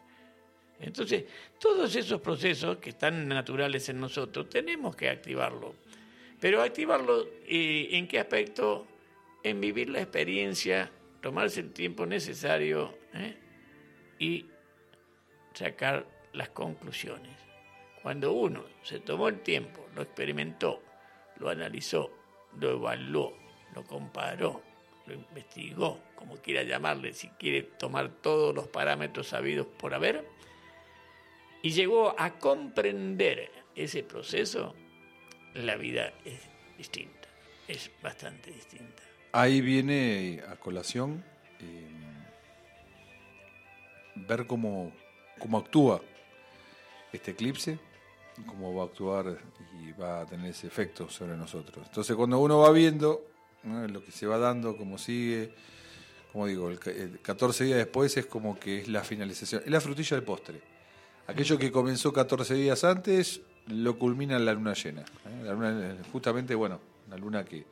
Entonces, 0.79 1.25
todos 1.59 1.95
esos 1.95 2.21
procesos 2.21 2.77
que 2.77 2.91
están 2.91 3.27
naturales 3.27 3.89
en 3.89 3.99
nosotros, 3.99 4.49
tenemos 4.49 4.95
que 4.95 5.09
activarlo. 5.09 5.75
Pero 6.39 6.61
activarlo, 6.61 7.25
eh, 7.47 7.89
¿en 7.91 8.07
qué 8.07 8.19
aspecto? 8.19 8.87
En 9.43 9.59
vivir 9.59 9.89
la 9.89 10.01
experiencia, 10.01 10.91
tomarse 11.21 11.61
el 11.61 11.71
tiempo 11.73 12.05
necesario 12.05 12.97
¿eh? 13.13 13.37
y 14.19 14.45
sacar 15.53 16.05
las 16.33 16.49
conclusiones. 16.49 17.35
Cuando 18.03 18.33
uno 18.33 18.63
se 18.83 18.99
tomó 18.99 19.27
el 19.27 19.41
tiempo, 19.41 19.87
lo 19.95 20.03
experimentó, 20.03 20.81
lo 21.37 21.49
analizó, 21.49 22.11
lo 22.59 22.71
evaluó, 22.71 23.35
lo 23.73 23.83
comparó, 23.83 24.61
lo 25.05 25.13
investigó, 25.13 25.99
como 26.15 26.37
quiera 26.37 26.63
llamarle, 26.63 27.13
si 27.13 27.29
quiere 27.29 27.63
tomar 27.63 28.09
todos 28.09 28.53
los 28.53 28.67
parámetros 28.67 29.27
sabidos 29.27 29.67
por 29.67 29.93
haber, 29.93 30.25
y 31.61 31.71
llegó 31.71 32.15
a 32.17 32.37
comprender 32.37 33.51
ese 33.75 34.03
proceso, 34.03 34.75
la 35.57 35.75
vida 35.75 36.13
es 36.23 36.39
distinta, 36.77 37.27
es 37.67 37.89
bastante 38.01 38.51
distinta. 38.51 39.03
Ahí 39.31 39.61
viene 39.61 40.41
a 40.47 40.55
colación 40.55 41.23
eh, 41.59 41.87
ver 44.15 44.47
cómo, 44.47 44.91
cómo 45.39 45.57
actúa 45.57 46.01
este 47.11 47.31
eclipse, 47.31 47.79
cómo 48.45 48.73
va 48.75 48.83
a 48.83 48.85
actuar 48.85 49.37
y 49.81 49.91
va 49.93 50.21
a 50.21 50.25
tener 50.25 50.51
ese 50.51 50.67
efecto 50.67 51.09
sobre 51.09 51.35
nosotros. 51.35 51.85
Entonces 51.87 52.15
cuando 52.15 52.39
uno 52.39 52.59
va 52.59 52.71
viendo 52.71 53.25
lo 53.63 54.03
que 54.03 54.11
se 54.11 54.27
va 54.27 54.37
dando, 54.37 54.77
cómo 54.77 54.97
sigue, 54.97 55.53
como 56.31 56.47
digo, 56.47 56.69
el, 56.69 56.79
el 56.85 57.19
14 57.19 57.63
días 57.65 57.77
después 57.77 58.15
es 58.15 58.27
como 58.27 58.59
que 58.59 58.81
es 58.81 58.87
la 58.87 59.03
finalización, 59.03 59.63
es 59.65 59.71
la 59.71 59.81
frutilla 59.81 60.15
del 60.15 60.23
postre. 60.23 60.61
Aquello 61.25 61.57
que 61.57 61.71
comenzó 61.71 62.13
14 62.13 62.53
días 62.53 62.83
antes 62.83 63.41
lo 63.67 63.97
culmina 63.97 64.39
la 64.39 64.53
luna 64.53 64.73
llena. 64.73 65.01
¿eh? 65.01 65.43
La 65.43 65.53
luna, 65.53 65.97
justamente, 66.11 66.55
bueno, 66.55 66.79
una 67.07 67.17
luna 67.17 67.45
que, 67.45 67.65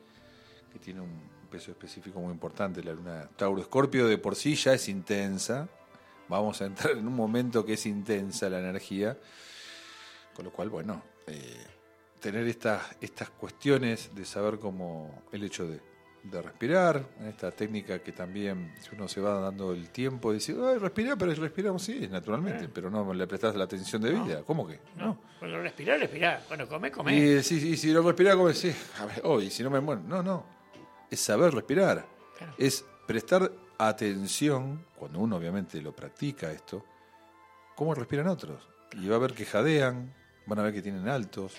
que 0.72 0.78
tiene 0.78 1.00
un 1.00 1.20
peso 1.50 1.70
específico 1.70 2.20
muy 2.20 2.32
importante. 2.32 2.82
La 2.82 2.92
luna 2.92 3.28
Tauro 3.36 3.60
Escorpio 3.60 4.06
de 4.06 4.18
por 4.18 4.36
sí 4.36 4.54
ya 4.54 4.74
es 4.74 4.88
intensa. 4.88 5.68
Vamos 6.28 6.60
a 6.60 6.66
entrar 6.66 6.92
en 6.92 7.06
un 7.06 7.14
momento 7.14 7.64
que 7.64 7.74
es 7.74 7.86
intensa 7.86 8.48
la 8.48 8.58
energía. 8.58 9.16
Con 10.34 10.44
lo 10.44 10.52
cual, 10.52 10.68
bueno, 10.68 11.02
eh, 11.26 11.64
tener 12.20 12.46
estas, 12.46 12.82
estas 13.00 13.30
cuestiones 13.30 14.14
de 14.14 14.24
saber 14.24 14.58
cómo 14.58 15.22
el 15.32 15.44
hecho 15.44 15.66
de, 15.66 15.80
de 16.30 16.42
respirar, 16.42 17.04
esta 17.26 17.50
técnica 17.50 18.00
que 18.00 18.12
también, 18.12 18.74
si 18.80 18.94
uno 18.94 19.06
se 19.08 19.20
va 19.20 19.40
dando 19.40 19.72
el 19.72 19.90
tiempo, 19.90 20.32
dice, 20.32 20.56
ay, 20.60 20.78
respira, 20.78 21.16
pero 21.16 21.32
respiramos, 21.34 21.82
sí, 21.82 22.08
naturalmente, 22.10 22.68
pero 22.68 22.90
no 22.90 23.12
le 23.12 23.26
prestas 23.26 23.54
la 23.54 23.64
atención 23.64 24.02
de 24.02 24.10
vida. 24.10 24.42
¿Cómo 24.44 24.66
que? 24.66 24.80
No, 24.96 25.18
cuando 25.38 25.60
respirar, 25.60 26.00
respirar. 26.00 26.42
Cuando 26.46 26.68
come, 26.68 26.90
come. 26.90 27.16
Y 27.16 27.42
sí, 27.42 27.60
sí, 27.60 27.76
si 27.76 27.92
no 27.92 28.02
respirás, 28.02 28.34
como 28.34 28.48
decís, 28.48 28.76
a 29.00 29.06
ver, 29.06 29.20
oh, 29.24 29.40
y 29.40 29.50
si 29.50 29.62
no 29.62 29.70
me 29.70 29.80
muero. 29.80 30.02
No, 30.02 30.22
no. 30.22 30.44
Es 31.10 31.20
saber 31.20 31.54
respirar. 31.54 32.06
Claro. 32.36 32.54
Es 32.58 32.84
prestar 33.06 33.52
atención, 33.78 34.84
cuando 34.96 35.20
uno 35.20 35.36
obviamente 35.36 35.80
lo 35.80 35.94
practica 35.94 36.50
esto, 36.50 36.84
cómo 37.74 37.94
respiran 37.94 38.26
otros. 38.26 38.68
Y 38.92 39.06
va 39.08 39.16
a 39.16 39.20
ver 39.20 39.32
que 39.32 39.44
jadean, 39.44 40.12
van 40.46 40.58
a 40.58 40.62
ver 40.62 40.74
que 40.74 40.82
tienen 40.82 41.08
altos. 41.08 41.54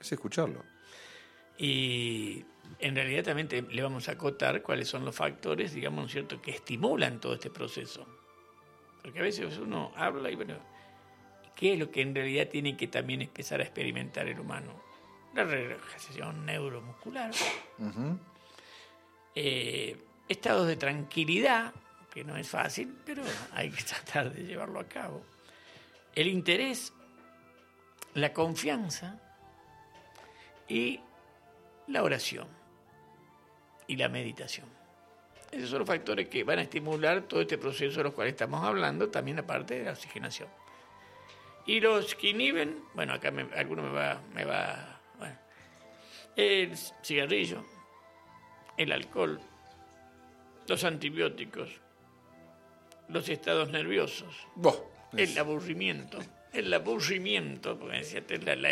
Es 0.00 0.12
escucharlo. 0.12 0.62
Y 1.58 2.44
en 2.78 2.94
realidad 2.94 3.24
también 3.24 3.48
te- 3.48 3.62
le 3.62 3.82
vamos 3.82 4.08
a 4.08 4.12
acotar 4.12 4.62
cuáles 4.62 4.88
son 4.88 5.04
los 5.04 5.14
factores, 5.14 5.72
digamos, 5.74 6.00
¿no 6.00 6.06
es 6.06 6.12
cierto?, 6.12 6.40
que 6.40 6.52
estimulan 6.52 7.20
todo 7.20 7.34
este 7.34 7.50
proceso. 7.50 8.06
Porque 9.02 9.18
a 9.18 9.22
veces 9.22 9.58
uno 9.58 9.92
habla 9.96 10.30
y 10.30 10.36
bueno, 10.36 10.56
¿qué 11.56 11.72
es 11.74 11.78
lo 11.78 11.90
que 11.90 12.02
en 12.02 12.14
realidad 12.14 12.48
tiene 12.48 12.76
que 12.76 12.86
también 12.88 13.22
empezar 13.22 13.60
a 13.60 13.64
experimentar 13.64 14.26
el 14.28 14.38
humano? 14.38 14.80
La 15.34 15.44
relajación 15.44 16.44
neuromuscular, 16.46 17.30
eh, 19.34 19.96
estados 20.28 20.66
de 20.66 20.76
tranquilidad, 20.76 21.72
que 22.12 22.24
no 22.24 22.36
es 22.36 22.48
fácil, 22.48 22.94
pero 23.04 23.22
hay 23.52 23.70
que 23.70 23.82
tratar 23.82 24.32
de 24.32 24.44
llevarlo 24.44 24.78
a 24.80 24.84
cabo. 24.88 25.24
El 26.14 26.28
interés, 26.28 26.92
la 28.14 28.32
confianza 28.34 29.18
y 30.68 31.00
la 31.88 32.02
oración 32.02 32.46
y 33.92 33.96
la 33.96 34.08
meditación. 34.08 34.66
Esos 35.50 35.68
son 35.68 35.80
los 35.80 35.86
factores 35.88 36.26
que 36.28 36.44
van 36.44 36.58
a 36.60 36.62
estimular 36.62 37.20
todo 37.24 37.42
este 37.42 37.58
proceso 37.58 37.98
de 37.98 38.04
los 38.04 38.14
cuales 38.14 38.32
estamos 38.32 38.64
hablando, 38.64 39.10
también 39.10 39.38
aparte 39.38 39.78
de 39.80 39.84
la 39.84 39.90
oxigenación. 39.92 40.48
Y 41.66 41.78
los 41.78 42.14
que 42.14 42.30
inhiben, 42.30 42.82
bueno, 42.94 43.12
acá 43.12 43.30
me- 43.30 43.52
alguno 43.54 43.82
me 43.82 43.90
va, 43.90 44.18
me 44.32 44.46
va, 44.46 44.98
bueno, 45.18 45.36
el 46.36 46.74
cigarrillo, 47.04 47.66
el 48.78 48.92
alcohol, 48.92 49.38
los 50.68 50.84
antibióticos, 50.84 51.68
los 53.08 53.28
estados 53.28 53.68
nerviosos, 53.68 54.34
el 55.14 55.36
aburrimiento. 55.38 56.18
El 56.52 56.72
aburrimiento, 56.74 57.78
porque 57.78 57.98
decía 57.98 58.26
Tesla, 58.26 58.54
la, 58.56 58.70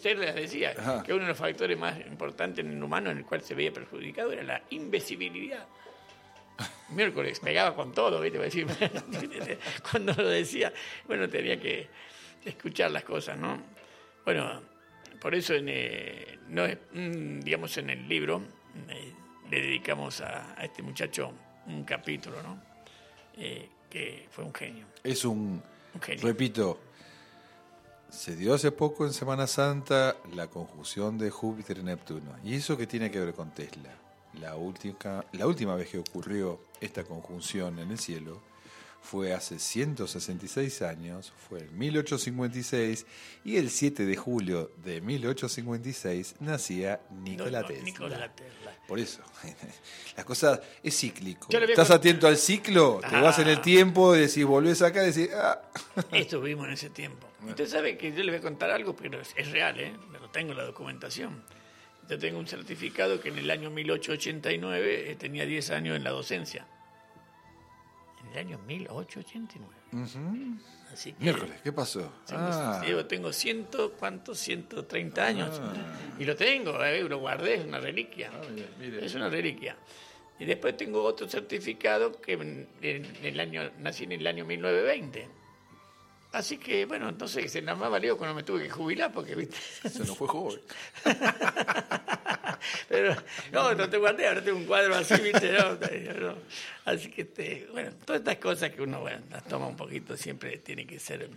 Tesla 0.00 0.32
decía 0.32 0.74
Ajá. 0.78 1.02
que 1.02 1.12
uno 1.12 1.22
de 1.24 1.28
los 1.28 1.36
factores 1.38 1.76
más 1.78 1.98
importantes 2.06 2.64
en 2.64 2.72
el 2.72 2.82
humano 2.82 3.10
en 3.10 3.18
el 3.18 3.24
cual 3.26 3.42
se 3.42 3.54
veía 3.54 3.70
perjudicado 3.72 4.32
era 4.32 4.42
la 4.42 4.62
invisibilidad. 4.70 5.66
Miércoles, 6.90 7.40
pegaba 7.40 7.74
con 7.76 7.92
todo, 7.92 8.20
¿viste? 8.20 8.66
Cuando 9.90 10.14
lo 10.14 10.28
decía, 10.28 10.72
bueno, 11.06 11.28
tenía 11.28 11.60
que 11.60 11.86
escuchar 12.44 12.90
las 12.90 13.04
cosas, 13.04 13.36
¿no? 13.38 13.62
Bueno, 14.24 14.62
por 15.20 15.34
eso, 15.34 15.54
en, 15.54 15.66
eh, 15.68 16.38
no 16.48 16.64
es- 16.64 16.78
mm, 16.92 17.40
digamos, 17.40 17.76
en 17.76 17.90
el 17.90 18.08
libro 18.08 18.42
eh, 18.88 19.12
le 19.50 19.60
dedicamos 19.60 20.20
a, 20.22 20.58
a 20.58 20.64
este 20.64 20.82
muchacho 20.82 21.32
un 21.66 21.84
capítulo, 21.84 22.42
¿no? 22.42 22.62
Eh, 23.36 23.68
que 23.90 24.26
fue 24.30 24.44
un 24.44 24.54
genio. 24.54 24.86
Es 25.04 25.24
un, 25.24 25.62
Un 25.94 26.00
genio. 26.00 26.26
repito, 26.26 26.80
se 28.10 28.36
dio 28.36 28.54
hace 28.54 28.72
poco 28.72 29.06
en 29.06 29.12
Semana 29.12 29.46
Santa 29.46 30.16
la 30.34 30.48
conjunción 30.48 31.18
de 31.18 31.30
Júpiter 31.30 31.78
y 31.78 31.82
Neptuno. 31.82 32.36
¿Y 32.42 32.54
eso 32.54 32.76
qué 32.76 32.86
tiene 32.86 33.10
que 33.10 33.20
ver 33.20 33.34
con 33.34 33.50
Tesla? 33.50 33.90
La 34.40 34.56
última, 34.56 35.24
la 35.32 35.46
última 35.46 35.74
vez 35.74 35.90
que 35.90 35.98
ocurrió 35.98 36.60
esta 36.80 37.04
conjunción 37.04 37.78
en 37.78 37.90
el 37.90 37.98
cielo 37.98 38.40
fue 39.00 39.32
hace 39.32 39.58
166 39.58 40.82
años, 40.82 41.32
fue 41.48 41.60
en 41.60 41.78
1856, 41.78 43.06
y 43.44 43.56
el 43.56 43.70
7 43.70 44.04
de 44.04 44.16
julio 44.16 44.70
de 44.84 45.00
1856 45.00 46.36
nacía 46.40 47.00
Nikola 47.22 47.60
No, 47.62 47.62
no, 47.62 47.68
Tesla. 47.68 47.84
Nikola 47.84 48.34
Tesla. 48.34 48.72
Por 48.86 48.98
eso, 48.98 49.22
la 50.16 50.24
cosa 50.24 50.60
es 50.82 50.98
cíclico. 50.98 51.48
Estás 51.50 51.90
atento 51.90 52.26
al 52.26 52.36
ciclo, 52.36 53.00
te 53.00 53.16
Ah. 53.16 53.22
vas 53.22 53.38
en 53.38 53.48
el 53.48 53.60
tiempo, 53.60 54.12
decís, 54.12 54.44
volvés 54.44 54.82
acá 54.82 55.02
y 55.04 55.12
decís, 55.12 55.30
ah. 55.34 55.60
Esto 56.12 56.40
vimos 56.40 56.66
en 56.66 56.72
ese 56.74 56.90
tiempo. 56.90 57.26
Usted 57.46 57.66
sabe 57.66 57.96
que 57.96 58.10
yo 58.12 58.22
le 58.22 58.32
voy 58.32 58.38
a 58.40 58.42
contar 58.42 58.70
algo, 58.70 58.94
pero 58.96 59.20
es, 59.20 59.32
es 59.36 59.50
real, 59.50 59.78
¿eh? 59.80 59.92
Pero 60.12 60.28
tengo 60.30 60.52
la 60.54 60.64
documentación. 60.64 61.42
Yo 62.10 62.18
tengo 62.18 62.38
un 62.38 62.46
certificado 62.48 63.20
que 63.20 63.28
en 63.28 63.38
el 63.38 63.50
año 63.50 63.70
1889 63.70 65.10
eh, 65.12 65.14
tenía 65.16 65.44
10 65.46 65.70
años 65.70 65.96
en 65.96 66.04
la 66.04 66.10
docencia. 66.10 66.66
En 68.28 68.32
el 68.32 68.38
año 68.46 68.58
1889. 68.66 69.74
Así 70.92 71.12
que... 71.12 71.22
Miércoles, 71.22 71.60
¿qué 71.62 71.72
pasó? 71.72 72.12
Tengo, 72.26 72.42
Ah, 72.42 72.82
tengo 73.08 73.32
ciento, 73.32 73.92
¿cuántos? 73.92 74.38
130 74.38 75.24
años. 75.24 75.60
Y 76.18 76.24
lo 76.24 76.34
tengo, 76.36 76.82
eh, 76.84 77.02
lo 77.02 77.18
guardé, 77.18 77.54
es 77.54 77.64
una 77.64 77.78
reliquia. 77.80 78.30
mire, 78.54 78.68
mire. 78.78 79.04
Es 79.06 79.14
una 79.14 79.28
reliquia. 79.28 79.76
Y 80.38 80.44
después 80.44 80.76
tengo 80.76 81.02
otro 81.02 81.28
certificado 81.28 82.20
que 82.20 82.34
en, 82.34 82.68
en 82.80 83.06
el 83.24 83.40
año, 83.40 83.70
nací 83.78 84.04
en 84.04 84.12
el 84.12 84.26
año 84.26 84.44
1920. 84.44 85.28
Así 86.32 86.58
que, 86.58 86.84
bueno, 86.84 87.08
entonces 87.08 87.54
nada 87.62 87.76
más 87.78 87.90
valió 87.90 88.16
cuando 88.18 88.34
me 88.34 88.42
tuve 88.42 88.64
que 88.64 88.70
jubilar, 88.70 89.10
porque, 89.12 89.34
viste. 89.34 89.56
se 89.88 90.00
nos 90.00 90.16
fue 90.16 90.28
joven. 90.28 90.60
Pero, 92.88 93.14
no, 93.52 93.74
no 93.74 93.88
te 93.88 93.96
guardé, 93.98 94.28
ahora 94.28 94.42
tengo 94.42 94.58
un 94.58 94.64
cuadro 94.66 94.94
así, 94.94 95.14
viste. 95.22 95.52
No, 95.52 95.74
no. 96.20 96.34
Así 96.84 97.10
que, 97.10 97.22
este, 97.22 97.68
bueno, 97.72 97.92
todas 98.04 98.20
estas 98.20 98.36
cosas 98.36 98.70
que 98.70 98.82
uno, 98.82 99.00
bueno, 99.00 99.20
las 99.30 99.44
toma 99.44 99.66
un 99.68 99.76
poquito, 99.76 100.16
siempre 100.16 100.58
tiene 100.58 100.86
que 100.86 100.98
ser 100.98 101.28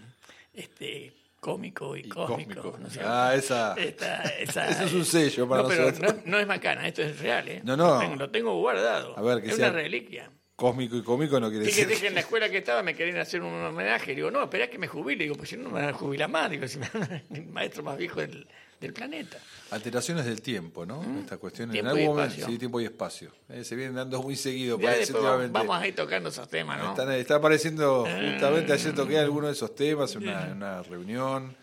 este 0.54 1.14
cómico 1.40 1.96
y, 1.96 2.02
Y 2.02 2.10
cósmico. 2.10 2.62
cósmico. 2.62 2.78
¿no 2.80 2.90
cierto? 2.90 3.10
Ah, 3.12 3.34
esa- 3.36 3.76
Esta- 3.78 4.24
esa- 4.38 4.68
Eso 4.72 4.84
es 4.84 4.94
un 4.94 5.06
sello 5.06 5.48
para 5.48 5.64
no, 5.64 5.68
pero 5.70 5.86
nosotros. 5.90 6.16
no, 6.26 6.32
no 6.32 6.40
es 6.40 6.48
macana, 6.48 6.88
esto 6.88 7.02
es 7.02 7.20
real, 7.20 7.48
¿eh? 7.48 7.62
No, 7.64 7.78
no. 7.78 7.94
Lo 7.96 8.00
tengo, 8.00 8.16
lo 8.16 8.30
tengo 8.30 8.60
guardado. 8.60 9.18
A 9.18 9.22
ver, 9.22 9.42
que 9.42 9.50
es 9.50 9.56
sea- 9.56 9.70
una 9.70 9.80
reliquia. 9.82 10.30
Cósmico 10.62 10.96
y 10.96 11.02
cómico 11.04 11.40
no 11.40 11.50
quiere 11.50 11.66
decir. 11.66 11.88
que 11.88 12.08
en 12.08 12.14
la 12.14 12.20
escuela 12.20 12.48
que 12.50 12.60
estaba 12.60 12.84
me 12.84 12.94
querían 12.94 13.18
hacer 13.18 13.42
un 13.42 13.54
homenaje. 13.66 14.14
Digo, 14.16 14.30
no, 14.30 14.44
espera 14.44 14.70
que 14.70 14.78
me 14.78 14.88
jubile. 14.88 15.24
Digo, 15.24 15.36
pues 15.36 15.50
si 15.50 15.58
no 15.58 15.70
me 15.70 15.82
van 15.82 15.90
a 15.90 15.94
jubilar 15.94 16.30
más. 16.30 16.50
Digo, 16.52 16.68
si 16.68 16.78
me 16.78 16.88
el 17.34 17.48
maestro 17.48 17.82
más 17.84 17.98
viejo 17.98 18.20
del, 18.22 18.48
del 18.80 18.94
planeta. 18.94 19.38
Alteraciones 19.72 20.26
del 20.26 20.42
tiempo, 20.42 20.86
¿no? 20.86 21.04
Esta 21.20 21.38
cuestión 21.38 21.76
en 21.76 21.84
Mm. 21.84 21.88
Algún 21.88 22.02
y 22.04 22.06
momento. 22.08 22.24
espacio. 22.30 22.48
Sí, 22.48 22.58
tiempo 22.60 22.80
y 22.80 22.86
espacio. 22.86 23.32
Eh, 23.50 23.64
se 23.64 23.76
vienen 23.76 23.96
dando 23.96 24.22
muy 24.22 24.36
seguido, 24.36 24.80
parece 24.80 25.14
vamos, 25.14 25.82
a 25.82 25.88
ir 25.88 25.96
tocando 25.96 26.30
esos 26.30 26.48
temas, 26.48 26.78
¿no? 26.80 26.92
Están- 26.92 27.12
está 27.14 27.36
apareciendo, 27.38 28.06
justamente 28.06 28.74
ayer 28.74 28.94
toqué 28.94 29.18
alguno 29.18 29.48
de 29.48 29.54
esos 29.54 29.74
temas 29.76 30.14
en 30.16 30.24
una, 30.24 30.46
en 30.48 30.52
una 30.58 30.84
reunión, 30.84 31.56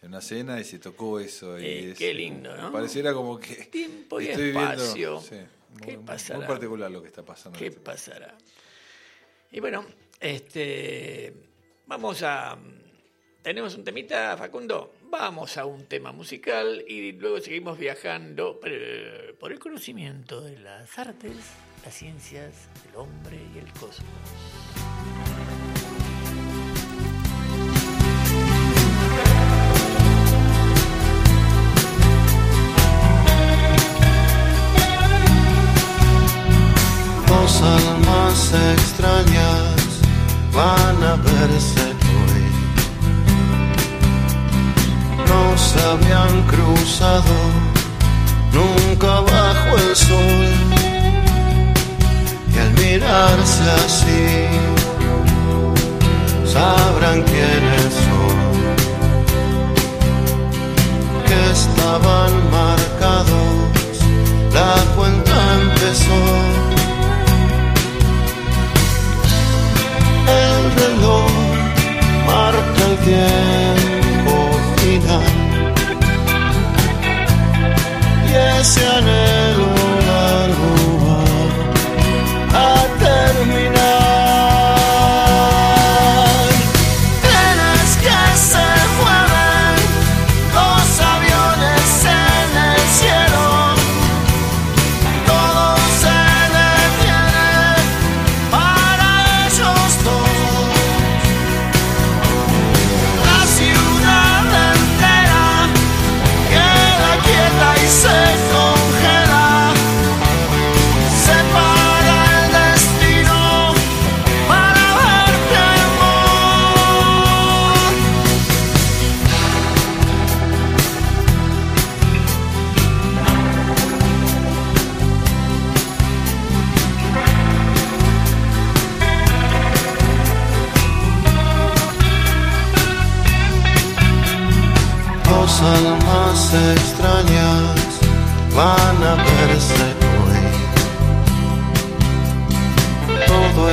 en 0.00 0.08
una 0.08 0.20
cena, 0.20 0.58
y 0.60 0.64
se 0.64 0.78
tocó 0.78 1.20
eso. 1.20 1.58
Y 1.58 1.64
Eh, 1.64 1.90
es- 1.92 1.98
qué 1.98 2.14
lindo, 2.14 2.56
¿no? 2.56 2.72
Pareciera 2.72 3.12
como 3.12 3.38
que. 3.38 3.54
Tiempo 3.66 4.20
y 4.20 4.28
estoy 4.28 4.48
espacio. 4.50 5.20
sí, 5.20 5.36
¿Qué 5.80 5.96
muy, 5.96 6.06
pasará? 6.06 6.38
muy 6.38 6.48
particular 6.48 6.90
lo 6.90 7.00
que 7.02 7.08
está 7.08 7.24
pasando. 7.24 7.58
¿Qué 7.58 7.66
este- 7.68 7.80
pasará? 7.80 8.36
Y 9.50 9.60
bueno, 9.60 9.84
este, 10.20 11.32
vamos 11.86 12.22
a... 12.22 12.58
¿Tenemos 13.42 13.74
un 13.74 13.82
temita, 13.84 14.36
Facundo? 14.36 14.94
Vamos 15.10 15.56
a 15.58 15.66
un 15.66 15.86
tema 15.86 16.12
musical 16.12 16.84
y 16.86 17.12
luego 17.12 17.40
seguimos 17.40 17.76
viajando 17.76 18.60
por 18.60 19.52
el 19.52 19.58
conocimiento 19.58 20.40
de 20.40 20.58
las 20.60 20.96
artes, 20.98 21.36
las 21.84 21.92
ciencias, 21.92 22.68
el 22.88 22.96
hombre 22.96 23.38
y 23.54 23.58
el 23.58 23.72
cosmos. 23.72 24.06
Dos 37.42 37.60
almas 37.60 38.52
extrañas 38.76 39.74
van 40.54 41.02
a 41.02 41.16
verse 41.16 41.86
hoy. 42.20 42.44
No 45.26 45.58
se 45.58 45.80
habían 45.90 46.34
cruzado 46.46 47.34
nunca 48.52 49.12
bajo 49.22 49.76
el 49.76 49.96
sol. 49.96 50.50
Y 52.54 52.58
al 52.60 52.72
mirarse 52.74 53.64
así, 53.86 54.46
sabrán 56.46 57.22
quiénes 57.22 57.92
son. 58.06 58.38
Que 61.26 61.50
estaban 61.50 62.32
marcados, 62.52 63.98
la 64.54 64.74
cuenta 64.94 65.34
empezó. 65.60 66.51
Reloj 70.82 71.30
marca 72.26 72.82
el 72.90 72.96
tiempo 73.08 74.34
final. 74.76 75.32
Y 78.28 78.60
ese 78.60 78.86
anhelo 78.98 79.81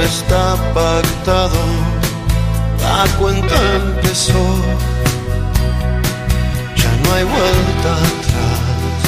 está 0.10 0.56
pactado, 0.74 1.62
la 2.82 3.06
cuenta 3.20 3.56
empezó. 3.76 4.44
Ya 6.82 6.92
no 7.04 7.08
hay 7.16 7.26
vuelta 7.36 7.92
atrás, 8.10 9.02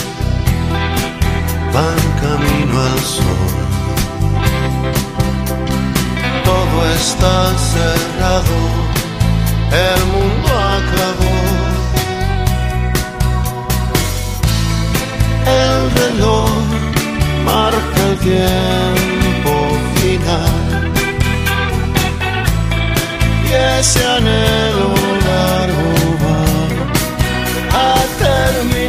van 1.76 2.02
camino 2.24 2.76
al 2.90 3.00
sol. 3.16 3.52
Todo 6.50 6.78
está 7.00 7.36
cerrado, 7.74 8.58
el 9.88 10.02
mundo 10.14 10.50
acabó. 10.80 11.38
El 15.62 15.78
reloj 16.00 16.50
marca 17.46 18.02
el 18.10 18.18
tiempo 18.20 19.52
final 19.96 20.61
y 23.52 23.80
ese 23.80 24.06
anhelo 24.06 24.94
largo 25.26 25.90
va 26.24 26.38
a. 27.98 28.81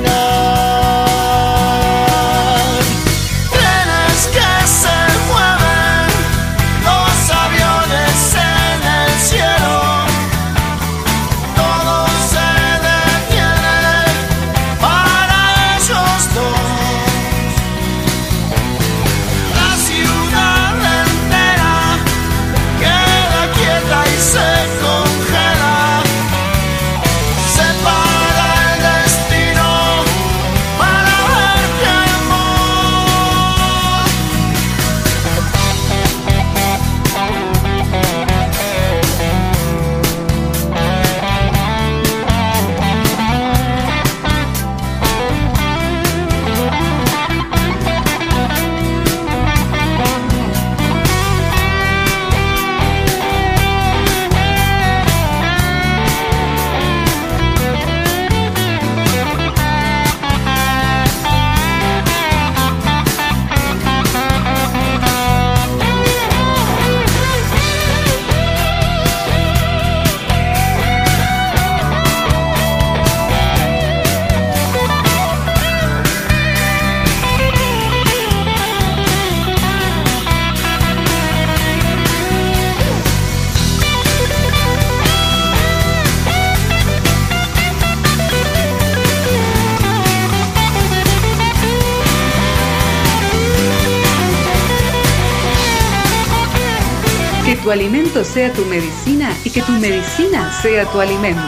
sea 98.32 98.52
tu 98.52 98.64
medicina 98.64 99.30
y 99.44 99.50
que 99.50 99.60
tu 99.62 99.72
medicina 99.72 100.50
sea 100.62 100.86
tu 100.86 101.00
alimento. 101.00 101.42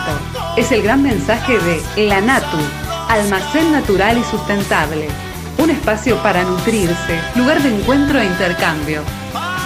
Es 0.57 0.71
el 0.71 0.83
gran 0.83 1.03
mensaje 1.03 1.59
de 1.59 2.07
La 2.09 2.21
Natu, 2.21 2.59
almacén 3.09 3.73
natural 3.73 4.19
y 4.19 4.25
sustentable. 4.25 5.09
Un 5.57 5.71
espacio 5.71 6.17
para 6.23 6.43
nutrirse, 6.43 7.19
lugar 7.37 7.63
de 7.63 7.75
encuentro 7.75 8.21
e 8.21 8.27
intercambio. 8.27 9.03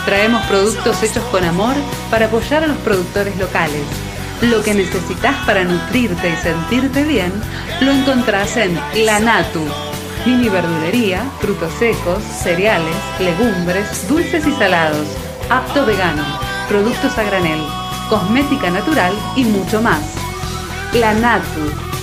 Traemos 0.04 0.42
productos 0.46 1.02
hechos 1.02 1.24
con 1.24 1.44
amor 1.44 1.74
para 2.08 2.26
apoyar 2.26 2.62
a 2.62 2.68
los 2.68 2.78
productores 2.78 3.36
locales. 3.36 3.82
Lo 4.40 4.62
que 4.62 4.74
necesitas 4.74 5.34
para 5.44 5.64
nutrirte 5.64 6.30
y 6.30 6.36
sentirte 6.36 7.02
bien 7.02 7.32
lo 7.80 7.90
encontrás 7.90 8.56
en 8.56 8.78
La 9.04 9.18
Natu. 9.18 9.64
Mini 10.24 10.48
verdulería, 10.48 11.22
frutos 11.40 11.72
secos, 11.78 12.22
cereales, 12.22 12.94
legumbres, 13.18 14.06
dulces 14.08 14.46
y 14.46 14.52
salados, 14.52 15.06
apto 15.48 15.86
vegano, 15.86 16.24
productos 16.68 17.16
a 17.18 17.24
granel, 17.24 17.60
cosmética 18.08 18.70
natural 18.70 19.12
y 19.36 19.44
mucho 19.44 19.80
más. 19.80 20.00
La 20.92 21.14
Natu, 21.14 21.60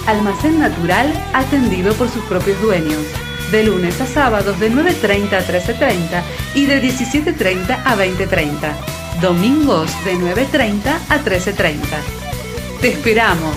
almacén 0.07 0.59
natural 0.59 1.11
atendido 1.33 1.93
por 1.93 2.09
sus 2.09 2.23
propios 2.25 2.59
dueños. 2.61 3.01
De 3.51 3.63
lunes 3.63 4.01
a 4.01 4.07
sábados 4.07 4.59
de 4.59 4.71
9.30 4.71 5.33
a 5.33 5.45
13.30 5.45 6.23
y 6.55 6.65
de 6.65 6.81
17.30 6.81 7.79
a 7.85 7.95
20.30. 7.95 8.73
Domingos 9.21 9.91
de 10.03 10.15
9.30 10.15 10.97
a 11.09 11.19
13.30. 11.19 11.77
Te 12.81 12.89
esperamos. 12.89 13.55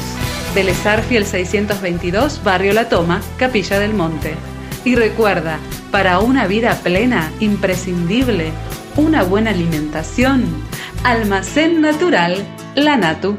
Belezar 0.55 1.03
el 1.11 1.27
622, 1.27 2.43
Barrio 2.43 2.73
La 2.73 2.89
Toma, 2.89 3.21
Capilla 3.39 3.79
del 3.79 3.95
Monte. 3.95 4.35
Y 4.85 4.95
recuerda, 4.95 5.59
para 5.91 6.21
una 6.21 6.47
vida 6.47 6.75
plena, 6.83 7.31
imprescindible, 7.41 8.53
una 8.97 9.23
buena 9.23 9.51
alimentación, 9.51 10.68
Almacén 11.05 11.81
Natural, 11.81 12.45
La 12.75 12.97
Natu. 12.97 13.39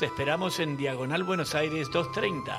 Te 0.00 0.06
esperamos 0.06 0.60
en 0.60 0.78
Diagonal 0.78 1.24
Buenos 1.24 1.54
Aires 1.54 1.90
230. 1.90 2.58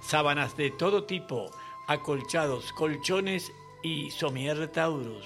Sábanas 0.00 0.56
de 0.56 0.72
todo 0.72 1.04
tipo, 1.04 1.48
acolchados, 1.86 2.72
colchones 2.72 3.52
y 3.80 4.10
somier 4.10 4.66
taurus, 4.72 5.24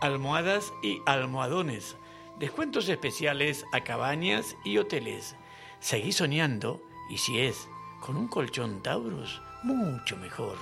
almohadas 0.00 0.72
y 0.84 1.02
almohadones. 1.06 1.96
Descuentos 2.38 2.88
especiales 2.88 3.64
a 3.72 3.80
cabañas 3.80 4.56
y 4.64 4.78
hoteles. 4.78 5.34
Seguí 5.80 6.12
soñando 6.12 6.80
y 7.10 7.18
si 7.18 7.40
es 7.40 7.68
con 7.98 8.16
un 8.16 8.28
colchón 8.28 8.80
taurus, 8.80 9.42
mucho 9.64 10.16
mejor. 10.16 10.58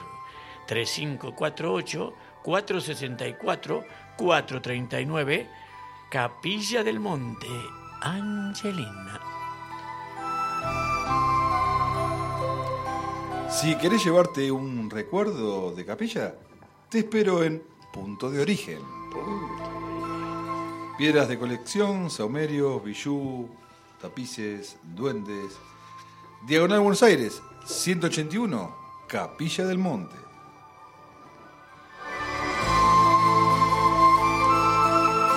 3548 0.66 2.14
464 2.42 3.84
439 4.16 5.50
Capilla 6.08 6.82
del 6.82 7.00
Monte, 7.00 7.48
Angelina. 8.00 9.27
Si 13.50 13.74
querés 13.76 14.04
llevarte 14.04 14.52
un 14.52 14.90
recuerdo 14.90 15.72
de 15.72 15.84
capilla, 15.84 16.34
te 16.90 16.98
espero 16.98 17.42
en 17.42 17.62
Punto 17.92 18.30
de 18.30 18.40
Origen. 18.40 18.78
Piedras 20.98 21.28
de 21.28 21.38
colección, 21.38 22.10
saumerios, 22.10 22.84
bijú, 22.84 23.48
tapices, 24.00 24.78
duendes. 24.82 25.58
Diagonal 26.46 26.80
Buenos 26.80 27.02
Aires, 27.02 27.42
181, 27.64 28.76
Capilla 29.08 29.66
del 29.66 29.78
Monte. 29.78 30.16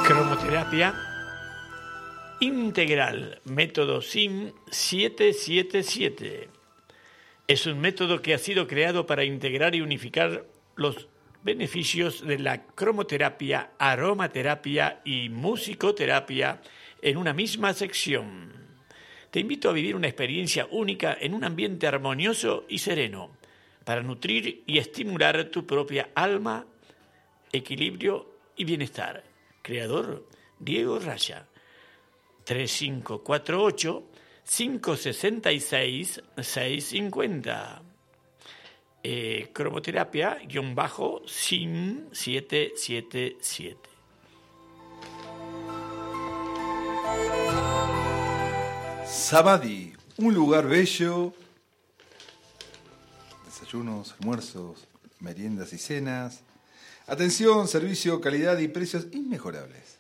Cromoterapia 0.06 0.94
integral, 2.42 3.40
método 3.46 4.02
SIM 4.02 4.52
777. 4.70 6.61
Es 7.52 7.66
un 7.66 7.82
método 7.82 8.22
que 8.22 8.34
ha 8.34 8.38
sido 8.38 8.66
creado 8.66 9.06
para 9.06 9.26
integrar 9.26 9.76
y 9.76 9.82
unificar 9.82 10.46
los 10.78 11.10
beneficios 11.44 12.26
de 12.26 12.40
la 12.40 12.66
cromoterapia, 12.66 13.72
aromaterapia 13.78 15.02
y 15.04 15.28
musicoterapia 15.28 16.62
en 17.02 17.18
una 17.18 17.34
misma 17.34 17.74
sección. 17.74 18.54
Te 19.32 19.42
invito 19.42 19.70
a 19.70 19.74
vivir 19.74 19.98
una 19.98 20.08
experiencia 20.08 20.66
única 20.72 21.18
en 21.20 21.34
un 21.34 21.44
ambiente 21.44 21.88
armonioso 21.88 22.64
y 22.70 22.78
sereno 22.78 23.32
para 23.84 24.02
nutrir 24.02 24.64
y 24.66 24.78
estimular 24.78 25.44
tu 25.50 25.66
propia 25.66 26.12
alma, 26.16 26.66
equilibrio 27.52 28.34
y 28.56 28.64
bienestar. 28.64 29.26
Creador 29.62 30.26
Diego 30.58 31.00
Raya. 31.00 31.48
3548 32.46 34.11
566 34.46 36.22
650. 36.38 37.82
Eh, 39.04 39.50
cromoterapia 39.52 40.38
guion 40.46 40.76
bajo 40.76 41.24
SIM 41.26 42.10
777. 42.12 43.90
Sabadi, 49.08 49.94
un 50.18 50.34
lugar 50.34 50.68
bello. 50.68 51.34
Desayunos, 53.46 54.14
almuerzos, 54.20 54.88
meriendas 55.20 55.74
y 55.74 55.78
cenas. 55.80 56.42
Atención, 57.08 57.68
servicio, 57.68 58.22
calidad 58.22 58.60
y 58.60 58.68
precios 58.68 59.08
inmejorables. 59.12 59.98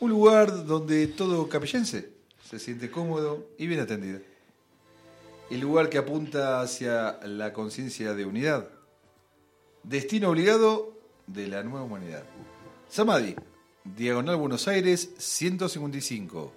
Un 0.00 0.10
lugar 0.10 0.66
donde 0.66 1.06
todo 1.06 1.48
capellense 1.48 2.17
se 2.48 2.58
siente 2.58 2.90
cómodo 2.90 3.46
y 3.58 3.66
bien 3.66 3.80
atendido. 3.80 4.20
El 5.50 5.60
lugar 5.60 5.90
que 5.90 5.98
apunta 5.98 6.62
hacia 6.62 7.20
la 7.26 7.52
conciencia 7.52 8.14
de 8.14 8.24
unidad. 8.24 8.70
Destino 9.82 10.30
obligado 10.30 10.98
de 11.26 11.46
la 11.46 11.62
nueva 11.62 11.84
humanidad. 11.84 12.24
Samadhi, 12.88 13.36
Diagonal 13.84 14.36
Buenos 14.36 14.66
Aires 14.66 15.10
155. 15.18 16.52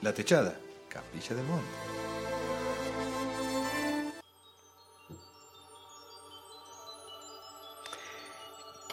La 0.00 0.14
Techada, 0.14 0.58
Capilla 0.88 1.36
del 1.36 1.44
Monte. 1.44 1.66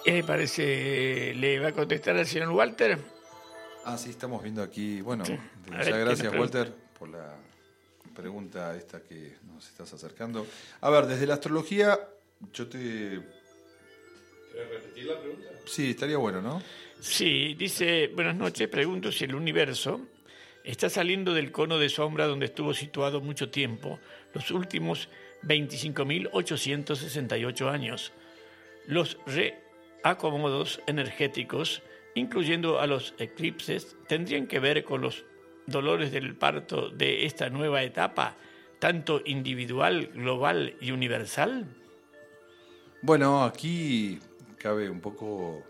¿Qué 0.03 0.11
le 0.11 0.23
parece? 0.23 1.33
¿Le 1.35 1.59
va 1.59 1.69
a 1.69 1.73
contestar 1.73 2.17
al 2.17 2.27
señor 2.27 2.49
Walter? 2.49 3.18
Ah, 3.91 3.98
sí, 3.98 4.11
estamos 4.11 4.44
viendo 4.44 4.61
aquí. 4.61 5.02
Bueno, 5.02 5.26
Sí. 5.26 5.36
ver, 5.68 5.84
ya 5.86 5.91
¿qué 5.91 5.99
gracias? 5.99 6.32
Walter, 6.34 6.72
por 6.98 7.10
la 7.10 7.36
pregunta 8.16 8.76
esta 8.76 9.02
que 9.02 9.36
nos 9.52 9.68
estás 9.68 9.91
acercando. 9.94 10.45
A 10.82 10.90
ver, 10.91 11.07
desde 11.07 11.26
la 11.26 11.34
astrología, 11.36 11.98
yo 12.53 12.68
te. 12.68 12.78
¿Quieres 14.52 14.70
repetir 14.70 15.06
la 15.06 15.20
pregunta? 15.20 15.48
Sí, 15.66 15.90
estaría 15.91 16.18
bueno, 16.18 16.41
¿no? 16.41 16.61
Sí, 16.99 17.53
dice, 17.56 18.10
buenas 18.14 18.36
noches, 18.36 18.68
pregunto 18.68 19.10
si 19.11 19.24
el 19.24 19.34
universo 19.34 20.02
está 20.64 20.88
saliendo 20.90 21.34
del 21.34 21.52
cono 21.52 21.80
de 21.80 21.90
sombra 21.90 22.28
donde 22.28 22.45
estuvo 22.48 22.74
situado 22.76 23.22
mucho 23.22 23.49
tiempo, 23.49 23.99
los 24.34 24.52
últimos 24.52 25.07
25.868 25.44 27.72
años. 27.72 28.11
Los 28.86 29.18
reacomodos 29.26 30.82
energéticos, 30.88 31.82
incluyendo 32.15 32.80
a 32.80 32.88
los 32.88 33.14
eclipses, 33.18 33.98
tendrían 34.07 34.48
que 34.48 34.60
ver 34.60 34.84
con 34.84 35.02
los 35.02 35.26
dolores 35.65 36.11
del 36.11 36.36
parto 36.36 36.90
de 36.90 37.26
esta 37.26 37.49
nueva 37.49 37.84
etapa, 37.84 38.36
tanto 38.80 39.22
individual, 39.26 40.07
global 40.14 40.76
y 40.81 40.91
universal. 40.91 41.68
Bueno, 43.02 43.44
aquí 43.44 44.19
cabe 44.57 44.90
un 44.90 44.99
poco 44.99 45.64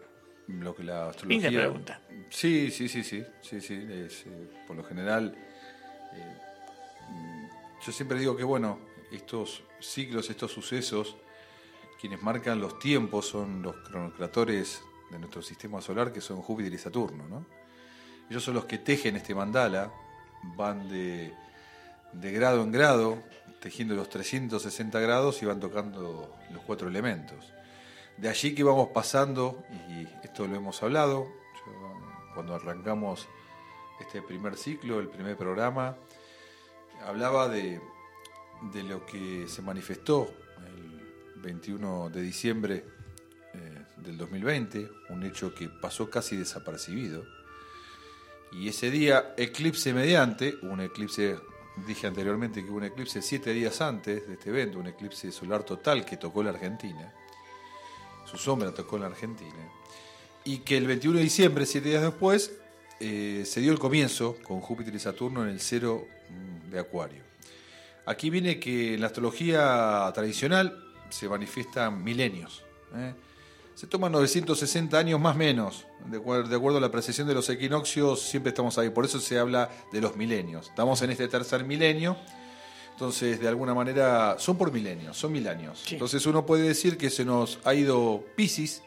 lo 0.48 0.76
que 0.76 0.84
la 0.84 1.10
astrología. 1.10 1.50
Linda 1.50 1.62
pregunta. 1.62 2.02
Sí, 2.30 2.72
sí, 2.72 2.88
sí, 2.88 3.04
sí, 3.04 3.24
sí, 3.42 3.62
sí. 3.62 3.88
es, 3.90 4.26
eh, 4.26 4.50
por 4.66 4.76
lo 4.76 4.84
general, 4.84 5.36
eh, 6.14 7.50
yo 7.86 7.92
siempre 7.92 8.18
digo 8.20 8.36
que 8.36 8.44
bueno, 8.44 8.80
estos 9.12 9.64
ciclos, 9.80 10.30
estos 10.30 10.52
sucesos, 10.52 11.18
quienes 12.00 12.22
marcan 12.22 12.60
los 12.60 12.80
tiempos 12.80 13.28
son 13.28 13.62
los 13.62 13.76
cronocratores 13.78 14.84
de 15.10 15.20
nuestro 15.20 15.42
sistema 15.42 15.82
solar, 15.82 16.12
que 16.12 16.22
son 16.22 16.42
Júpiter 16.42 16.74
y 16.74 16.78
Saturno, 16.78 17.28
¿no? 17.28 17.46
Ellos 18.30 18.44
son 18.44 18.54
los 18.54 18.66
que 18.66 18.78
tejen 18.78 19.16
este 19.16 19.34
mandala, 19.34 19.92
van 20.56 20.88
de, 20.88 21.34
de 22.14 22.32
grado 22.32 22.62
en 22.62 22.72
grado, 22.72 23.24
tejiendo 23.60 23.96
los 23.96 24.10
360 24.10 25.00
grados 25.00 25.42
y 25.42 25.46
van 25.46 25.60
tocando 25.60 26.36
los 26.52 26.64
cuatro 26.64 26.88
elementos. 26.88 27.54
De 28.18 28.30
allí 28.30 28.54
que 28.54 28.64
vamos 28.64 28.90
pasando, 28.90 29.64
y 29.90 30.08
esto 30.24 30.46
lo 30.48 30.56
hemos 30.56 30.82
hablado, 30.84 31.28
cuando 32.34 32.54
arrancamos 32.54 33.28
este 34.00 34.22
primer 34.22 34.56
ciclo, 34.58 35.00
el 35.00 35.08
primer 35.08 35.36
programa, 35.36 35.98
hablaba 37.06 37.48
de, 37.50 37.82
de 38.74 38.84
lo 38.84 39.06
que 39.06 39.48
se 39.48 39.62
manifestó 39.62 40.30
el 40.68 41.42
21 41.42 42.10
de 42.10 42.22
diciembre 42.22 42.99
del 44.04 44.18
2020, 44.18 44.90
un 45.10 45.24
hecho 45.24 45.54
que 45.54 45.70
pasó 45.70 46.10
casi 46.10 46.38
desapercibido. 46.38 47.26
Y 48.52 48.68
ese 48.68 48.90
día, 48.90 49.34
eclipse 49.38 49.94
mediante, 49.94 50.56
un 50.64 50.82
eclipse 50.82 51.38
dije 51.86 52.08
anteriormente 52.08 52.64
que 52.64 52.70
hubo 52.70 52.78
un 52.78 52.86
eclipse 52.86 53.22
siete 53.22 53.54
días 53.54 53.82
antes 53.82 54.28
de 54.28 54.34
este 54.34 54.50
evento, 54.50 54.80
un 54.80 54.88
eclipse 54.88 55.32
solar 55.32 55.64
total 55.64 56.06
que 56.06 56.18
tocó 56.18 56.44
la 56.44 56.52
Argentina. 56.52 57.14
Su 58.26 58.38
sombra 58.38 58.74
tocó 58.74 58.98
la 58.98 59.08
Argentina. 59.08 59.72
Y 60.44 60.60
que 60.60 60.78
el 60.78 60.88
21 60.88 61.18
de 61.18 61.24
diciembre, 61.24 61.66
siete 61.66 61.90
días 61.90 62.02
después, 62.02 62.54
eh, 63.00 63.44
se 63.46 63.62
dio 63.62 63.72
el 63.72 63.80
comienzo 63.80 64.38
con 64.44 64.60
Júpiter 64.62 64.94
y 64.94 65.00
Saturno 65.00 65.44
en 65.44 65.50
el 65.50 65.60
cero 65.60 66.08
mm, 66.30 66.72
de 66.72 66.80
Acuario. 66.80 67.24
Aquí 68.06 68.30
viene 68.30 68.60
que 68.60 68.96
en 68.96 69.02
la 69.02 69.08
astrología 69.08 70.12
tradicional 70.14 70.84
se 71.10 71.30
manifiestan 71.30 72.04
milenios. 72.04 72.64
¿eh? 72.96 73.14
Se 73.80 73.88
toman 73.88 74.12
960 74.12 74.98
años 74.98 75.22
más 75.22 75.36
o 75.38 75.40
menos. 75.40 75.86
De, 76.06 76.20
de 76.20 76.56
acuerdo 76.58 76.80
a 76.80 76.82
la 76.82 76.92
precesión 76.92 77.30
de 77.30 77.34
los 77.34 77.50
equinoccios, 77.50 78.22
siempre 78.22 78.50
estamos 78.50 78.78
ahí. 78.78 78.90
Por 78.90 79.06
eso 79.06 79.22
se 79.22 79.40
habla 79.40 79.70
de 79.94 80.02
los 80.02 80.18
milenios. 80.18 80.68
Estamos 80.68 81.02
en 81.02 81.12
este 81.12 81.30
tercer 81.30 81.64
milenio. 81.64 82.18
Entonces, 82.92 83.40
de 83.40 83.48
alguna 83.48 83.74
manera, 83.74 84.36
son 84.38 84.58
por 84.58 84.74
milenios, 84.74 85.16
son 85.16 85.32
mil 85.32 85.48
años. 85.48 85.86
Entonces, 85.90 86.26
uno 86.26 86.46
puede 86.46 86.68
decir 86.68 86.98
que 86.98 87.10
se 87.10 87.24
nos 87.24 87.60
ha 87.64 87.74
ido 87.74 88.26
Pisces 88.36 88.84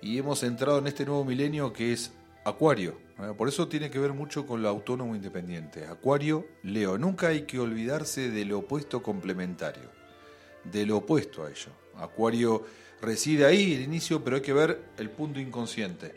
y 0.00 0.16
hemos 0.16 0.44
entrado 0.44 0.78
en 0.78 0.86
este 0.86 1.04
nuevo 1.04 1.24
milenio 1.24 1.72
que 1.72 1.92
es 1.92 2.12
Acuario. 2.44 2.96
Por 3.36 3.48
eso 3.48 3.66
tiene 3.66 3.90
que 3.90 3.98
ver 3.98 4.12
mucho 4.12 4.46
con 4.46 4.62
lo 4.62 4.68
autónomo 4.68 5.16
independiente. 5.16 5.86
Acuario, 5.86 6.46
Leo. 6.62 6.98
Nunca 6.98 7.28
hay 7.28 7.46
que 7.46 7.58
olvidarse 7.58 8.30
del 8.30 8.52
opuesto 8.52 9.02
complementario, 9.02 9.90
de 10.62 10.86
lo 10.86 10.98
opuesto 10.98 11.44
a 11.44 11.50
ello. 11.50 11.72
Acuario 11.96 12.64
reside 13.04 13.44
ahí, 13.46 13.74
el 13.74 13.82
inicio, 13.82 14.22
pero 14.22 14.36
hay 14.36 14.42
que 14.42 14.52
ver 14.52 14.82
el 14.98 15.10
punto 15.10 15.40
inconsciente. 15.40 16.14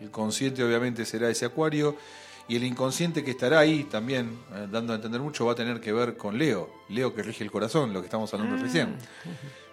El 0.00 0.10
consciente 0.10 0.64
obviamente 0.64 1.04
será 1.04 1.30
ese 1.30 1.44
Acuario 1.44 1.96
y 2.48 2.56
el 2.56 2.64
inconsciente 2.64 3.22
que 3.22 3.30
estará 3.30 3.60
ahí 3.60 3.84
también, 3.84 4.38
eh, 4.54 4.66
dando 4.70 4.92
a 4.92 4.96
entender 4.96 5.20
mucho, 5.20 5.46
va 5.46 5.52
a 5.52 5.54
tener 5.54 5.80
que 5.80 5.92
ver 5.92 6.16
con 6.16 6.36
Leo. 6.36 6.70
Leo 6.88 7.14
que 7.14 7.22
rige 7.22 7.44
el 7.44 7.50
corazón, 7.50 7.92
lo 7.92 8.00
que 8.00 8.06
estamos 8.06 8.32
hablando 8.34 8.56
recién. 8.56 8.96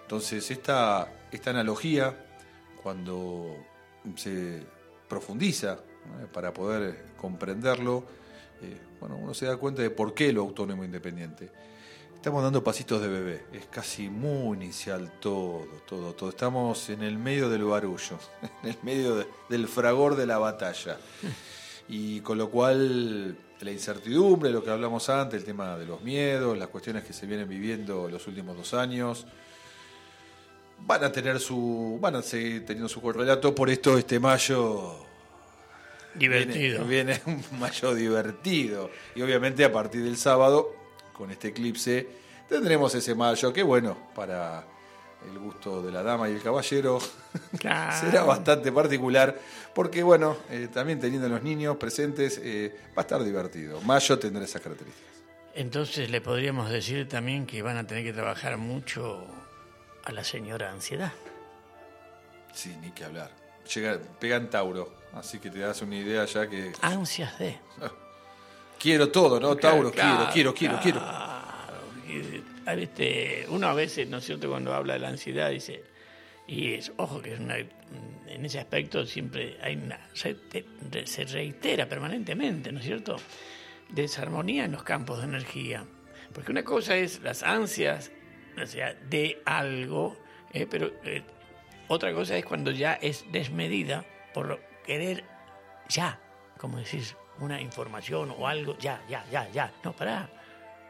Entonces, 0.03 0.49
esta, 0.51 1.11
esta 1.31 1.49
analogía, 1.49 2.25
cuando 2.81 3.55
se 4.15 4.63
profundiza 5.07 5.73
¿eh? 5.73 6.27
para 6.31 6.53
poder 6.53 7.05
comprenderlo, 7.17 8.05
eh, 8.61 8.77
bueno, 8.99 9.17
uno 9.17 9.33
se 9.33 9.45
da 9.45 9.57
cuenta 9.57 9.81
de 9.81 9.89
por 9.89 10.13
qué 10.13 10.31
lo 10.31 10.41
autónomo 10.41 10.83
independiente. 10.83 11.49
Estamos 12.19 12.43
dando 12.43 12.61
pasitos 12.61 13.01
de 13.01 13.07
bebé, 13.07 13.45
es 13.53 13.65
casi 13.67 14.09
muy 14.09 14.57
inicial 14.57 15.09
todo, 15.21 15.65
todo, 15.87 16.13
todo. 16.13 16.29
Estamos 16.31 16.89
en 16.89 17.01
el 17.01 17.17
medio 17.17 17.49
del 17.49 17.63
barullo, 17.63 18.19
en 18.63 18.69
el 18.71 18.77
medio 18.83 19.15
de- 19.15 19.27
del 19.47 19.67
fragor 19.67 20.15
de 20.15 20.25
la 20.25 20.37
batalla. 20.37 20.97
Y 21.91 22.19
con 22.21 22.37
lo 22.37 22.51
cual 22.51 23.35
la 23.61 23.71
incertidumbre, 23.71 24.51
lo 24.51 24.63
que 24.63 24.69
hablamos 24.69 25.09
antes, 25.09 25.39
el 25.39 25.43
tema 25.43 25.75
de 25.75 25.87
los 25.87 26.01
miedos, 26.03 26.55
las 26.55 26.67
cuestiones 26.67 27.03
que 27.03 27.13
se 27.13 27.25
vienen 27.25 27.49
viviendo 27.49 28.05
en 28.05 28.11
los 28.11 28.27
últimos 28.27 28.55
dos 28.55 28.75
años, 28.75 29.25
van 30.85 31.03
a 31.03 31.11
tener 31.11 31.39
su, 31.39 31.97
van 31.99 32.17
a 32.17 32.21
seguir 32.21 32.63
teniendo 32.63 32.87
su 32.87 33.01
correlato. 33.01 33.55
Por 33.55 33.71
esto 33.71 33.97
este 33.97 34.19
mayo 34.19 34.97
Divertido. 36.13 36.85
Viene, 36.85 37.19
viene 37.25 37.41
un 37.51 37.59
mayo 37.59 37.95
divertido. 37.95 38.91
Y 39.15 39.23
obviamente 39.23 39.65
a 39.65 39.71
partir 39.71 40.03
del 40.03 40.17
sábado, 40.17 40.75
con 41.19 41.29
este 41.31 41.49
eclipse, 41.49 42.07
tendremos 42.47 42.95
ese 42.95 43.13
mayo 43.13 43.51
que 43.51 43.61
bueno, 43.61 43.95
para 44.15 44.63
el 45.29 45.37
gusto 45.37 45.81
de 45.83 45.91
la 45.91 46.01
dama 46.01 46.29
y 46.29 46.33
el 46.35 46.41
caballero, 46.41 46.97
Claro. 47.59 47.93
será 47.99 48.23
bastante 48.23 48.71
particular, 48.71 49.37
porque 49.75 50.01
bueno, 50.01 50.37
eh, 50.49 50.69
también 50.73 50.97
teniendo 51.01 51.27
a 51.27 51.29
los 51.29 51.43
niños 51.43 51.75
presentes, 51.75 52.39
eh, 52.41 52.73
va 52.97 53.01
a 53.01 53.01
estar 53.01 53.21
divertido. 53.21 53.81
Mayo 53.81 54.17
tendrá 54.17 54.45
esas 54.45 54.61
características. 54.61 55.09
Entonces 55.55 56.09
le 56.09 56.21
podríamos 56.21 56.69
decir 56.69 57.09
también 57.09 57.45
que 57.45 57.61
van 57.61 57.75
a 57.75 57.85
tener 57.85 58.05
que 58.05 58.13
trabajar 58.13 58.55
mucho 58.57 59.27
a 60.05 60.11
la 60.13 60.23
señora 60.23 60.71
ansiedad. 60.71 61.11
Sí, 62.53 62.73
ni 62.81 62.91
que 62.91 63.03
hablar. 63.03 63.29
Llega, 63.75 63.99
pega 64.21 64.37
en 64.37 64.49
Tauro, 64.49 64.93
así 65.13 65.37
que 65.39 65.49
te 65.49 65.59
das 65.59 65.81
una 65.81 65.97
idea 65.97 66.23
ya 66.25 66.47
que 66.47 66.71
Ansias 66.81 67.37
de. 67.39 67.59
quiero 68.79 69.09
todo, 69.11 69.39
¿no? 69.39 69.55
Tauro, 69.55 69.91
Claro, 69.91 70.29
quiero, 70.31 70.53
quiero, 70.53 70.79
quiero, 70.81 71.01
quiero. 71.01 71.29
Viste, 72.75 73.45
uno 73.49 73.67
a 73.67 73.73
veces, 73.73 74.07
¿no 74.07 74.17
es 74.17 74.25
cierto?, 74.25 74.47
cuando 74.49 74.73
habla 74.73 74.93
de 74.93 74.99
la 74.99 75.07
ansiedad 75.09 75.49
dice, 75.49 75.83
y 76.47 76.73
es, 76.73 76.91
ojo 76.97 77.19
que 77.21 77.33
es 77.33 77.39
una, 77.39 77.57
en 77.57 78.45
ese 78.45 78.59
aspecto 78.59 79.05
siempre 79.07 79.57
hay 79.61 79.75
una, 79.75 79.99
se, 80.13 80.35
te- 80.35 80.65
re- 80.91 81.07
se 81.07 81.25
reitera 81.25 81.87
permanentemente, 81.89 82.71
¿no 82.71 82.79
es 82.79 82.85
cierto?, 82.85 83.15
desarmonía 83.89 84.65
en 84.65 84.71
los 84.73 84.83
campos 84.83 85.17
de 85.19 85.23
energía. 85.25 85.83
Porque 86.33 86.51
una 86.51 86.63
cosa 86.63 86.95
es 86.95 87.21
las 87.21 87.41
ansias, 87.41 88.11
o 88.61 88.65
sea, 88.67 88.93
de 88.93 89.41
algo, 89.45 90.15
eh, 90.53 90.67
pero 90.69 90.91
eh, 91.05 91.23
otra 91.87 92.13
cosa 92.13 92.37
es 92.37 92.45
cuando 92.45 92.69
ya 92.69 92.93
es 92.93 93.25
desmedida 93.31 94.05
por 94.31 94.45
lo- 94.47 94.59
querer 94.85 95.23
ya, 95.87 96.19
como 96.59 96.77
decís, 96.77 97.15
una 97.41 97.59
información 97.61 98.33
o 98.37 98.47
algo, 98.47 98.77
ya, 98.77 99.01
ya, 99.09 99.23
ya, 99.31 99.49
ya. 99.49 99.71
No, 99.83 99.93
pará, 99.93 100.29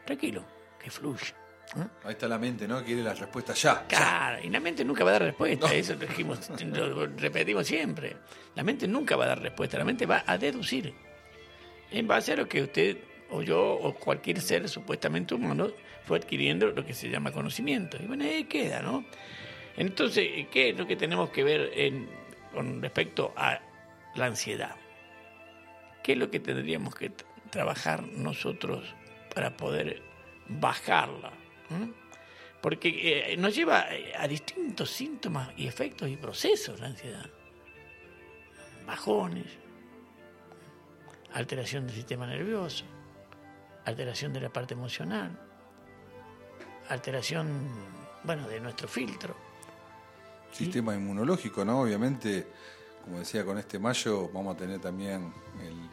tranquilo, 0.06 0.44
que 0.82 0.90
fluya. 0.90 1.28
¿eh? 1.78 1.88
Ahí 2.04 2.12
está 2.12 2.28
la 2.28 2.38
mente, 2.40 2.68
¿no? 2.68 2.84
Quiere 2.84 3.04
la 3.04 3.14
respuesta 3.14 3.54
ya. 3.54 3.86
ya. 3.88 3.98
Claro, 3.98 4.44
y 4.44 4.50
la 4.50 4.60
mente 4.60 4.84
nunca 4.84 5.04
va 5.04 5.12
a 5.12 5.14
dar 5.14 5.24
respuesta, 5.24 5.74
eso 5.74 5.94
lo, 5.94 6.00
dijimos, 6.00 6.50
lo 6.64 7.06
repetimos 7.08 7.68
siempre. 7.68 8.18
La 8.56 8.64
mente 8.64 8.88
nunca 8.88 9.16
va 9.16 9.26
a 9.26 9.28
dar 9.30 9.42
respuesta, 9.42 9.78
la 9.78 9.86
mente 9.86 10.06
va 10.06 10.24
a 10.26 10.38
deducir 10.38 10.94
en 11.92 12.08
base 12.08 12.34
a 12.34 12.36
lo 12.38 12.48
que 12.48 12.62
usted 12.64 12.98
o 13.32 13.42
yo 13.44 13.62
o 13.74 13.94
cualquier 13.96 14.42
ser 14.42 14.68
supuestamente 14.68 15.36
humano 15.36 15.70
fue 16.06 16.18
adquiriendo 16.18 16.68
lo 16.68 16.84
que 16.84 16.94
se 16.94 17.10
llama 17.10 17.32
conocimiento. 17.32 17.98
Y 18.02 18.06
bueno, 18.08 18.24
ahí 18.24 18.46
queda, 18.46 18.82
¿no? 18.82 19.06
Entonces, 19.78 20.48
¿qué 20.52 20.70
es 20.70 20.78
lo 20.78 20.88
que 20.88 20.96
tenemos 20.96 21.30
que 21.30 21.44
ver 21.44 21.72
en- 21.76 22.10
con 22.54 22.82
respecto 22.82 23.32
a 23.38 23.60
la 24.16 24.26
ansiedad? 24.26 24.76
¿Qué 26.10 26.14
es 26.14 26.20
lo 26.20 26.32
que 26.32 26.40
tendríamos 26.40 26.96
que 26.96 27.12
trabajar 27.52 28.02
nosotros 28.02 28.84
para 29.36 29.56
poder 29.56 30.02
bajarla? 30.48 31.30
¿Mm? 31.70 31.92
Porque 32.64 33.34
eh, 33.34 33.38
nos 33.38 33.54
lleva 33.54 33.94
eh, 33.94 34.12
a 34.18 34.28
distintos 34.28 34.90
síntomas 34.90 35.52
y 35.56 35.68
efectos 35.68 36.10
y 36.10 36.18
procesos 36.18 36.80
la 36.80 36.88
ansiedad. 36.88 37.30
Bajones, 38.88 39.46
alteración 41.32 41.86
del 41.86 41.96
sistema 41.98 42.26
nervioso, 42.26 42.86
alteración 43.86 44.34
de 44.34 44.42
la 44.42 44.50
parte 44.50 44.74
emocional, 44.74 45.40
alteración, 46.90 47.70
bueno, 48.24 48.48
de 48.48 48.60
nuestro 48.60 48.88
filtro. 48.88 49.36
Sistema 50.52 50.96
inmunológico, 50.96 51.64
¿no? 51.64 51.82
Obviamente, 51.82 52.48
como 53.06 53.20
decía, 53.20 53.46
con 53.46 53.60
este 53.60 53.78
mayo 53.78 54.28
vamos 54.34 54.56
a 54.56 54.58
tener 54.58 54.80
también 54.80 55.32
el. 55.62 55.89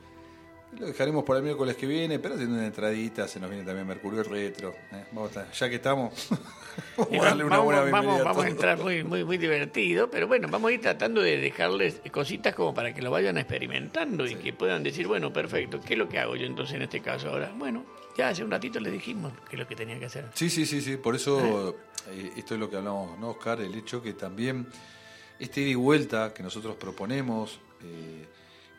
Lo 0.79 0.87
dejaremos 0.87 1.25
para 1.25 1.39
el 1.39 1.45
miércoles 1.45 1.75
que 1.77 1.87
viene, 1.87 2.19
pero 2.19 2.35
haciendo 2.35 2.57
una 2.57 2.67
entradita, 2.67 3.27
se 3.29 3.41
nos 3.41 3.49
viene 3.49 3.65
también 3.65 3.87
Mercurio 3.87 4.23
Retro. 4.23 4.75
¿eh? 4.93 5.05
Vamos 5.13 5.35
a 5.37 5.41
estar- 5.43 5.53
ya 5.53 5.69
que 5.71 5.77
estamos, 5.77 6.29
vamos 6.99 7.21
a 7.23 7.25
darle 7.29 7.45
una 7.45 7.59
buena 7.61 7.81
vamos- 7.81 8.01
bienvenida 8.01 8.25
vamos 8.25 8.45
a 8.45 8.49
entrar 8.49 8.79
muy, 8.79 9.03
muy, 9.05 9.25
muy 9.25 9.39
divertido, 9.39 10.11
pero 10.11 10.27
bueno, 10.27 10.49
vamos 10.51 10.71
a 10.71 10.75
ir 10.75 10.81
tratando 10.83 11.23
de 11.23 11.39
dejarles 11.39 12.03
cositas 12.13 12.55
como 12.55 12.75
para 12.75 12.93
que 12.93 13.01
lo 13.01 13.11
vayan 13.11 13.39
experimentando 13.39 14.27
y 14.27 14.35
que 14.35 14.53
puedan 14.53 14.83
decir, 14.83 15.07
bueno, 15.07 15.33
perfecto, 15.33 15.81
¿qué 15.81 15.95
es 15.95 15.99
lo 15.99 16.09
que 16.11 16.19
hago 16.19 16.37
yo 16.37 16.45
entonces 16.45 16.77
en 16.77 16.83
este 16.83 17.01
caso 17.01 17.31
ahora? 17.31 17.55
Bueno, 17.57 17.87
ya 18.19 18.29
hace 18.29 18.45
un 18.45 18.51
ratito 18.51 18.79
les 18.81 18.93
dijimos 18.93 19.33
qué 19.49 19.57
es 19.57 19.61
lo 19.61 19.67
que 19.67 19.77
tenía 19.77 19.99
que 19.99 20.07
hacer. 20.07 20.27
Sí, 20.35 20.51
sí, 20.51 20.67
sí, 20.67 20.83
sí. 20.83 20.97
Por 20.99 21.15
eso, 21.17 21.77
eh, 22.11 22.33
esto 22.37 22.53
es 22.55 22.61
lo 22.61 22.69
que 22.69 22.77
hablamos, 22.77 23.19
¿no, 23.19 23.31
Oscar? 23.31 23.61
El 23.63 23.75
hecho 23.77 24.03
que 24.03 24.13
también 24.13 24.67
este 25.39 25.63
ida 25.63 25.71
y 25.71 25.75
vuelta 25.75 26.35
que 26.35 26.43
nosotros 26.43 26.77
proponemos, 26.77 27.61
eh, 27.83 28.27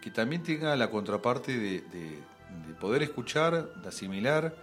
que 0.02 0.12
también 0.12 0.44
tenga 0.44 0.76
la 0.76 0.90
contraparte 0.90 1.58
de, 1.58 1.82
de- 1.82 2.20
de 2.68 2.74
poder 2.80 3.04
escuchar, 3.04 3.74
de 3.74 3.90
asimilar, 3.90 4.56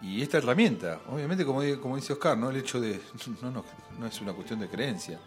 y 0.00 0.20
esta 0.22 0.38
herramienta, 0.38 1.00
obviamente, 1.08 1.44
como, 1.44 1.62
di- 1.62 1.76
como 1.76 1.96
dice 1.96 2.12
Oscar, 2.12 2.36
¿no? 2.36 2.50
El 2.50 2.56
hecho 2.56 2.80
de. 2.80 3.00
No, 3.42 3.50
no, 3.50 3.64
no 3.98 4.06
es 4.06 4.20
una 4.20 4.32
cuestión 4.32 4.60
de 4.60 4.68
creencia. 4.68 5.18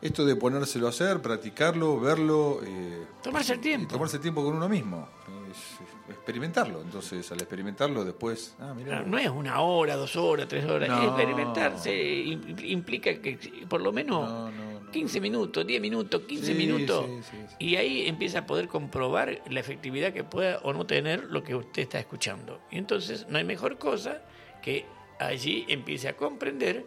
Esto 0.00 0.24
de 0.24 0.36
ponérselo 0.36 0.86
a 0.86 0.90
hacer, 0.90 1.20
practicarlo, 1.20 1.98
verlo. 1.98 2.60
eh, 2.64 3.04
Tomarse 3.22 3.54
el 3.54 3.60
tiempo. 3.60 3.88
tomarse 3.88 4.16
el 4.16 4.22
tiempo 4.22 4.44
con 4.44 4.54
uno 4.54 4.68
mismo. 4.68 5.08
es- 5.50 5.78
experimentarlo. 6.14 6.82
Entonces, 6.82 7.30
al 7.32 7.38
experimentarlo, 7.40 8.04
después. 8.04 8.54
Ah, 8.60 8.74
mirá. 8.76 9.00
No, 9.00 9.06
no 9.08 9.18
es 9.18 9.28
una 9.28 9.60
hora, 9.60 9.96
dos 9.96 10.14
horas, 10.16 10.46
tres 10.48 10.64
horas. 10.66 10.88
Experimentarse 11.04 11.90
im- 11.92 12.64
implica 12.64 13.14
que 13.20 13.38
por 13.68 13.80
lo 13.80 13.92
menos 13.92 14.50
15 14.90 15.20
minutos, 15.20 15.66
10 15.66 15.80
minutos, 15.80 16.22
15 16.22 16.46
Sí, 16.46 16.54
minutos. 16.54 17.06
sí, 17.06 17.22
sí, 17.30 17.36
sí. 17.48 17.56
Y 17.58 17.76
ahí 17.76 18.06
empieza 18.08 18.40
a 18.40 18.46
poder 18.46 18.68
comprobar 18.68 19.42
la 19.48 19.60
efectividad 19.60 20.12
que 20.12 20.24
pueda 20.24 20.58
o 20.62 20.72
no 20.72 20.86
tener 20.86 21.24
lo 21.24 21.42
que 21.42 21.54
usted 21.54 21.82
está 21.82 21.98
escuchando. 21.98 22.60
Y 22.70 22.78
entonces 22.78 23.26
no 23.28 23.38
hay 23.38 23.44
mejor 23.44 23.78
cosa 23.78 24.22
que 24.62 24.86
allí 25.18 25.64
empiece 25.68 26.08
a 26.08 26.16
comprender 26.16 26.86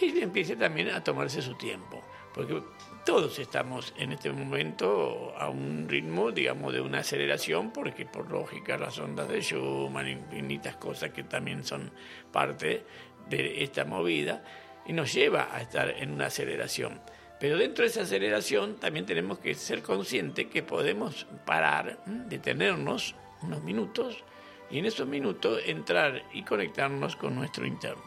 y 0.00 0.18
empiece 0.20 0.56
también 0.56 0.90
a 0.90 1.02
tomarse 1.02 1.42
su 1.42 1.54
tiempo. 1.54 2.02
Porque 2.34 2.62
todos 3.04 3.38
estamos 3.38 3.94
en 3.98 4.12
este 4.12 4.30
momento 4.30 5.34
a 5.36 5.48
un 5.48 5.88
ritmo, 5.88 6.30
digamos, 6.30 6.72
de 6.72 6.80
una 6.80 7.00
aceleración, 7.00 7.72
porque 7.72 8.06
por 8.06 8.30
lógica 8.30 8.76
las 8.76 8.98
ondas 8.98 9.28
de 9.28 9.40
Schumann, 9.40 10.06
infinitas 10.08 10.76
cosas 10.76 11.10
que 11.10 11.24
también 11.24 11.64
son 11.64 11.90
parte 12.30 12.84
de 13.28 13.64
esta 13.64 13.84
movida, 13.84 14.44
y 14.86 14.92
nos 14.92 15.12
lleva 15.12 15.48
a 15.54 15.60
estar 15.60 15.90
en 15.90 16.12
una 16.12 16.26
aceleración. 16.26 17.00
Pero 17.40 17.56
dentro 17.56 17.84
de 17.84 17.90
esa 17.90 18.02
aceleración 18.02 18.76
también 18.76 19.06
tenemos 19.06 19.38
que 19.38 19.54
ser 19.54 19.82
conscientes 19.82 20.46
que 20.46 20.62
podemos 20.62 21.26
parar, 21.46 22.00
detenernos 22.04 23.14
unos 23.42 23.62
minutos 23.62 24.24
y 24.70 24.78
en 24.78 24.86
esos 24.86 25.06
minutos 25.06 25.60
entrar 25.66 26.24
y 26.32 26.42
conectarnos 26.42 27.16
con 27.16 27.36
nuestro 27.36 27.64
interno, 27.64 28.02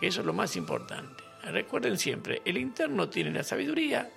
que 0.00 0.08
eso 0.08 0.20
es 0.20 0.26
lo 0.26 0.32
más 0.32 0.56
importante. 0.56 1.22
Recuerden 1.44 1.96
siempre, 1.96 2.42
el 2.44 2.58
interno 2.58 3.08
tiene 3.08 3.30
la 3.30 3.44
sabiduría 3.44 4.10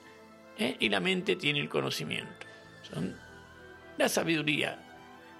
¿eh? 0.57 0.75
y 0.79 0.89
la 0.89 0.99
mente 0.99 1.35
tiene 1.35 1.59
el 1.59 1.69
conocimiento. 1.69 2.47
Son 2.81 3.15
la 3.97 4.09
sabiduría 4.09 4.79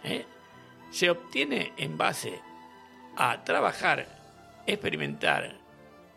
¿eh? 0.04 0.26
se 0.92 1.10
obtiene 1.10 1.74
en 1.78 1.98
base 1.98 2.40
a 3.16 3.44
trabajar, 3.44 4.08
experimentar 4.68 5.58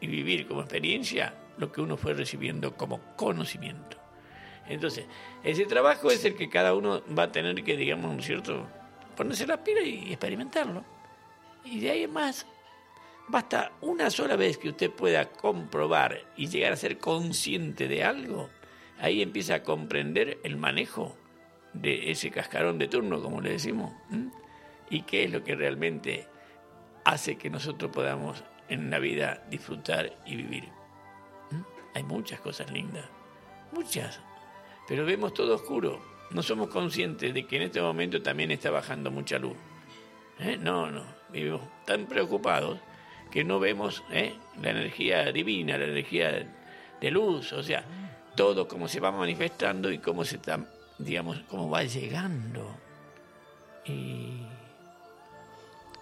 y 0.00 0.06
vivir 0.06 0.46
como 0.46 0.60
experiencia 0.60 1.34
lo 1.62 1.72
que 1.72 1.80
uno 1.80 1.96
fue 1.96 2.12
recibiendo 2.12 2.76
como 2.76 3.00
conocimiento. 3.16 3.96
Entonces, 4.68 5.06
ese 5.42 5.64
trabajo 5.64 6.10
es 6.10 6.24
el 6.24 6.34
que 6.34 6.48
cada 6.48 6.74
uno 6.74 7.02
va 7.16 7.24
a 7.24 7.32
tener 7.32 7.62
que, 7.64 7.76
digamos, 7.76 8.12
¿no 8.12 8.18
es 8.18 8.26
cierto?, 8.26 8.68
ponerse 9.16 9.46
la 9.46 9.62
pila 9.62 9.80
y 9.82 10.12
experimentarlo. 10.12 10.84
Y 11.64 11.80
de 11.80 11.90
ahí 11.90 12.02
en 12.04 12.12
más, 12.12 12.46
basta 13.28 13.72
una 13.80 14.10
sola 14.10 14.36
vez 14.36 14.58
que 14.58 14.70
usted 14.70 14.90
pueda 14.90 15.30
comprobar 15.30 16.20
y 16.36 16.48
llegar 16.48 16.72
a 16.72 16.76
ser 16.76 16.98
consciente 16.98 17.86
de 17.88 18.02
algo, 18.02 18.50
ahí 19.00 19.22
empieza 19.22 19.56
a 19.56 19.62
comprender 19.62 20.38
el 20.42 20.56
manejo 20.56 21.16
de 21.72 22.10
ese 22.10 22.30
cascarón 22.30 22.78
de 22.78 22.88
turno, 22.88 23.22
como 23.22 23.40
le 23.40 23.50
decimos, 23.50 23.92
y 24.90 25.02
qué 25.02 25.24
es 25.24 25.30
lo 25.30 25.44
que 25.44 25.54
realmente 25.54 26.26
hace 27.04 27.36
que 27.36 27.50
nosotros 27.50 27.90
podamos 27.92 28.42
en 28.68 28.90
la 28.90 28.98
vida 28.98 29.44
disfrutar 29.50 30.12
y 30.26 30.36
vivir. 30.36 30.81
Hay 31.94 32.02
muchas 32.02 32.40
cosas 32.40 32.70
lindas, 32.70 33.04
muchas, 33.72 34.20
pero 34.88 35.04
vemos 35.04 35.34
todo 35.34 35.54
oscuro. 35.54 36.00
No 36.30 36.42
somos 36.42 36.68
conscientes 36.68 37.34
de 37.34 37.46
que 37.46 37.56
en 37.56 37.62
este 37.62 37.80
momento 37.80 38.22
también 38.22 38.50
está 38.50 38.70
bajando 38.70 39.10
mucha 39.10 39.38
luz. 39.38 39.56
¿Eh? 40.38 40.56
No, 40.58 40.90
no, 40.90 41.04
vivimos 41.30 41.60
tan 41.84 42.06
preocupados 42.06 42.78
que 43.30 43.44
no 43.44 43.60
vemos 43.60 44.02
¿eh? 44.10 44.34
la 44.60 44.70
energía 44.70 45.30
divina, 45.32 45.76
la 45.76 45.84
energía 45.84 46.46
de 47.00 47.10
luz, 47.10 47.52
o 47.52 47.62
sea, 47.62 47.84
todo 48.34 48.66
como 48.66 48.88
se 48.88 49.00
va 49.00 49.10
manifestando 49.10 49.90
y 49.90 49.98
cómo 49.98 50.24
se 50.24 50.36
está, 50.36 50.64
digamos, 50.98 51.40
cómo 51.48 51.68
va 51.68 51.82
llegando. 51.84 52.76
Y 53.84 54.42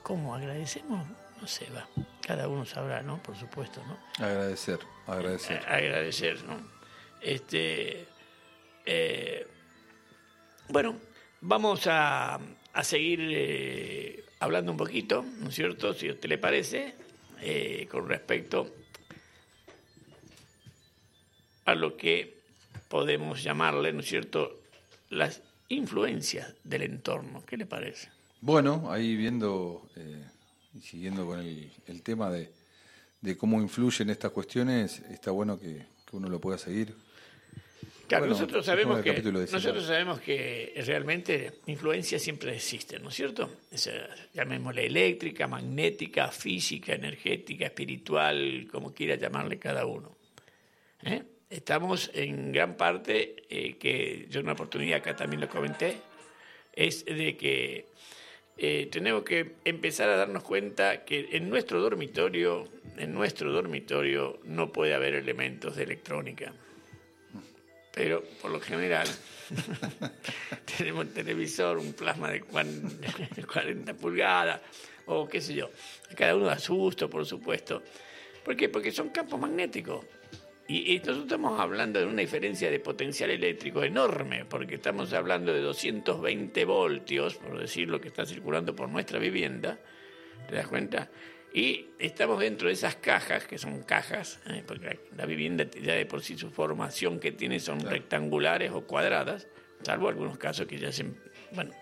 cómo 0.02 0.34
agradecemos, 0.34 1.06
no 1.40 1.46
sé, 1.46 1.66
va, 1.70 1.88
cada 2.26 2.48
uno 2.48 2.64
sabrá, 2.64 3.02
¿no? 3.02 3.22
Por 3.22 3.36
supuesto, 3.36 3.82
¿no? 3.86 3.98
Agradecer, 4.24 4.78
agradecer. 5.06 5.58
Agradecer, 5.66 6.44
¿no? 6.44 6.60
Este, 7.20 8.06
eh, 8.84 9.46
bueno, 10.68 10.98
vamos 11.40 11.86
a, 11.86 12.38
a 12.72 12.84
seguir 12.84 13.20
eh, 13.22 14.24
hablando 14.40 14.72
un 14.72 14.78
poquito, 14.78 15.24
¿no 15.38 15.48
es 15.48 15.54
cierto? 15.54 15.94
Si 15.94 16.08
a 16.08 16.12
usted 16.12 16.28
le 16.28 16.38
parece, 16.38 16.94
eh, 17.40 17.88
con 17.90 18.08
respecto 18.08 18.70
a 21.64 21.74
lo 21.74 21.96
que 21.96 22.40
podemos 22.88 23.42
llamarle, 23.42 23.92
¿no 23.92 24.00
es 24.00 24.06
cierto?, 24.06 24.60
las 25.08 25.42
influencias 25.68 26.54
del 26.64 26.82
entorno. 26.82 27.44
¿Qué 27.46 27.56
le 27.56 27.66
parece? 27.66 28.10
Bueno, 28.40 28.90
ahí 28.90 29.16
viendo 29.16 29.88
eh, 29.96 30.24
y 30.74 30.80
siguiendo 30.80 31.26
con 31.26 31.40
el, 31.40 31.70
el 31.86 32.02
tema 32.02 32.30
de, 32.30 32.50
de 33.20 33.36
cómo 33.36 33.60
influyen 33.60 34.10
estas 34.10 34.30
cuestiones, 34.30 35.00
está 35.10 35.30
bueno 35.30 35.58
que, 35.58 35.86
que 36.08 36.16
uno 36.16 36.28
lo 36.28 36.40
pueda 36.40 36.58
seguir. 36.58 36.94
Claro, 38.10 38.24
Bueno, 38.24 38.40
nosotros 38.40 38.66
sabemos 38.66 39.02
que 39.02 39.22
nosotros 39.52 39.84
sabemos 39.86 40.20
realmente 40.84 41.60
influencias 41.66 42.20
siempre 42.20 42.56
existen, 42.56 43.04
¿no 43.04 43.10
es 43.10 43.14
cierto? 43.14 43.58
Esa, 43.70 43.92
llamémosle 44.34 44.86
eléctrica, 44.86 45.46
magnética, 45.46 46.26
física, 46.32 46.94
energética, 46.94 47.66
espiritual, 47.66 48.66
como 48.68 48.92
quiera 48.92 49.14
llamarle 49.14 49.60
cada 49.60 49.86
uno. 49.86 50.16
¿Eh? 51.04 51.22
Estamos 51.48 52.10
en 52.12 52.50
gran 52.50 52.76
parte, 52.76 53.44
eh, 53.48 53.76
que 53.78 54.26
yo 54.28 54.40
en 54.40 54.46
una 54.46 54.54
oportunidad 54.54 54.98
acá 54.98 55.14
también 55.14 55.40
lo 55.40 55.48
comenté, 55.48 55.98
es 56.72 57.04
de 57.04 57.36
que 57.36 57.89
eh, 58.60 58.88
tenemos 58.92 59.24
que 59.24 59.54
empezar 59.64 60.08
a 60.10 60.16
darnos 60.16 60.42
cuenta 60.44 61.04
que 61.04 61.30
en 61.32 61.48
nuestro 61.48 61.80
dormitorio, 61.80 62.68
en 62.98 63.12
nuestro 63.14 63.50
dormitorio 63.52 64.38
no 64.44 64.70
puede 64.70 64.94
haber 64.94 65.14
elementos 65.14 65.76
de 65.76 65.84
electrónica. 65.84 66.52
Pero 67.92 68.22
por 68.40 68.50
lo 68.50 68.60
general 68.60 69.08
tenemos 70.78 71.06
un 71.06 71.12
televisor, 71.12 71.78
un 71.78 71.92
plasma 71.92 72.30
de 72.30 72.42
cuan- 72.42 73.00
40 73.52 73.94
pulgadas 73.94 74.60
o 75.06 75.26
qué 75.28 75.40
sé 75.40 75.54
yo. 75.54 75.70
Cada 76.16 76.36
uno 76.36 76.46
da 76.46 76.58
susto, 76.58 77.08
por 77.10 77.26
supuesto. 77.26 77.82
¿Por 78.44 78.56
qué? 78.56 78.68
Porque 78.68 78.92
son 78.92 79.08
campos 79.08 79.40
magnéticos. 79.40 80.04
Y, 80.70 80.92
y 80.92 80.98
nosotros 80.98 81.24
estamos 81.24 81.58
hablando 81.58 81.98
de 81.98 82.06
una 82.06 82.20
diferencia 82.20 82.70
de 82.70 82.78
potencial 82.78 83.28
eléctrico 83.30 83.82
enorme, 83.82 84.44
porque 84.44 84.76
estamos 84.76 85.12
hablando 85.12 85.52
de 85.52 85.62
220 85.62 86.64
voltios, 86.64 87.34
por 87.34 87.58
decir 87.58 87.88
lo 87.88 88.00
que 88.00 88.06
está 88.06 88.24
circulando 88.24 88.76
por 88.76 88.88
nuestra 88.88 89.18
vivienda, 89.18 89.80
¿te 90.48 90.54
das 90.54 90.68
cuenta? 90.68 91.10
Y 91.52 91.86
estamos 91.98 92.38
dentro 92.38 92.68
de 92.68 92.74
esas 92.74 92.94
cajas, 92.94 93.48
que 93.48 93.58
son 93.58 93.82
cajas, 93.82 94.38
¿eh? 94.46 94.62
porque 94.64 94.86
la, 94.86 94.96
la 95.16 95.26
vivienda 95.26 95.64
ya 95.82 95.94
de 95.94 96.06
por 96.06 96.22
sí 96.22 96.38
su 96.38 96.50
formación 96.50 97.18
que 97.18 97.32
tiene 97.32 97.58
son 97.58 97.80
rectangulares 97.80 98.70
o 98.70 98.86
cuadradas, 98.86 99.48
salvo 99.82 100.08
algunos 100.08 100.38
casos 100.38 100.68
que 100.68 100.78
ya 100.78 100.92
se... 100.92 101.04
Bueno, 101.50 101.72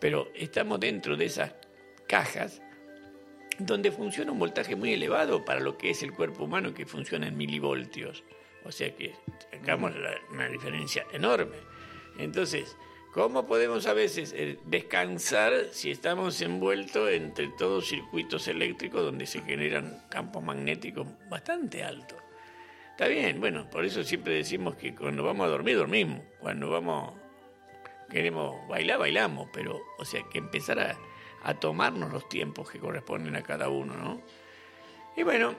pero 0.00 0.32
estamos 0.34 0.80
dentro 0.80 1.16
de 1.16 1.26
esas 1.26 1.54
cajas 2.08 2.60
donde 3.58 3.90
funciona 3.90 4.32
un 4.32 4.38
voltaje 4.38 4.76
muy 4.76 4.92
elevado 4.92 5.44
para 5.44 5.60
lo 5.60 5.78
que 5.78 5.90
es 5.90 6.02
el 6.02 6.12
cuerpo 6.12 6.44
humano, 6.44 6.74
que 6.74 6.86
funciona 6.86 7.28
en 7.28 7.36
milivoltios. 7.36 8.24
O 8.64 8.72
sea 8.72 8.94
que 8.94 9.14
sacamos 9.50 9.92
una 10.30 10.48
diferencia 10.48 11.06
enorme. 11.12 11.56
Entonces, 12.18 12.76
¿cómo 13.12 13.46
podemos 13.46 13.86
a 13.86 13.92
veces 13.92 14.32
eh, 14.36 14.58
descansar 14.64 15.52
si 15.72 15.90
estamos 15.90 16.40
envueltos 16.40 17.10
entre 17.10 17.48
todos 17.48 17.88
circuitos 17.88 18.48
eléctricos 18.48 19.02
donde 19.02 19.26
se 19.26 19.42
generan 19.42 20.02
campos 20.08 20.42
magnéticos 20.42 21.06
bastante 21.28 21.84
altos? 21.84 22.18
Está 22.90 23.08
bien, 23.08 23.40
bueno, 23.40 23.68
por 23.68 23.84
eso 23.84 24.04
siempre 24.04 24.34
decimos 24.34 24.76
que 24.76 24.94
cuando 24.94 25.24
vamos 25.24 25.46
a 25.46 25.50
dormir, 25.50 25.76
dormimos. 25.76 26.20
Cuando 26.38 26.70
vamos, 26.70 27.12
queremos 28.08 28.66
bailar, 28.68 29.00
bailamos. 29.00 29.48
Pero, 29.52 29.80
o 29.98 30.04
sea, 30.04 30.22
que 30.30 30.38
empezar 30.38 30.78
a, 30.78 30.96
a 31.44 31.54
tomarnos 31.54 32.10
los 32.10 32.28
tiempos 32.28 32.70
que 32.70 32.78
corresponden 32.78 33.36
a 33.36 33.42
cada 33.42 33.68
uno, 33.68 33.94
¿no? 33.94 34.22
Y 35.16 35.22
bueno, 35.22 35.54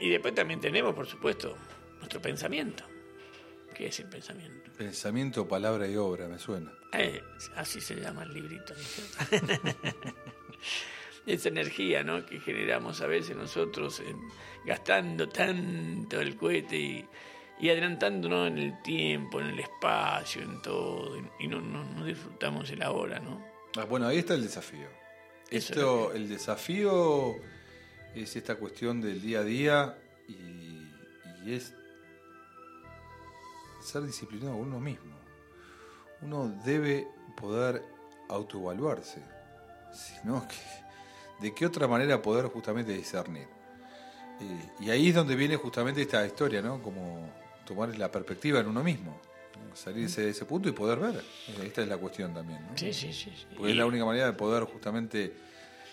y 0.00 0.08
después 0.08 0.34
también 0.34 0.60
tenemos, 0.60 0.94
por 0.94 1.06
supuesto, 1.06 1.56
nuestro 1.98 2.20
pensamiento. 2.20 2.84
¿Qué 3.74 3.88
es 3.88 4.00
el 4.00 4.08
pensamiento? 4.08 4.70
Pensamiento, 4.76 5.46
palabra 5.46 5.86
y 5.86 5.96
obra, 5.96 6.28
me 6.28 6.38
suena. 6.38 6.72
Eh, 6.92 7.22
así 7.56 7.80
se 7.80 7.94
llama 7.96 8.22
el 8.22 8.32
librito, 8.32 8.74
¿no 8.74 8.80
es 8.80 9.28
cierto? 9.28 9.76
Esa 11.26 11.50
energía 11.50 12.02
¿no? 12.02 12.24
que 12.24 12.40
generamos 12.40 13.02
a 13.02 13.06
veces 13.06 13.36
nosotros 13.36 14.02
gastando 14.64 15.28
tanto 15.28 16.22
el 16.22 16.36
cohete 16.36 16.76
y, 16.76 17.06
y 17.60 17.68
adelantándonos 17.68 18.48
en 18.48 18.58
el 18.58 18.82
tiempo, 18.82 19.40
en 19.40 19.48
el 19.48 19.58
espacio, 19.58 20.40
en 20.40 20.62
todo, 20.62 21.18
y 21.38 21.46
no, 21.46 21.60
no, 21.60 21.84
no 21.84 22.04
disfrutamos 22.06 22.70
el 22.70 22.82
ahora, 22.82 23.20
¿no? 23.20 23.44
Ah, 23.76 23.84
bueno, 23.84 24.06
ahí 24.06 24.18
está 24.18 24.34
el 24.34 24.42
desafío. 24.42 24.88
Esto, 25.50 26.12
el 26.12 26.28
desafío 26.28 27.36
es 28.14 28.36
esta 28.36 28.56
cuestión 28.56 29.00
del 29.00 29.22
día 29.22 29.40
a 29.40 29.44
día 29.44 29.98
y, 30.28 30.88
y 31.44 31.54
es 31.54 31.74
ser 33.80 34.02
disciplinado 34.02 34.52
con 34.52 34.68
uno 34.68 34.80
mismo. 34.80 35.16
Uno 36.20 36.48
debe 36.64 37.08
poder 37.36 37.82
autoevaluarse. 38.28 39.22
Sino 39.92 40.46
que, 40.48 40.56
¿de 41.40 41.54
qué 41.54 41.66
otra 41.66 41.88
manera 41.88 42.20
poder 42.20 42.46
justamente 42.46 42.92
discernir? 42.92 43.48
Eh, 44.40 44.70
y 44.80 44.90
ahí 44.90 45.08
es 45.08 45.14
donde 45.14 45.34
viene 45.34 45.56
justamente 45.56 46.02
esta 46.02 46.24
historia, 46.24 46.62
¿no? 46.62 46.82
Como 46.82 47.28
tomar 47.64 47.96
la 47.98 48.10
perspectiva 48.10 48.60
en 48.60 48.68
uno 48.68 48.82
mismo. 48.82 49.20
Salirse 49.74 50.22
de 50.22 50.30
ese 50.30 50.44
punto 50.44 50.68
y 50.68 50.72
poder 50.72 50.98
ver. 50.98 51.22
Esta 51.62 51.82
es 51.82 51.88
la 51.88 51.96
cuestión 51.98 52.34
también, 52.34 52.60
¿no? 52.62 52.76
Sí, 52.76 52.92
sí, 52.92 53.12
sí. 53.12 53.32
sí. 53.34 53.46
Porque 53.56 53.70
es 53.70 53.76
la 53.76 53.86
única 53.86 54.04
manera 54.04 54.26
de 54.26 54.32
poder 54.32 54.64
justamente 54.64 55.32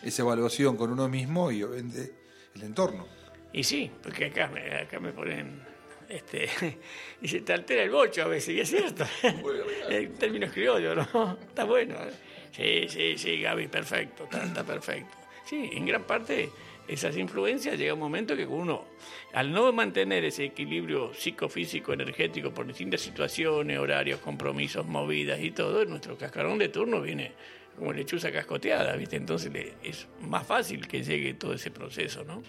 esa 0.04 0.22
evaluación 0.24 0.76
con 0.78 0.92
uno 0.92 1.08
mismo 1.08 1.52
y 1.52 1.62
el 1.62 2.64
entorno. 2.64 3.06
Y 3.54 3.64
sí, 3.64 3.92
porque 4.02 4.26
acá 4.26 4.48
me, 4.48 4.76
acá 4.76 5.00
me 5.00 5.12
ponen 5.12 5.62
Este, 6.10 6.50
y 7.22 7.28
se 7.28 7.42
te 7.42 7.54
altera 7.54 7.84
el 7.84 7.90
bocho 7.90 8.24
a 8.24 8.28
veces, 8.28 8.56
y 8.56 8.60
es 8.60 8.70
cierto. 8.70 9.06
en 9.90 10.14
términos 10.16 10.52
criollos, 10.52 10.96
¿no? 11.14 11.38
Está 11.48 11.64
bueno. 11.64 11.96
¿eh? 11.96 12.12
Sí, 12.52 12.88
sí, 12.90 13.18
sí, 13.18 13.42
Gaby, 13.42 13.68
perfecto, 13.68 14.24
está, 14.24 14.46
está 14.46 14.64
perfecto. 14.64 15.18
Sí, 15.46 15.70
en 15.74 15.86
gran 15.86 16.04
parte 16.04 16.50
esas 16.88 17.18
influencias 17.18 17.78
llega 17.78 17.94
un 17.94 18.00
momento 18.00 18.36
que 18.36 18.46
uno, 18.46 18.86
al 19.34 19.52
no 19.52 19.72
mantener 19.72 20.26
ese 20.26 20.46
equilibrio 20.46 21.14
psicofísico, 21.14 21.94
energético 21.94 22.52
por 22.52 22.68
distintas 22.68 23.02
situaciones, 23.02 23.80
horarios, 23.80 24.20
compromisos, 24.20 24.86
movidas 24.86 25.40
y 25.42 25.52
todo, 25.52 25.84
nuestro 25.86 26.18
cascarón 26.18 26.58
de 26.58 26.70
turno 26.70 27.02
viene 27.02 27.32
como 27.78 27.92
lechuza 27.92 28.32
cascoteada, 28.32 28.96
¿viste? 28.96 29.18
Entonces 29.18 29.52
es 29.84 30.08
más 30.22 30.46
fácil 30.46 30.88
que 30.88 31.04
llegue 31.04 31.34
todo 31.34 31.54
ese 31.54 31.72
proceso, 31.72 32.24
¿no? 32.24 32.42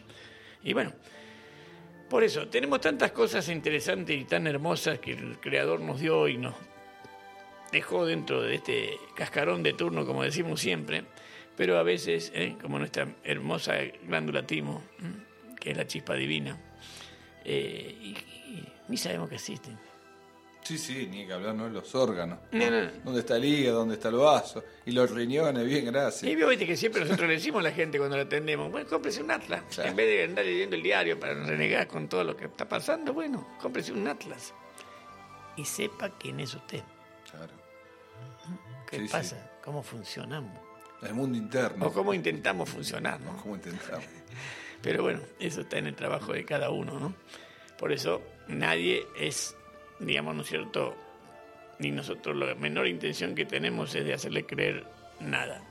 Y 0.63 0.73
bueno, 0.73 0.93
por 2.09 2.23
eso, 2.23 2.47
tenemos 2.49 2.81
tantas 2.81 3.11
cosas 3.11 3.49
interesantes 3.49 4.17
y 4.17 4.25
tan 4.25 4.47
hermosas 4.47 5.01
que 5.01 5.13
el 5.13 5.39
Creador 5.41 5.81
nos 5.81 6.01
dio 6.01 6.29
y 6.29 6.37
nos 6.37 6.55
dejó 7.73 8.07
dentro 8.07 8.43
de 8.43 8.55
este 8.57 8.91
cascarón 9.17 9.63
de 9.63 9.73
turno, 9.73 10.07
como 10.07 10.23
decimos 10.23 10.61
siempre, 10.61 11.05
pero 11.57 11.79
a 11.79 11.83
veces, 11.83 12.31
¿eh? 12.35 12.57
como 12.61 12.79
nuestra 12.79 13.09
hermosa 13.25 13.75
glándula 14.07 14.47
timo, 14.47 14.83
que 15.61 15.71
es 15.71 15.77
la 15.77 15.87
chispa 15.87 16.15
divina, 16.15 16.57
eh, 17.45 17.97
y, 18.01 18.09
y 18.09 18.69
ni 18.89 18.97
sabemos 18.97 19.29
que 19.29 19.37
existen. 19.37 19.79
Sí, 20.63 20.79
sí, 20.79 21.07
ni 21.09 21.25
que 21.25 21.33
hablar, 21.33 21.55
¿no? 21.55 21.69
Los 21.69 21.95
órganos. 21.95 22.41
No, 22.51 22.69
no. 22.71 22.91
¿Dónde 23.05 23.21
está 23.21 23.37
el 23.37 23.45
hígado? 23.45 23.79
¿Dónde 23.79 23.95
está 23.95 24.09
el 24.09 24.17
vaso? 24.17 24.65
Y 24.85 24.91
los 24.91 25.09
riñones, 25.13 25.65
bien, 25.65 25.85
gracias. 25.85 26.25
Y 26.25 26.35
vio, 26.35 26.49
viste 26.49 26.67
que 26.67 26.77
siempre 26.77 27.03
nosotros 27.03 27.29
le 27.29 27.35
decimos 27.35 27.61
a 27.61 27.63
la 27.63 27.71
gente 27.71 27.99
cuando 27.99 28.17
la 28.17 28.25
atendemos, 28.25 28.69
bueno, 28.73 28.89
cómprese 28.89 29.23
un 29.23 29.31
atlas. 29.31 29.63
Claro. 29.73 29.91
En 29.91 29.95
vez 29.95 30.09
de 30.09 30.25
andar 30.25 30.45
leyendo 30.45 30.75
el 30.75 30.83
diario 30.83 31.21
para 31.21 31.35
renegar 31.35 31.87
con 31.87 32.09
todo 32.09 32.25
lo 32.25 32.37
que 32.37 32.47
está 32.47 32.69
pasando, 32.69 33.13
bueno, 33.13 33.47
cómprese 33.63 33.93
un 33.93 34.09
atlas. 34.09 34.53
Y 35.57 35.65
sepa 35.65 36.11
quién 36.19 36.41
es 36.41 36.53
usted. 36.53 36.83
Claro. 37.31 37.53
¿Qué 38.91 38.97
Sí, 38.99 39.07
sí. 39.07 39.13
pasa? 39.13 39.51
¿Cómo 39.65 39.85
funcionamos? 39.85 40.66
El 41.07 41.15
mundo 41.15 41.39
interno. 41.39 41.87
O 41.87 41.93
cómo 41.93 42.13
intentamos 42.13 42.69
funcionar, 42.69 43.21
¿no? 43.21 43.37
¿Cómo 43.37 43.55
intentamos? 43.55 44.05
Pero 44.83 45.03
bueno, 45.03 45.21
eso 45.39 45.63
está 45.63 45.79
en 45.79 45.87
el 45.87 45.95
trabajo 45.95 46.33
de 46.33 46.45
cada 46.45 46.71
uno, 46.71 46.99
¿no? 46.99 47.15
Por 47.79 47.93
eso 47.93 48.23
nadie 48.49 49.07
es, 49.19 49.57
digamos, 50.01 50.35
¿no 50.35 50.43
es 50.43 50.49
cierto? 50.49 50.97
Ni 51.79 51.91
nosotros 51.91 52.37
la 52.37 52.55
menor 52.55 52.87
intención 52.87 53.35
que 53.35 53.45
tenemos 53.45 53.95
es 53.95 54.05
de 54.05 54.15
hacerle 54.15 54.47
creer 54.47 54.85
nada. 55.21 55.63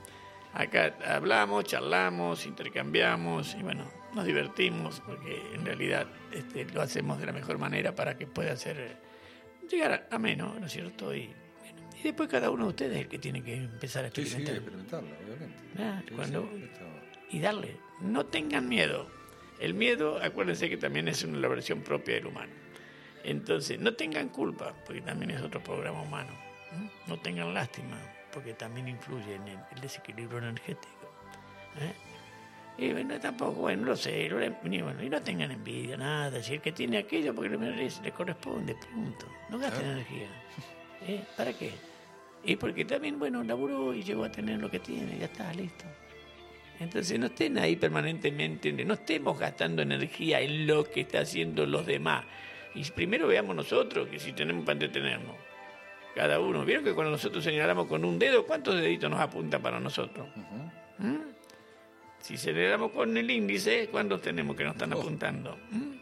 Acá 0.54 0.94
hablamos, 1.06 1.64
charlamos, 1.64 2.46
intercambiamos 2.46 3.54
y 3.58 3.62
bueno, 3.62 3.90
nos 4.14 4.24
divertimos 4.24 5.02
porque 5.04 5.38
en 5.54 5.66
realidad 5.66 6.06
este, 6.32 6.64
lo 6.64 6.80
hacemos 6.80 7.18
de 7.18 7.26
la 7.26 7.32
mejor 7.32 7.58
manera 7.58 7.94
para 7.94 8.16
que 8.16 8.26
pueda 8.26 8.56
ser, 8.56 8.78
eh, 8.78 8.96
llegar 9.68 10.08
a, 10.10 10.18
menos, 10.18 10.58
¿no 10.58 10.66
es 10.66 10.72
cierto? 10.72 11.14
Y, 11.14 11.30
y 11.98 12.02
después 12.02 12.28
cada 12.28 12.50
uno 12.50 12.64
de 12.64 12.68
ustedes 12.70 12.92
es 12.96 13.02
el 13.02 13.08
que 13.08 13.18
tiene 13.18 13.42
que 13.42 13.54
empezar 13.54 14.04
a 14.04 14.08
Sí, 14.08 14.14
sí, 14.16 14.20
experimentar. 14.36 14.56
experimentarlo, 14.56 15.08
obviamente. 15.24 15.62
Ah, 15.78 16.02
Sí, 16.06 16.14
cuando- 16.14 16.48
sí, 16.52 16.70
y 17.36 17.40
darle. 17.40 17.76
No 18.00 18.26
tengan 18.26 18.68
miedo. 18.68 19.08
El 19.58 19.74
miedo, 19.74 20.22
acuérdense 20.22 20.68
que 20.68 20.76
también 20.76 21.08
es 21.08 21.22
una, 21.24 21.48
versión 21.48 21.80
propia 21.80 22.14
del 22.16 22.26
humano. 22.26 22.52
Entonces, 23.24 23.80
no 23.80 23.94
tengan 23.94 24.28
culpa, 24.28 24.74
porque 24.84 25.00
también 25.00 25.30
es 25.30 25.40
otro 25.42 25.62
programa 25.62 26.02
humano. 26.02 26.30
No 27.06 27.18
tengan 27.18 27.54
lástima, 27.54 27.96
porque 28.32 28.52
también 28.54 28.86
influye 28.88 29.34
en 29.36 29.48
el, 29.48 29.58
el 29.74 29.80
desequilibrio 29.80 30.38
energético. 30.38 31.10
¿eh? 31.80 31.92
Y 32.78 32.92
bueno, 32.92 33.18
tampoco, 33.18 33.52
bueno, 33.62 33.86
lo 33.86 33.96
sé, 33.96 34.28
lo- 34.28 34.44
y, 34.44 34.50
bueno, 34.82 35.02
y 35.02 35.08
no 35.08 35.22
tengan 35.22 35.50
envidia, 35.50 35.96
nada. 35.96 36.42
Si 36.42 36.54
el 36.54 36.60
que 36.60 36.72
tiene 36.72 36.98
aquello, 36.98 37.34
porque 37.34 37.48
le 37.56 37.88
le 38.02 38.12
corresponde, 38.12 38.74
punto. 38.74 39.26
No 39.48 39.58
gasten 39.58 39.86
energía. 39.86 40.28
¿Eh? 41.08 41.24
¿Para 41.36 41.52
qué? 41.52 41.72
Y 42.44 42.56
porque 42.56 42.84
también, 42.84 43.18
bueno, 43.18 43.42
laburó 43.42 43.92
y 43.92 44.02
llegó 44.02 44.24
a 44.24 44.30
tener 44.30 44.60
lo 44.60 44.70
que 44.70 44.78
tiene, 44.78 45.18
ya 45.18 45.26
está, 45.26 45.52
listo. 45.52 45.84
Entonces 46.78 47.18
no 47.18 47.26
estén 47.26 47.58
ahí 47.58 47.76
permanentemente, 47.76 48.72
no 48.84 48.94
estemos 48.94 49.38
gastando 49.38 49.82
energía 49.82 50.40
en 50.40 50.66
lo 50.66 50.84
que 50.84 51.00
está 51.00 51.20
haciendo 51.20 51.66
los 51.66 51.86
demás. 51.86 52.24
Y 52.74 52.84
primero 52.90 53.26
veamos 53.26 53.56
nosotros 53.56 54.08
que 54.08 54.18
si 54.18 54.32
tenemos 54.32 54.64
para 54.64 54.74
entretenernos. 54.74 55.34
Cada 56.14 56.38
uno. 56.40 56.64
¿Vieron 56.64 56.84
que 56.84 56.94
cuando 56.94 57.10
nosotros 57.10 57.44
señalamos 57.44 57.86
con 57.86 58.04
un 58.04 58.18
dedo, 58.18 58.46
cuántos 58.46 58.76
deditos 58.76 59.10
nos 59.10 59.20
apuntan 59.20 59.60
para 59.60 59.80
nosotros? 59.80 60.26
¿Mm? 60.98 61.16
Si 62.20 62.36
señalamos 62.36 62.92
con 62.92 63.16
el 63.16 63.30
índice, 63.30 63.88
¿cuántos 63.90 64.22
tenemos 64.22 64.56
que 64.56 64.64
nos 64.64 64.74
están 64.74 64.92
apuntando? 64.92 65.58
¿Mm? 65.70 65.95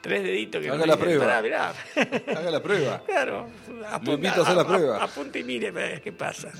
Tres 0.00 0.22
deditos 0.22 0.62
que 0.62 0.68
Haga 0.68 0.86
la 0.86 0.96
dicen, 0.96 1.00
prueba. 1.00 1.38
Haga 1.38 2.50
la 2.50 2.62
prueba. 2.62 3.02
Claro, 3.04 3.48
Lo 4.04 4.12
invito 4.12 4.40
a 4.40 4.44
hacer 4.44 4.56
la 4.56 4.66
prueba. 4.66 5.02
apunte 5.02 5.40
y 5.40 5.44
mire 5.44 5.72
para 5.72 5.86
ver 5.86 6.00
qué 6.02 6.12
pasa. 6.12 6.52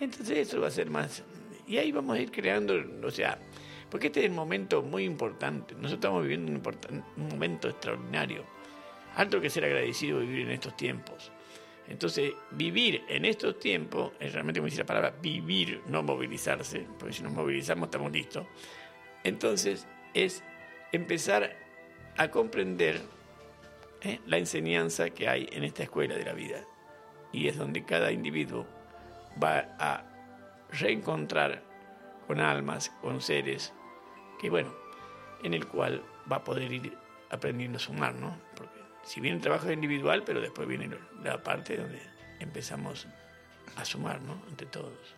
Entonces 0.00 0.38
eso 0.38 0.60
va 0.60 0.68
a 0.68 0.70
ser 0.70 0.88
más. 0.90 1.22
Y 1.66 1.76
ahí 1.78 1.90
vamos 1.92 2.16
a 2.16 2.20
ir 2.20 2.30
creando, 2.30 2.74
o 3.02 3.10
sea, 3.10 3.38
porque 3.90 4.06
este 4.06 4.20
es 4.20 4.26
el 4.26 4.32
momento 4.32 4.82
muy 4.82 5.04
importante. 5.04 5.74
Nosotros 5.74 5.94
estamos 5.94 6.22
viviendo 6.22 6.52
un, 6.52 7.02
un 7.16 7.28
momento 7.28 7.68
extraordinario. 7.68 8.44
Alto 9.16 9.40
que 9.40 9.50
ser 9.50 9.64
agradecido 9.64 10.20
vivir 10.20 10.46
en 10.46 10.52
estos 10.52 10.76
tiempos. 10.76 11.32
Entonces, 11.88 12.32
vivir 12.50 13.02
en 13.08 13.24
estos 13.24 13.58
tiempos, 13.58 14.12
es 14.20 14.32
realmente 14.32 14.60
como 14.60 14.66
dice 14.66 14.78
la 14.82 14.86
palabra, 14.86 15.14
vivir, 15.22 15.80
no 15.86 16.02
movilizarse, 16.02 16.86
porque 16.98 17.14
si 17.14 17.22
nos 17.22 17.32
movilizamos 17.32 17.86
estamos 17.88 18.12
listos. 18.12 18.46
Entonces, 19.24 19.86
es 20.14 20.44
empezar 20.92 21.56
a 22.18 22.30
comprender 22.30 23.00
¿eh? 24.02 24.20
la 24.26 24.38
enseñanza 24.38 25.10
que 25.10 25.28
hay 25.28 25.48
en 25.52 25.64
esta 25.64 25.84
escuela 25.84 26.16
de 26.16 26.24
la 26.24 26.32
vida. 26.32 26.64
Y 27.32 27.48
es 27.48 27.56
donde 27.56 27.84
cada 27.84 28.12
individuo 28.12 28.66
va 29.42 29.76
a 29.78 30.04
reencontrar 30.72 31.62
con 32.26 32.40
almas, 32.40 32.90
con 33.00 33.20
seres, 33.20 33.72
que 34.40 34.50
bueno, 34.50 34.74
en 35.42 35.54
el 35.54 35.66
cual 35.66 36.02
va 36.30 36.36
a 36.36 36.44
poder 36.44 36.72
ir 36.72 36.96
aprendiendo 37.30 37.76
a 37.76 37.80
sumar, 37.80 38.14
¿no? 38.14 38.36
Porque 38.54 38.80
si 39.04 39.20
bien 39.20 39.36
el 39.36 39.40
trabajo 39.40 39.66
es 39.66 39.72
individual, 39.72 40.22
pero 40.24 40.40
después 40.40 40.66
viene 40.66 40.90
la 41.22 41.42
parte 41.42 41.76
donde 41.76 42.00
empezamos 42.40 43.06
a 43.76 43.84
sumar, 43.84 44.20
¿no? 44.20 44.42
Entre 44.48 44.66
todos. 44.66 45.17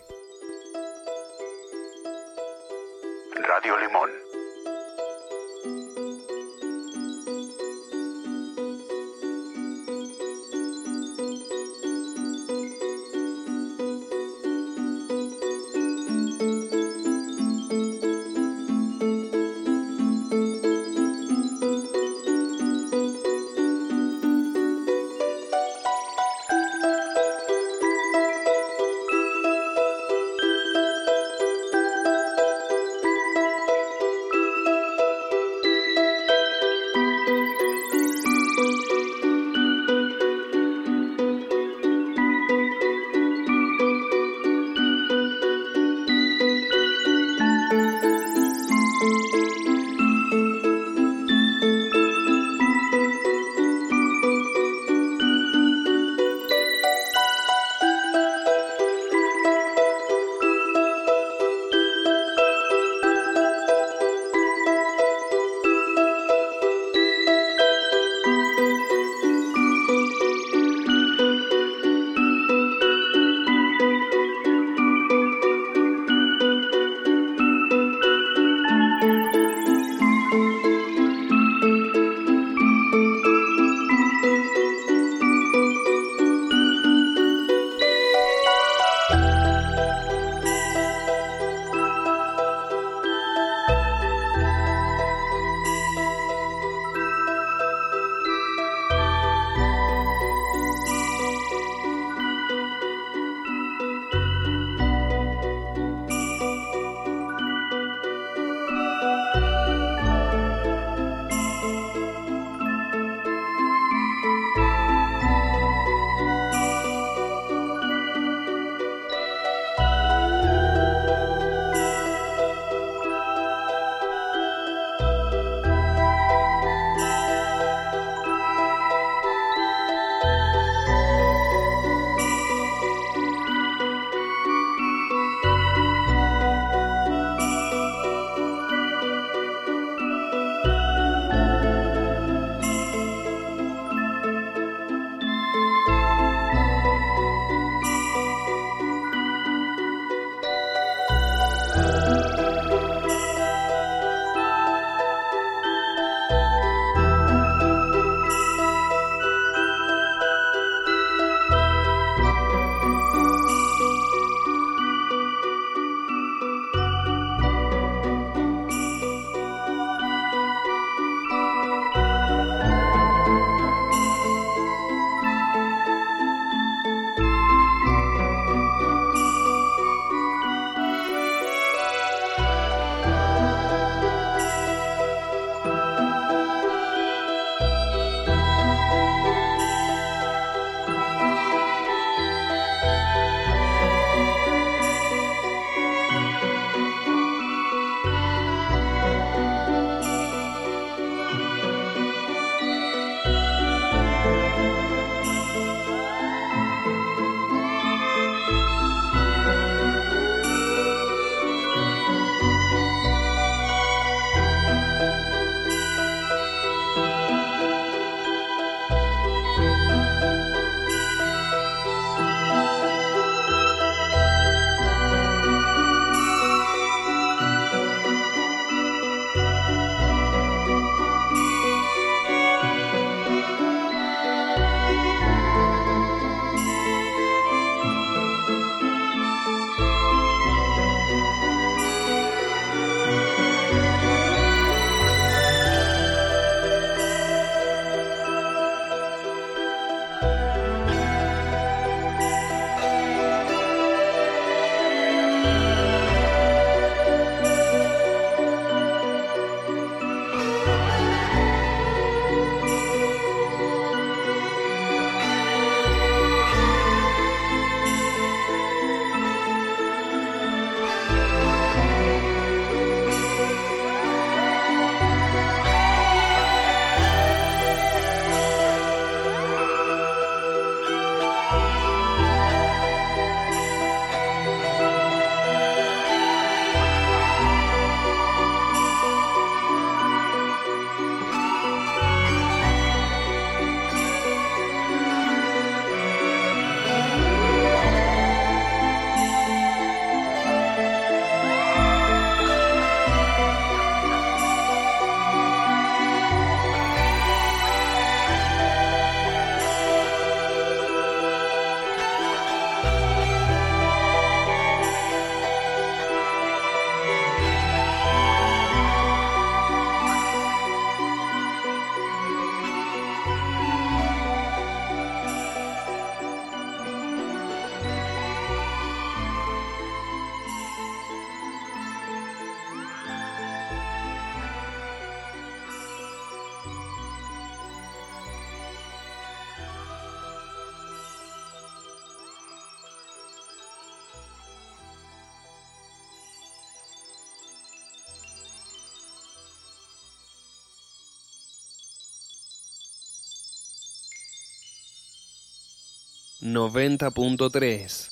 90.3. 356.41 358.09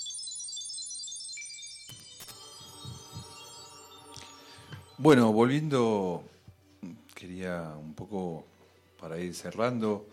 Bueno, 4.99 5.34
volviendo, 5.34 6.23
quería 7.15 7.73
un 7.76 7.95
poco 7.95 8.45
para 8.99 9.18
ir 9.18 9.34
cerrando 9.34 10.06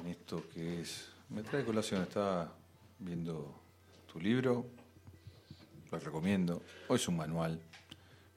en 0.00 0.08
esto 0.08 0.42
que 0.52 0.80
es. 0.80 1.10
Me 1.28 1.44
trae 1.44 1.64
colación, 1.64 2.02
estaba 2.02 2.52
viendo 2.98 3.54
tu 4.12 4.18
libro, 4.18 4.66
lo 5.92 5.98
recomiendo. 6.00 6.60
Hoy 6.88 6.96
es 6.96 7.06
un 7.06 7.18
manual, 7.18 7.60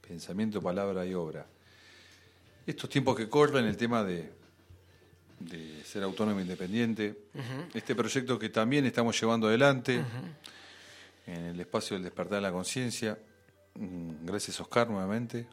pensamiento, 0.08 0.62
palabra 0.62 1.08
y 1.08 1.16
obra. 1.16 1.48
Estos 2.68 2.88
tiempos 2.88 3.16
que 3.16 3.30
corren, 3.30 3.66
el 3.66 3.78
tema 3.78 4.04
de, 4.04 4.32
de 5.40 5.84
ser 5.84 6.04
autónomo 6.04 6.40
e 6.40 6.44
independiente, 6.44 7.16
este 7.74 7.96
proyecto 7.96 8.40
que 8.40 8.50
también 8.50 8.86
estamos 8.86 9.20
llevando 9.20 9.48
adelante 9.48 10.04
en 11.28 11.46
el 11.46 11.60
espacio 11.60 11.96
del 11.96 12.04
despertar 12.04 12.38
de 12.38 12.42
la 12.42 12.52
conciencia. 12.52 13.18
Mm, 13.76 14.26
Gracias 14.26 14.60
Oscar 14.62 14.90
nuevamente, 14.90 15.48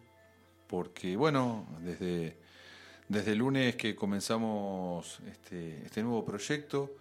porque 0.67 1.17
bueno, 1.17 1.67
desde, 1.81 2.37
desde 3.09 3.33
el 3.33 3.39
lunes 3.39 3.77
que 3.77 3.97
comenzamos 3.97 5.19
este, 5.27 5.85
este 5.85 6.03
nuevo 6.03 6.25
proyecto, 6.25 6.95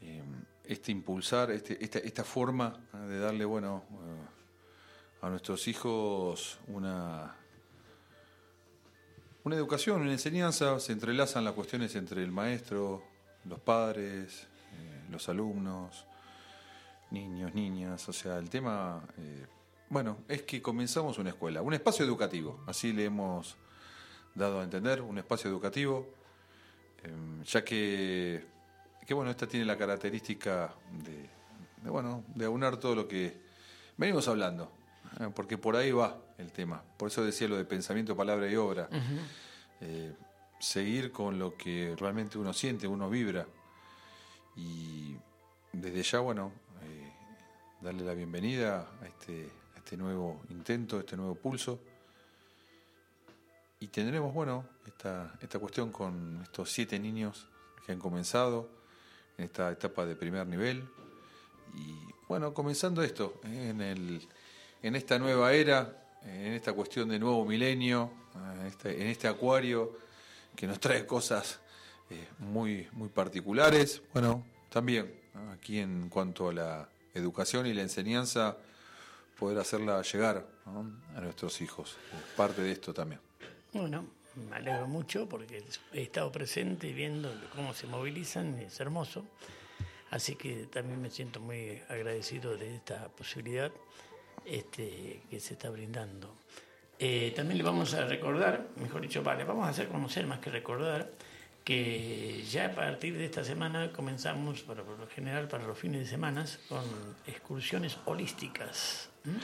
eh, 0.00 0.22
este 0.64 0.92
impulsar, 0.92 1.50
este, 1.52 1.82
esta, 1.82 2.00
esta 2.00 2.24
forma 2.24 2.76
de 3.08 3.18
darle 3.18 3.44
bueno 3.44 3.84
eh, 3.92 5.24
a 5.26 5.30
nuestros 5.30 5.68
hijos 5.68 6.58
una, 6.66 7.34
una 9.46 9.54
educación, 9.54 10.00
una 10.00 10.10
enseñanza, 10.10 10.80
se 10.80 10.90
entrelazan 10.90 11.44
las 11.44 11.54
cuestiones 11.54 11.94
entre 11.94 12.20
el 12.20 12.32
maestro, 12.32 13.04
los 13.44 13.60
padres, 13.60 14.42
eh, 14.72 15.04
los 15.08 15.28
alumnos, 15.28 16.04
niños, 17.12 17.54
niñas, 17.54 18.08
o 18.08 18.12
sea, 18.12 18.38
el 18.38 18.50
tema, 18.50 19.04
eh, 19.16 19.46
bueno, 19.88 20.18
es 20.26 20.42
que 20.42 20.60
comenzamos 20.60 21.18
una 21.18 21.30
escuela, 21.30 21.62
un 21.62 21.72
espacio 21.74 22.04
educativo, 22.04 22.58
así 22.66 22.92
le 22.92 23.04
hemos 23.04 23.56
dado 24.34 24.58
a 24.58 24.64
entender, 24.64 25.00
un 25.00 25.16
espacio 25.16 25.48
educativo, 25.48 26.08
eh, 27.04 27.44
ya 27.44 27.62
que, 27.62 28.44
que, 29.06 29.14
bueno, 29.14 29.30
esta 29.30 29.46
tiene 29.46 29.64
la 29.64 29.78
característica 29.78 30.74
de, 30.90 31.30
de, 31.84 31.88
bueno, 31.90 32.24
de 32.34 32.46
aunar 32.46 32.78
todo 32.78 32.96
lo 32.96 33.06
que 33.06 33.40
venimos 33.96 34.26
hablando, 34.26 34.72
porque 35.34 35.58
por 35.58 35.76
ahí 35.76 35.92
va 35.92 36.18
el 36.38 36.52
tema, 36.52 36.82
por 36.96 37.08
eso 37.08 37.24
decía 37.24 37.48
lo 37.48 37.56
de 37.56 37.64
pensamiento, 37.64 38.16
palabra 38.16 38.50
y 38.50 38.56
obra, 38.56 38.88
Eh, 39.80 40.14
seguir 40.58 41.12
con 41.12 41.38
lo 41.38 41.54
que 41.54 41.94
realmente 41.98 42.38
uno 42.38 42.54
siente, 42.54 42.88
uno 42.88 43.10
vibra, 43.10 43.46
y 44.56 45.14
desde 45.72 46.02
ya, 46.02 46.20
bueno, 46.20 46.50
eh, 46.82 47.12
darle 47.82 48.04
la 48.04 48.14
bienvenida 48.14 48.88
a 49.02 49.06
este, 49.06 49.50
a 49.74 49.78
este 49.78 49.96
nuevo 49.98 50.40
intento, 50.48 50.96
a 50.96 51.00
este 51.00 51.16
nuevo 51.16 51.34
pulso. 51.34 51.78
Y 53.80 53.88
tendremos, 53.88 54.32
bueno, 54.32 54.64
esta, 54.86 55.34
esta 55.42 55.58
cuestión 55.58 55.92
con 55.92 56.40
estos 56.42 56.72
siete 56.72 56.98
niños 56.98 57.46
que 57.84 57.92
han 57.92 57.98
comenzado 57.98 58.70
en 59.36 59.44
esta 59.44 59.70
etapa 59.70 60.06
de 60.06 60.16
primer 60.16 60.46
nivel. 60.46 60.88
Y 61.74 61.94
bueno, 62.26 62.54
comenzando 62.54 63.02
esto, 63.02 63.40
eh, 63.44 63.68
en, 63.70 63.82
el, 63.82 64.26
en 64.82 64.96
esta 64.96 65.18
nueva 65.18 65.52
era, 65.52 66.04
en 66.24 66.52
esta 66.52 66.72
cuestión 66.72 67.08
de 67.08 67.18
nuevo 67.18 67.44
milenio, 67.44 68.10
en 68.60 68.66
este, 68.66 69.00
en 69.00 69.08
este 69.08 69.28
acuario 69.28 69.98
que 70.54 70.66
nos 70.66 70.80
trae 70.80 71.06
cosas 71.06 71.60
eh, 72.10 72.26
muy, 72.38 72.88
muy 72.92 73.08
particulares. 73.08 74.02
Bueno, 74.12 74.44
también 74.68 75.12
aquí 75.52 75.78
en 75.78 76.08
cuanto 76.08 76.48
a 76.48 76.52
la 76.52 76.88
educación 77.14 77.66
y 77.66 77.74
la 77.74 77.82
enseñanza, 77.82 78.56
poder 79.38 79.58
hacerla 79.58 80.00
llegar 80.02 80.46
¿no? 80.66 80.90
a 81.14 81.20
nuestros 81.20 81.60
hijos. 81.60 81.96
Parte 82.36 82.62
de 82.62 82.72
esto 82.72 82.92
también. 82.94 83.20
Bueno, 83.72 84.06
me 84.48 84.56
alegro 84.56 84.86
mucho 84.86 85.28
porque 85.28 85.62
he 85.92 86.02
estado 86.02 86.30
presente 86.32 86.92
viendo 86.92 87.32
cómo 87.54 87.74
se 87.74 87.86
movilizan, 87.86 88.58
es 88.58 88.78
hermoso. 88.80 89.24
Así 90.10 90.36
que 90.36 90.66
también 90.66 91.02
me 91.02 91.10
siento 91.10 91.40
muy 91.40 91.82
agradecido 91.88 92.56
de 92.56 92.76
esta 92.76 93.08
posibilidad 93.08 93.72
este, 94.46 95.22
que 95.28 95.40
se 95.40 95.54
está 95.54 95.70
brindando. 95.70 96.36
Eh, 96.98 97.32
también 97.36 97.58
le 97.58 97.64
vamos 97.64 97.92
a 97.94 98.06
recordar, 98.06 98.68
mejor 98.76 99.02
dicho, 99.02 99.22
vale, 99.22 99.44
vamos 99.44 99.66
a 99.66 99.70
hacer 99.70 99.88
conocer 99.88 100.26
más 100.26 100.38
que 100.38 100.50
recordar, 100.50 101.10
que 101.62 102.44
ya 102.48 102.66
a 102.66 102.74
partir 102.74 103.18
de 103.18 103.24
esta 103.24 103.44
semana 103.44 103.92
comenzamos, 103.92 104.62
para, 104.62 104.82
por 104.82 104.98
lo 104.98 105.06
general 105.08 105.48
para 105.48 105.66
los 105.66 105.76
fines 105.76 106.00
de 106.00 106.06
semana, 106.06 106.46
con 106.68 106.84
excursiones 107.26 107.98
holísticas. 108.04 109.10
¿m? 109.24 109.34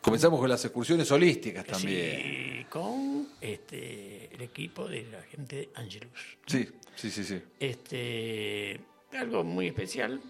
Comenzamos 0.00 0.38
con 0.38 0.48
las 0.48 0.64
excursiones 0.64 1.10
holísticas 1.10 1.64
también. 1.64 2.22
Sí, 2.22 2.66
con 2.68 3.28
este, 3.40 4.32
el 4.34 4.42
equipo 4.42 4.86
de 4.86 5.04
la 5.10 5.22
gente 5.22 5.56
de 5.56 5.70
Angelus. 5.74 6.38
Sí, 6.46 6.68
sí, 6.94 7.10
sí, 7.10 7.24
sí. 7.24 7.42
Este, 7.58 8.78
algo 9.12 9.42
muy 9.42 9.68
especial 9.68 10.20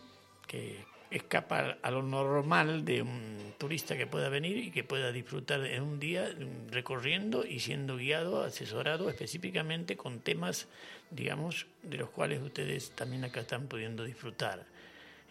que 0.46 0.91
escapa 1.12 1.78
a 1.82 1.90
lo 1.90 2.02
normal 2.02 2.84
de 2.84 3.02
un 3.02 3.54
turista 3.58 3.96
que 3.96 4.06
pueda 4.06 4.28
venir 4.28 4.56
y 4.56 4.70
que 4.70 4.82
pueda 4.82 5.12
disfrutar 5.12 5.64
en 5.64 5.82
un 5.82 6.00
día 6.00 6.28
recorriendo 6.70 7.44
y 7.44 7.60
siendo 7.60 7.96
guiado, 7.96 8.42
asesorado 8.42 9.08
específicamente 9.08 9.96
con 9.96 10.20
temas, 10.20 10.68
digamos, 11.10 11.66
de 11.82 11.98
los 11.98 12.10
cuales 12.10 12.42
ustedes 12.42 12.90
también 12.92 13.24
acá 13.24 13.40
están 13.40 13.68
pudiendo 13.68 14.04
disfrutar. 14.04 14.66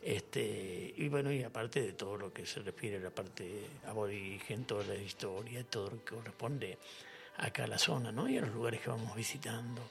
Este, 0.01 0.93
y 0.97 1.09
bueno, 1.09 1.31
y 1.31 1.43
aparte 1.43 1.81
de 1.81 1.93
todo 1.93 2.17
lo 2.17 2.33
que 2.33 2.45
se 2.45 2.61
refiere 2.61 2.97
a 2.97 3.01
la 3.01 3.11
parte 3.11 3.67
aborigen, 3.85 4.65
toda 4.65 4.83
la 4.85 4.95
historia, 4.95 5.63
todo 5.63 5.91
lo 5.91 6.03
que 6.03 6.15
corresponde 6.15 6.77
acá 7.37 7.65
a 7.65 7.67
la 7.67 7.77
zona, 7.77 8.11
¿no? 8.11 8.27
Y 8.29 8.37
a 8.37 8.41
los 8.41 8.51
lugares 8.51 8.81
que 8.81 8.89
vamos 8.89 9.15
visitando. 9.15 9.81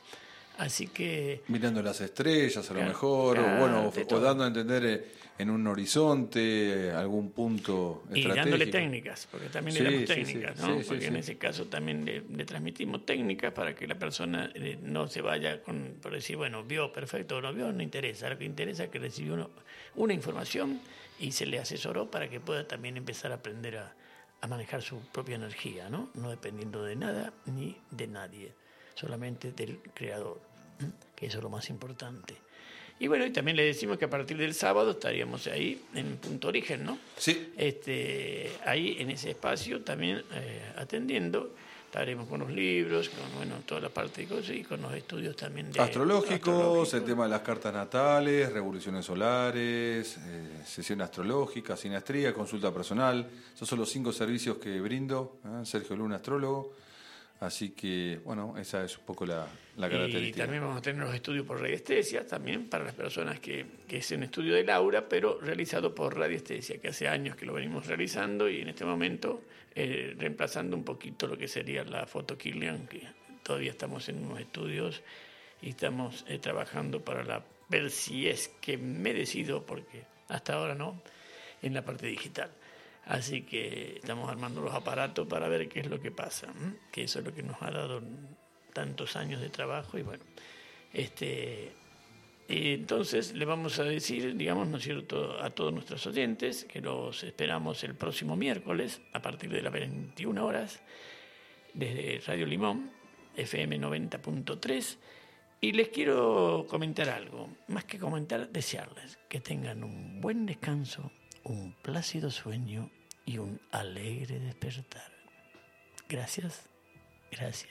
Así 0.60 0.88
que 0.88 1.40
Mirando 1.48 1.82
las 1.82 2.00
estrellas 2.02 2.70
a 2.70 2.74
lo 2.74 2.82
mejor, 2.84 3.36
claro, 3.36 3.56
o 3.56 3.60
bueno, 3.60 3.92
o 4.10 4.20
dando 4.20 4.44
a 4.44 4.48
entender 4.48 4.84
eh, 4.84 5.04
en 5.38 5.48
un 5.48 5.66
horizonte 5.66 6.88
eh, 6.88 6.92
algún 6.92 7.30
punto 7.32 8.02
y 8.12 8.20
estratégico. 8.20 8.34
dándole 8.36 8.66
técnicas, 8.66 9.26
porque 9.30 9.48
también 9.48 9.74
Sí, 9.74 9.82
le 9.82 9.90
damos 9.90 10.08
sí, 10.08 10.14
técnicas, 10.14 10.56
sí, 10.58 10.62
¿no? 10.66 10.80
porque 10.86 11.06
en 11.06 11.16
ese 11.16 11.38
caso 11.38 11.64
también 11.66 12.04
le, 12.04 12.20
le 12.20 12.44
transmitimos 12.44 13.06
técnicas 13.06 13.52
para 13.54 13.74
que 13.74 13.86
la 13.86 13.98
persona 13.98 14.50
eh, 14.54 14.78
no 14.82 15.08
se 15.08 15.22
vaya 15.22 15.62
con, 15.62 15.94
por 16.02 16.12
decir, 16.12 16.36
bueno, 16.36 16.62
vio 16.62 16.92
perfecto 16.92 17.38
o 17.38 17.40
no 17.40 17.54
vio, 17.54 17.72
no 17.72 17.82
interesa. 17.82 18.28
Lo 18.28 18.36
que 18.36 18.44
interesa 18.44 18.84
es 18.84 18.90
que 18.90 18.98
recibió 18.98 19.32
uno- 19.34 19.50
una 19.94 20.12
información 20.12 20.78
y 21.18 21.32
se 21.32 21.46
le 21.46 21.58
asesoró 21.58 22.10
para 22.10 22.28
que 22.28 22.38
pueda 22.38 22.68
también 22.68 22.98
empezar 22.98 23.32
a 23.32 23.36
aprender 23.36 23.78
a, 23.78 23.94
a 24.42 24.46
manejar 24.46 24.82
su 24.82 25.00
propia 25.10 25.36
energía, 25.36 25.88
¿no? 25.88 26.10
No 26.14 26.28
dependiendo 26.28 26.84
de 26.84 26.96
nada 26.96 27.32
ni 27.46 27.78
de 27.90 28.06
nadie, 28.08 28.52
solamente 28.94 29.52
del 29.52 29.80
creador. 29.94 30.49
Que 31.14 31.26
eso 31.26 31.38
es 31.38 31.42
lo 31.42 31.50
más 31.50 31.68
importante. 31.70 32.34
Y 33.00 33.08
bueno, 33.08 33.24
y 33.24 33.30
también 33.30 33.56
le 33.56 33.64
decimos 33.64 33.96
que 33.96 34.04
a 34.04 34.10
partir 34.10 34.36
del 34.36 34.52
sábado 34.52 34.90
estaríamos 34.90 35.46
ahí 35.46 35.82
en 35.94 36.18
punto 36.18 36.48
origen, 36.48 36.84
¿no? 36.84 36.98
Sí. 37.16 37.52
Este, 37.56 38.52
ahí 38.66 38.96
en 38.98 39.10
ese 39.10 39.30
espacio 39.30 39.80
también 39.80 40.22
eh, 40.34 40.72
atendiendo, 40.76 41.54
estaremos 41.86 42.28
con 42.28 42.40
los 42.40 42.50
libros, 42.50 43.08
con 43.08 43.36
bueno, 43.36 43.62
toda 43.64 43.80
la 43.80 43.88
parte 43.88 44.20
de 44.20 44.28
cosas 44.28 44.54
y 44.54 44.62
con 44.62 44.82
los 44.82 44.92
estudios 44.92 45.34
también 45.34 45.72
de 45.72 45.80
Astrológicos, 45.80 46.92
el 46.92 47.02
tema 47.02 47.24
de 47.24 47.30
las 47.30 47.40
cartas 47.40 47.72
natales, 47.72 48.52
revoluciones 48.52 49.06
solares, 49.06 50.18
eh, 50.18 50.60
sesión 50.66 51.00
astrológica, 51.00 51.78
sinastría, 51.78 52.34
consulta 52.34 52.70
personal. 52.70 53.26
Esos 53.54 53.66
son 53.66 53.78
los 53.78 53.90
cinco 53.90 54.12
servicios 54.12 54.58
que 54.58 54.78
brindo, 54.78 55.38
¿eh? 55.46 55.64
Sergio 55.64 55.96
Luna, 55.96 56.16
astrólogo. 56.16 56.74
Así 57.40 57.70
que, 57.70 58.20
bueno, 58.26 58.54
esa 58.58 58.84
es 58.84 58.98
un 58.98 59.04
poco 59.06 59.24
la, 59.24 59.46
la 59.80 59.88
Y 59.88 59.90
característica. 59.90 60.44
también 60.44 60.62
vamos 60.62 60.78
a 60.78 60.82
tener 60.82 61.02
los 61.02 61.14
estudios 61.14 61.46
por 61.46 61.60
radiestesia, 61.60 62.26
también 62.26 62.68
para 62.68 62.84
las 62.84 62.94
personas 62.94 63.40
que, 63.40 63.64
que 63.88 63.98
es 63.98 64.10
un 64.10 64.22
estudio 64.22 64.54
de 64.54 64.64
Laura, 64.64 65.08
pero 65.08 65.40
realizado 65.40 65.94
por 65.94 66.16
radiestesia, 66.16 66.80
que 66.80 66.88
hace 66.88 67.08
años 67.08 67.36
que 67.36 67.46
lo 67.46 67.54
venimos 67.54 67.86
realizando 67.86 68.48
y 68.48 68.60
en 68.60 68.68
este 68.68 68.84
momento 68.84 69.42
eh, 69.74 70.14
reemplazando 70.18 70.76
un 70.76 70.84
poquito 70.84 71.26
lo 71.26 71.38
que 71.38 71.46
sería 71.48 71.84
la 71.84 72.06
foto 72.06 72.36
Kirlian, 72.36 72.86
que 72.86 73.02
todavía 73.42 73.70
estamos 73.70 74.08
en 74.08 74.24
unos 74.24 74.40
estudios 74.40 75.02
y 75.62 75.70
estamos 75.70 76.24
eh, 76.28 76.38
trabajando 76.38 77.04
para 77.04 77.22
la, 77.24 77.44
ver 77.68 77.90
si 77.90 78.28
es 78.28 78.48
que 78.60 78.76
me 78.78 79.14
decido, 79.14 79.64
porque 79.64 80.04
hasta 80.28 80.54
ahora 80.54 80.74
no, 80.74 81.00
en 81.62 81.74
la 81.74 81.84
parte 81.84 82.06
digital. 82.06 82.50
Así 83.06 83.42
que 83.42 83.96
estamos 83.96 84.28
armando 84.28 84.60
los 84.60 84.74
aparatos 84.74 85.26
para 85.26 85.48
ver 85.48 85.68
qué 85.68 85.80
es 85.80 85.86
lo 85.88 86.00
que 86.00 86.10
pasa, 86.10 86.48
¿m? 86.48 86.74
que 86.92 87.04
eso 87.04 87.20
es 87.20 87.24
lo 87.24 87.34
que 87.34 87.42
nos 87.42 87.60
ha 87.62 87.70
dado 87.70 88.02
tantos 88.70 89.16
años 89.16 89.40
de 89.40 89.48
trabajo 89.48 89.98
y 89.98 90.02
bueno, 90.02 90.24
este, 90.92 91.72
entonces 92.48 93.32
le 93.34 93.44
vamos 93.44 93.78
a 93.78 93.84
decir, 93.84 94.36
digamos, 94.36 94.66
¿no 94.66 94.78
es 94.78 94.82
cierto?, 94.82 95.40
a 95.40 95.50
todos 95.50 95.72
nuestros 95.72 96.04
oyentes 96.06 96.64
que 96.64 96.80
los 96.80 97.22
esperamos 97.22 97.84
el 97.84 97.94
próximo 97.94 98.34
miércoles 98.34 99.00
a 99.12 99.22
partir 99.22 99.50
de 99.50 99.62
las 99.62 99.72
21 99.72 100.44
horas 100.44 100.80
desde 101.74 102.20
Radio 102.26 102.46
Limón, 102.46 102.90
FM 103.36 103.78
90.3 103.78 104.96
Y 105.60 105.72
les 105.72 105.90
quiero 105.90 106.66
comentar 106.68 107.08
algo, 107.08 107.50
más 107.68 107.84
que 107.84 107.98
comentar, 107.98 108.48
desearles 108.48 109.18
que 109.28 109.40
tengan 109.40 109.84
un 109.84 110.20
buen 110.20 110.46
descanso, 110.46 111.12
un 111.44 111.74
plácido 111.82 112.30
sueño 112.30 112.90
y 113.26 113.38
un 113.38 113.60
alegre 113.70 114.40
despertar. 114.40 115.12
Gracias, 116.08 116.66
gracias, 117.30 117.70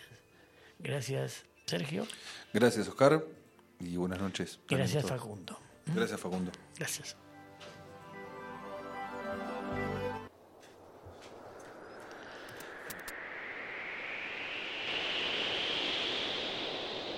gracias 0.80 1.44
Sergio, 1.66 2.08
Gracias, 2.52 2.88
Oscar, 2.88 3.24
y 3.80 3.96
buenas 3.96 4.20
noches. 4.20 4.60
gracias. 4.68 5.06
Facundo. 5.06 5.60
Gracias, 5.86 6.20
Facundo. 6.20 6.52
Gracias. 6.78 7.16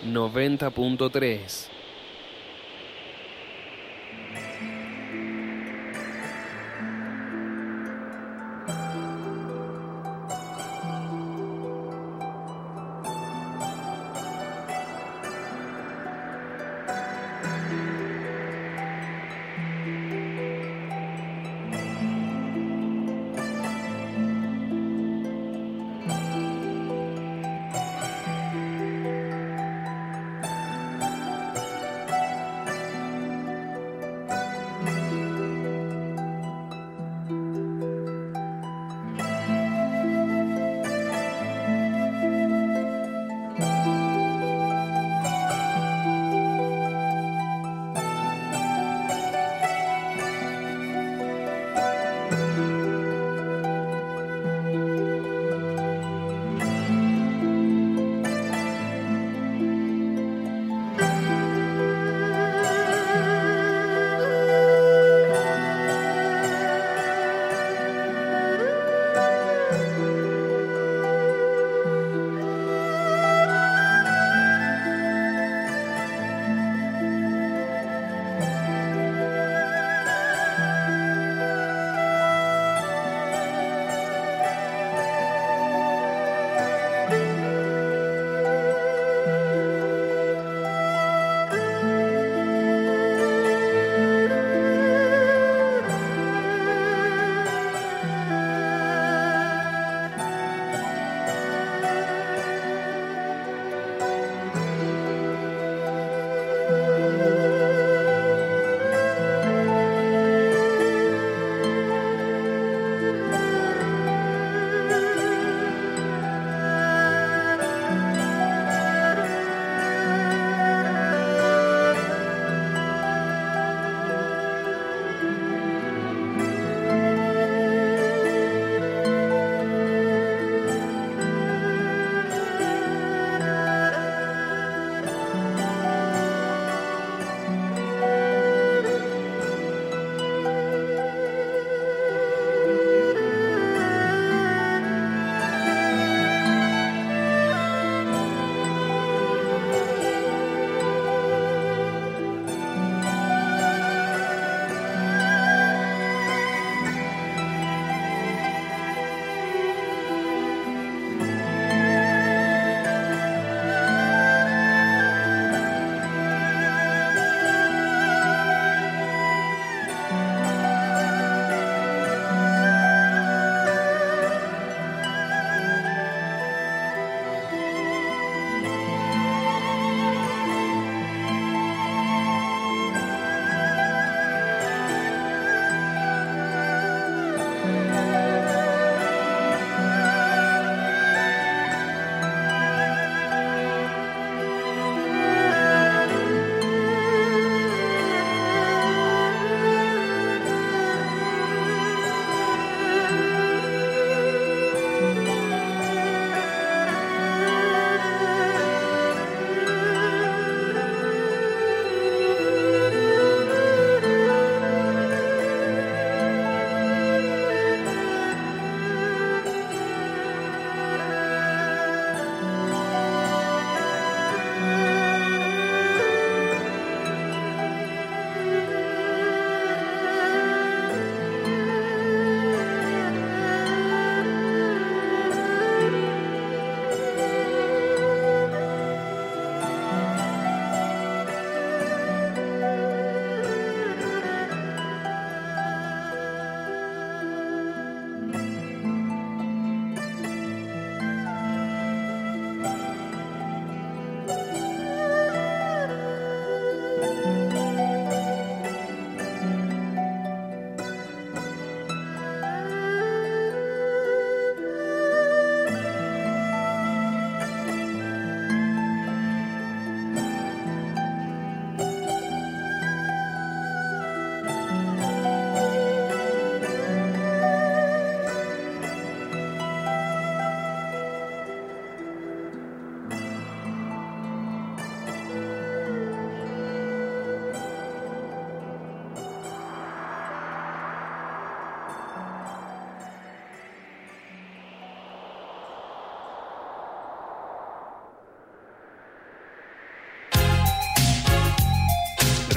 noventa 0.04 0.70
punto 0.72 1.10
tres 1.10 1.70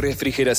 refrigeración 0.04 0.44